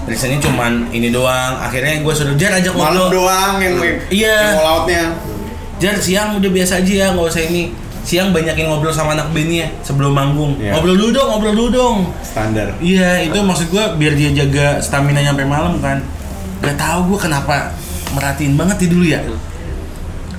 prisonnya 0.05 0.37
cuman 0.39 0.91
ini 0.91 1.09
doang 1.09 1.57
akhirnya 1.57 2.03
gue 2.03 2.13
suruh 2.13 2.35
jar 2.35 2.53
ajak 2.53 2.75
Malam 2.75 3.09
doang 3.09 3.57
yang 3.57 3.79
Iya. 4.11 4.37
yang 4.51 4.59
all 4.59 4.69
outnya. 4.83 5.15
jar 5.79 5.97
siang 5.97 6.37
udah 6.37 6.51
biasa 6.51 6.83
aja 6.83 6.93
ya 6.93 7.07
nggak 7.11 7.25
usah 7.25 7.43
ini 7.43 7.71
siang 8.03 8.31
banyakin 8.31 8.67
ngobrol 8.67 8.91
sama 8.91 9.13
anak 9.13 9.31
bandnya 9.31 9.71
sebelum 9.81 10.11
manggung 10.11 10.55
Iya. 10.57 10.75
ngobrol 10.75 10.97
dulu 10.97 11.11
dong 11.13 11.29
ngobrol 11.29 11.55
dulu 11.55 11.71
dong 11.71 11.97
Standar. 12.21 12.75
iya 12.79 13.23
itu 13.23 13.39
maksud 13.39 13.69
gue 13.69 13.85
biar 13.97 14.13
dia 14.13 14.31
jaga 14.37 14.79
stamina 14.79 15.21
nyampe 15.21 15.45
malam 15.45 15.79
kan 15.79 16.03
gak 16.61 16.75
tahu 16.75 17.11
gue 17.11 17.19
kenapa 17.21 17.71
merhatiin 18.11 18.55
banget 18.55 18.77
dia 18.79 18.91
dulu 18.91 19.05
ya 19.07 19.21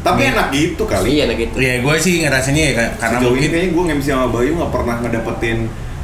Tapi 0.02 0.20
enak 0.26 0.52
gitu 0.52 0.84
kali. 0.84 1.16
Iya 1.16 1.24
nah 1.26 1.36
gitu. 1.38 1.56
ya 1.58 1.80
gue 1.80 1.96
sih 1.98 2.20
ngerasanya 2.22 2.62
ya 2.62 2.72
ka- 2.74 2.94
karena 3.00 3.18
Sejauh 3.18 3.32
ini 3.32 3.40
mungkin 3.40 3.50
kayaknya 3.50 3.70
gue 3.72 3.84
nge-MC 3.86 4.08
sama 4.10 4.28
Bayu 4.28 4.52
nggak 4.54 4.72
pernah 4.74 4.96
ngedapetin 5.00 5.60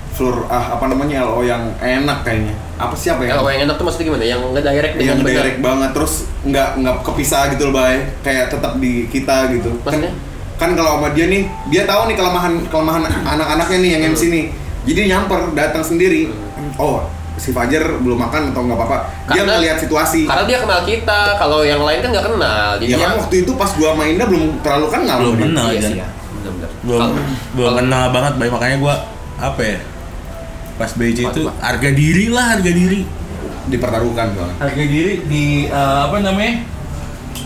floor 0.09 0.35
ah 0.47 0.65
apa 0.73 0.85
namanya 0.85 1.15
LO 1.25 1.41
yang 1.41 1.63
enak 1.77 2.23
kayaknya. 2.23 2.55
Apa 2.75 2.91
siapa 2.93 3.23
ya? 3.23 3.35
Kalau 3.35 3.47
yang 3.47 3.61
enak 3.61 3.75
tuh 3.75 3.83
maksudnya 3.83 4.07
gimana? 4.07 4.23
Yang 4.25 4.39
nggak 4.45 4.63
direct 4.65 4.93
dengan 4.95 5.09
yang 5.09 5.19
direct 5.21 5.57
banget 5.59 5.89
terus 5.91 6.13
nggak 6.41 6.69
nggak 6.77 6.95
kepisah 7.01 7.43
gitu 7.51 7.63
loh 7.67 7.73
bay 7.73 7.95
kayak 8.21 8.47
tetap 8.47 8.73
di 8.77 8.93
kita 9.05 9.37
gitu 9.51 9.71
Maksudnya? 9.77 10.11
kan 10.11 10.27
kan 10.59 10.75
kalau 10.75 10.99
sama 10.99 11.15
dia 11.15 11.25
nih 11.31 11.47
dia 11.71 11.87
tahu 11.87 12.11
nih 12.11 12.15
kelemahan 12.19 12.53
kelemahan 12.67 13.01
anak-anaknya 13.07 13.77
nih 13.79 13.89
yang 13.95 14.01
MC 14.11 14.21
nih 14.27 14.45
jadi 14.83 14.99
nyamper 15.15 15.55
datang 15.55 15.81
sendiri 15.81 16.27
oh 16.75 17.07
si 17.39 17.55
Fajar 17.55 18.03
belum 18.03 18.19
makan 18.19 18.51
atau 18.51 18.67
nggak 18.67 18.75
apa-apa 18.75 18.97
dia 19.31 19.47
melihat 19.47 19.79
situasi 19.79 20.27
Karena 20.27 20.43
dia 20.43 20.59
kenal 20.59 20.83
kita, 20.83 21.39
kalau 21.39 21.63
yang 21.63 21.79
lain 21.79 22.03
kan 22.03 22.09
nggak 22.11 22.27
kenal. 22.27 22.69
Jadi 22.75 22.91
ya 22.91 22.97
dia 22.99 23.07
kan 23.07 23.15
waktu 23.23 23.35
itu 23.47 23.51
pas 23.55 23.71
gua 23.79 23.95
Indah 24.03 24.27
belum 24.27 24.43
terlalu 24.59 24.87
kenal 24.91 25.17
Belum 25.23 25.35
dia. 25.39 25.45
kenal. 25.47 25.65
Iya 25.71 25.79
sih 25.79 25.95
ya. 26.03 26.07
Belum 26.83 26.99
Kalau- 26.99 27.15
belum 27.55 27.71
kenal 27.79 28.03
banget 28.11 28.33
Bay. 28.35 28.49
makanya 28.51 28.77
gue 28.83 28.95
apa 29.39 29.61
ya 29.63 29.79
pas 30.75 30.91
BC 30.95 31.19
itu 31.27 31.41
harga 31.47 31.89
diri 31.91 32.25
lah 32.27 32.45
harga 32.55 32.71
diri 32.71 33.01
dipertaruhkan 33.67 34.31
soalnya 34.35 34.55
harga 34.59 34.83
diri 34.83 35.13
di 35.27 35.43
eh, 35.67 35.99
apa 36.07 36.15
namanya 36.19 36.53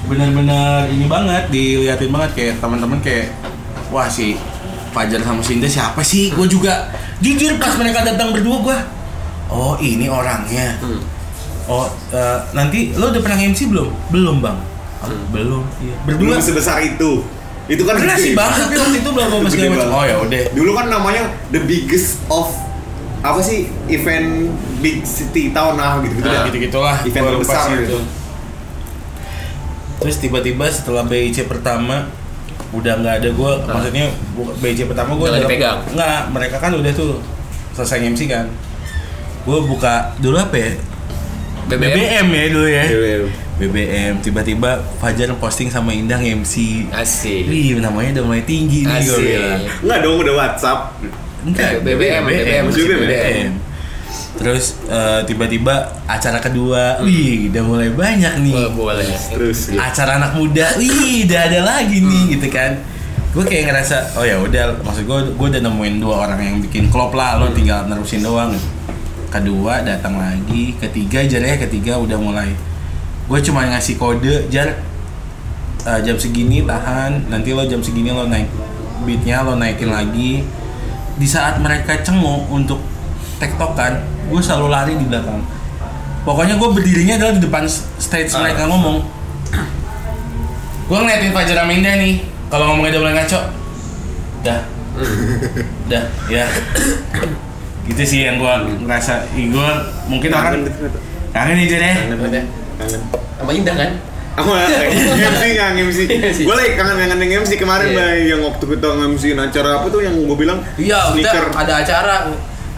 benar-benar 0.08 0.92
ini 0.92 1.06
banget 1.08 1.48
diliatin 1.48 2.12
banget 2.12 2.32
kayak 2.36 2.54
teman-teman 2.60 3.00
kayak 3.00 3.32
wah 3.90 4.08
si 4.10 4.36
Fajar 4.94 5.26
sama 5.26 5.42
Sinda 5.42 5.66
siapa 5.66 6.06
sih? 6.06 6.30
Gue 6.38 6.46
juga 6.46 6.92
jujur 7.18 7.58
pas 7.58 7.74
mereka 7.82 8.06
datang 8.06 8.30
berdua 8.30 8.58
gue 8.62 8.78
oh 9.50 9.74
ini 9.82 10.06
orangnya. 10.10 10.78
Hmm. 10.82 11.02
oh 11.66 11.88
eh, 12.12 12.40
nanti 12.52 12.92
lo 12.94 13.10
udah 13.10 13.22
pernah 13.24 13.40
MC 13.40 13.72
belum? 13.72 13.90
Belum 14.12 14.38
bang. 14.44 14.58
"Oh, 15.02 15.10
belum 15.32 15.64
iya. 15.82 15.96
Berdua 16.04 16.38
belum 16.38 16.42
sebesar 16.44 16.84
itu. 16.84 17.24
Itu 17.72 17.88
kan 17.88 17.96
pernah 17.96 18.18
gede. 18.20 18.26
sih 18.28 18.32
bang. 18.36 18.52
Tapi 18.52 18.76
waktu 18.76 18.98
itu 19.00 19.10
belum 19.10 19.30
segala 19.48 19.70
macam 19.72 19.90
oh 19.96 20.04
ya 20.04 20.16
udah. 20.20 20.42
Dulu 20.52 20.72
kan 20.76 20.86
namanya 20.92 21.24
the 21.56 21.62
biggest 21.64 22.20
of 22.28 22.52
apa 23.24 23.40
sih 23.40 23.72
event 23.88 24.52
big 24.84 25.08
city 25.08 25.56
town 25.56 25.80
nah 25.80 26.04
gitu 26.04 26.20
gitu 26.20 26.28
Nah, 26.28 26.44
gitu 26.44 26.58
gitulah 26.60 26.96
Event 27.08 27.40
sih 27.40 27.76
gitu. 27.88 28.00
Terus 30.04 30.18
tiba-tiba 30.18 30.66
setelah 30.68 31.04
BIC 31.04 31.48
pertama 31.48 32.08
udah 32.70 32.94
nggak 32.96 33.16
ada 33.20 33.30
gue 33.30 33.52
maksudnya 33.64 34.06
bu- 34.34 34.54
BC 34.58 34.86
pertama 34.86 35.14
gue 35.14 35.24
Udah 35.24 35.32
nggak 35.36 35.46
dipegang? 35.48 35.78
nggak 35.94 36.20
mereka 36.30 36.58
kan 36.58 36.72
udah 36.74 36.92
tuh 36.92 37.22
selesai 37.72 38.02
MC 38.04 38.28
kan 38.28 38.46
gue 39.44 39.58
buka 39.64 40.14
dulu 40.18 40.38
apa 40.38 40.56
ya 40.56 40.72
BBM, 41.64 42.26
ya 42.28 42.44
dulu 42.50 42.68
ya 42.68 42.84
BBM. 42.86 43.24
BBM 43.54 44.14
tiba-tiba 44.20 44.70
Fajar 44.98 45.32
posting 45.38 45.70
sama 45.70 45.90
Indah 45.90 46.20
MC 46.20 46.86
Asik. 46.90 47.46
Wih 47.46 47.78
namanya 47.78 48.20
udah 48.20 48.24
mulai 48.26 48.44
tinggi 48.44 48.84
nih 48.84 49.00
gue 49.00 49.18
bilang 49.18 49.62
Enggak 49.80 50.00
dong 50.02 50.16
udah 50.20 50.34
WhatsApp. 50.36 50.80
Enggak, 51.44 51.70
BBM, 51.82 52.24
BBM, 52.24 52.62
masih 52.68 52.80
juga 52.80 52.96
BBM. 53.00 53.52
Terus 54.34 54.82
eh, 54.90 55.22
tiba-tiba 55.30 55.94
acara 56.10 56.42
kedua, 56.42 56.98
wih 57.06 57.54
udah 57.54 57.64
mulai 57.64 57.90
banyak 57.94 58.34
nih. 58.42 58.54
Wah, 58.54 58.72
boleh. 58.74 59.06
Terus 59.06 59.70
gitu. 59.70 59.78
Acara 59.78 60.18
anak 60.18 60.34
muda, 60.34 60.74
wih 60.82 61.30
udah 61.30 61.42
ada 61.48 61.60
lagi 61.62 62.02
nih 62.02 62.24
gitu 62.38 62.50
kan. 62.50 62.82
Gue 63.34 63.46
kayak 63.50 63.74
ngerasa, 63.74 64.14
oh 64.18 64.26
ya 64.26 64.38
udah, 64.38 64.78
maksud 64.86 65.10
gue, 65.10 65.20
gue 65.34 65.48
udah 65.58 65.62
nemuin 65.66 65.96
dua 65.98 66.30
orang 66.30 66.38
yang 66.38 66.58
bikin 66.62 66.94
klop 66.94 67.18
lah, 67.18 67.42
lo 67.42 67.50
tinggal 67.50 67.90
nerusin 67.90 68.22
doang. 68.22 68.54
Kedua 69.34 69.82
datang 69.82 70.22
lagi, 70.22 70.78
ketiga 70.78 71.26
jarnya 71.26 71.58
ketiga 71.58 71.98
udah 71.98 72.18
mulai. 72.22 72.54
Gue 73.26 73.42
cuma 73.42 73.66
ngasih 73.66 73.98
kode 73.98 74.54
jar 74.54 74.78
eh, 75.90 76.00
jam 76.06 76.18
segini 76.18 76.62
tahan, 76.62 77.34
nanti 77.34 77.58
lo 77.58 77.66
jam 77.66 77.82
segini 77.82 78.14
lo 78.14 78.30
naik 78.30 78.50
beatnya 79.02 79.42
lo 79.42 79.58
naikin 79.58 79.90
lagi. 79.90 80.46
Di 81.14 81.26
saat 81.30 81.58
mereka 81.58 82.02
cengok 82.06 82.54
untuk 82.54 82.82
tektokan, 83.44 83.94
gue 84.26 84.40
selalu 84.40 84.68
lari 84.68 84.94
di 84.96 85.04
belakang. 85.04 85.44
Pokoknya 86.24 86.56
gue 86.56 86.70
berdirinya 86.72 87.20
adalah 87.20 87.34
di 87.36 87.42
depan 87.44 87.64
stage 88.00 88.32
Ah. 88.32 88.42
mereka 88.42 88.64
ngomong. 88.66 89.04
Gue 90.84 90.98
ngeliatin 90.98 91.32
Fajar 91.32 91.58
Aminda 91.60 91.96
nih, 91.96 92.24
kalau 92.48 92.72
ngomongnya 92.72 92.96
udah 92.96 93.02
mulai 93.02 93.16
ngaco. 93.20 93.40
Dah. 94.42 94.62
Dah, 95.86 96.04
ya. 96.28 96.46
gitu 97.84 98.00
sih 98.00 98.24
yang 98.24 98.40
gue 98.40 98.54
ngerasa, 98.80 99.28
gue 99.34 99.68
mungkin 100.08 100.32
orang 100.32 100.64
kangen 101.34 101.56
nih 101.60 101.68
Jar 101.68 101.82
ya. 101.82 101.94
Kangen. 102.16 103.02
Sama 103.36 103.52
Indah 103.52 103.76
kan? 103.76 103.92
Aku 104.34 104.50
MC 104.50 105.44
nggak 105.54 105.70
MC. 105.86 106.00
Iya 106.08 106.32
sih. 106.32 106.44
Gue 106.48 106.56
lagi 106.56 106.74
kangen 106.74 106.96
kangen 106.96 107.20
yang 107.20 107.44
MC 107.44 107.54
kemarin 107.54 107.92
Iya. 107.92 107.98
bay 108.00 108.18
yang 108.26 108.42
waktu 108.42 108.64
kita 108.66 108.88
nge-MC 108.88 109.24
acara 109.36 109.70
apa 109.78 109.88
tuh 109.92 110.02
yang 110.02 110.16
gue 110.16 110.38
bilang 110.40 110.58
Iya, 110.74 111.14
ada 111.54 111.74
acara 111.84 112.16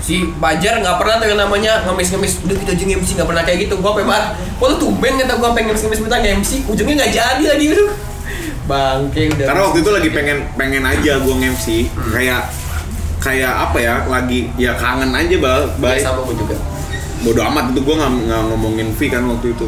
si 0.03 0.27
Bajar 0.37 0.79
nggak 0.83 0.97
pernah 1.01 1.15
tuh 1.21 1.27
yang 1.31 1.39
namanya 1.39 1.83
ngemis-ngemis 1.87 2.43
udah 2.45 2.55
kita 2.59 2.71
aja 2.75 2.83
MC 2.95 3.09
nggak 3.17 3.29
pernah 3.29 3.43
kayak 3.43 3.59
gitu. 3.69 3.79
Gua 3.79 3.97
marah 4.01 4.35
kok 4.35 4.65
lu 4.71 4.75
tumben 4.79 5.13
kata 5.19 5.33
gua 5.39 5.51
pengen 5.55 5.73
ngemis-ngemis 5.73 5.99
minta 6.03 6.17
MC 6.21 6.51
ujungnya 6.69 6.95
nggak 7.03 7.11
jadi 7.13 7.43
lagi 7.55 7.65
gitu 7.73 7.85
bangke 8.65 9.21
udah. 9.33 9.45
Karena 9.45 9.61
waktu 9.69 9.79
itu 9.81 9.91
lagi 9.93 10.09
pengen 10.09 10.37
pengen 10.57 10.83
aja 10.83 11.11
gue 11.21 11.35
nge-MC 11.37 11.65
kayak 12.13 12.43
kayak 13.21 13.53
apa 13.53 13.77
ya 13.81 13.93
lagi 14.09 14.49
ya 14.57 14.73
kangen 14.77 15.13
aja 15.13 15.35
bal. 15.37 15.61
Baik 15.77 16.01
baik. 16.01 16.01
sama 16.01 16.19
gua 16.25 16.35
juga. 16.35 16.57
Bodo 17.21 17.41
amat 17.41 17.73
itu 17.73 17.79
gue 17.81 17.95
nggak 17.95 18.11
nggak 18.29 18.41
ngomongin 18.53 18.87
V 18.93 18.99
kan 19.09 19.23
waktu 19.29 19.47
itu. 19.53 19.65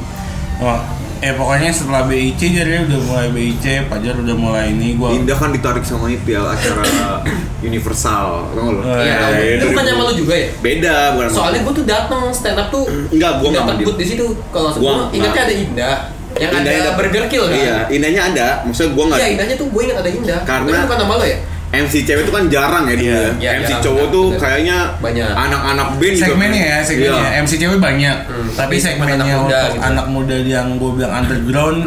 Wah, 0.58 0.82
eh 1.22 1.34
pokoknya 1.38 1.70
setelah 1.70 2.10
BIC 2.10 2.42
jadi 2.42 2.90
udah 2.90 3.00
mulai 3.06 3.28
BIC, 3.30 3.66
Fajar 3.90 4.18
udah 4.18 4.36
mulai 4.38 4.74
ini 4.74 4.98
gua 4.98 5.14
Indah 5.14 5.38
kan 5.38 5.54
ditarik 5.54 5.86
sama 5.86 6.10
itu 6.10 6.34
ya 6.34 6.42
acara 6.42 6.82
Universal 7.60 8.26
tau 8.48 8.60
nggak 8.60 8.74
lo? 8.74 8.82
Oh, 8.84 8.96
iya 8.96 9.04
iya, 9.04 9.16
tahu 9.18 9.32
iya, 9.36 9.54
itu 9.54 9.66
bukan 9.68 9.84
sama 9.84 10.02
lu 10.04 10.14
juga 10.16 10.34
ya 10.36 10.48
beda 10.60 10.96
bukan 11.12 11.26
sama 11.26 11.38
soalnya 11.38 11.60
gua 11.62 11.74
tuh 11.74 11.86
dateng 11.86 12.22
stand 12.30 12.58
up 12.58 12.68
tuh 12.68 12.84
Enggak, 13.10 13.32
gua 13.36 13.48
nggak 13.48 13.58
dapat 13.58 13.68
sama 13.68 13.74
dia. 13.76 13.86
booth 13.86 13.98
di 13.98 14.06
situ 14.06 14.26
kalau 14.50 14.70
nggak. 14.70 15.06
ingatnya 15.12 15.42
ada 15.44 15.54
Indah 15.56 15.96
yang 16.36 16.52
Indahnya 16.54 16.70
ada 16.76 16.84
ada- 16.84 16.96
Burger 16.96 17.26
Kill 17.26 17.44
kan 17.44 17.58
Iya, 17.58 17.78
indahnya 17.90 18.22
ada. 18.28 18.48
Maksudnya 18.62 18.92
gue 18.92 19.04
nggak 19.04 19.18
Iya, 19.18 19.28
Indahnya 19.32 19.56
tuh 19.58 19.68
gue 19.68 19.82
ingat 19.82 19.98
ada 19.98 20.10
Indah 20.12 20.40
Karena- 20.44 20.70
Tapi 20.72 20.86
bukan 20.86 20.98
nama 21.00 21.14
lo 21.16 21.26
ya 21.26 21.38
MC 21.68 21.94
cewek 22.00 22.24
itu 22.24 22.32
kan 22.32 22.44
jarang 22.48 22.84
ya 22.86 22.94
Iya. 22.94 23.12
ya. 23.12 23.28
Iya, 23.36 23.50
MC 23.58 23.70
jarang, 23.70 23.84
cowok 23.84 24.06
tuh 24.08 24.26
kayaknya 24.38 24.78
Banyak. 24.98 25.28
anak-anak 25.28 25.88
band 25.94 26.14
juga 26.14 26.24
segmennya 26.24 26.64
ya 26.64 26.78
segmennya 26.80 27.26
Iya. 27.28 27.42
MC 27.42 27.52
cewek 27.58 27.80
banyak 27.82 28.18
Hmm, 28.24 28.48
tapi 28.54 28.76
segmennya 28.78 29.16
anak 29.18 29.28
muda 29.28 29.36
untuk 29.58 29.74
gitu. 29.74 29.84
anak 29.84 30.06
muda 30.08 30.36
yang 30.46 30.68
gue 30.74 30.92
bilang 30.94 31.14
underground 31.18 31.80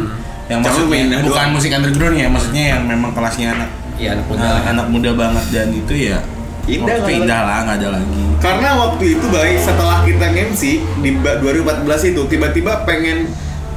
yang 0.45 0.59
Jangan 0.59 0.61
maksudnya 0.67 0.91
main 0.91 1.07
bukan 1.23 1.23
doang. 1.33 1.49
musik 1.55 1.71
underground 1.71 2.15
ya 2.15 2.27
maksudnya 2.27 2.63
yang 2.69 2.81
memang 2.83 3.11
kelasnya 3.11 3.47
anak 3.53 3.69
Iya 4.01 4.09
anak 4.11 4.25
muda 4.25 4.41
anak, 4.41 4.63
anak 4.67 4.87
muda 4.89 5.11
banget 5.13 5.45
dan 5.49 5.67
itu 5.69 5.93
ya 6.01 6.17
Indah 6.63 6.93
waktu 6.93 7.01
nggak 7.01 7.05
ada 7.07 7.17
indah 7.19 7.41
lah 7.41 7.57
nggak 7.63 7.77
ada 7.79 7.89
lagi. 7.91 8.21
Karena 8.37 8.69
waktu 8.75 9.03
itu 9.11 9.25
baik 9.27 9.57
setelah 9.57 9.97
kita 10.01 10.25
MC 10.29 10.61
di 10.99 11.11
ba- 11.15 11.37
2014 11.37 11.85
itu 12.07 12.21
tiba-tiba 12.27 12.81
pengen 12.81 13.29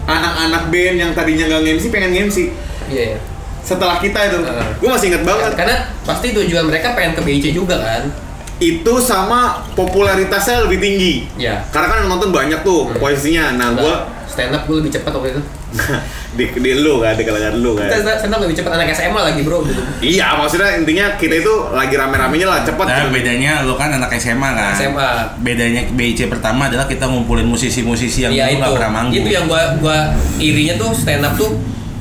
anak-anak 0.04 0.68
band 0.68 0.96
yang 0.98 1.10
tadinya 1.12 1.44
nggak 1.46 1.64
MC 1.74 1.84
pengen 1.88 2.12
MC 2.24 2.52
Iya 2.86 3.02
iya. 3.10 3.18
Setelah 3.60 3.96
kita 3.96 4.28
itu 4.28 4.36
Heeh. 4.38 4.66
gue 4.76 4.88
masih 4.90 5.08
inget 5.08 5.24
banget. 5.24 5.52
Karena 5.54 5.76
pasti 6.04 6.32
tujuan 6.32 6.64
mereka 6.64 6.92
pengen 6.92 7.16
ke 7.16 7.22
BIC 7.22 7.44
juga 7.54 7.80
kan? 7.80 8.12
Itu 8.56 9.00
sama 9.00 9.64
popularitasnya 9.72 10.60
lebih 10.62 10.78
tinggi. 10.78 11.14
Iya. 11.34 11.64
Karena 11.68 11.88
kan 11.90 12.00
nonton 12.04 12.28
banyak 12.28 12.60
tuh 12.60 12.84
Hmm. 12.86 13.00
posisinya. 13.00 13.56
Nah 13.56 13.72
gue 13.72 13.94
stand 14.26 14.52
up 14.52 14.64
gue 14.64 14.76
lebih 14.78 14.92
cepat 14.92 15.08
waktu 15.10 15.28
itu. 15.30 15.42
Di, 16.38 16.44
di 16.54 16.70
lu 16.78 17.02
kan 17.02 17.14
di 17.18 17.24
kalangan 17.26 17.54
lu 17.58 17.74
kan 17.74 17.90
up 17.90 18.40
lebih 18.42 18.56
cepat 18.58 18.72
anak 18.78 18.94
SMA 18.94 19.20
lagi 19.20 19.40
bro. 19.42 19.62
Dulu. 19.62 19.82
iya 20.02 20.34
maksudnya 20.38 20.78
intinya 20.78 21.14
kita 21.18 21.42
itu 21.42 21.54
lagi 21.74 21.94
rame-ramenya 21.94 22.46
lah 22.46 22.58
cepet 22.62 22.86
nah 22.86 22.98
gitu. 23.06 23.10
bedanya 23.10 23.52
lo 23.66 23.74
kan 23.74 23.90
anak 23.94 24.10
SMA 24.18 24.48
kan 24.54 24.74
SMA. 24.74 25.10
bedanya 25.42 25.82
BIC 25.90 26.30
pertama 26.30 26.70
adalah 26.70 26.86
kita 26.86 27.06
ngumpulin 27.10 27.46
musisi-musisi 27.46 28.26
yang 28.26 28.32
Iya 28.34 28.54
dulu 28.54 28.58
nggak 28.62 28.74
pernah 28.78 28.92
manggung 28.92 29.22
Itu 29.22 29.30
yang 29.30 29.46
gua 29.46 29.62
gua 29.78 29.98
irinya 30.38 30.74
tuh 30.78 30.90
stand 30.94 31.22
up 31.22 31.34
tuh 31.38 31.50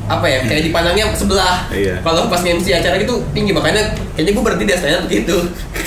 apa 0.03 0.26
ya 0.28 0.39
kayak 0.43 0.67
dipandangnya 0.67 1.15
sebelah. 1.15 1.63
Iya. 1.71 2.03
Kalau 2.03 2.28
pas 2.28 2.43
MC 2.43 2.76
acara 2.76 2.99
gitu 2.99 3.24
tinggi 3.32 3.55
makanya 3.55 3.95
kayaknya 4.19 4.32
gue 4.36 4.43
berhenti 4.43 4.65
dari 4.67 4.80
stand 4.80 4.95
up 4.99 5.03
gitu. 5.07 5.38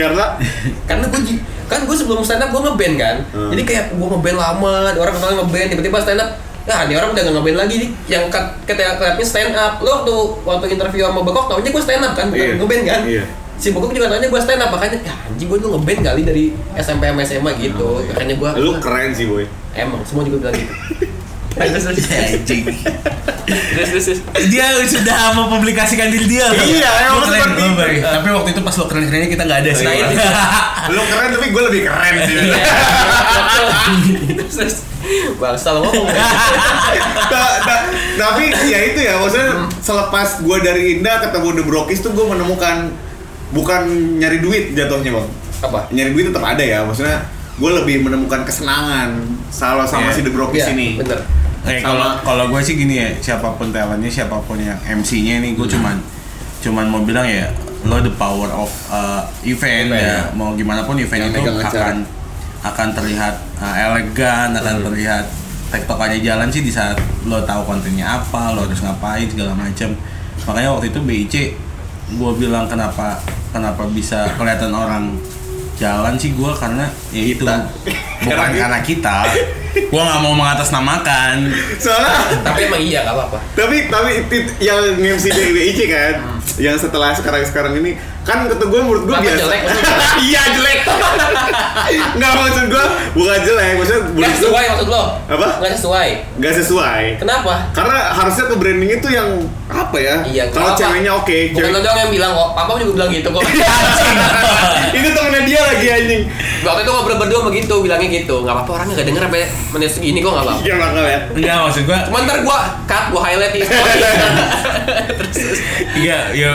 karena 0.01 0.41
Karena 0.89 1.05
gue 1.12 1.20
kan 1.68 1.80
gue 1.84 1.97
sebelum 1.99 2.24
stand 2.24 2.41
up 2.41 2.49
gue 2.49 2.62
ngeband 2.64 2.95
kan. 2.97 3.16
Hmm. 3.37 3.51
Jadi 3.53 3.62
kayak 3.68 3.84
gue 3.93 4.09
ngeband 4.09 4.39
lama, 4.41 4.89
orang 4.97 5.14
kenal 5.20 5.30
ngeband 5.45 5.66
tiba-tiba 5.68 5.99
stand 6.01 6.20
up 6.24 6.30
Nah, 6.67 6.79
ini 6.83 6.95
orang 6.95 7.14
udah 7.14 7.23
gak 7.23 7.35
ngeband 7.35 7.59
lagi 7.59 7.75
nih. 7.79 7.91
Yang 8.07 8.25
katanya 8.67 9.23
stand 9.23 9.55
up. 9.55 9.79
Lo 9.79 10.03
waktu 10.03 10.14
waktu 10.43 10.67
interview 10.75 11.07
sama 11.07 11.23
Bekok 11.23 11.47
taunya 11.47 11.71
gue 11.71 11.83
stand 11.83 12.03
up 12.03 12.12
kan, 12.12 12.27
bukan 12.29 12.43
Iya. 12.43 12.55
ngeband 12.59 12.83
kan. 12.85 13.01
Iya. 13.07 13.25
Si 13.57 13.71
Bekok 13.71 13.91
juga 13.91 14.11
taunya 14.11 14.29
gue 14.29 14.41
stand 14.43 14.61
up 14.61 14.71
makanya 14.71 14.99
ya 15.01 15.14
anjing 15.25 15.47
gue 15.47 15.59
tuh 15.59 15.71
ngeband 15.73 16.01
kali 16.03 16.23
dari 16.23 16.45
SMP 16.77 17.03
sama 17.07 17.23
SMA 17.23 17.51
gitu. 17.57 17.89
Makanya 18.05 18.35
gue 18.35 18.51
lu 18.59 18.71
keren 18.79 19.11
sih 19.11 19.25
boy 19.25 19.47
emang 19.73 20.03
semua 20.03 20.25
juga 20.25 20.43
bilang 20.43 20.57
gitu. 20.57 20.75
terus 21.57 21.85
terus 21.87 22.05
Anjing. 22.07 22.63
terus 23.47 23.89
terus 23.89 24.05
terus. 24.07 24.21
dia 24.47 24.67
sudah 24.85 25.33
mempublikasikan 25.33 26.09
diri 26.09 26.27
dia. 26.29 26.47
Iya, 26.51 26.91
Lo 27.09 27.17
emang 27.17 27.25
keren, 27.25 27.41
seperti 27.41 27.63
lo 27.63 27.73
tapi 28.03 28.29
waktu 28.31 28.49
itu 28.51 28.61
pas 28.61 28.75
lo 28.75 28.85
keren 28.87 29.05
kerennya 29.07 29.31
kita 29.31 29.43
nggak 29.43 29.61
ada 29.61 29.71
sih 29.73 29.85
Nah, 29.85 29.95
itu. 29.95 30.29
lu 30.93 31.03
keren 31.07 31.29
tapi 31.33 31.47
gue 31.49 31.63
lebih 31.65 31.81
keren 31.83 32.15
sih 32.23 32.35
Iya. 32.37 32.57
terus 34.37 34.55
terus 34.55 34.77
bangsa 35.37 35.69
lo 35.73 35.81
ngomong 35.83 36.07
ya. 36.09 36.27
Ta- 37.27 37.59
ta- 37.63 37.87
tapi 38.17 38.43
ya 38.65 38.79
itu 38.85 39.01
ya 39.01 39.15
maksudnya 39.17 39.51
selepas 39.79 40.29
gue 40.39 40.57
dari 40.61 40.83
Indah 40.95 41.23
ketemu 41.23 41.49
The 41.55 41.65
Brokis 41.65 41.99
tuh 42.01 42.13
gue 42.13 42.27
menemukan 42.27 42.91
bukan 43.49 43.83
nyari 44.19 44.39
duit 44.39 44.75
jatuhnya 44.75 45.15
bang 45.15 45.27
apa 45.63 45.89
nyari 45.89 46.11
duit 46.11 46.29
tetap 46.29 46.43
ada 46.45 46.61
ya 46.61 46.83
maksudnya 46.83 47.23
gue 47.57 47.71
lebih 47.73 48.03
menemukan 48.03 48.43
kesenangan 48.43 49.17
salah 49.49 49.87
sama 49.87 50.11
Iya. 50.11 50.13
si 50.13 50.21
The 50.21 50.33
Brokis 50.35 50.61
Iya, 50.61 50.75
ini 50.75 50.89
bener 50.99 51.23
Eh 51.67 51.83
kalau 51.83 52.23
kalau 52.23 52.45
gue 52.55 52.61
sih 52.62 52.79
gini 52.79 52.95
ya, 53.03 53.09
siapa 53.19 53.59
pun 53.59 53.75
talentnya, 53.75 54.07
siapa 54.07 54.39
pun 54.47 54.55
yang 54.59 54.79
MC-nya 54.87 55.43
nih, 55.43 55.59
gue 55.59 55.67
cuman 55.67 55.99
cuman 56.62 56.87
mau 56.87 57.03
bilang 57.03 57.27
ya, 57.27 57.51
lo 57.83 57.99
the 58.01 58.11
power 58.14 58.47
of 58.55 58.71
uh, 58.91 59.27
event, 59.43 59.91
Event, 59.91 59.99
ya. 59.99 60.31
ya. 60.31 60.35
Mau 60.39 60.55
gimana 60.55 60.87
pun 60.87 60.95
event 60.99 61.27
Yang 61.27 61.43
itu 61.43 61.51
acara. 61.59 61.67
akan 61.67 61.97
akan 62.67 62.89
terlihat 62.95 63.35
uh, 63.59 63.75
elegan, 63.75 64.55
akan 64.55 64.75
terlihat 64.87 65.25
tektokannya 65.75 66.23
jalan 66.23 66.49
sih 66.51 66.62
di 66.62 66.71
saat 66.71 66.95
lo 67.27 67.43
tahu 67.43 67.67
kontennya 67.67 68.23
apa, 68.23 68.55
lo 68.55 68.67
harus 68.67 68.79
ngapain 68.83 69.27
segala 69.27 69.53
macam. 69.55 69.91
Makanya 70.47 70.71
waktu 70.71 70.87
itu 70.95 71.01
BIC 71.03 71.35
gue 72.07 72.33
bilang 72.39 72.71
kenapa 72.71 73.19
kenapa 73.51 73.83
bisa 73.91 74.31
kelihatan 74.39 74.71
orang 74.71 75.19
jalan 75.77 76.16
sih 76.16 76.33
gue 76.33 76.51
karena 76.57 76.89
ya 77.12 77.22
itu 77.22 77.45
Kita. 77.45 77.57
bukan 78.24 78.51
karena 78.57 78.81
kita. 78.81 79.18
Gue 79.93 80.01
nggak 80.01 80.20
mau 80.24 80.33
mengatasnamakan. 80.33 81.53
Soalnya 81.77 82.41
tapi 82.41 82.64
emang 82.64 82.81
iya 82.81 83.05
gak 83.05 83.12
apa-apa. 83.12 83.39
Tapi 83.53 83.93
tapi 83.93 84.24
yang 84.57 84.97
MC 84.97 85.29
dari 85.29 85.53
WIC 85.53 85.81
kan 85.93 86.14
yang 86.57 86.81
setelah 86.81 87.12
sekarang 87.12 87.45
sekarang 87.45 87.72
ini 87.85 87.93
kan 88.27 88.43
kata 88.45 88.64
gue 88.64 88.81
menurut 88.81 89.07
gue 89.07 89.14
biasa 89.16 89.39
jelek? 89.39 89.61
iya 90.27 90.43
jelek 90.51 90.79
nggak 92.12 92.33
maksud 92.33 92.64
gue 92.66 92.85
bukan 93.14 93.39
jelek 93.41 93.72
maksudnya 93.77 94.03
Nggak 94.09 94.18
gue 94.29 94.39
sesuai 94.41 94.64
maksud 94.66 94.89
lo? 94.89 95.03
Apa? 95.27 95.49
Nggak 95.57 95.72
sesuai. 95.77 96.09
nggak 96.37 96.55
sesuai 96.57 97.03
Kenapa? 97.16 97.55
karena 97.70 97.97
harusnya 98.12 98.45
ke 98.47 98.57
branding 98.57 98.91
itu 98.93 99.09
yang 99.09 99.29
apa 99.66 99.97
ya 99.97 100.16
Iya, 100.27 100.45
kalau 100.51 100.74
ceweknya 100.74 101.12
oke 101.14 101.39
Bukan 101.53 101.62
lo 101.64 101.70
cewek- 101.70 101.85
doang 101.85 101.99
yang 102.01 102.11
bilang 102.11 102.33
kok. 102.33 102.49
Papa 102.53 102.70
juga 102.77 102.93
bilang 102.97 103.11
gitu 103.12 103.29
kok. 103.29 103.43
itu 104.97 105.09
temennya 105.09 105.43
dia 105.45 105.61
lagi 105.61 105.87
anjing 105.89 106.22
Waktu 106.59 106.81
itu 106.83 106.91
ngobrol 106.91 107.16
berdua 107.16 107.41
begitu, 107.45 107.74
bilangnya 107.79 108.09
gitu. 108.12 108.43
Nggak 108.43 108.55
apa-apa 108.57 108.70
orangnya 108.74 108.95
nggak 108.97 109.07
denger 109.07 109.22
sampai 109.22 109.43
menit 109.70 109.91
segini 109.93 110.18
kok 110.18 110.33
nggak 110.33 110.45
apa-apa. 110.45 110.62
iya 110.62 110.74
bakal 110.77 111.05
ya 111.05 111.20
Enggak 111.31 111.57
maksud 111.62 111.83
gua 111.85 111.99
Cuman 112.05 112.20
ntar 112.27 112.39
gua 112.43 112.59
cut, 112.85 113.05
gua 113.11 113.20
highlight 113.22 113.53
di 113.53 113.61
story. 113.62 113.93
terus, 115.18 115.35
terus. 115.37 115.59
Iya, 115.95 116.18
ya. 116.33 116.51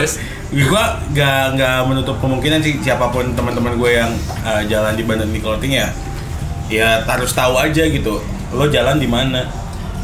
Gue 0.52 0.84
gak, 1.16 1.56
nggak 1.56 1.80
menutup 1.88 2.20
kemungkinan 2.20 2.60
sih 2.60 2.76
siapa 2.84 3.08
pun 3.08 3.32
teman-teman 3.32 3.80
gue 3.80 3.92
yang 3.96 4.12
uh, 4.44 4.60
jalan 4.68 5.00
di 5.00 5.04
Bandung 5.08 5.32
Clothing 5.32 5.80
ya, 5.80 5.88
ya 6.68 7.08
harus 7.08 7.32
tahu 7.32 7.56
aja 7.56 7.88
gitu. 7.88 8.20
Lo 8.52 8.68
jalan 8.68 9.00
di 9.00 9.08
mana, 9.08 9.48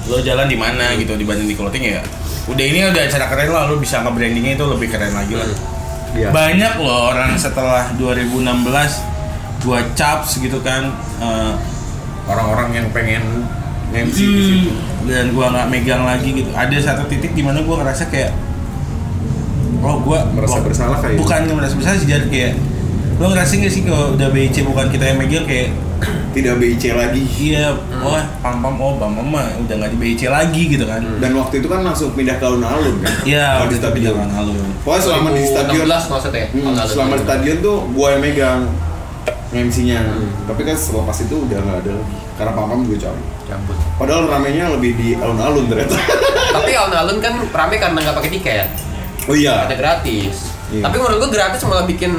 lo 0.08 0.24
jalan 0.24 0.48
di 0.48 0.56
mana 0.56 0.95
gitu 0.95 1.20
di 1.20 1.28
Bandung 1.28 1.52
Clothing 1.52 1.84
ya. 1.84 2.00
Udah 2.48 2.64
ini 2.64 2.80
udah 2.88 3.02
acara 3.12 3.28
keren 3.28 3.52
lah, 3.52 3.68
lo 3.68 3.76
bisa 3.76 4.00
nge-brandingnya 4.00 4.56
itu 4.56 4.64
lebih 4.64 4.88
keren 4.88 5.12
lagi 5.12 5.36
lah. 5.36 5.48
Iya. 6.16 6.32
Banyak 6.32 6.74
loh 6.80 7.12
orang 7.12 7.36
setelah 7.36 7.91
2016 8.00 9.68
gua 9.68 9.84
caps 10.00 10.39
gitu 10.39 10.64
kan. 10.64 10.95
uh, 11.20 11.60
orang-orang 12.28 12.84
yang 12.84 12.88
pengen 12.91 13.24
MC 13.91 14.20
di 14.20 14.41
situ 14.43 14.72
Hmm, 15.08 15.08
dan 15.08 15.32
gua 15.32 15.48
nggak 15.56 15.68
megang 15.72 16.04
lagi 16.04 16.36
gitu 16.36 16.52
ada 16.52 16.76
satu 16.84 17.08
titik 17.08 17.32
di 17.32 17.39
mana 17.39 17.64
gua 17.64 17.80
ngerasa 17.80 18.12
kayak 18.12 18.36
oh 19.84 19.95
gua 20.01 20.20
Merasa 20.34 20.57
wah, 20.59 20.63
bersalah 20.65 20.97
kali 21.03 21.13
ya? 21.15 21.20
bukan 21.20 21.41
merasa 21.53 21.74
bersalah 21.78 21.97
sih 21.99 22.07
jadi 22.09 22.28
kayak 22.28 22.53
lo 23.18 23.34
ngerasa 23.34 23.51
nggak 23.57 23.74
sih 23.74 23.82
kalau 23.82 24.13
udah 24.13 24.30
BC 24.30 24.55
bukan 24.61 24.86
kita 24.93 25.03
yang 25.09 25.18
megang 25.18 25.45
kayak 25.49 25.74
tidak 26.38 26.61
BIC 26.61 26.93
lagi. 26.93 27.24
Iya 27.26 27.74
oh 28.05 28.22
pam 28.45 28.61
pam 28.61 28.78
oh 28.78 28.93
bam 29.01 29.09
mama 29.18 29.49
udah 29.65 29.76
nggak 29.82 29.91
di 29.93 29.97
BC 29.97 30.30
lagi 30.30 30.63
gitu 30.70 30.86
kan. 30.86 31.01
Dan 31.18 31.34
waktu 31.34 31.65
itu 31.65 31.68
kan 31.68 31.82
langsung 31.82 32.13
pindah 32.13 32.38
ke 32.38 32.45
alun-alun 32.45 33.01
kan? 33.01 33.13
Iya 33.26 33.65
Kalau 33.65 33.93
di 33.93 34.01
jangan 34.05 34.30
halu 34.38 34.53
pokoknya 34.86 35.01
selama 35.01 35.30
di 35.34 35.41
stadion 35.49 35.86
2016 35.89 36.13
maksudnya. 36.13 36.45
Hmm, 36.53 36.76
selama 36.86 37.13
di 37.18 37.24
2016. 37.24 37.28
stadion 37.28 37.57
tuh 37.65 37.78
gua 37.97 38.07
yang 38.13 38.22
megang 38.22 38.61
MC-nya 39.47 40.03
tapi 40.43 40.61
kan 40.68 40.76
setelah 40.76 41.03
pas 41.07 41.18
itu 41.24 41.36
udah 41.39 41.59
nggak 41.63 41.78
ada 41.82 41.91
lagi. 41.97 42.18
Karena 42.38 42.51
pam-pam 42.53 42.80
juga 42.86 42.97
cabut. 43.09 43.26
Cabut. 43.47 43.78
padahal 43.97 44.24
ramenya 44.28 44.65
lebih 44.76 44.91
di 44.93 45.07
alun-alun 45.18 45.65
ternyata. 45.65 45.97
Tapi 46.53 46.72
alun-alun 46.76 47.18
kan 47.18 47.34
rame 47.49 47.76
karena 47.82 47.97
nggak 47.97 48.15
pakai 48.22 48.32
tiket. 48.38 48.68
Oh 49.28 49.36
iya 49.36 49.67
Ada 49.67 49.75
gratis. 49.75 50.36
Iya. 50.67 50.84
Tapi 50.84 50.95
menurut 50.95 51.17
gua 51.17 51.32
gratis 51.32 51.61
malah 51.63 51.84
bikin 51.84 52.11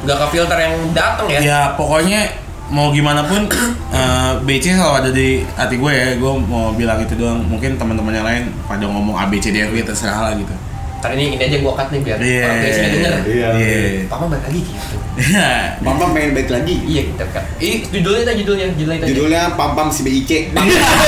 nggak 0.00 0.16
ke 0.16 0.26
filter 0.30 0.54
yang 0.56 0.74
datang 0.90 1.26
ya. 1.26 1.40
ya 1.40 1.60
pokoknya 1.74 2.30
mau 2.68 2.88
gimana 2.88 3.22
pun 3.22 3.50
eh, 3.92 4.32
BC 4.40 4.64
selalu 4.72 4.94
ada 4.96 5.10
di 5.10 5.28
hati 5.50 5.74
gue 5.74 5.90
ya 5.90 6.14
gue 6.14 6.32
mau 6.40 6.70
bilang 6.70 6.98
itu 6.98 7.14
doang 7.14 7.42
mungkin 7.42 7.74
teman-teman 7.74 8.14
yang 8.14 8.22
lain 8.22 8.42
pada 8.62 8.86
ngomong 8.86 9.12
A 9.12 9.26
B 9.26 9.36
C 9.36 9.50
D 9.50 9.58
F 9.60 9.70
G 9.70 9.82
terserah 9.82 10.22
lah 10.22 10.34
gitu 10.34 10.54
Karena 11.00 11.16
ini 11.16 11.34
ini 11.34 11.42
aja 11.42 11.56
gua 11.58 11.72
cut 11.74 11.88
nih 11.88 12.00
biar 12.00 12.18
Iya. 12.20 12.44
orang 12.44 12.58
biasanya 12.60 12.88
denger. 12.92 13.12
Iya. 13.24 13.48
Iya. 13.56 13.78
Papa 14.06 14.24
balik 14.28 14.44
lagi 14.46 14.60
gitu. 14.62 14.96
pam-pam 15.82 16.08
pengen 16.12 16.30
baik 16.30 16.48
lagi 16.48 16.74
Iya 16.84 17.02
kita 17.08 17.24
cut. 17.26 17.44
Ih 17.58 17.76
judulnya 17.88 18.20
itu 18.22 18.32
judulnya 18.38 18.66
judulnya 18.70 18.94
itu. 18.94 19.02
aja. 19.02 19.10
judulnya 19.10 19.42
pam-pam 19.56 19.88
si 19.88 20.00
BIC 20.04 20.30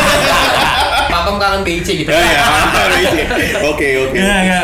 Papa 1.13 1.31
kangen 1.37 1.63
BIC 1.63 1.89
gitu. 2.03 2.09
ya 2.09 2.19
ya 2.19 2.43
BIC. 2.89 3.17
oke 3.63 3.89
oke 4.03 4.17
Ya, 4.17 4.37
ya. 4.43 4.61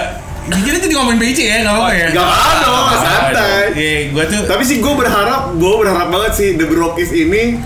Kita 0.48 0.78
jadi 0.78 0.94
ngomongin 0.94 1.18
BC 1.18 1.38
ya, 1.40 1.56
nggak 1.60 1.74
apa-apa 1.74 1.92
ya? 1.92 2.06
Gak 2.10 2.24
apa 2.26 2.52
dong, 2.58 2.86
santai. 2.96 3.62
Iya, 3.72 3.96
gue 4.10 4.24
tuh 4.26 4.40
Tapi 4.44 4.62
sih 4.64 4.76
gue 4.78 4.94
berharap, 4.94 5.42
gue 5.52 5.74
berharap 5.76 6.08
banget 6.08 6.32
sih 6.34 6.48
The 6.54 6.66
Brokis 6.66 7.10
ini 7.10 7.60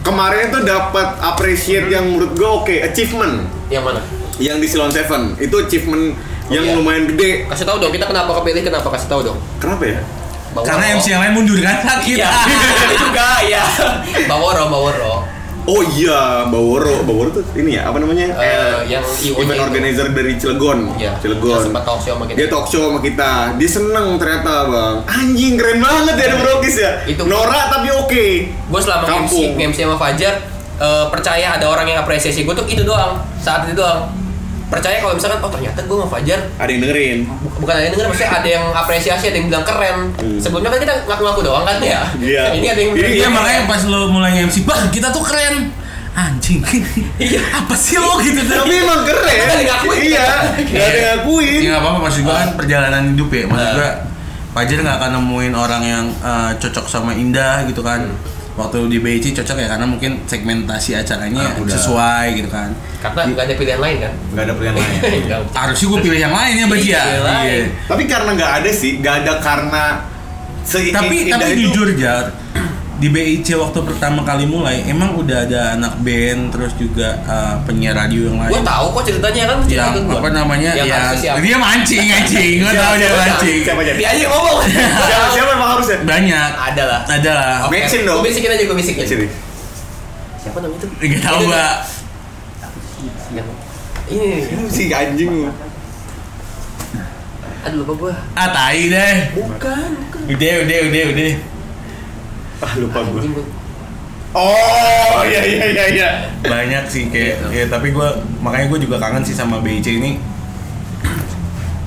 kemarin 0.00 0.50
tuh 0.50 0.62
dapat 0.62 1.18
appreciate 1.18 1.88
yang 1.88 2.06
menurut 2.06 2.32
gue 2.32 2.46
oke, 2.46 2.76
achievement 2.78 3.48
Yang 3.66 3.84
mana? 3.84 4.00
yang 4.36 4.60
di 4.60 4.68
Silon 4.68 4.92
Seven 4.92 5.32
itu 5.36 5.56
achievement 5.56 6.12
Oh, 6.46 6.54
yang 6.54 6.62
iya. 6.62 6.78
lumayan 6.78 7.10
gede. 7.10 7.42
Kasih 7.50 7.66
tahu 7.66 7.82
dong 7.82 7.90
kita 7.90 8.06
kenapa 8.06 8.30
kepilih 8.38 8.62
kenapa 8.62 8.86
kasih 8.94 9.10
tahu 9.10 9.18
dong. 9.26 9.38
Kenapa 9.58 9.82
ya? 9.82 9.98
Baworo. 10.54 10.62
karena 10.62 10.94
MC 10.94 11.06
yang 11.10 11.18
lain 11.18 11.32
mundur 11.34 11.58
kan 11.58 11.76
sakit. 11.82 12.16
Iya. 12.16 12.30
Itu 12.86 12.94
juga 13.02 13.26
ya. 13.42 13.64
Baworo 14.30 14.70
Baworo. 14.70 15.14
Oh 15.66 15.82
iya, 15.82 16.46
Baworo, 16.46 17.02
Baworo 17.02 17.30
tuh 17.30 17.42
ini 17.58 17.74
ya 17.74 17.90
apa 17.90 17.98
namanya? 17.98 18.38
Eh, 18.38 18.86
yang 18.86 19.02
IO-nya 19.02 19.34
event 19.42 19.50
itu. 19.52 19.66
organizer 19.66 20.06
dari 20.14 20.32
Cilegon. 20.38 20.78
Iya. 20.94 21.18
Cilegon. 21.18 21.58
Yang 21.58 21.66
sempat 21.66 21.82
talk 21.82 21.98
show 21.98 22.14
sama 22.14 22.24
kita. 22.24 22.36
Dia 22.38 22.46
talk 22.46 22.66
show 22.66 22.82
sama 22.86 23.00
kita. 23.02 23.30
Dia 23.58 23.68
seneng 23.68 24.06
ternyata 24.14 24.52
bang. 24.64 24.94
Anjing 25.04 25.54
keren 25.58 25.78
banget 25.82 26.14
ya 26.14 26.26
The 26.30 26.38
Brokis 26.38 26.76
ya. 26.78 26.92
Itu- 27.04 27.26
Norak 27.26 27.64
tapi 27.68 27.88
oke. 27.90 28.26
gue 28.46 28.80
selama 28.80 29.04
Kampung. 29.04 29.54
MC, 29.54 29.66
MC 29.66 29.78
sama 29.82 29.96
Fajar 29.96 30.34
eh, 30.76 31.06
percaya 31.10 31.58
ada 31.58 31.66
orang 31.66 31.86
yang 31.88 31.98
apresiasi 32.00 32.44
gue 32.44 32.54
tuh 32.54 32.66
itu 32.68 32.82
doang 32.82 33.16
saat 33.36 33.64
itu 33.64 33.74
doang 33.74 34.06
percaya 34.66 34.98
kalau 34.98 35.14
misalkan 35.14 35.38
oh 35.38 35.48
ternyata 35.48 35.78
gue 35.80 35.96
sama 35.96 36.10
Fajar 36.10 36.40
Ada 36.56 36.68
yang 36.68 36.82
dengerin. 36.82 37.18
bu- 37.24 37.54
bukan 37.56 37.72
ada 37.72 37.82
yang 37.82 37.92
denger 37.92 38.06
maksudnya 38.08 38.32
ada 38.34 38.48
yang 38.50 38.64
apresiasi 38.68 39.24
ada 39.26 39.36
yang 39.36 39.46
bilang 39.46 39.62
keren 39.62 39.98
Hmm. 40.12 40.38
sebelumnya 40.38 40.68
kan 40.68 40.80
kita 40.80 40.94
ngaku-ngaku 41.04 41.40
doang 41.42 41.62
kan 41.62 41.76
ya 41.78 42.02
Iya. 42.16 42.42
ini 42.56 42.66
ada 42.66 42.80
yang 42.80 42.92
Iya 42.92 43.08
Iya. 43.16 43.28
makanya 43.28 43.60
pas 43.64 43.82
lo 43.84 44.00
mulai 44.08 44.32
MC, 44.40 44.62
bah 44.62 44.86
kita 44.88 45.08
tuh 45.08 45.22
keren. 45.22 45.70
Anjing. 46.12 46.64
Iya. 47.20 47.40
Apa 47.54 47.74
sih 47.74 47.94
lo 47.94 48.16
gitu 48.18 48.40
tuh? 48.40 48.56
Tapi 48.58 48.74
emang 48.74 49.04
keren. 49.04 49.22
Nggak 49.28 49.46
ada 49.46 49.54
yang 49.54 49.68
ngakuin. 49.70 50.00
Iya. 50.02 50.26
Gak 50.56 50.82
ada 50.82 50.96
yang 50.96 51.08
ngakuin. 51.12 51.58
Ya 51.58 51.68
nggak 51.68 51.82
apa-apa 51.82 51.98
maksud 52.02 52.20
gua 52.22 52.34
kan 52.36 52.48
perjalanan 52.56 53.02
hidup 53.12 53.28
ya. 53.30 53.44
Maksud 53.46 53.70
gua 53.72 53.90
Fajar 54.48 54.78
nggak 54.80 54.96
akan 54.96 55.10
nemuin 55.14 55.52
orang 55.54 55.82
yang 55.84 56.04
eh, 56.18 56.50
cocok 56.56 56.86
sama 56.86 57.12
Indah 57.12 57.62
gitu 57.64 57.80
kan. 57.80 58.08
Waktu 58.56 58.88
di 58.88 58.98
BIC 58.98 59.36
cocok 59.36 59.56
ya 59.58 59.68
karena 59.68 59.84
mungkin 59.84 60.24
segmentasi 60.24 60.96
acaranya 60.96 61.44
Ah, 61.46 61.60
udah. 61.60 61.70
sesuai 61.70 62.26
gitu 62.34 62.48
kan. 62.48 62.72
karena 62.96 63.20
nggak 63.28 63.44
ada 63.44 63.54
pilihan 63.54 63.78
lain 63.78 63.96
kan 64.00 64.12
Gak 64.32 64.42
ada 64.42 64.52
pilihan 64.56 64.74
lain. 64.74 64.90
Nggak. 65.28 65.40
Harusnya 65.52 65.86
gue 65.86 66.00
pilih 66.00 66.18
yang 66.18 66.34
lain 66.34 66.54
ya 66.54 66.64
berarti 66.66 66.88
ya. 66.88 67.02
Iya. 67.04 67.36
Iya. 67.44 67.64
Tapi 67.84 68.02
karena 68.06 68.30
nggak 68.32 68.52
ada 68.56 68.70
sih, 68.72 68.90
nggak 68.98 69.14
ada 69.20 69.32
karena 69.38 69.84
se 70.64 70.78
tapi 70.90 71.16
tapi 71.28 71.46
itu- 71.52 71.62
jujur 71.68 71.88
jar 71.94 72.24
di 72.96 73.08
BIC 73.08 73.52
waktu 73.54 73.76
pertama 73.82 74.24
kali 74.24 74.44
mulai 74.44 74.80
emang 74.82 75.12
udah 75.14 75.44
ada 75.44 75.76
anak 75.76 76.00
band 76.00 76.48
terus 76.48 76.72
juga 76.74 77.20
uh, 77.22 77.60
penyiar 77.62 77.92
radio 77.94 78.32
yang 78.32 78.40
gue 78.40 78.48
lain 78.50 78.64
tahu 78.64 78.86
kok 78.90 79.04
ceritanya 79.04 79.42
kan 79.46 79.56
cerita 79.62 79.92
yang 79.92 80.06
gua. 80.06 80.16
apa 80.16 80.28
namanya 80.32 80.70
yang 80.72 80.88
harusnya 80.88 81.20
siapa 81.28 81.38
dia 81.40 81.56
mancing 81.56 82.06
anjing 82.08 82.54
gue 82.58 82.72
tahu 82.72 82.94
dia 82.96 83.10
mancing 83.12 83.60
Siapa 83.62 83.80
aja? 83.82 83.92
dia 83.92 84.08
aja 84.10 84.24
ngomong 84.26 84.58
Siapa, 85.08 85.26
siapa 85.28 85.50
emang 85.52 85.70
harusnya? 85.72 85.98
banyak 86.02 86.50
ada 86.56 86.82
lah 86.84 87.00
ada 87.06 87.30
lah 87.32 87.54
Mention 87.68 88.00
dong. 88.02 88.16
Gue 88.16 88.26
bisikin 88.26 88.48
aja, 88.48 88.62
gue 88.62 88.76
bisikin. 88.76 89.04
Sini. 89.04 89.26
Siapa 90.38 90.56
namanya 90.56 90.78
itu? 90.78 90.86
nggak 90.88 91.22
tahu 91.22 91.38
mbak 91.44 91.74
Yang 93.28 93.46
ini, 94.08 94.28
ini. 94.40 94.64
Si 94.70 94.82
anjing. 94.88 95.50
Aduh 97.60 97.82
lupa 97.82 97.92
gue. 97.98 98.12
ah 98.32 98.48
tai 98.48 98.82
deh 98.86 99.14
Bukan, 99.34 99.88
bukan. 100.00 100.20
udah 100.28 100.54
udah 100.62 100.78
udah 100.86 101.04
udah 101.12 101.30
Ah 102.64 102.72
lupa 102.80 103.00
gue. 103.04 103.22
Oh 104.36 105.24
iya 105.24 105.40
iya 105.48 105.64
iya 105.72 105.84
iya. 105.96 106.10
banyak 106.44 106.84
sih 106.92 107.08
kayak 107.08 107.48
ya 107.48 107.64
tapi 107.72 107.88
gue 107.88 108.08
makanya 108.44 108.68
gue 108.68 108.84
juga 108.84 109.00
kangen 109.00 109.24
sih 109.24 109.32
sama 109.32 109.64
BIC 109.64 109.96
ini. 109.96 110.20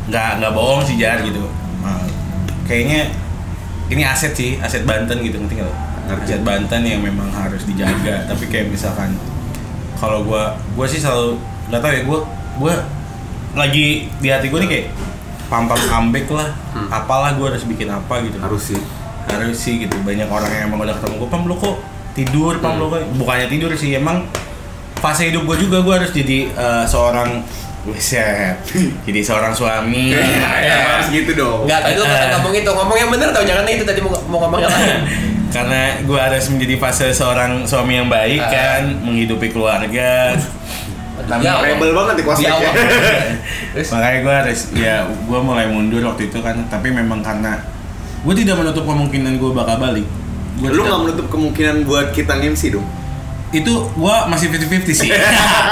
Nggak 0.10 0.42
nggak 0.42 0.52
bohong 0.58 0.82
sih 0.82 0.98
jar 0.98 1.22
gitu. 1.22 1.46
Nah, 1.86 2.02
kayaknya 2.66 3.14
ini 3.94 4.02
aset 4.02 4.34
sih 4.34 4.58
aset 4.58 4.82
Banten 4.86 5.22
gitu 5.22 5.38
ngerti 5.38 5.62
nggak 5.62 5.74
aset 6.26 6.42
Banten 6.42 6.82
yang 6.82 7.06
memang 7.06 7.30
harus 7.30 7.70
dijaga. 7.70 8.26
Tapi 8.26 8.50
kayak 8.50 8.74
misalkan 8.74 9.14
kalau 10.02 10.26
gue 10.26 10.44
gue 10.74 10.86
sih 10.90 10.98
selalu 10.98 11.38
nggak 11.70 11.82
tahu 11.86 11.92
ya 11.94 12.02
gue 12.02 12.20
gue 12.60 12.74
lagi 13.54 13.88
di 14.22 14.28
hati 14.30 14.50
gue 14.50 14.60
nih 14.66 14.70
kayak 14.70 14.88
pam 15.54 15.70
pam 15.70 15.78
comeback 15.78 16.26
lah. 16.34 16.50
Hmm. 16.74 16.90
apalah 16.90 17.38
gue 17.38 17.46
harus 17.46 17.62
bikin 17.70 17.94
apa 17.94 18.26
gitu. 18.26 18.42
Harus 18.42 18.74
sih. 18.74 18.82
Harus 19.30 19.56
sih 19.56 19.86
gitu 19.86 19.96
banyak 20.02 20.26
orang 20.26 20.50
yang 20.50 20.64
emang 20.68 20.82
udah 20.82 20.96
ketemu 20.98 21.16
gue 21.22 21.30
pam 21.30 21.44
lo 21.46 21.56
kok 21.56 21.76
tidur 22.14 22.54
pam 22.58 22.76
lo 22.78 22.90
kok 22.90 23.02
bukannya 23.16 23.48
tidur 23.48 23.72
sih 23.74 23.94
emang 23.94 24.26
fase 24.98 25.30
hidup 25.30 25.46
gue 25.46 25.58
juga 25.62 25.80
gue 25.80 25.94
harus 25.96 26.12
jadi 26.12 26.50
eh, 26.50 26.86
seorang 26.86 27.46
Buset, 27.80 28.60
jadi 29.08 29.20
seorang 29.24 29.56
suami 29.56 30.12
Ya, 30.12 31.00
harus 31.00 31.08
gitu 31.16 31.32
dong. 31.32 31.64
Enggak, 31.64 31.80
tadi 31.80 31.96
lu 31.96 32.04
kan 32.04 32.28
ngomong 32.36 32.52
itu. 32.52 32.72
Ngomong 32.76 32.98
yang 33.00 33.08
bener 33.08 33.32
tau, 33.32 33.40
jangan 33.48 33.64
itu 33.66 33.88
tadi 33.88 34.04
mau, 34.04 34.12
mau 34.28 34.38
ngomong 34.44 34.60
yang 34.60 34.68
lain. 34.68 35.00
karena 35.56 35.98
gue 36.04 36.20
harus 36.20 36.44
menjadi 36.52 36.76
fase 36.76 37.08
seorang 37.10 37.64
suami 37.64 38.04
yang 38.04 38.12
baik 38.12 38.44
Ah. 38.44 38.52
kan 38.52 38.84
menghidupi 39.02 39.50
keluarga 39.50 40.36
Di 41.20 41.48
awal. 41.48 41.72
Rebel 41.72 41.92
banget 41.96 42.14
Di 42.20 42.46
awal. 42.52 42.72
Terus 43.74 43.88
makanya 43.96 44.20
gue 44.22 44.36
harus 44.44 44.60
ya 44.76 44.96
gue 45.08 45.40
mulai 45.40 45.66
mundur 45.72 46.04
waktu 46.04 46.28
itu 46.28 46.44
kan 46.44 46.60
tapi 46.68 46.92
memang 46.92 47.24
karena 47.24 47.64
gue 48.20 48.34
tidak 48.36 48.56
menutup 48.60 48.84
kemungkinan 48.84 49.40
gue 49.40 49.52
bakal 49.56 49.78
balik 49.80 50.08
Gua 50.60 50.76
Lu 50.76 50.84
nggak 50.84 51.02
menutup 51.08 51.28
kemungkinan 51.32 51.88
buat 51.88 52.12
kita 52.12 52.36
MC 52.36 52.76
dong? 52.76 52.84
itu 53.50 53.74
gue 53.74 54.16
masih 54.30 54.54
50-50 54.54 54.94
sih 54.94 55.10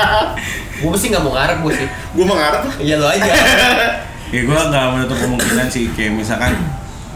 gue 0.82 0.98
sih 0.98 1.08
nggak 1.14 1.24
mau 1.26 1.34
ngarep 1.34 1.58
gue 1.66 1.74
sih. 1.74 1.88
Gue 2.14 2.26
mengharap 2.26 2.66
Iya 2.78 3.02
lo 3.02 3.10
aja. 3.10 3.26
ya 4.34 4.42
gue 4.44 4.60
nggak 4.70 4.86
menutup 4.94 5.18
kemungkinan 5.18 5.68
sih 5.72 5.88
kayak 5.96 6.14
misalkan 6.20 6.58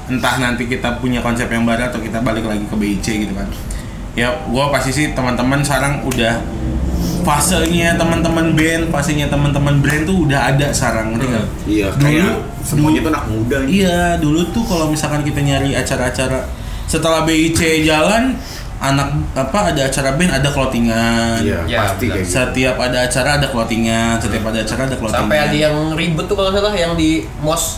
entah 0.08 0.36
nanti 0.40 0.64
kita 0.68 1.00
punya 1.04 1.20
konsep 1.20 1.52
yang 1.52 1.68
baru 1.68 1.92
atau 1.92 2.00
kita 2.00 2.24
balik 2.24 2.48
lagi 2.48 2.64
ke 2.68 2.76
BIC 2.76 3.06
gitu 3.28 3.34
kan 3.36 3.48
ya 4.16 4.32
gue 4.48 4.66
pasti 4.72 4.92
sih 4.92 5.06
teman-teman 5.12 5.60
sekarang 5.64 6.04
udah 6.08 6.40
fasenya 7.22 7.96
teman-teman 7.96 8.52
band 8.52 8.84
fasenya 8.90 9.28
teman-teman 9.28 9.80
brand 9.80 10.04
tuh 10.04 10.26
udah 10.26 10.40
ada 10.50 10.68
sekarang 10.70 11.14
ngerti 11.14 11.26
nggak? 11.28 11.46
Iya, 11.66 11.88
Dulu- 11.90 12.02
kayak 12.02 12.32
semuanya 12.62 12.82
dulu- 12.92 13.02
tuh 13.02 13.12
anak 13.12 13.26
muda. 13.28 13.56
nih. 13.60 13.68
Iya, 13.72 14.00
dulu 14.18 14.42
tuh 14.50 14.64
kalau 14.64 14.86
misalkan 14.88 15.22
kita 15.22 15.40
nyari 15.40 15.72
acara-acara 15.72 16.40
setelah 16.86 17.24
BIC 17.24 17.60
jalan, 17.84 18.36
anak 18.78 19.08
apa 19.32 19.72
ada 19.72 19.82
acara 19.86 20.14
band 20.14 20.32
ada 20.34 20.50
clothingan. 20.50 21.40
Iya, 21.40 21.60
Ya, 21.66 21.78
pasti 21.86 22.06
kayak 22.06 22.22
gitu. 22.22 22.34
Setiap 22.34 22.76
ada 22.78 22.98
acara 23.02 23.30
ada 23.38 23.48
clothingan, 23.48 24.18
setiap 24.18 24.44
ada 24.44 24.60
acara 24.60 24.82
ada 24.86 24.96
clothingan. 24.96 25.24
Sampai 25.24 25.38
ada 25.40 25.56
yang 25.56 25.76
ribet 25.94 26.26
tuh 26.26 26.36
kalau 26.36 26.50
salah 26.50 26.74
yang 26.74 26.94
di 26.94 27.24
mos 27.40 27.78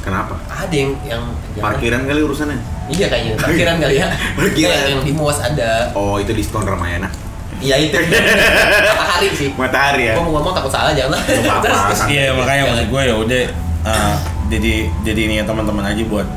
Kenapa? 0.00 0.38
ada 0.46 0.70
yang 0.70 0.94
yang 1.02 1.22
Parkiran 1.56 2.06
kali 2.06 2.22
urusannya. 2.22 2.58
Iya 2.86 3.10
kayaknya 3.10 3.34
parkiran 3.34 3.76
kali 3.82 3.98
ya. 3.98 4.06
Parkiran. 4.38 4.78
Yang 4.86 5.02
di 5.02 5.12
mos 5.12 5.38
ada. 5.42 5.90
Oh, 5.92 6.14
itu 6.16 6.30
diskon 6.30 6.62
Ramayana. 6.62 7.10
Iya 7.60 7.76
itu. 7.80 7.96
Matahari 9.00 9.28
sih. 9.32 9.48
Matahari 9.56 10.02
ya. 10.10 10.14
Gua 10.16 10.24
mau 10.28 10.32
ngomong 10.40 10.54
takut 10.56 10.72
salah 10.72 10.92
jangan. 10.92 11.20
Terus- 11.24 11.96
santai. 11.96 12.12
Iya, 12.12 12.36
makanya 12.36 12.62
maksud 12.72 12.86
gue 12.92 13.02
ya 13.02 13.14
udah 13.16 13.42
uh, 13.86 14.16
jadi 14.52 14.74
jadi 15.02 15.20
ini 15.30 15.34
ya 15.40 15.44
teman-teman 15.48 15.84
aja 15.84 16.02
buat 16.06 16.28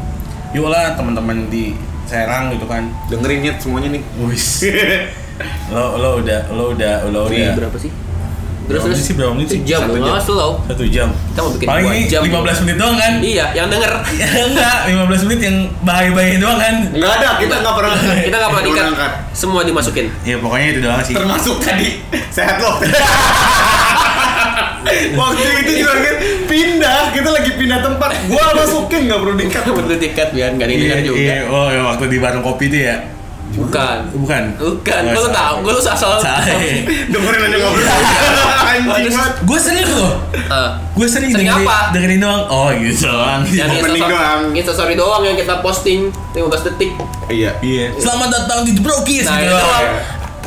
yuk 0.55 0.67
lah 0.71 0.97
teman-teman 0.97 1.45
di 1.51 1.75
Serang 2.09 2.49
gitu 2.49 2.65
kan. 2.65 2.89
Dengerin 3.05 3.39
nyet 3.45 3.57
semuanya 3.61 3.93
nih. 3.93 4.01
Wis. 4.25 4.65
lo 5.73 5.95
lo 6.01 6.09
udah 6.19 6.49
lo 6.51 6.73
udah 6.73 7.05
lo 7.07 7.29
udah 7.29 7.53
berapa 7.55 7.77
sih? 7.77 7.93
Berapa 8.69 8.85
menit 8.85 9.01
sih? 9.01 9.13
Berapa 9.17 9.33
menit 9.33 9.47
sih? 9.49 9.59
Jam, 9.65 9.81
Satu 9.81 9.97
jam. 9.97 10.15
slow. 10.21 10.51
satu 10.63 10.83
jam. 10.85 11.09
Kita 11.09 11.39
mau 11.41 11.51
bikin 11.51 11.65
Paling 11.65 11.85
ini 11.89 12.05
jam. 12.05 12.21
15 12.21 12.61
menit 12.61 12.75
doang 12.77 12.95
kan? 12.95 13.13
Iya, 13.19 13.45
yang 13.51 13.67
denger. 13.67 13.91
Ya 14.19 14.27
enggak, 14.45 14.77
15 14.85 15.25
menit 15.25 15.39
yang 15.41 15.57
bahaya-bahaya 15.81 16.35
doang 16.37 16.59
kan? 16.59 16.75
Enggak 16.87 17.13
ada, 17.15 17.29
kita 17.35 17.55
nggak 17.57 17.75
pernah. 17.75 17.95
Kita 17.97 18.35
nggak 18.37 18.51
pernah 18.51 18.63
dikat. 18.63 18.85
Semua 19.31 19.61
dimasukin. 19.63 20.05
Ya 20.21 20.37
pokoknya 20.37 20.67
itu 20.69 20.79
doang 20.79 21.01
sih. 21.01 21.13
Termasuk 21.13 21.57
tadi 21.59 21.89
sehat 22.35 22.61
loh. 22.61 22.77
Waktu 25.11 25.43
itu 25.61 25.71
juga 25.81 25.93
kan 25.99 26.15
pindah, 26.45 26.99
kita 27.11 27.29
lagi 27.29 27.51
pindah 27.53 27.79
tempat. 27.79 28.09
Gua 28.25 28.45
masukin 28.55 29.01
nggak 29.05 29.19
perlu 29.19 29.35
dikat. 29.35 29.61
Perlu 29.65 29.95
dikat 29.95 30.27
biar 30.31 30.49
nggak 30.55 30.65
ada 30.65 30.73
yang 30.73 30.81
Iya, 30.81 30.97
juga. 31.03 31.19
iya. 31.19 31.35
Oh, 31.47 31.67
ya, 31.67 31.81
waktu 31.85 32.05
di 32.07 32.17
warung 32.17 32.41
kopi 32.41 32.69
itu 32.69 32.85
ya. 32.85 32.95
Bukan. 33.49 33.97
Bukan. 34.13 34.43
Bukan. 34.55 35.01
Gue 35.09 35.23
salah. 35.23 35.33
tahu. 35.33 35.55
Gue 35.61 35.71
lu 35.73 35.81
asal. 35.81 35.95
Salah. 36.17 36.41
Dengerin 37.11 37.41
aja 37.41 37.57
nggak 37.57 37.71
perlu. 37.71 37.87
Anjing. 38.69 39.13
Gue 39.43 39.59
sering 39.59 39.87
loh. 39.89 40.13
Ah. 40.47 40.69
Gue 40.93 41.05
sering, 41.05 41.31
Sering 41.31 41.47
dengerin, 41.47 41.65
apa? 41.65 41.79
dengerin 41.91 42.19
doang. 42.19 42.43
Oh, 42.47 42.69
gitu 42.71 43.07
doang. 43.07 43.41
Yang 43.45 43.69
Opening 43.79 44.05
doang. 44.05 44.41
Instastory 44.53 44.93
doang 44.93 45.21
yang 45.23 45.33
kita 45.33 45.59
posting 45.59 45.99
15 46.31 46.67
detik. 46.67 46.91
Iya. 47.27 47.51
Iya. 47.59 47.89
Selamat 47.95 48.29
datang 48.31 48.59
di 48.63 48.71
The 48.71 48.81
Brokis 48.81 49.25
Nah, 49.25 49.37
gitu 49.37 49.49
doang. 49.49 49.63
doang. 49.63 49.87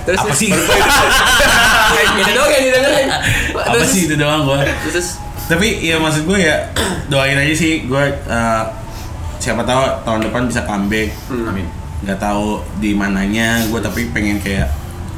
Terus 0.02 0.18
Apa 0.18 0.34
sih? 0.34 0.50
Itu 2.20 2.30
doang 2.32 2.50
yang 2.50 2.64
didengerin. 2.64 3.06
Apa 3.54 3.84
sih 3.84 4.00
itu 4.04 4.14
doang 4.16 4.42
gue? 4.44 4.60
Terus 4.84 5.18
Tapi 5.42 5.66
ya 5.80 5.98
maksud 5.98 6.24
gue 6.24 6.38
ya 6.38 6.70
doain 7.12 7.36
aja 7.36 7.52
sih 7.52 7.84
gue 7.84 8.02
uh, 8.24 8.62
siapa 9.36 9.62
tahu 9.62 9.82
tahun 10.02 10.20
depan 10.22 10.42
bisa 10.46 10.62
comeback. 10.62 11.10
Amin. 11.28 11.66
Nggak 12.02 12.18
tahu 12.18 12.58
di 12.76 12.92
mananya 12.92 13.62
gue 13.64 13.78
tapi 13.78 14.10
pengen 14.10 14.38
kayak 14.38 14.68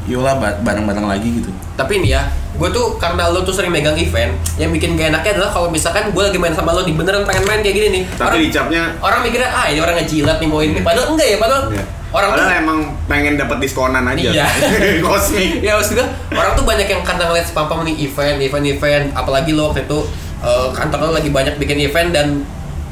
yolah 0.04 0.36
ba- 0.36 0.60
bareng-bareng 0.60 1.08
lagi 1.08 1.40
gitu. 1.40 1.48
tapi 1.74 1.96
ini 1.96 2.12
ya, 2.12 2.28
gue 2.54 2.68
tuh 2.68 3.00
karena 3.00 3.32
lo 3.32 3.40
tuh 3.40 3.50
sering 3.50 3.72
megang 3.72 3.96
event, 3.96 4.30
yang 4.54 4.68
bikin 4.68 4.94
gak 4.94 5.08
enaknya 5.10 5.40
adalah 5.40 5.50
kalau 5.50 5.72
misalkan 5.72 6.12
gue 6.12 6.22
lagi 6.22 6.36
main 6.36 6.52
sama 6.52 6.70
lo, 6.70 6.84
di 6.84 6.92
beneran 6.92 7.24
pengen 7.24 7.48
main 7.48 7.64
kayak 7.64 7.72
gini 7.72 7.88
nih. 7.88 8.02
Tapi 8.12 8.22
orang, 8.22 8.40
dicapnya 8.44 8.82
orang 9.00 9.20
mikirnya 9.24 9.48
ah 9.48 9.66
ini 9.66 9.80
orang 9.80 9.96
ngejilat 9.96 10.36
nih 10.38 10.46
mau 10.46 10.60
ini, 10.60 10.84
padahal 10.84 11.16
enggak 11.16 11.24
ya, 11.26 11.36
padahal 11.40 11.62
Enggak. 11.66 11.86
orang 12.12 12.28
tuh 12.28 12.36
Padahal 12.36 12.60
emang 12.60 12.78
pengen 13.08 13.34
dapat 13.34 13.56
diskonan 13.58 14.04
aja. 14.06 14.28
Iya. 14.28 14.46
Kosmik. 15.08 15.50
ya 15.64 15.72
maksud 15.74 15.92
gue 15.96 16.06
orang 16.30 16.52
tuh 16.52 16.62
banyak 16.62 16.86
yang 16.86 17.00
karena 17.00 17.24
ngeliat 17.24 17.46
spam 17.48 17.64
spam 17.64 17.80
nih 17.82 17.96
event 18.04 18.38
event 18.38 18.66
event 18.68 19.04
apalagi 19.16 19.50
lo 19.50 19.72
waktu 19.72 19.88
itu 19.88 19.98
eh, 20.38 20.68
kantor 20.70 20.98
lo 21.00 21.12
lagi 21.16 21.32
banyak 21.32 21.56
bikin 21.56 21.80
event 21.80 22.12
dan 22.12 22.44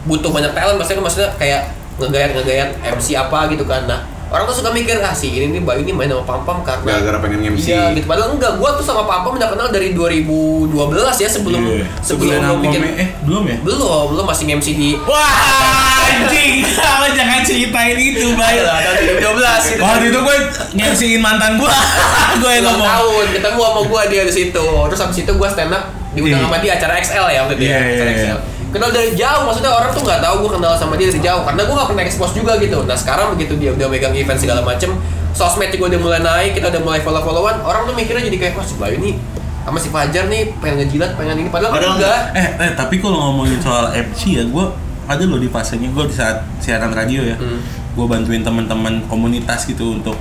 butuh 0.09 0.33
banyak 0.33 0.51
talent 0.51 0.81
maksudnya 0.81 1.05
maksudnya 1.05 1.31
kayak 1.37 1.69
ngegayat 2.03 2.31
ngegayat 2.35 2.69
MC 2.91 3.15
apa 3.15 3.47
gitu 3.49 3.63
kan 3.63 3.87
nah 3.87 4.01
orang 4.29 4.45
tuh 4.45 4.57
suka 4.59 4.71
mikir 4.71 4.97
ah 4.99 5.13
si 5.13 5.29
ini 5.31 5.47
nih 5.51 5.61
Bayu 5.61 5.81
ini 5.81 5.93
main 5.93 6.09
sama 6.09 6.25
Pam 6.25 6.41
Pam 6.43 6.59
karena 6.63 6.89
Gara-gara 6.89 7.21
pengen 7.21 7.53
MC. 7.53 7.69
Iya 7.69 7.93
gitu 7.93 8.07
padahal 8.07 8.33
enggak 8.33 8.57
gua 8.57 8.73
tuh 8.73 8.81
sama 8.81 9.05
Pam 9.05 9.21
Pam 9.23 9.37
udah 9.37 9.45
kenal 9.47 9.69
dari 9.69 9.93
2012 9.93 10.73
ya 11.15 11.29
sebelum 11.29 11.61
Iya. 11.61 11.85
sebelum 12.01 12.41
lo 12.41 12.57
bikin 12.59 12.81
eh 12.97 13.09
belum 13.23 13.45
ya? 13.45 13.57
belum 13.61 13.79
belum 14.09 14.25
masih 14.25 14.45
MC 14.51 14.69
di 14.73 14.91
Wah, 15.05 16.01
anjing, 16.03 16.65
lo 16.65 17.09
jangan 17.13 17.41
ceritain 17.43 17.93
itu, 17.95 18.33
Bay. 18.33 18.57
Ayolah, 18.57 18.81
tahun 18.81 18.97
2012 19.21 19.69
gitu. 19.69 19.81
Waktu 19.81 20.07
itu 20.07 20.19
gue 20.19 20.37
ngemsiin 20.75 21.21
mantan 21.21 21.53
gue, 21.57 21.69
gue 22.41 22.51
yang 22.51 22.65
ngomong. 22.67 22.89
tahun 22.89 23.25
ketemu 23.33 23.61
sama 23.61 23.81
gua 23.85 24.03
dia 24.07 24.23
di 24.25 24.33
situ 24.33 24.65
terus 24.89 25.01
habis 25.01 25.19
itu 25.19 25.33
gua 25.33 25.49
stand 25.49 25.71
up 25.71 25.85
diundang 26.13 26.41
Iya. 26.41 26.47
sama 26.47 26.57
dia 26.59 26.73
acara 26.75 26.95
XL 26.99 27.27
ya 27.27 27.39
waktu 27.45 27.55
itu 27.55 27.65
ya 27.65 27.71
iya, 27.71 27.81
acara. 27.95 28.11
XL 28.11 28.39
kenal 28.73 28.89
dari 28.89 29.13
jauh 29.13 29.45
maksudnya 29.45 29.71
orang 29.71 29.93
tuh 29.93 30.03
nggak 30.03 30.21
tahu 30.21 30.35
gua 30.43 30.51
kenal 30.57 30.73
sama 30.75 30.97
dia 30.97 31.13
dari 31.13 31.21
jauh 31.21 31.45
karena 31.45 31.63
gua 31.63 31.75
nggak 31.79 31.89
pernah 31.93 32.05
expose 32.05 32.33
juga 32.35 32.53
gitu. 32.59 32.79
Nah 32.83 32.97
sekarang 32.97 33.37
begitu 33.37 33.55
dia 33.61 33.71
udah 33.71 33.87
megang 33.87 34.17
event 34.17 34.41
segala 34.41 34.65
macem 34.65 34.97
sosmed 35.33 35.69
juga 35.71 35.93
udah 35.93 36.01
mulai 36.01 36.21
naik 36.21 36.51
kita 36.57 36.69
udah 36.69 36.83
mulai 36.83 37.01
follow 37.01 37.21
followan 37.21 37.61
orang 37.63 37.85
tuh 37.85 37.95
mikirnya 37.95 38.25
jadi 38.27 38.37
kayak 38.37 38.53
wah 38.57 38.67
si 38.67 38.77
Bayu 38.77 39.01
nih 39.01 39.17
sama 39.63 39.79
si 39.79 39.89
Fajar 39.89 40.27
nih 40.27 40.51
pengen 40.59 40.83
ngejilat 40.83 41.15
pengen 41.15 41.37
ini. 41.39 41.49
Padahal, 41.49 41.71
Padahal 41.73 41.95
enggak. 41.97 42.21
Eh, 42.35 42.49
eh, 42.67 42.71
tapi 42.75 42.99
kalau 42.99 43.31
ngomongin 43.31 43.63
soal 43.63 43.95
MC 43.95 44.35
ya, 44.35 44.45
gue 44.45 44.65
ada 45.07 45.23
loh 45.23 45.39
di 45.39 45.47
fasenya 45.47 45.87
gue 45.87 46.05
di 46.11 46.15
saat 46.15 46.43
siaran 46.59 46.91
radio 46.91 47.23
ya, 47.23 47.39
Hmm. 47.39 47.63
gue 47.95 48.07
bantuin 48.07 48.43
teman-teman 48.43 49.07
komunitas 49.07 49.63
gitu 49.65 50.03
untuk 50.03 50.19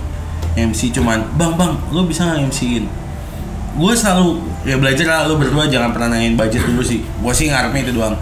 MC 0.54 0.94
cuman, 0.94 1.26
bang 1.40 1.58
bang, 1.58 1.74
lo 1.90 2.06
bisa 2.06 2.28
nggak 2.28 2.54
MC-in? 2.54 2.86
Gue 3.72 3.94
selalu 3.96 4.44
ya 4.68 4.76
belajar 4.76 5.06
lah 5.08 5.22
lo 5.32 5.40
berdua 5.40 5.66
jangan 5.72 5.96
pernah 5.96 6.12
nanyain 6.12 6.36
budget 6.36 6.68
dulu 6.68 6.84
sih, 6.84 7.02
gue 7.04 7.34
sih 7.34 7.48
ngarepnya 7.48 7.82
itu 7.88 7.94
doang. 7.96 8.16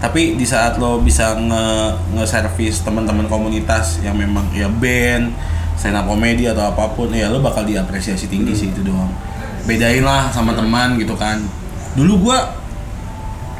Tapi 0.00 0.40
di 0.40 0.48
saat 0.48 0.80
lo 0.80 1.04
bisa 1.04 1.36
nge 1.36 1.66
nge 2.16 2.24
service 2.24 2.80
teman-teman 2.80 3.28
komunitas 3.28 4.00
yang 4.00 4.16
memang 4.16 4.48
ya 4.56 4.72
band, 4.72 5.36
stand 5.76 6.00
up 6.00 6.08
komedi 6.08 6.48
atau 6.48 6.72
apa 6.72 6.96
pun, 6.96 7.12
ya 7.12 7.28
lo 7.28 7.44
bakal 7.44 7.68
diapresiasi 7.68 8.24
tinggi 8.32 8.56
sih 8.56 8.72
itu 8.72 8.80
doang. 8.80 9.12
Bedain 9.68 10.00
lah 10.00 10.32
sama 10.32 10.56
teman 10.56 10.96
gitu 10.96 11.12
kan. 11.12 11.44
Dulu 11.92 12.32
gua 12.32 12.56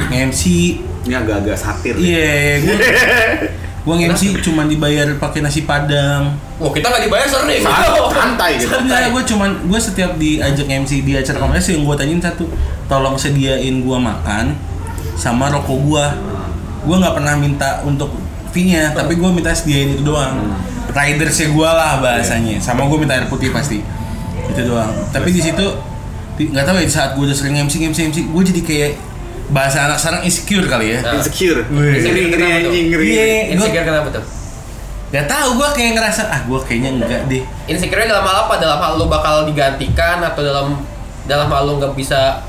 nge-MC 0.08 0.42
Ini 1.00 1.14
agak-agak 1.16 1.56
satir. 1.56 1.96
ya. 1.96 2.00
iya 2.00 2.64
gua 2.64 2.76
gua 3.80 3.94
nge-MC 3.96 4.44
cuma 4.44 4.68
dibayar 4.68 5.08
pakai 5.16 5.40
nasi 5.40 5.64
padang. 5.64 6.36
wah 6.60 6.68
kita 6.68 6.92
nggak 6.92 7.02
dibayar 7.08 7.24
sering 7.24 7.64
Santai, 7.64 7.88
santai 8.12 8.50
gitu. 8.60 8.76
Enggak, 8.76 9.08
gua 9.08 9.22
cuman 9.24 9.50
gua 9.64 9.80
setiap 9.80 10.12
diajak 10.20 10.68
MC 10.68 11.00
di 11.00 11.16
acara 11.16 11.40
komunitas 11.40 11.72
yang 11.72 11.88
gua 11.88 11.96
tanyain 11.96 12.20
satu, 12.20 12.44
tolong 12.92 13.16
sediain 13.16 13.80
gua 13.80 13.96
makan 13.96 14.52
sama 15.16 15.48
rokok 15.48 15.78
gua. 15.88 16.06
Gua 16.84 16.96
nggak 17.00 17.14
pernah 17.16 17.34
minta 17.40 17.80
untuk 17.84 18.12
fee-nya, 18.52 18.92
tapi 18.92 19.16
gua 19.16 19.32
minta 19.32 19.52
sediain 19.56 19.96
itu 19.96 20.04
doang. 20.04 20.52
Ridersnya 20.92 21.48
gua 21.56 21.72
lah 21.72 21.92
bahasanya. 22.04 22.60
Sama 22.60 22.84
gua 22.84 23.00
minta 23.00 23.16
air 23.16 23.32
putih 23.32 23.48
pasti. 23.48 23.80
Itu 24.48 24.60
doang. 24.68 24.92
Tapi 25.08 25.32
di 25.32 25.40
situ 25.40 25.66
nggak 26.40 26.64
tahu 26.64 26.76
ya 26.80 26.84
di 26.84 26.92
saat 26.92 27.10
gua 27.16 27.24
udah 27.28 27.36
sering 27.36 27.56
MC 27.64 27.80
MC 27.88 27.98
MC, 28.12 28.18
gua 28.28 28.44
jadi 28.44 28.60
kayak 28.60 28.92
bahasa 29.50 29.90
anak 29.90 29.98
sekarang 29.98 30.22
insecure 30.22 30.66
kali 30.66 30.94
ya. 30.94 30.98
Nah. 31.02 31.18
Insecure. 31.18 31.66
Wih. 31.68 31.98
Ngeri, 32.00 32.22
ngeri, 32.30 32.46
anjing, 32.48 32.84
ngeri. 32.94 33.06
Iya, 33.06 33.24
gua 33.26 33.52
insecure 33.54 33.84
kenapa 33.86 34.08
tuh 34.14 34.24
Gak 35.10 35.26
tahu 35.26 35.48
gua 35.58 35.68
kayak 35.74 35.98
ngerasa 35.98 36.22
ah 36.30 36.40
gua 36.46 36.62
kayaknya 36.62 36.90
enggak 37.02 37.22
deh. 37.26 37.42
insecure 37.66 38.06
dalam 38.06 38.22
hal 38.22 38.46
apa 38.46 38.54
dalam 38.62 38.78
hal 38.78 38.92
lo 38.94 39.10
bakal 39.10 39.42
digantikan 39.42 40.22
atau 40.22 40.42
dalam 40.46 40.78
dalam 41.26 41.50
hal 41.50 41.62
lo 41.66 41.82
nggak 41.82 41.94
bisa 41.98 42.46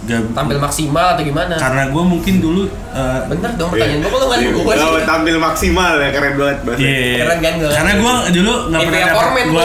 Gak, 0.00 0.32
tampil 0.32 0.56
maksimal 0.56 1.12
atau 1.12 1.20
gimana 1.20 1.54
karena 1.54 1.82
gue 1.86 2.00
mungkin 2.02 2.34
dulu 2.36 2.64
uh, 2.88 3.20
bener 3.26 3.52
dong 3.54 3.68
pertanyaan 3.68 4.00
gue 4.00 4.08
kalau 4.08 4.26
nggak 4.26 4.40
gue 4.48 4.64
Lo 4.64 4.72
sih 4.72 4.90
Iya. 4.90 5.04
tampil 5.04 5.36
maksimal 5.36 5.92
ya, 5.94 6.08
keren 6.10 6.32
banget 6.34 6.58
bahasa. 6.64 6.80
Iya. 6.80 7.16
Keren 7.20 7.38
kan, 7.38 7.52
gua? 7.54 7.70
Karena 7.70 7.92
gue 7.94 8.12
dulu 8.32 8.52
nggak 8.66 8.80
pernah 8.80 9.00
gua 9.04 9.24
gua. 9.44 9.64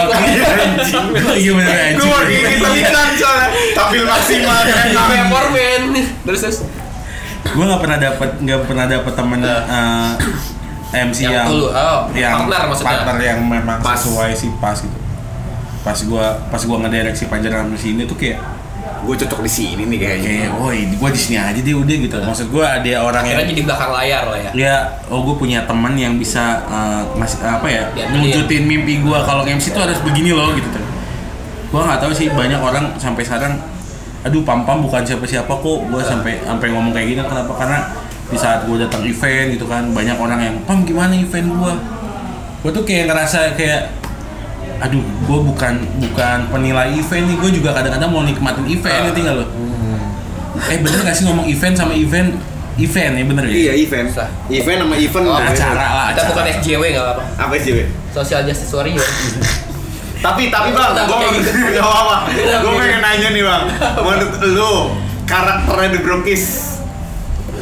Gue 1.15 1.33
iya 1.41 1.51
bener 1.53 1.71
Gue 1.71 1.87
anjing. 1.87 2.09
mau 2.11 2.21
kita 2.27 2.69
iklan 2.77 3.09
soalnya 3.15 3.47
tampil 3.71 4.03
maksimal 4.05 4.59
keren 4.61 4.85
kayak 4.85 4.93
banget. 4.93 5.27
formen 5.31 5.81
terus 6.21 6.39
terus 6.41 6.57
Gue 7.45 7.63
nggak 7.63 7.81
pernah 7.81 7.97
dapet 7.97 8.29
nggak 8.37 8.61
pernah 8.65 8.85
dapet 8.85 9.13
temen 9.13 9.39
Nah. 9.39 9.61
uh, 9.63 10.11
MC 10.97 11.19
Yang 11.21 11.31
yang, 11.33 11.47
dulu, 11.47 11.65
oh, 11.69 11.99
yang 12.11 12.35
partner 12.41 12.61
maksudnya. 12.65 12.91
partner 12.97 13.17
yang 13.21 13.39
memang 13.41 13.77
Pas. 13.79 13.95
sesuai 13.97 14.31
sih 14.31 14.51
pas 14.57 14.75
gitu. 14.75 14.97
Pas 15.81 15.95
gue 15.97 16.25
pas 16.45 16.61
gue 16.61 16.77
ngedireksi 16.77 17.23
Panjaran 17.25 17.67
di 17.67 17.77
sini 17.77 18.03
tuh 18.03 18.15
kayak 18.15 18.39
Gue 19.05 19.15
cocok 19.21 19.39
di 19.45 19.51
sini 19.51 19.83
nih 19.85 19.97
kayaknya. 20.01 20.25
kayak 20.25 20.49
woi 20.57 20.79
gue 20.89 21.09
di 21.13 21.21
sini 21.21 21.37
aja 21.37 21.59
deh 21.61 21.75
udah 21.77 21.95
gitu. 22.01 22.15
Maksud 22.17 22.47
gue 22.49 22.65
ada 22.65 22.91
orang 23.05 23.23
yang 23.29 23.37
akhirnya 23.37 23.53
jadi 23.53 23.61
belakang 23.69 23.91
layar 23.93 24.23
lah 24.25 24.39
ya. 24.41 24.51
Ya 24.57 24.75
oh 25.13 25.19
gue 25.21 25.35
punya 25.37 25.59
teman 25.69 25.93
yang 25.93 26.17
bisa 26.17 26.65
uh, 26.65 27.05
ngasih 27.15 27.39
apa 27.45 27.67
ya 27.69 27.83
wujudin 27.93 28.63
mimpi 28.65 29.05
gue 29.05 29.17
kalau 29.21 29.45
MC 29.45 29.71
itu 29.71 29.79
harus 29.79 30.01
begini 30.01 30.33
loh 30.33 30.49
gitu 30.57 30.67
gue 31.65 31.81
nggak 31.81 31.99
tahu 31.99 32.11
sih 32.15 32.31
banyak 32.31 32.61
orang 32.61 32.95
sampai 32.95 33.21
sekarang 33.25 33.59
aduh 34.25 34.41
pam 34.41 34.65
pam 34.65 34.81
bukan 34.81 35.05
siapa 35.05 35.25
siapa 35.29 35.53
kok. 35.53 35.79
Gue 35.85 36.01
sampai 36.01 36.41
sampai 36.41 36.67
ngomong 36.73 36.91
kayak 36.95 37.07
gini 37.13 37.21
kenapa? 37.21 37.53
Karena 37.53 37.79
di 38.25 38.37
saat 38.41 38.65
gue 38.65 38.77
datang 38.81 39.05
event 39.05 39.53
gitu 39.53 39.69
kan 39.69 39.93
banyak 39.93 40.17
orang 40.17 40.39
yang 40.41 40.55
pam 40.65 40.81
gimana 40.81 41.13
event 41.13 41.45
gue 41.45 41.73
gue 42.65 42.71
tuh 42.73 42.81
kayak 42.81 43.13
ngerasa 43.13 43.53
kayak 43.53 44.04
aduh 44.81 45.03
gue 45.03 45.39
bukan 45.53 45.73
bukan 46.03 46.37
penilai 46.51 46.91
event 46.95 47.25
nih 47.31 47.37
gue 47.39 47.51
juga 47.61 47.69
kadang-kadang 47.75 48.09
mau 48.11 48.23
nikmatin 48.23 48.65
event 48.67 49.11
ngerti 49.11 49.19
nggak 49.23 49.35
lo 49.39 49.45
eh 50.71 50.77
bener 50.79 50.99
gak 51.03 51.15
sih 51.15 51.23
ngomong 51.27 51.45
event 51.47 51.75
sama 51.75 51.93
event 51.95 52.31
event 52.75 53.13
ya 53.15 53.23
bener 53.23 53.43
ya 53.47 53.55
Iya 53.55 53.73
event. 53.87 54.07
Sah. 54.11 54.27
Event 54.51 54.83
sama 54.83 54.95
event. 54.99 55.25
Oh, 55.31 55.39
acara 55.39 55.85
lah 55.95 56.05
Kita 56.11 56.21
acara 56.27 56.29
bukan 56.31 56.43
SJW 56.59 56.83
nggak 56.91 57.05
apa-apa. 57.07 57.23
Apa 57.39 57.53
sih? 57.55 57.71
Wi? 57.71 57.83
Social 58.11 58.41
Justice 58.43 58.71
Warrior. 58.75 59.07
Tapi 60.19 60.49
tapi 60.51 60.69
bang, 60.75 60.91
gue 60.91 61.05
kayak 61.07 61.33
gitu? 61.39 61.49
gak 61.55 61.85
apa. 61.85 62.15
Kenapa 62.27 62.63
Gue 62.65 62.73
pengen 62.75 62.99
nanya 62.99 63.29
nih 63.31 63.43
bang, 63.45 63.63
menurut 63.95 64.33
lu 64.43 64.71
karakternya 65.23 65.87
The 65.95 65.99
Brokis 66.03 66.43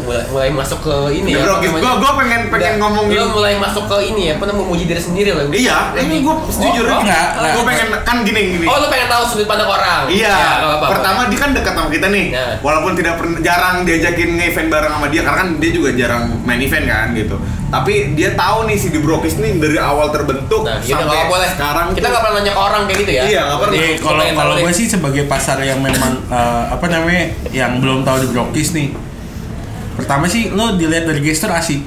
mulai, 0.03 0.23
mulai 0.27 0.49
masuk 0.51 0.79
ke 0.79 0.93
ini 1.13 1.29
ya. 1.31 1.43
apa 1.43 1.63
gue 1.63 1.91
gue 1.95 2.11
pengen 2.15 2.41
pengen 2.47 2.73
Udah, 2.73 2.81
ngomongin. 2.81 3.15
Lo 3.15 3.25
mulai 3.33 3.53
masuk 3.55 3.83
ke 3.85 3.97
ini 4.05 4.21
ya, 4.25 4.33
apa 4.35 4.43
namanya 4.43 4.61
memuji 4.63 4.83
diri 4.85 5.01
sendiri 5.01 5.29
loh. 5.31 5.43
Iya, 5.47 5.77
ini 5.97 6.15
gue 6.19 6.35
jujur. 6.45 6.85
Oh, 6.85 6.99
enggak, 6.99 7.27
Gue 7.33 7.47
enggak. 7.49 7.65
pengen 7.65 7.87
kan 8.01 8.17
gini 8.21 8.41
gini. 8.53 8.65
Oh, 8.65 8.75
lo 8.75 8.87
pengen 8.87 9.07
tahu 9.07 9.23
sudut 9.25 9.45
pandang 9.45 9.67
orang. 9.67 10.05
Iya, 10.05 10.27
Ya, 10.27 10.37
nggak 10.53 10.69
apa-apa. 10.69 10.87
pertama 10.91 11.21
dia 11.25 11.39
kan 11.39 11.49
dekat 11.51 11.73
sama 11.73 11.89
kita 11.89 12.07
nih, 12.07 12.25
Nah. 12.29 12.53
walaupun 12.59 12.91
tidak 12.93 13.13
pernah 13.17 13.39
jarang 13.39 13.75
diajakin 13.81 14.29
nge-event 14.33 14.69
bareng 14.69 14.91
sama 14.91 15.07
dia, 15.07 15.21
karena 15.21 15.39
kan 15.39 15.49
dia 15.57 15.71
juga 15.71 15.89
jarang 15.93 16.23
main 16.43 16.59
event 16.59 16.85
kan 16.85 17.07
gitu. 17.13 17.35
Tapi 17.69 17.93
dia 18.13 18.29
tahu 18.33 18.69
nih 18.69 18.77
si 18.77 18.87
The 18.87 19.01
Brokis 19.01 19.33
nih 19.35 19.57
dari 19.57 19.75
awal 19.75 20.07
terbentuk 20.07 20.61
Nah, 20.61 20.77
gitu 20.77 20.93
sampai 20.93 21.25
boleh. 21.25 21.49
sekarang 21.49 21.87
kita 21.91 22.05
nggak 22.05 22.21
pernah 22.21 22.37
nanya 22.37 22.53
ke 22.53 22.61
orang 22.61 22.81
kayak 22.85 22.99
gitu 23.01 23.11
ya. 23.11 23.23
Iya, 23.25 23.41
nggak 23.43 23.59
pernah. 23.59 23.77
Kalau 23.97 24.23
kalau 24.35 24.55
gue 24.59 24.71
sih 24.71 24.85
sebagai 24.85 25.23
pasar 25.25 25.57
yang 25.59 25.79
memang 25.79 26.21
eh, 26.23 26.63
apa 26.69 26.85
namanya 26.85 27.23
yang 27.49 27.81
belum 27.81 28.01
tahu 28.03 28.17
di 28.19 28.27
Brokis 28.29 28.71
nih. 28.71 28.93
Pertama 29.95 30.25
sih 30.25 30.49
lo 30.49 30.73
dilihat 30.73 31.05
dari 31.05 31.19
gestur 31.19 31.49
asik. 31.49 31.81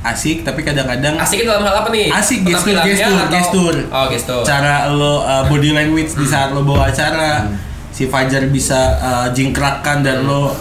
Asik 0.00 0.42
tapi 0.42 0.60
kadang-kadang 0.60 1.14
Asik 1.14 1.38
itu 1.38 1.46
dalam 1.46 1.60
hal 1.62 1.76
apa 1.78 1.88
nih? 1.90 2.08
Asik, 2.08 2.40
gestur, 2.42 2.72
gestur, 2.78 3.12
atau- 3.14 3.28
gestur. 3.30 3.74
Oh, 3.86 4.06
gestur. 4.08 4.40
cara 4.42 4.88
lo 4.88 5.20
uh, 5.20 5.44
body 5.44 5.70
language 5.70 6.14
di 6.14 6.24
saat 6.24 6.50
lo 6.50 6.62
bawa 6.62 6.88
acara 6.88 7.44
si 7.90 8.06
Fajar 8.06 8.48
bisa 8.48 8.80
uh, 8.96 9.28
jingkrakkan 9.28 10.00
dan 10.00 10.24
lo 10.24 10.56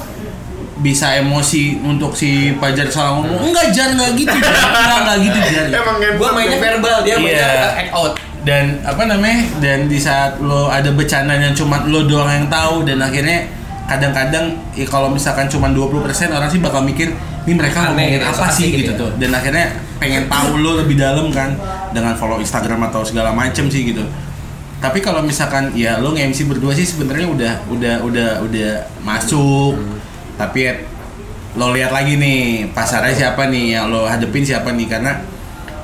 bisa 0.78 1.12
emosi 1.14 1.76
untuk 1.78 2.12
si 2.14 2.52
Fajar 2.54 2.88
salah 2.88 3.16
ngomong 3.18 3.48
enggak 3.48 3.68
jar 3.70 3.90
enggak 3.90 4.12
gitu 4.18 4.32
jar 4.34 4.56
enggak 4.66 4.98
enggak 4.98 5.18
gitu 5.22 5.40
jar 5.50 5.66
Emang 5.74 5.98
Gua 6.16 6.30
mainnya 6.34 6.52
ya? 6.52 6.60
verbal, 6.62 6.98
dia 7.02 7.16
mainnya 7.16 7.40
Iya. 7.40 7.68
act 7.78 7.92
out. 7.94 8.14
dan 8.40 8.66
apa 8.82 9.04
namanya 9.04 9.40
dan 9.60 9.80
di 9.86 10.00
saat 10.00 10.40
lo 10.40 10.68
ada 10.68 10.92
bercanda 10.92 11.32
yang 11.34 11.52
cuma 11.52 11.84
lo 11.84 12.04
doang 12.04 12.28
yang 12.30 12.48
tahu 12.48 12.84
dan 12.84 13.00
akhirnya 13.00 13.48
kadang-kadang 13.90 14.54
ya 14.78 14.86
kalau 14.86 15.10
misalkan 15.10 15.50
cuma 15.50 15.66
20% 15.74 16.06
orang 16.30 16.46
sih 16.46 16.62
bakal 16.62 16.86
mikir 16.86 17.10
ini 17.50 17.54
mereka 17.58 17.90
Aneh 17.90 17.90
ngomongin 17.90 18.22
gitu, 18.22 18.30
apa 18.30 18.46
sih? 18.54 18.68
gitu 18.70 18.78
gitu 18.86 18.94
ya. 18.94 19.02
tuh. 19.02 19.10
Dan 19.18 19.30
akhirnya 19.34 19.66
pengen 19.98 20.24
tahu 20.30 20.62
lo 20.62 20.78
lebih 20.78 20.94
dalam 20.94 21.34
kan 21.34 21.58
dengan 21.90 22.14
follow 22.14 22.38
Instagram 22.38 22.86
atau 22.94 23.02
segala 23.02 23.34
macem 23.34 23.66
sih 23.66 23.90
gitu. 23.90 24.06
Tapi 24.80 25.02
kalau 25.02 25.26
misalkan 25.26 25.74
ya 25.74 25.98
lo 25.98 26.14
nge-MC 26.14 26.46
berdua 26.46 26.72
sih 26.78 26.86
sebenarnya 26.86 27.28
udah 27.28 27.54
udah 27.74 27.96
udah 28.06 28.30
udah 28.46 28.72
masuk. 29.02 29.82
Tapi 30.38 30.60
ya, 30.70 30.74
lo 31.58 31.74
lihat 31.74 31.90
lagi 31.92 32.16
nih 32.16 32.70
pasarnya 32.72 33.12
siapa 33.12 33.50
nih 33.50 33.76
yang 33.76 33.90
lo 33.90 34.06
hadepin 34.06 34.46
siapa 34.46 34.72
nih? 34.72 34.88
Karena 34.88 35.18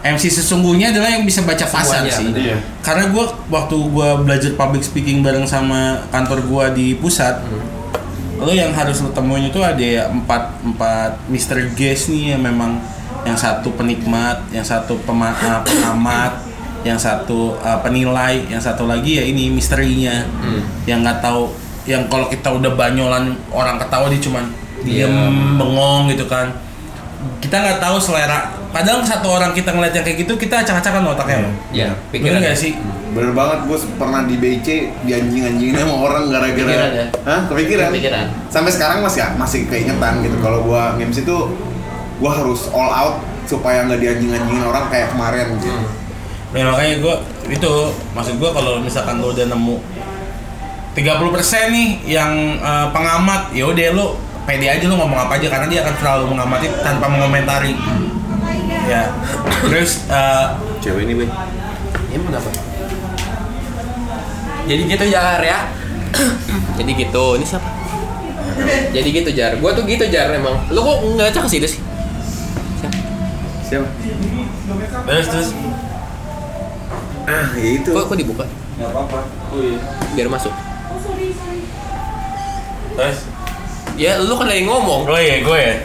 MC 0.06 0.30
sesungguhnya 0.30 0.94
adalah 0.94 1.10
yang 1.10 1.26
bisa 1.26 1.41
baca 1.41 1.65
pasar 1.65 2.06
Semuanya, 2.06 2.14
sih. 2.14 2.30
Iya. 2.30 2.57
karena 2.86 3.10
gue 3.10 3.26
waktu 3.49 3.73
gue 3.90 4.10
belajar 4.22 4.52
public 4.53 4.86
speaking 4.86 5.26
bareng 5.26 5.49
sama 5.49 6.06
kantor 6.14 6.45
gue 6.45 6.65
di 6.77 6.88
pusat 6.94 7.41
lo 8.35 8.51
yang 8.51 8.71
harus 8.71 8.99
lo 8.99 9.09
temuin 9.09 9.47
itu 9.47 9.59
ada 9.59 9.79
ya 9.79 10.03
empat 10.07 10.59
empat 10.61 11.23
Mr. 11.27 11.71
Guest 11.73 12.09
nih 12.09 12.35
yang 12.35 12.43
memang 12.43 12.77
yang 13.23 13.33
satu 13.33 13.73
penikmat 13.73 14.43
yang 14.49 14.61
satu 14.61 14.99
pema, 15.01 15.31
uh, 15.33 15.61
pengamat 15.61 16.43
yang 16.83 16.95
satu 16.95 17.57
uh, 17.59 17.79
penilai 17.79 18.45
yang 18.45 18.59
satu 18.59 18.85
lagi 18.85 19.17
ya 19.17 19.23
ini 19.23 19.49
misterinya 19.49 20.21
yang 20.85 21.01
nggak 21.01 21.17
tahu 21.19 21.49
yang 21.85 22.05
kalau 22.05 22.27
kita 22.27 22.49
udah 22.49 22.73
banyolan 22.73 23.33
orang 23.49 23.77
ketawa 23.77 24.05
dia 24.07 24.19
cuman 24.19 24.45
diem 24.81 25.09
Iya. 25.09 25.57
bengong 25.57 26.13
gitu 26.13 26.25
kan 26.25 26.53
kita 27.41 27.57
nggak 27.57 27.79
tahu 27.79 27.97
selera 27.97 28.53
padahal 28.69 29.01
satu 29.01 29.31
orang 29.31 29.49
kita 29.49 29.73
ngeliat 29.73 29.93
yang 29.93 30.05
kayak 30.05 30.17
gitu 30.21 30.33
kita 30.35 30.61
acak-acakan 30.61 31.09
otaknya 31.09 31.37
loh 31.41 31.53
Iya, 31.71 31.89
Bener 31.89 32.11
pikiran. 32.11 32.37
nggak 32.43 32.57
sih? 32.57 32.71
Bener 33.15 33.31
banget, 33.31 33.59
gue 33.63 33.77
pernah 33.95 34.27
di 34.27 34.35
BC 34.35 34.91
dianjing-anjingin 35.07 35.79
sama 35.79 35.95
orang 36.03 36.27
gara-gara 36.27 36.51
Kepikiran 36.51 36.91
ya? 36.91 37.07
Hah? 37.23 37.39
Kepikiran? 37.47 37.87
Kepikiran. 37.95 38.25
Sampai 38.51 38.71
sekarang 38.75 38.99
masih 38.99 39.23
masih 39.39 39.59
keingetan 39.71 40.19
gitu 40.19 40.35
kalau 40.43 40.67
gua 40.67 40.99
MC 40.99 41.23
tuh 41.23 41.55
gua 42.19 42.35
harus 42.35 42.67
all 42.75 42.91
out 42.91 43.15
supaya 43.47 43.87
nggak 43.87 44.03
dianjing-anjingin 44.03 44.67
orang 44.67 44.91
kayak 44.91 45.15
kemarin 45.15 45.47
gitu. 45.55 45.71
Hmm. 45.71 45.87
Ya 46.55 46.63
makanya 46.71 46.95
gue 47.03 47.15
itu 47.51 47.73
maksud 48.15 48.35
gue 48.39 48.49
kalau 48.55 48.79
misalkan 48.79 49.19
lo 49.19 49.35
udah 49.35 49.43
nemu 49.43 49.75
30% 50.95 51.75
nih 51.75 51.89
yang 52.07 52.31
eh, 52.59 52.87
pengamat 52.95 53.51
ya 53.51 53.67
udah 53.67 53.87
lo 53.91 54.15
pede 54.47 54.71
aja 54.71 54.87
lo 54.87 54.95
ngomong 54.95 55.19
apa 55.27 55.35
aja 55.35 55.51
karena 55.51 55.67
dia 55.67 55.79
akan 55.83 55.95
selalu 55.99 56.23
mengamati 56.35 56.67
tanpa 56.83 57.07
mengomentari. 57.11 57.75
Ya. 58.87 59.07
Terus 59.67 60.03
eh, 60.11 60.45
Cewek 60.83 61.07
ini, 61.07 61.23
Boy. 61.23 61.27
Ini 62.11 62.21
kenapa? 62.23 62.74
Jadi 64.65 64.81
gitu 64.89 65.05
Jar 65.07 65.41
ya. 65.41 65.59
Jadi 66.81 66.91
gitu. 66.97 67.25
Ini 67.37 67.45
siapa? 67.45 67.69
Jadi 68.91 69.09
gitu 69.11 69.29
Jar. 69.31 69.51
Gua 69.61 69.71
tuh 69.75 69.83
gitu 69.85 70.05
Jar 70.09 70.31
emang. 70.33 70.57
Lu 70.73 70.79
kok 70.81 70.97
nggak 71.15 71.29
cak 71.33 71.43
ke 71.45 71.49
situ 71.49 71.67
sih? 71.77 71.81
Siapa? 73.65 73.87
terus 75.05 75.27
terus 75.29 75.49
Ah, 77.25 77.49
ya 77.57 77.69
itu. 77.81 77.89
Kok, 77.89 78.05
kok 78.05 78.17
dibuka? 78.21 78.45
Gak 78.77 78.89
apa-apa. 78.93 79.19
Oh 79.49 79.57
iya. 79.61 79.81
Biar 80.13 80.29
masuk. 80.29 80.53
terus 82.95 83.17
Ya 83.95 84.19
lu 84.21 84.35
kan 84.35 84.45
lagi 84.45 84.63
ngomong. 84.67 85.09
gue 85.09 85.21
ya 85.21 85.37
gue 85.41 85.59
ya. 85.59 85.75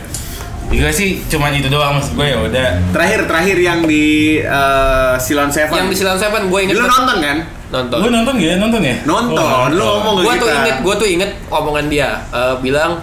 Gue 0.71 0.93
sih 0.95 1.19
cuman 1.27 1.51
itu 1.57 1.67
doang 1.73 1.97
maksud 1.99 2.13
gue 2.15 2.27
ya 2.29 2.39
udah. 2.45 2.69
Terakhir 2.93 3.21
terakhir 3.27 3.57
yang 3.57 3.81
di 3.89 4.39
eh, 4.43 5.15
Silon 5.17 5.49
Seven. 5.49 5.75
Yang 5.75 5.89
di 5.91 5.97
Silan 5.97 6.19
Seven 6.21 6.53
gue 6.53 6.59
inget 6.61 6.77
Lu 6.77 6.85
nonton 6.85 7.19
kan? 7.25 7.39
Nonton. 7.71 7.97
Gue 7.99 8.11
nonton 8.11 8.35
gak 8.35 8.47
ya? 8.47 8.57
Nonton 8.57 8.81
ya? 8.83 8.97
Nonton. 9.03 9.67
Lu 9.73 9.83
ngomong 9.83 10.15
Gue 10.21 10.35
tuh 10.37 10.45
kita. 10.45 10.59
inget, 10.61 10.77
gue 10.81 10.95
tuh 10.97 11.09
inget 11.09 11.31
omongan 11.49 11.87
dia 11.87 12.09
eh, 12.29 12.55
bilang 12.59 12.99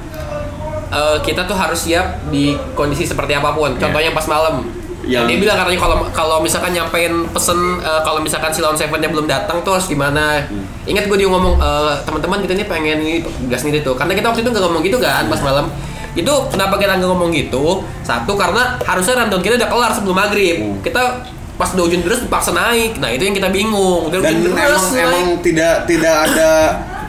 eh, 0.90 1.18
kita 1.22 1.44
tuh 1.44 1.56
harus 1.56 1.80
siap 1.80 2.06
di 2.28 2.44
kondisi 2.74 3.04
seperti 3.04 3.32
apa 3.32 3.52
pun. 3.52 3.76
Contohnya 3.76 4.12
pas 4.12 4.28
malam. 4.28 4.68
Yang- 5.08 5.24
Dia 5.26 5.38
bilang 5.40 5.58
katanya 5.58 5.80
kalau 5.80 5.98
kalau 6.12 6.38
misalkan 6.40 6.76
nyampein 6.76 7.14
pesen 7.30 7.56
eh, 7.80 8.02
kalau 8.04 8.20
misalkan 8.20 8.52
si 8.52 8.60
Lawn 8.60 8.76
Seven-nya 8.76 9.08
belum 9.08 9.24
datang 9.26 9.64
tuh 9.64 9.72
harus 9.74 9.88
gimana. 9.88 10.44
Ingat 10.84 11.08
gue 11.08 11.18
dia 11.18 11.28
ngomong 11.28 11.56
eh, 11.58 11.94
teman-teman 12.04 12.44
kita 12.44 12.54
nih 12.54 12.68
pengen 12.68 12.98
ini 13.00 13.14
gas 13.48 13.64
nih 13.64 13.80
tuh. 13.80 13.96
Karena 13.96 14.12
kita 14.12 14.28
waktu 14.28 14.44
itu 14.44 14.50
nggak 14.50 14.64
ngomong 14.64 14.84
gitu 14.84 15.00
kan 15.00 15.24
pas 15.26 15.40
malam. 15.40 15.72
Itu 16.12 16.34
kenapa 16.50 16.76
kita 16.76 17.00
nggak 17.00 17.08
ngomong 17.08 17.32
gitu? 17.32 17.88
Satu 18.04 18.36
karena 18.36 18.76
harusnya 18.82 19.16
rundown 19.18 19.40
kita 19.40 19.56
udah 19.56 19.70
kelar 19.70 19.92
sebelum 19.94 20.16
maghrib. 20.18 20.58
Kita 20.82 21.24
pas 21.58 21.70
udah 21.70 21.84
hujan 21.84 22.02
terus 22.02 22.22
dipaksa 22.22 22.54
naik. 22.54 22.96
Nah 22.98 23.10
itu 23.10 23.24
yang 23.24 23.34
kita 23.34 23.50
bingung. 23.50 24.08
Udah 24.08 24.18
Dan 24.20 24.38
hujan 24.38 24.46
emang 24.46 24.56
deras 24.56 24.86
naik. 24.88 25.04
emang 25.04 25.26
tidak 25.42 25.76
tidak 25.84 26.16
ada 26.24 26.52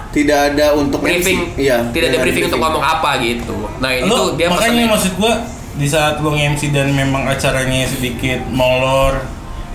tidak 0.09 0.39
ada 0.51 0.67
untuk 0.73 0.99
briefing 0.99 1.53
MC. 1.53 1.61
Iya. 1.61 1.79
tidak 1.93 2.09
ada 2.09 2.19
briefing 2.19 2.49
untuk 2.49 2.59
ngomong 2.59 2.81
apa 2.81 3.21
gitu 3.21 3.55
nah 3.77 3.93
itu 3.93 4.17
dia 4.35 4.49
makanya 4.49 4.89
maksud 4.89 5.13
gua 5.15 5.37
di 5.77 5.85
saat 5.85 6.19
lo 6.19 6.33
nge-MC 6.33 6.73
dan 6.73 6.91
memang 6.91 7.29
acaranya 7.29 7.85
sedikit 7.85 8.41
molor 8.49 9.21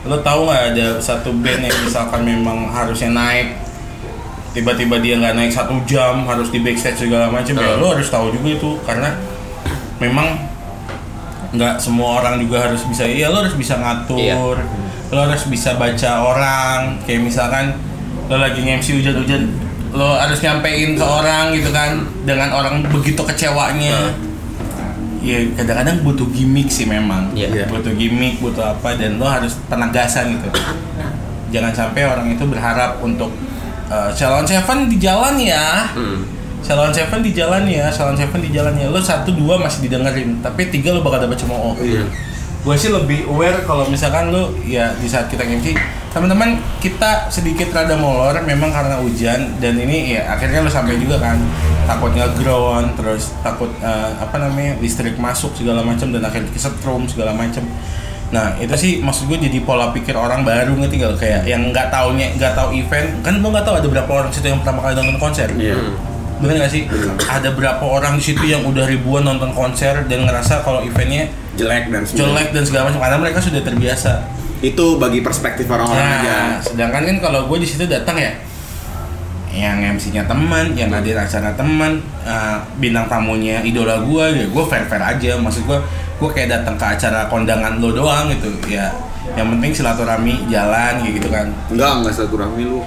lo 0.03 0.17
tahu 0.19 0.49
nggak 0.49 0.63
ada 0.73 0.87
satu 0.97 1.37
band 1.37 1.63
yang 1.63 1.77
misalkan 1.79 2.25
memang 2.25 2.65
harusnya 2.67 3.13
naik 3.13 3.61
tiba-tiba 4.51 4.97
dia 4.99 5.17
nggak 5.17 5.33
naik 5.33 5.51
satu 5.51 5.77
jam 5.83 6.25
harus 6.25 6.49
di 6.49 6.59
backstage 6.59 6.97
segala 6.99 7.29
macam 7.29 7.53
ya 7.53 7.69
Hmm. 7.69 7.79
lo 7.79 7.93
harus 7.93 8.09
tahu 8.09 8.29
juga 8.29 8.49
itu 8.51 8.69
karena 8.83 9.13
memang 9.97 10.33
nggak 11.53 11.77
semua 11.77 12.19
orang 12.21 12.41
juga 12.41 12.65
harus 12.65 12.81
bisa 12.89 13.05
iya 13.05 13.29
lo 13.29 13.45
harus 13.45 13.53
bisa 13.53 13.77
ngatur. 13.77 14.57
Lo 15.13 15.19
harus 15.29 15.45
bisa 15.45 15.77
baca 15.77 16.11
orang. 16.25 16.97
Kayak 17.05 17.21
misalkan 17.29 17.77
lo 18.27 18.41
lagi 18.41 18.65
nge-MC 18.65 19.01
hujan-hujan 19.01 19.43
lo 19.93 20.17
harus 20.17 20.41
nyampein 20.41 20.97
ke 20.97 21.05
orang 21.05 21.53
gitu 21.53 21.69
kan 21.69 22.01
dengan 22.25 22.49
orang 22.49 22.81
begitu 22.89 23.21
kecewanya. 23.21 24.09
Ya 25.23 25.39
kadang-kadang 25.55 26.01
butuh 26.03 26.27
gimmick 26.33 26.67
sih 26.67 26.89
memang. 26.89 27.31
Iya. 27.37 27.69
butuh 27.69 27.93
gimmick 27.95 28.41
butuh 28.41 28.73
apa 28.73 28.97
dan 28.97 29.21
lo 29.21 29.29
harus 29.29 29.55
penegasan 29.69 30.35
gitu. 30.35 30.49
Jangan 31.53 31.71
sampai 31.77 32.09
orang 32.09 32.33
itu 32.33 32.43
berharap 32.49 32.97
untuk 33.05 33.29
uh, 33.87 34.09
Salon 34.11 34.43
Seven 34.49 34.89
di 34.89 34.97
jalan 34.97 35.37
ya. 35.37 35.93
Hmm. 35.93 36.25
Salon 36.63 36.89
Seven 36.89 37.19
di 37.19 37.31
jalan 37.31 37.63
ya 37.65 37.87
Salon 37.87 38.15
Seven 38.15 38.39
di 38.39 38.49
jalan 38.49 38.73
ya 38.73 38.87
lo 38.87 38.97
satu 38.97 39.29
dua 39.31 39.55
masih 39.57 39.83
didengerin 39.83 40.39
tapi 40.39 40.67
tiga 40.67 40.89
lo 40.89 40.99
bakal 40.99 41.19
dapet 41.21 41.37
cemooh 41.37 41.75
Iya. 41.77 42.07
gue 42.63 42.75
sih 42.75 42.87
lebih 42.87 43.27
aware 43.27 43.59
kalau 43.61 43.83
misalkan 43.85 44.31
lo 44.31 44.55
ya 44.63 44.95
di 44.95 45.05
saat 45.05 45.27
kita 45.27 45.43
MC 45.43 45.75
teman-teman 46.09 46.55
kita 46.79 47.27
sedikit 47.27 47.67
rada 47.69 47.93
molor 47.93 48.39
memang 48.41 48.71
karena 48.71 48.95
hujan 48.95 49.59
dan 49.59 49.75
ini 49.75 50.15
ya 50.15 50.31
akhirnya 50.31 50.63
lo 50.63 50.71
sampai 50.71 50.95
juga 50.95 51.19
kan 51.19 51.35
takut 51.83 52.15
nge-ground 52.15 52.95
terus 52.95 53.35
takut 53.39 53.67
eh, 53.77 54.11
apa 54.15 54.39
namanya 54.39 54.79
listrik 54.79 55.19
masuk 55.19 55.51
segala 55.53 55.83
macam 55.83 56.07
dan 56.07 56.23
akhirnya 56.23 56.47
kesetrum 56.49 57.03
segala 57.03 57.35
macam 57.35 57.67
nah 58.31 58.55
itu 58.55 58.71
sih 58.73 58.91
maksud 58.97 59.27
gue 59.27 59.37
jadi 59.37 59.59
pola 59.61 59.91
pikir 59.91 60.15
orang 60.15 60.41
baru 60.41 60.73
ngerti 60.73 60.95
gak 60.97 61.09
lo? 61.09 61.17
kayak 61.19 61.43
yang 61.43 61.69
nggak 61.69 61.91
taunya 61.91 62.31
nggak 62.33 62.55
tahu 62.55 62.73
event 62.73 63.19
kan 63.21 63.37
lo 63.37 63.51
nggak 63.51 63.61
tahu 63.61 63.75
ada 63.77 63.87
berapa 63.91 64.09
orang 64.09 64.31
situ 64.31 64.47
yang 64.47 64.63
pertama 64.63 64.79
kali 64.81 64.93
nonton 64.95 65.19
konser 65.19 65.51
Iya. 65.53 65.75
Bener 66.37 66.55
gak 66.59 66.71
sih 66.71 66.83
ada 67.23 67.49
berapa 67.51 67.81
orang 67.81 68.15
di 68.15 68.23
situ 68.23 68.43
yang 68.43 68.63
udah 68.63 68.83
ribuan 68.83 69.21
nonton 69.21 69.51
konser 69.51 70.05
dan 70.05 70.23
ngerasa 70.23 70.61
kalau 70.61 70.81
eventnya 70.81 71.29
Jelek 71.53 71.89
dan 71.89 72.01
jelek 72.03 72.49
dan 72.49 72.63
segala 72.63 72.89
macam 72.89 72.99
karena 72.99 73.17
mereka 73.19 73.37
sudah 73.37 73.61
terbiasa 73.61 74.25
Itu 74.59 74.97
bagi 74.97 75.19
perspektif 75.19 75.67
orang-orang 75.67 76.01
Nah, 76.01 76.19
aja. 76.19 76.37
sedangkan 76.59 77.03
kan 77.03 77.17
kalau 77.19 77.45
gue 77.45 77.59
di 77.59 77.67
situ 77.67 77.83
datang 77.83 78.15
ya, 78.15 78.31
yang 79.51 79.77
MC-nya 79.93 80.23
teman, 80.23 80.73
yang 80.73 80.89
hadir 80.89 81.13
acara 81.13 81.53
teman, 81.53 81.99
eh, 82.23 82.57
bintang 82.79 83.05
tamunya 83.05 83.61
idola 83.61 84.01
gue, 84.01 84.25
ya 84.33 84.45
gue 84.47 84.63
fair 84.65 84.87
fair 84.87 85.03
aja. 85.03 85.35
Maksud 85.37 85.67
gue, 85.67 85.77
gue 86.17 86.29
kayak 86.31 86.49
datang 86.49 86.73
ke 86.73 86.85
acara 86.89 87.27
kondangan 87.27 87.77
lo 87.77 87.91
doang 87.91 88.31
gitu, 88.31 88.49
ya. 88.65 88.87
Yang 89.33 89.47
penting 89.55 89.71
silaturahmi 89.73 90.35
jalan 90.45 90.93
kayak 90.99 91.13
gitu 91.15 91.27
kan. 91.31 91.47
Enggak, 91.71 91.91
enggak 91.97 92.13
satu 92.13 92.35
rahmi 92.35 92.63
lu. 92.63 92.83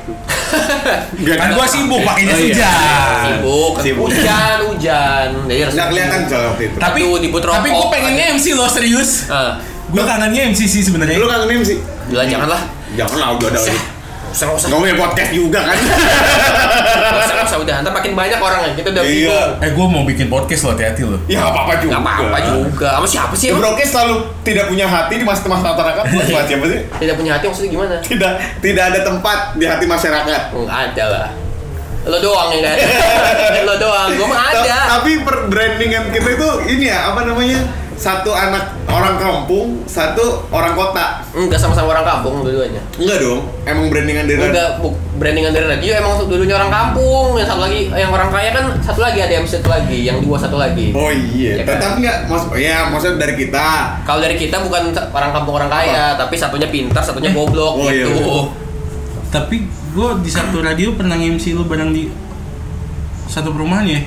Enggak 1.17 1.37
Kan 1.37 1.49
gue 1.53 1.67
sibuk 1.67 2.01
pakainya 2.05 2.35
Oh, 2.35 2.39
iya. 2.39 2.47
hujan. 2.47 3.25
Sibuk, 3.27 3.75
Sibuk. 3.81 4.07
hujan, 4.13 4.57
hujan. 4.69 5.27
Jadi 5.49 5.61
harus 5.61 5.73
Enggak 5.75 5.89
kelihatan 5.91 6.21
waktu 6.47 6.63
itu. 6.63 6.77
Tapi 6.77 7.01
tapi 7.49 7.67
gue 7.67 7.73
rokok 7.73 7.89
pengennya 7.91 8.25
MC 8.37 8.47
lo 8.53 8.67
serius. 8.69 9.11
Ah, 9.27 9.57
Gue 9.87 10.03
kangennya 10.03 10.43
MC 10.51 10.61
sih 10.67 10.83
sebenarnya. 10.83 11.17
Lu 11.17 11.27
kangen 11.27 11.63
sih? 11.63 11.79
bilang 12.07 12.29
janganlah. 12.29 12.63
Jangan 12.95 13.17
lah 13.19 13.29
udah 13.35 13.49
ada. 13.51 13.59
Usah, 13.59 13.75
usah, 14.31 14.47
usah, 14.55 14.69
Kamu 14.69 14.81
punya 14.83 14.97
podcast 14.97 15.31
juga 15.33 15.61
kan? 15.65 15.79
usah, 17.47 17.59
udah. 17.63 17.75
Ntar 17.83 17.93
makin 17.95 18.13
banyak 18.13 18.39
orang 18.39 18.61
ya. 18.67 18.73
Kita 18.77 18.89
udah 18.93 19.03
Iya. 19.07 19.41
Eh 19.63 19.71
gue 19.73 19.87
mau 19.87 20.03
bikin 20.03 20.27
podcast 20.27 20.63
lo 20.67 20.71
hati-hati 20.75 21.03
lo. 21.07 21.19
Ya 21.31 21.41
nggak 21.41 21.53
apa-apa 21.55 21.75
juga. 21.81 21.93
Gak 21.95 22.03
apa-apa 22.03 22.39
juga. 22.43 22.89
Sama 22.99 23.09
siapa 23.09 23.35
sih? 23.39 23.47
Ya, 23.49 23.87
selalu 23.87 24.17
tidak 24.45 24.65
punya 24.69 24.87
hati 24.91 25.15
di 25.17 25.25
masa 25.25 25.47
masyarakat. 25.47 26.05
Buat 26.13 26.27
buat 26.29 26.47
siapa 26.47 26.65
sih? 26.69 26.81
Tidak 27.01 27.15
punya 27.17 27.31
hati 27.39 27.45
maksudnya 27.49 27.71
gimana? 27.71 27.95
Tidak 28.03 28.33
tidak 28.61 28.85
ada 28.93 29.01
tempat 29.07 29.39
di 29.57 29.65
hati 29.65 29.85
masyarakat. 29.89 30.41
Enggak 30.53 30.79
ada 30.93 31.05
lah. 31.09 31.29
Lo 32.07 32.19
doang 32.23 32.55
gak 32.55 32.63
ada. 32.63 32.87
Lo 33.69 33.75
doang. 33.83 34.09
Gue 34.15 34.29
mah 34.31 34.43
ada. 34.55 34.77
Tapi 34.99 35.27
per 35.27 35.51
brandingan 35.51 36.15
kita 36.15 36.29
itu 36.39 36.49
ini 36.71 36.85
ya 36.87 37.11
apa 37.11 37.27
namanya? 37.27 37.86
Satu 37.97 38.29
anak 38.29 38.77
orang 38.87 39.17
kampung, 39.17 39.81
satu 39.85 40.45
orang 40.53 40.77
kota. 40.77 41.25
Enggak 41.33 41.57
sama-sama 41.57 41.97
orang 41.97 42.05
kampung 42.05 42.45
dua-duanya. 42.45 42.79
Enggak 42.95 43.19
dong. 43.19 43.41
Emang 43.65 43.89
brandingan 43.89 44.29
dari 44.29 44.37
Enggak, 44.39 44.79
bu, 44.79 44.93
brandingan 45.17 45.51
dari 45.51 45.65
radio 45.67 45.91
emang 45.97 46.13
dulunya 46.23 46.55
orang 46.55 46.69
kampung. 46.69 47.41
Yang 47.41 47.49
satu 47.51 47.61
lagi, 47.65 47.81
yang 47.89 48.13
orang 48.13 48.29
kaya 48.29 48.51
kan 48.53 48.65
satu 48.79 49.01
lagi 49.01 49.19
ada 49.25 49.33
yang 49.33 49.47
satu 49.49 49.69
lagi, 49.69 49.99
yang 50.05 50.21
dua 50.21 50.37
satu 50.37 50.61
lagi. 50.61 50.93
Oh 50.93 51.09
iya, 51.09 51.61
Ya 51.61 51.65
kan? 51.65 51.81
tapi 51.81 52.05
enggak 52.05 52.19
mas 52.29 52.43
ya 52.55 52.77
maksudnya 52.87 53.17
dari 53.19 53.35
kita. 53.35 53.67
Kalau 54.05 54.21
dari 54.21 54.37
kita 54.37 54.57
bukan 54.61 54.83
orang 54.93 55.31
kampung 55.33 55.55
orang 55.57 55.71
kaya, 55.73 56.05
tapi 56.15 56.37
satunya 56.37 56.69
pintar, 56.69 57.01
satunya 57.01 57.33
goblok 57.33 57.81
Oh, 57.81 57.89
iya, 57.89 58.05
gitu. 58.05 58.13
iya. 58.13 58.41
Tapi 59.27 59.57
gue 59.67 60.09
di 60.21 60.29
satu 60.29 60.61
radio 60.61 60.93
pernah 60.93 61.17
MC 61.17 61.57
lu 61.57 61.65
bareng 61.65 61.91
di 61.91 62.13
satu 63.27 63.51
perumahan 63.51 63.89
ya. 63.89 64.01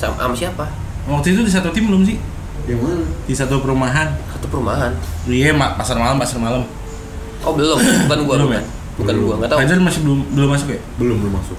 Sama, 0.00 0.16
sama 0.18 0.34
siapa? 0.34 0.64
Waktu 1.04 1.36
itu 1.36 1.44
di 1.44 1.52
satu 1.52 1.68
tim 1.70 1.86
belum 1.86 2.02
sih? 2.02 2.16
Yang 2.64 2.78
mana? 2.80 3.02
Di 3.24 3.34
satu 3.34 3.58
perumahan. 3.58 4.08
Satu 4.30 4.46
perumahan. 4.46 4.92
Iya, 5.24 5.50
ma- 5.52 5.74
pasar 5.74 5.96
malam, 5.96 6.16
pasar 6.16 6.38
malam. 6.38 6.62
Oh 7.42 7.52
belum, 7.52 7.74
bukan 8.06 8.18
gua, 8.22 8.34
Belum 8.38 8.48
bukan. 8.48 8.58
ya? 8.58 8.62
Bukan 8.94 9.14
gua, 9.18 9.34
nggak 9.36 9.50
tahu. 9.50 9.58
Fajar 9.60 9.78
masih 9.78 10.00
belum 10.00 10.18
belum 10.30 10.48
masuk 10.48 10.68
ya? 10.70 10.80
Belum 10.96 11.16
belum 11.18 11.34
masuk. 11.34 11.58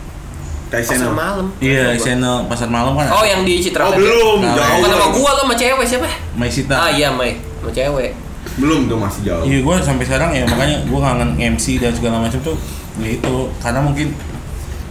Kayak 0.70 0.84
Pasar 0.84 0.96
channel. 0.98 1.14
malam. 1.14 1.48
Iya, 1.60 1.86
channel 2.00 2.36
pasar 2.48 2.68
malam 2.68 2.94
kan. 2.94 3.06
gua. 3.06 3.20
Oh 3.20 3.24
yang 3.24 3.42
di 3.44 3.60
Citra. 3.60 3.84
Oh 3.84 3.94
belum, 3.94 4.38
Nah, 4.42 4.56
jauh. 4.56 4.80
Bukan 4.80 4.90
sama 4.90 5.08
gua 5.12 5.30
lo 5.30 5.42
sama 5.44 5.56
cewek 5.56 5.86
siapa? 5.86 6.10
Maisita. 6.34 6.76
Ah 6.78 6.90
iya 6.90 7.08
Mai, 7.10 7.36
sama 7.60 7.70
cewek. 7.70 8.12
Belum 8.54 8.86
tuh 8.86 8.96
masih 8.96 9.22
jauh. 9.24 9.44
Iya, 9.44 9.60
gue 9.60 9.76
sampai 9.82 10.04
sekarang 10.04 10.30
ya 10.30 10.44
makanya 10.46 10.78
gue 10.84 11.00
kangen 11.00 11.30
MC 11.40 11.80
dan 11.80 11.90
segala 11.90 12.20
macam 12.20 12.38
tuh 12.40 12.54
ya 12.96 13.10
itu 13.10 13.34
karena 13.58 13.80
mungkin 13.82 14.08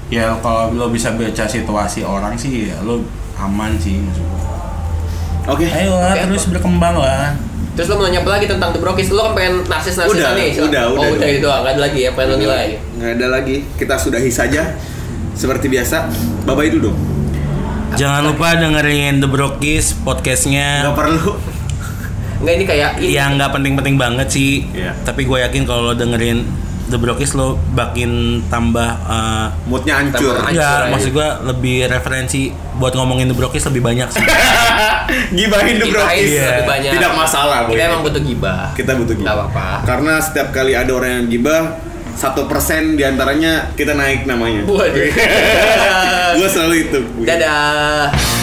ya 0.09 0.35
kalau 0.41 0.73
lo 0.73 0.89
bisa 0.89 1.13
baca 1.13 1.45
situasi 1.47 2.03
orang 2.03 2.35
sih 2.35 2.67
ya 2.67 2.81
lo 2.81 3.05
aman 3.39 3.77
sih 3.77 3.97
maksud 3.99 4.25
Oke. 5.45 5.67
Ayo 5.67 5.93
lah, 5.93 6.13
Oke, 6.13 6.23
terus 6.29 6.45
berkembang 6.47 6.95
lah. 6.97 7.35
Terus 7.73 7.89
lo 7.89 7.97
mau 7.97 8.05
nanya 8.05 8.21
apa 8.21 8.31
lagi 8.33 8.47
tentang 8.47 8.71
The 8.71 8.79
Brokis? 8.79 9.09
Lo 9.09 9.27
kan 9.27 9.33
pengen 9.33 9.55
narsis-narsis 9.65 10.13
Udah, 10.13 10.37
nih? 10.37 10.51
udah, 10.55 10.63
udah, 10.63 10.83
Oh 10.85 10.93
udah 10.93 11.09
udah. 11.15 11.27
itu 11.27 11.41
doang, 11.41 11.61
nggak 11.63 11.73
ada 11.73 11.83
lagi 11.83 11.99
ya? 11.99 12.11
Pengen 12.13 12.29
lo 12.29 12.37
nilai? 12.39 12.67
Nggak 12.95 13.11
ada 13.13 13.27
lagi. 13.29 13.57
Kita 13.75 13.95
sudahi 13.97 14.29
saja. 14.29 14.63
Seperti 15.33 15.67
biasa. 15.67 15.97
Bye 16.45 16.55
bye 16.55 16.69
dulu 16.69 16.93
dong. 16.93 16.99
Jangan 17.93 18.23
lupa 18.25 18.55
dengerin 18.55 19.19
The 19.19 19.29
Brokis 19.29 19.97
podcastnya 19.99 20.85
Nggak 20.85 20.97
perlu. 20.97 21.33
Enggak 22.39 22.55
ini 22.55 22.65
kayak 22.65 22.91
ini. 22.99 23.13
yang 23.13 23.37
nggak 23.37 23.51
penting-penting 23.51 23.97
banget 23.97 24.29
sih. 24.29 24.69
Iya. 24.71 24.93
Tapi 25.03 25.25
gue 25.25 25.39
yakin 25.41 25.63
kalau 25.63 25.91
lo 25.91 25.95
dengerin 25.95 26.45
The 26.93 27.01
Brokis 27.01 27.33
lo 27.33 27.57
makin 27.73 28.45
tambah 28.53 28.91
eh, 29.09 29.47
Moodnya 29.65 30.05
hancur. 30.05 30.37
Enggak, 30.45 30.87
aja. 30.87 30.93
maksud 30.93 31.11
gua 31.17 31.41
lebih 31.41 31.89
referensi 31.89 32.53
buat 32.77 32.93
ngomongin 32.93 33.33
The 33.33 33.37
Brokis 33.37 33.65
lebih 33.67 33.81
banyak 33.81 34.09
sih. 34.13 34.21
Gibahin 35.37 35.77
the 35.81 35.89
brokis. 35.93 36.29
Iya. 36.29 36.49
lebih 36.57 36.67
banyak. 36.69 36.91
Tidak 36.97 37.13
masalah. 37.13 37.59
Kita 37.69 37.83
emang 37.85 38.01
butuh 38.05 38.23
gibah. 38.23 38.73
Kita 38.73 38.93
butuh 38.97 39.15
gibah. 39.17 39.35
Apa-apa. 39.45 39.69
Karena 39.85 40.15
setiap 40.21 40.49
kali 40.55 40.73
ada 40.73 40.89
orang 40.93 41.11
yang 41.21 41.27
gibah, 41.29 41.63
satu 42.17 42.49
persen 42.49 42.97
di 42.97 43.05
antaranya 43.05 43.73
kita 43.77 43.93
naik 43.93 44.25
namanya. 44.25 44.65
Waduh. 44.65 45.09
Gue 46.39 46.49
selalu 46.49 46.75
itu. 46.89 47.01
Dadah. 47.29 48.42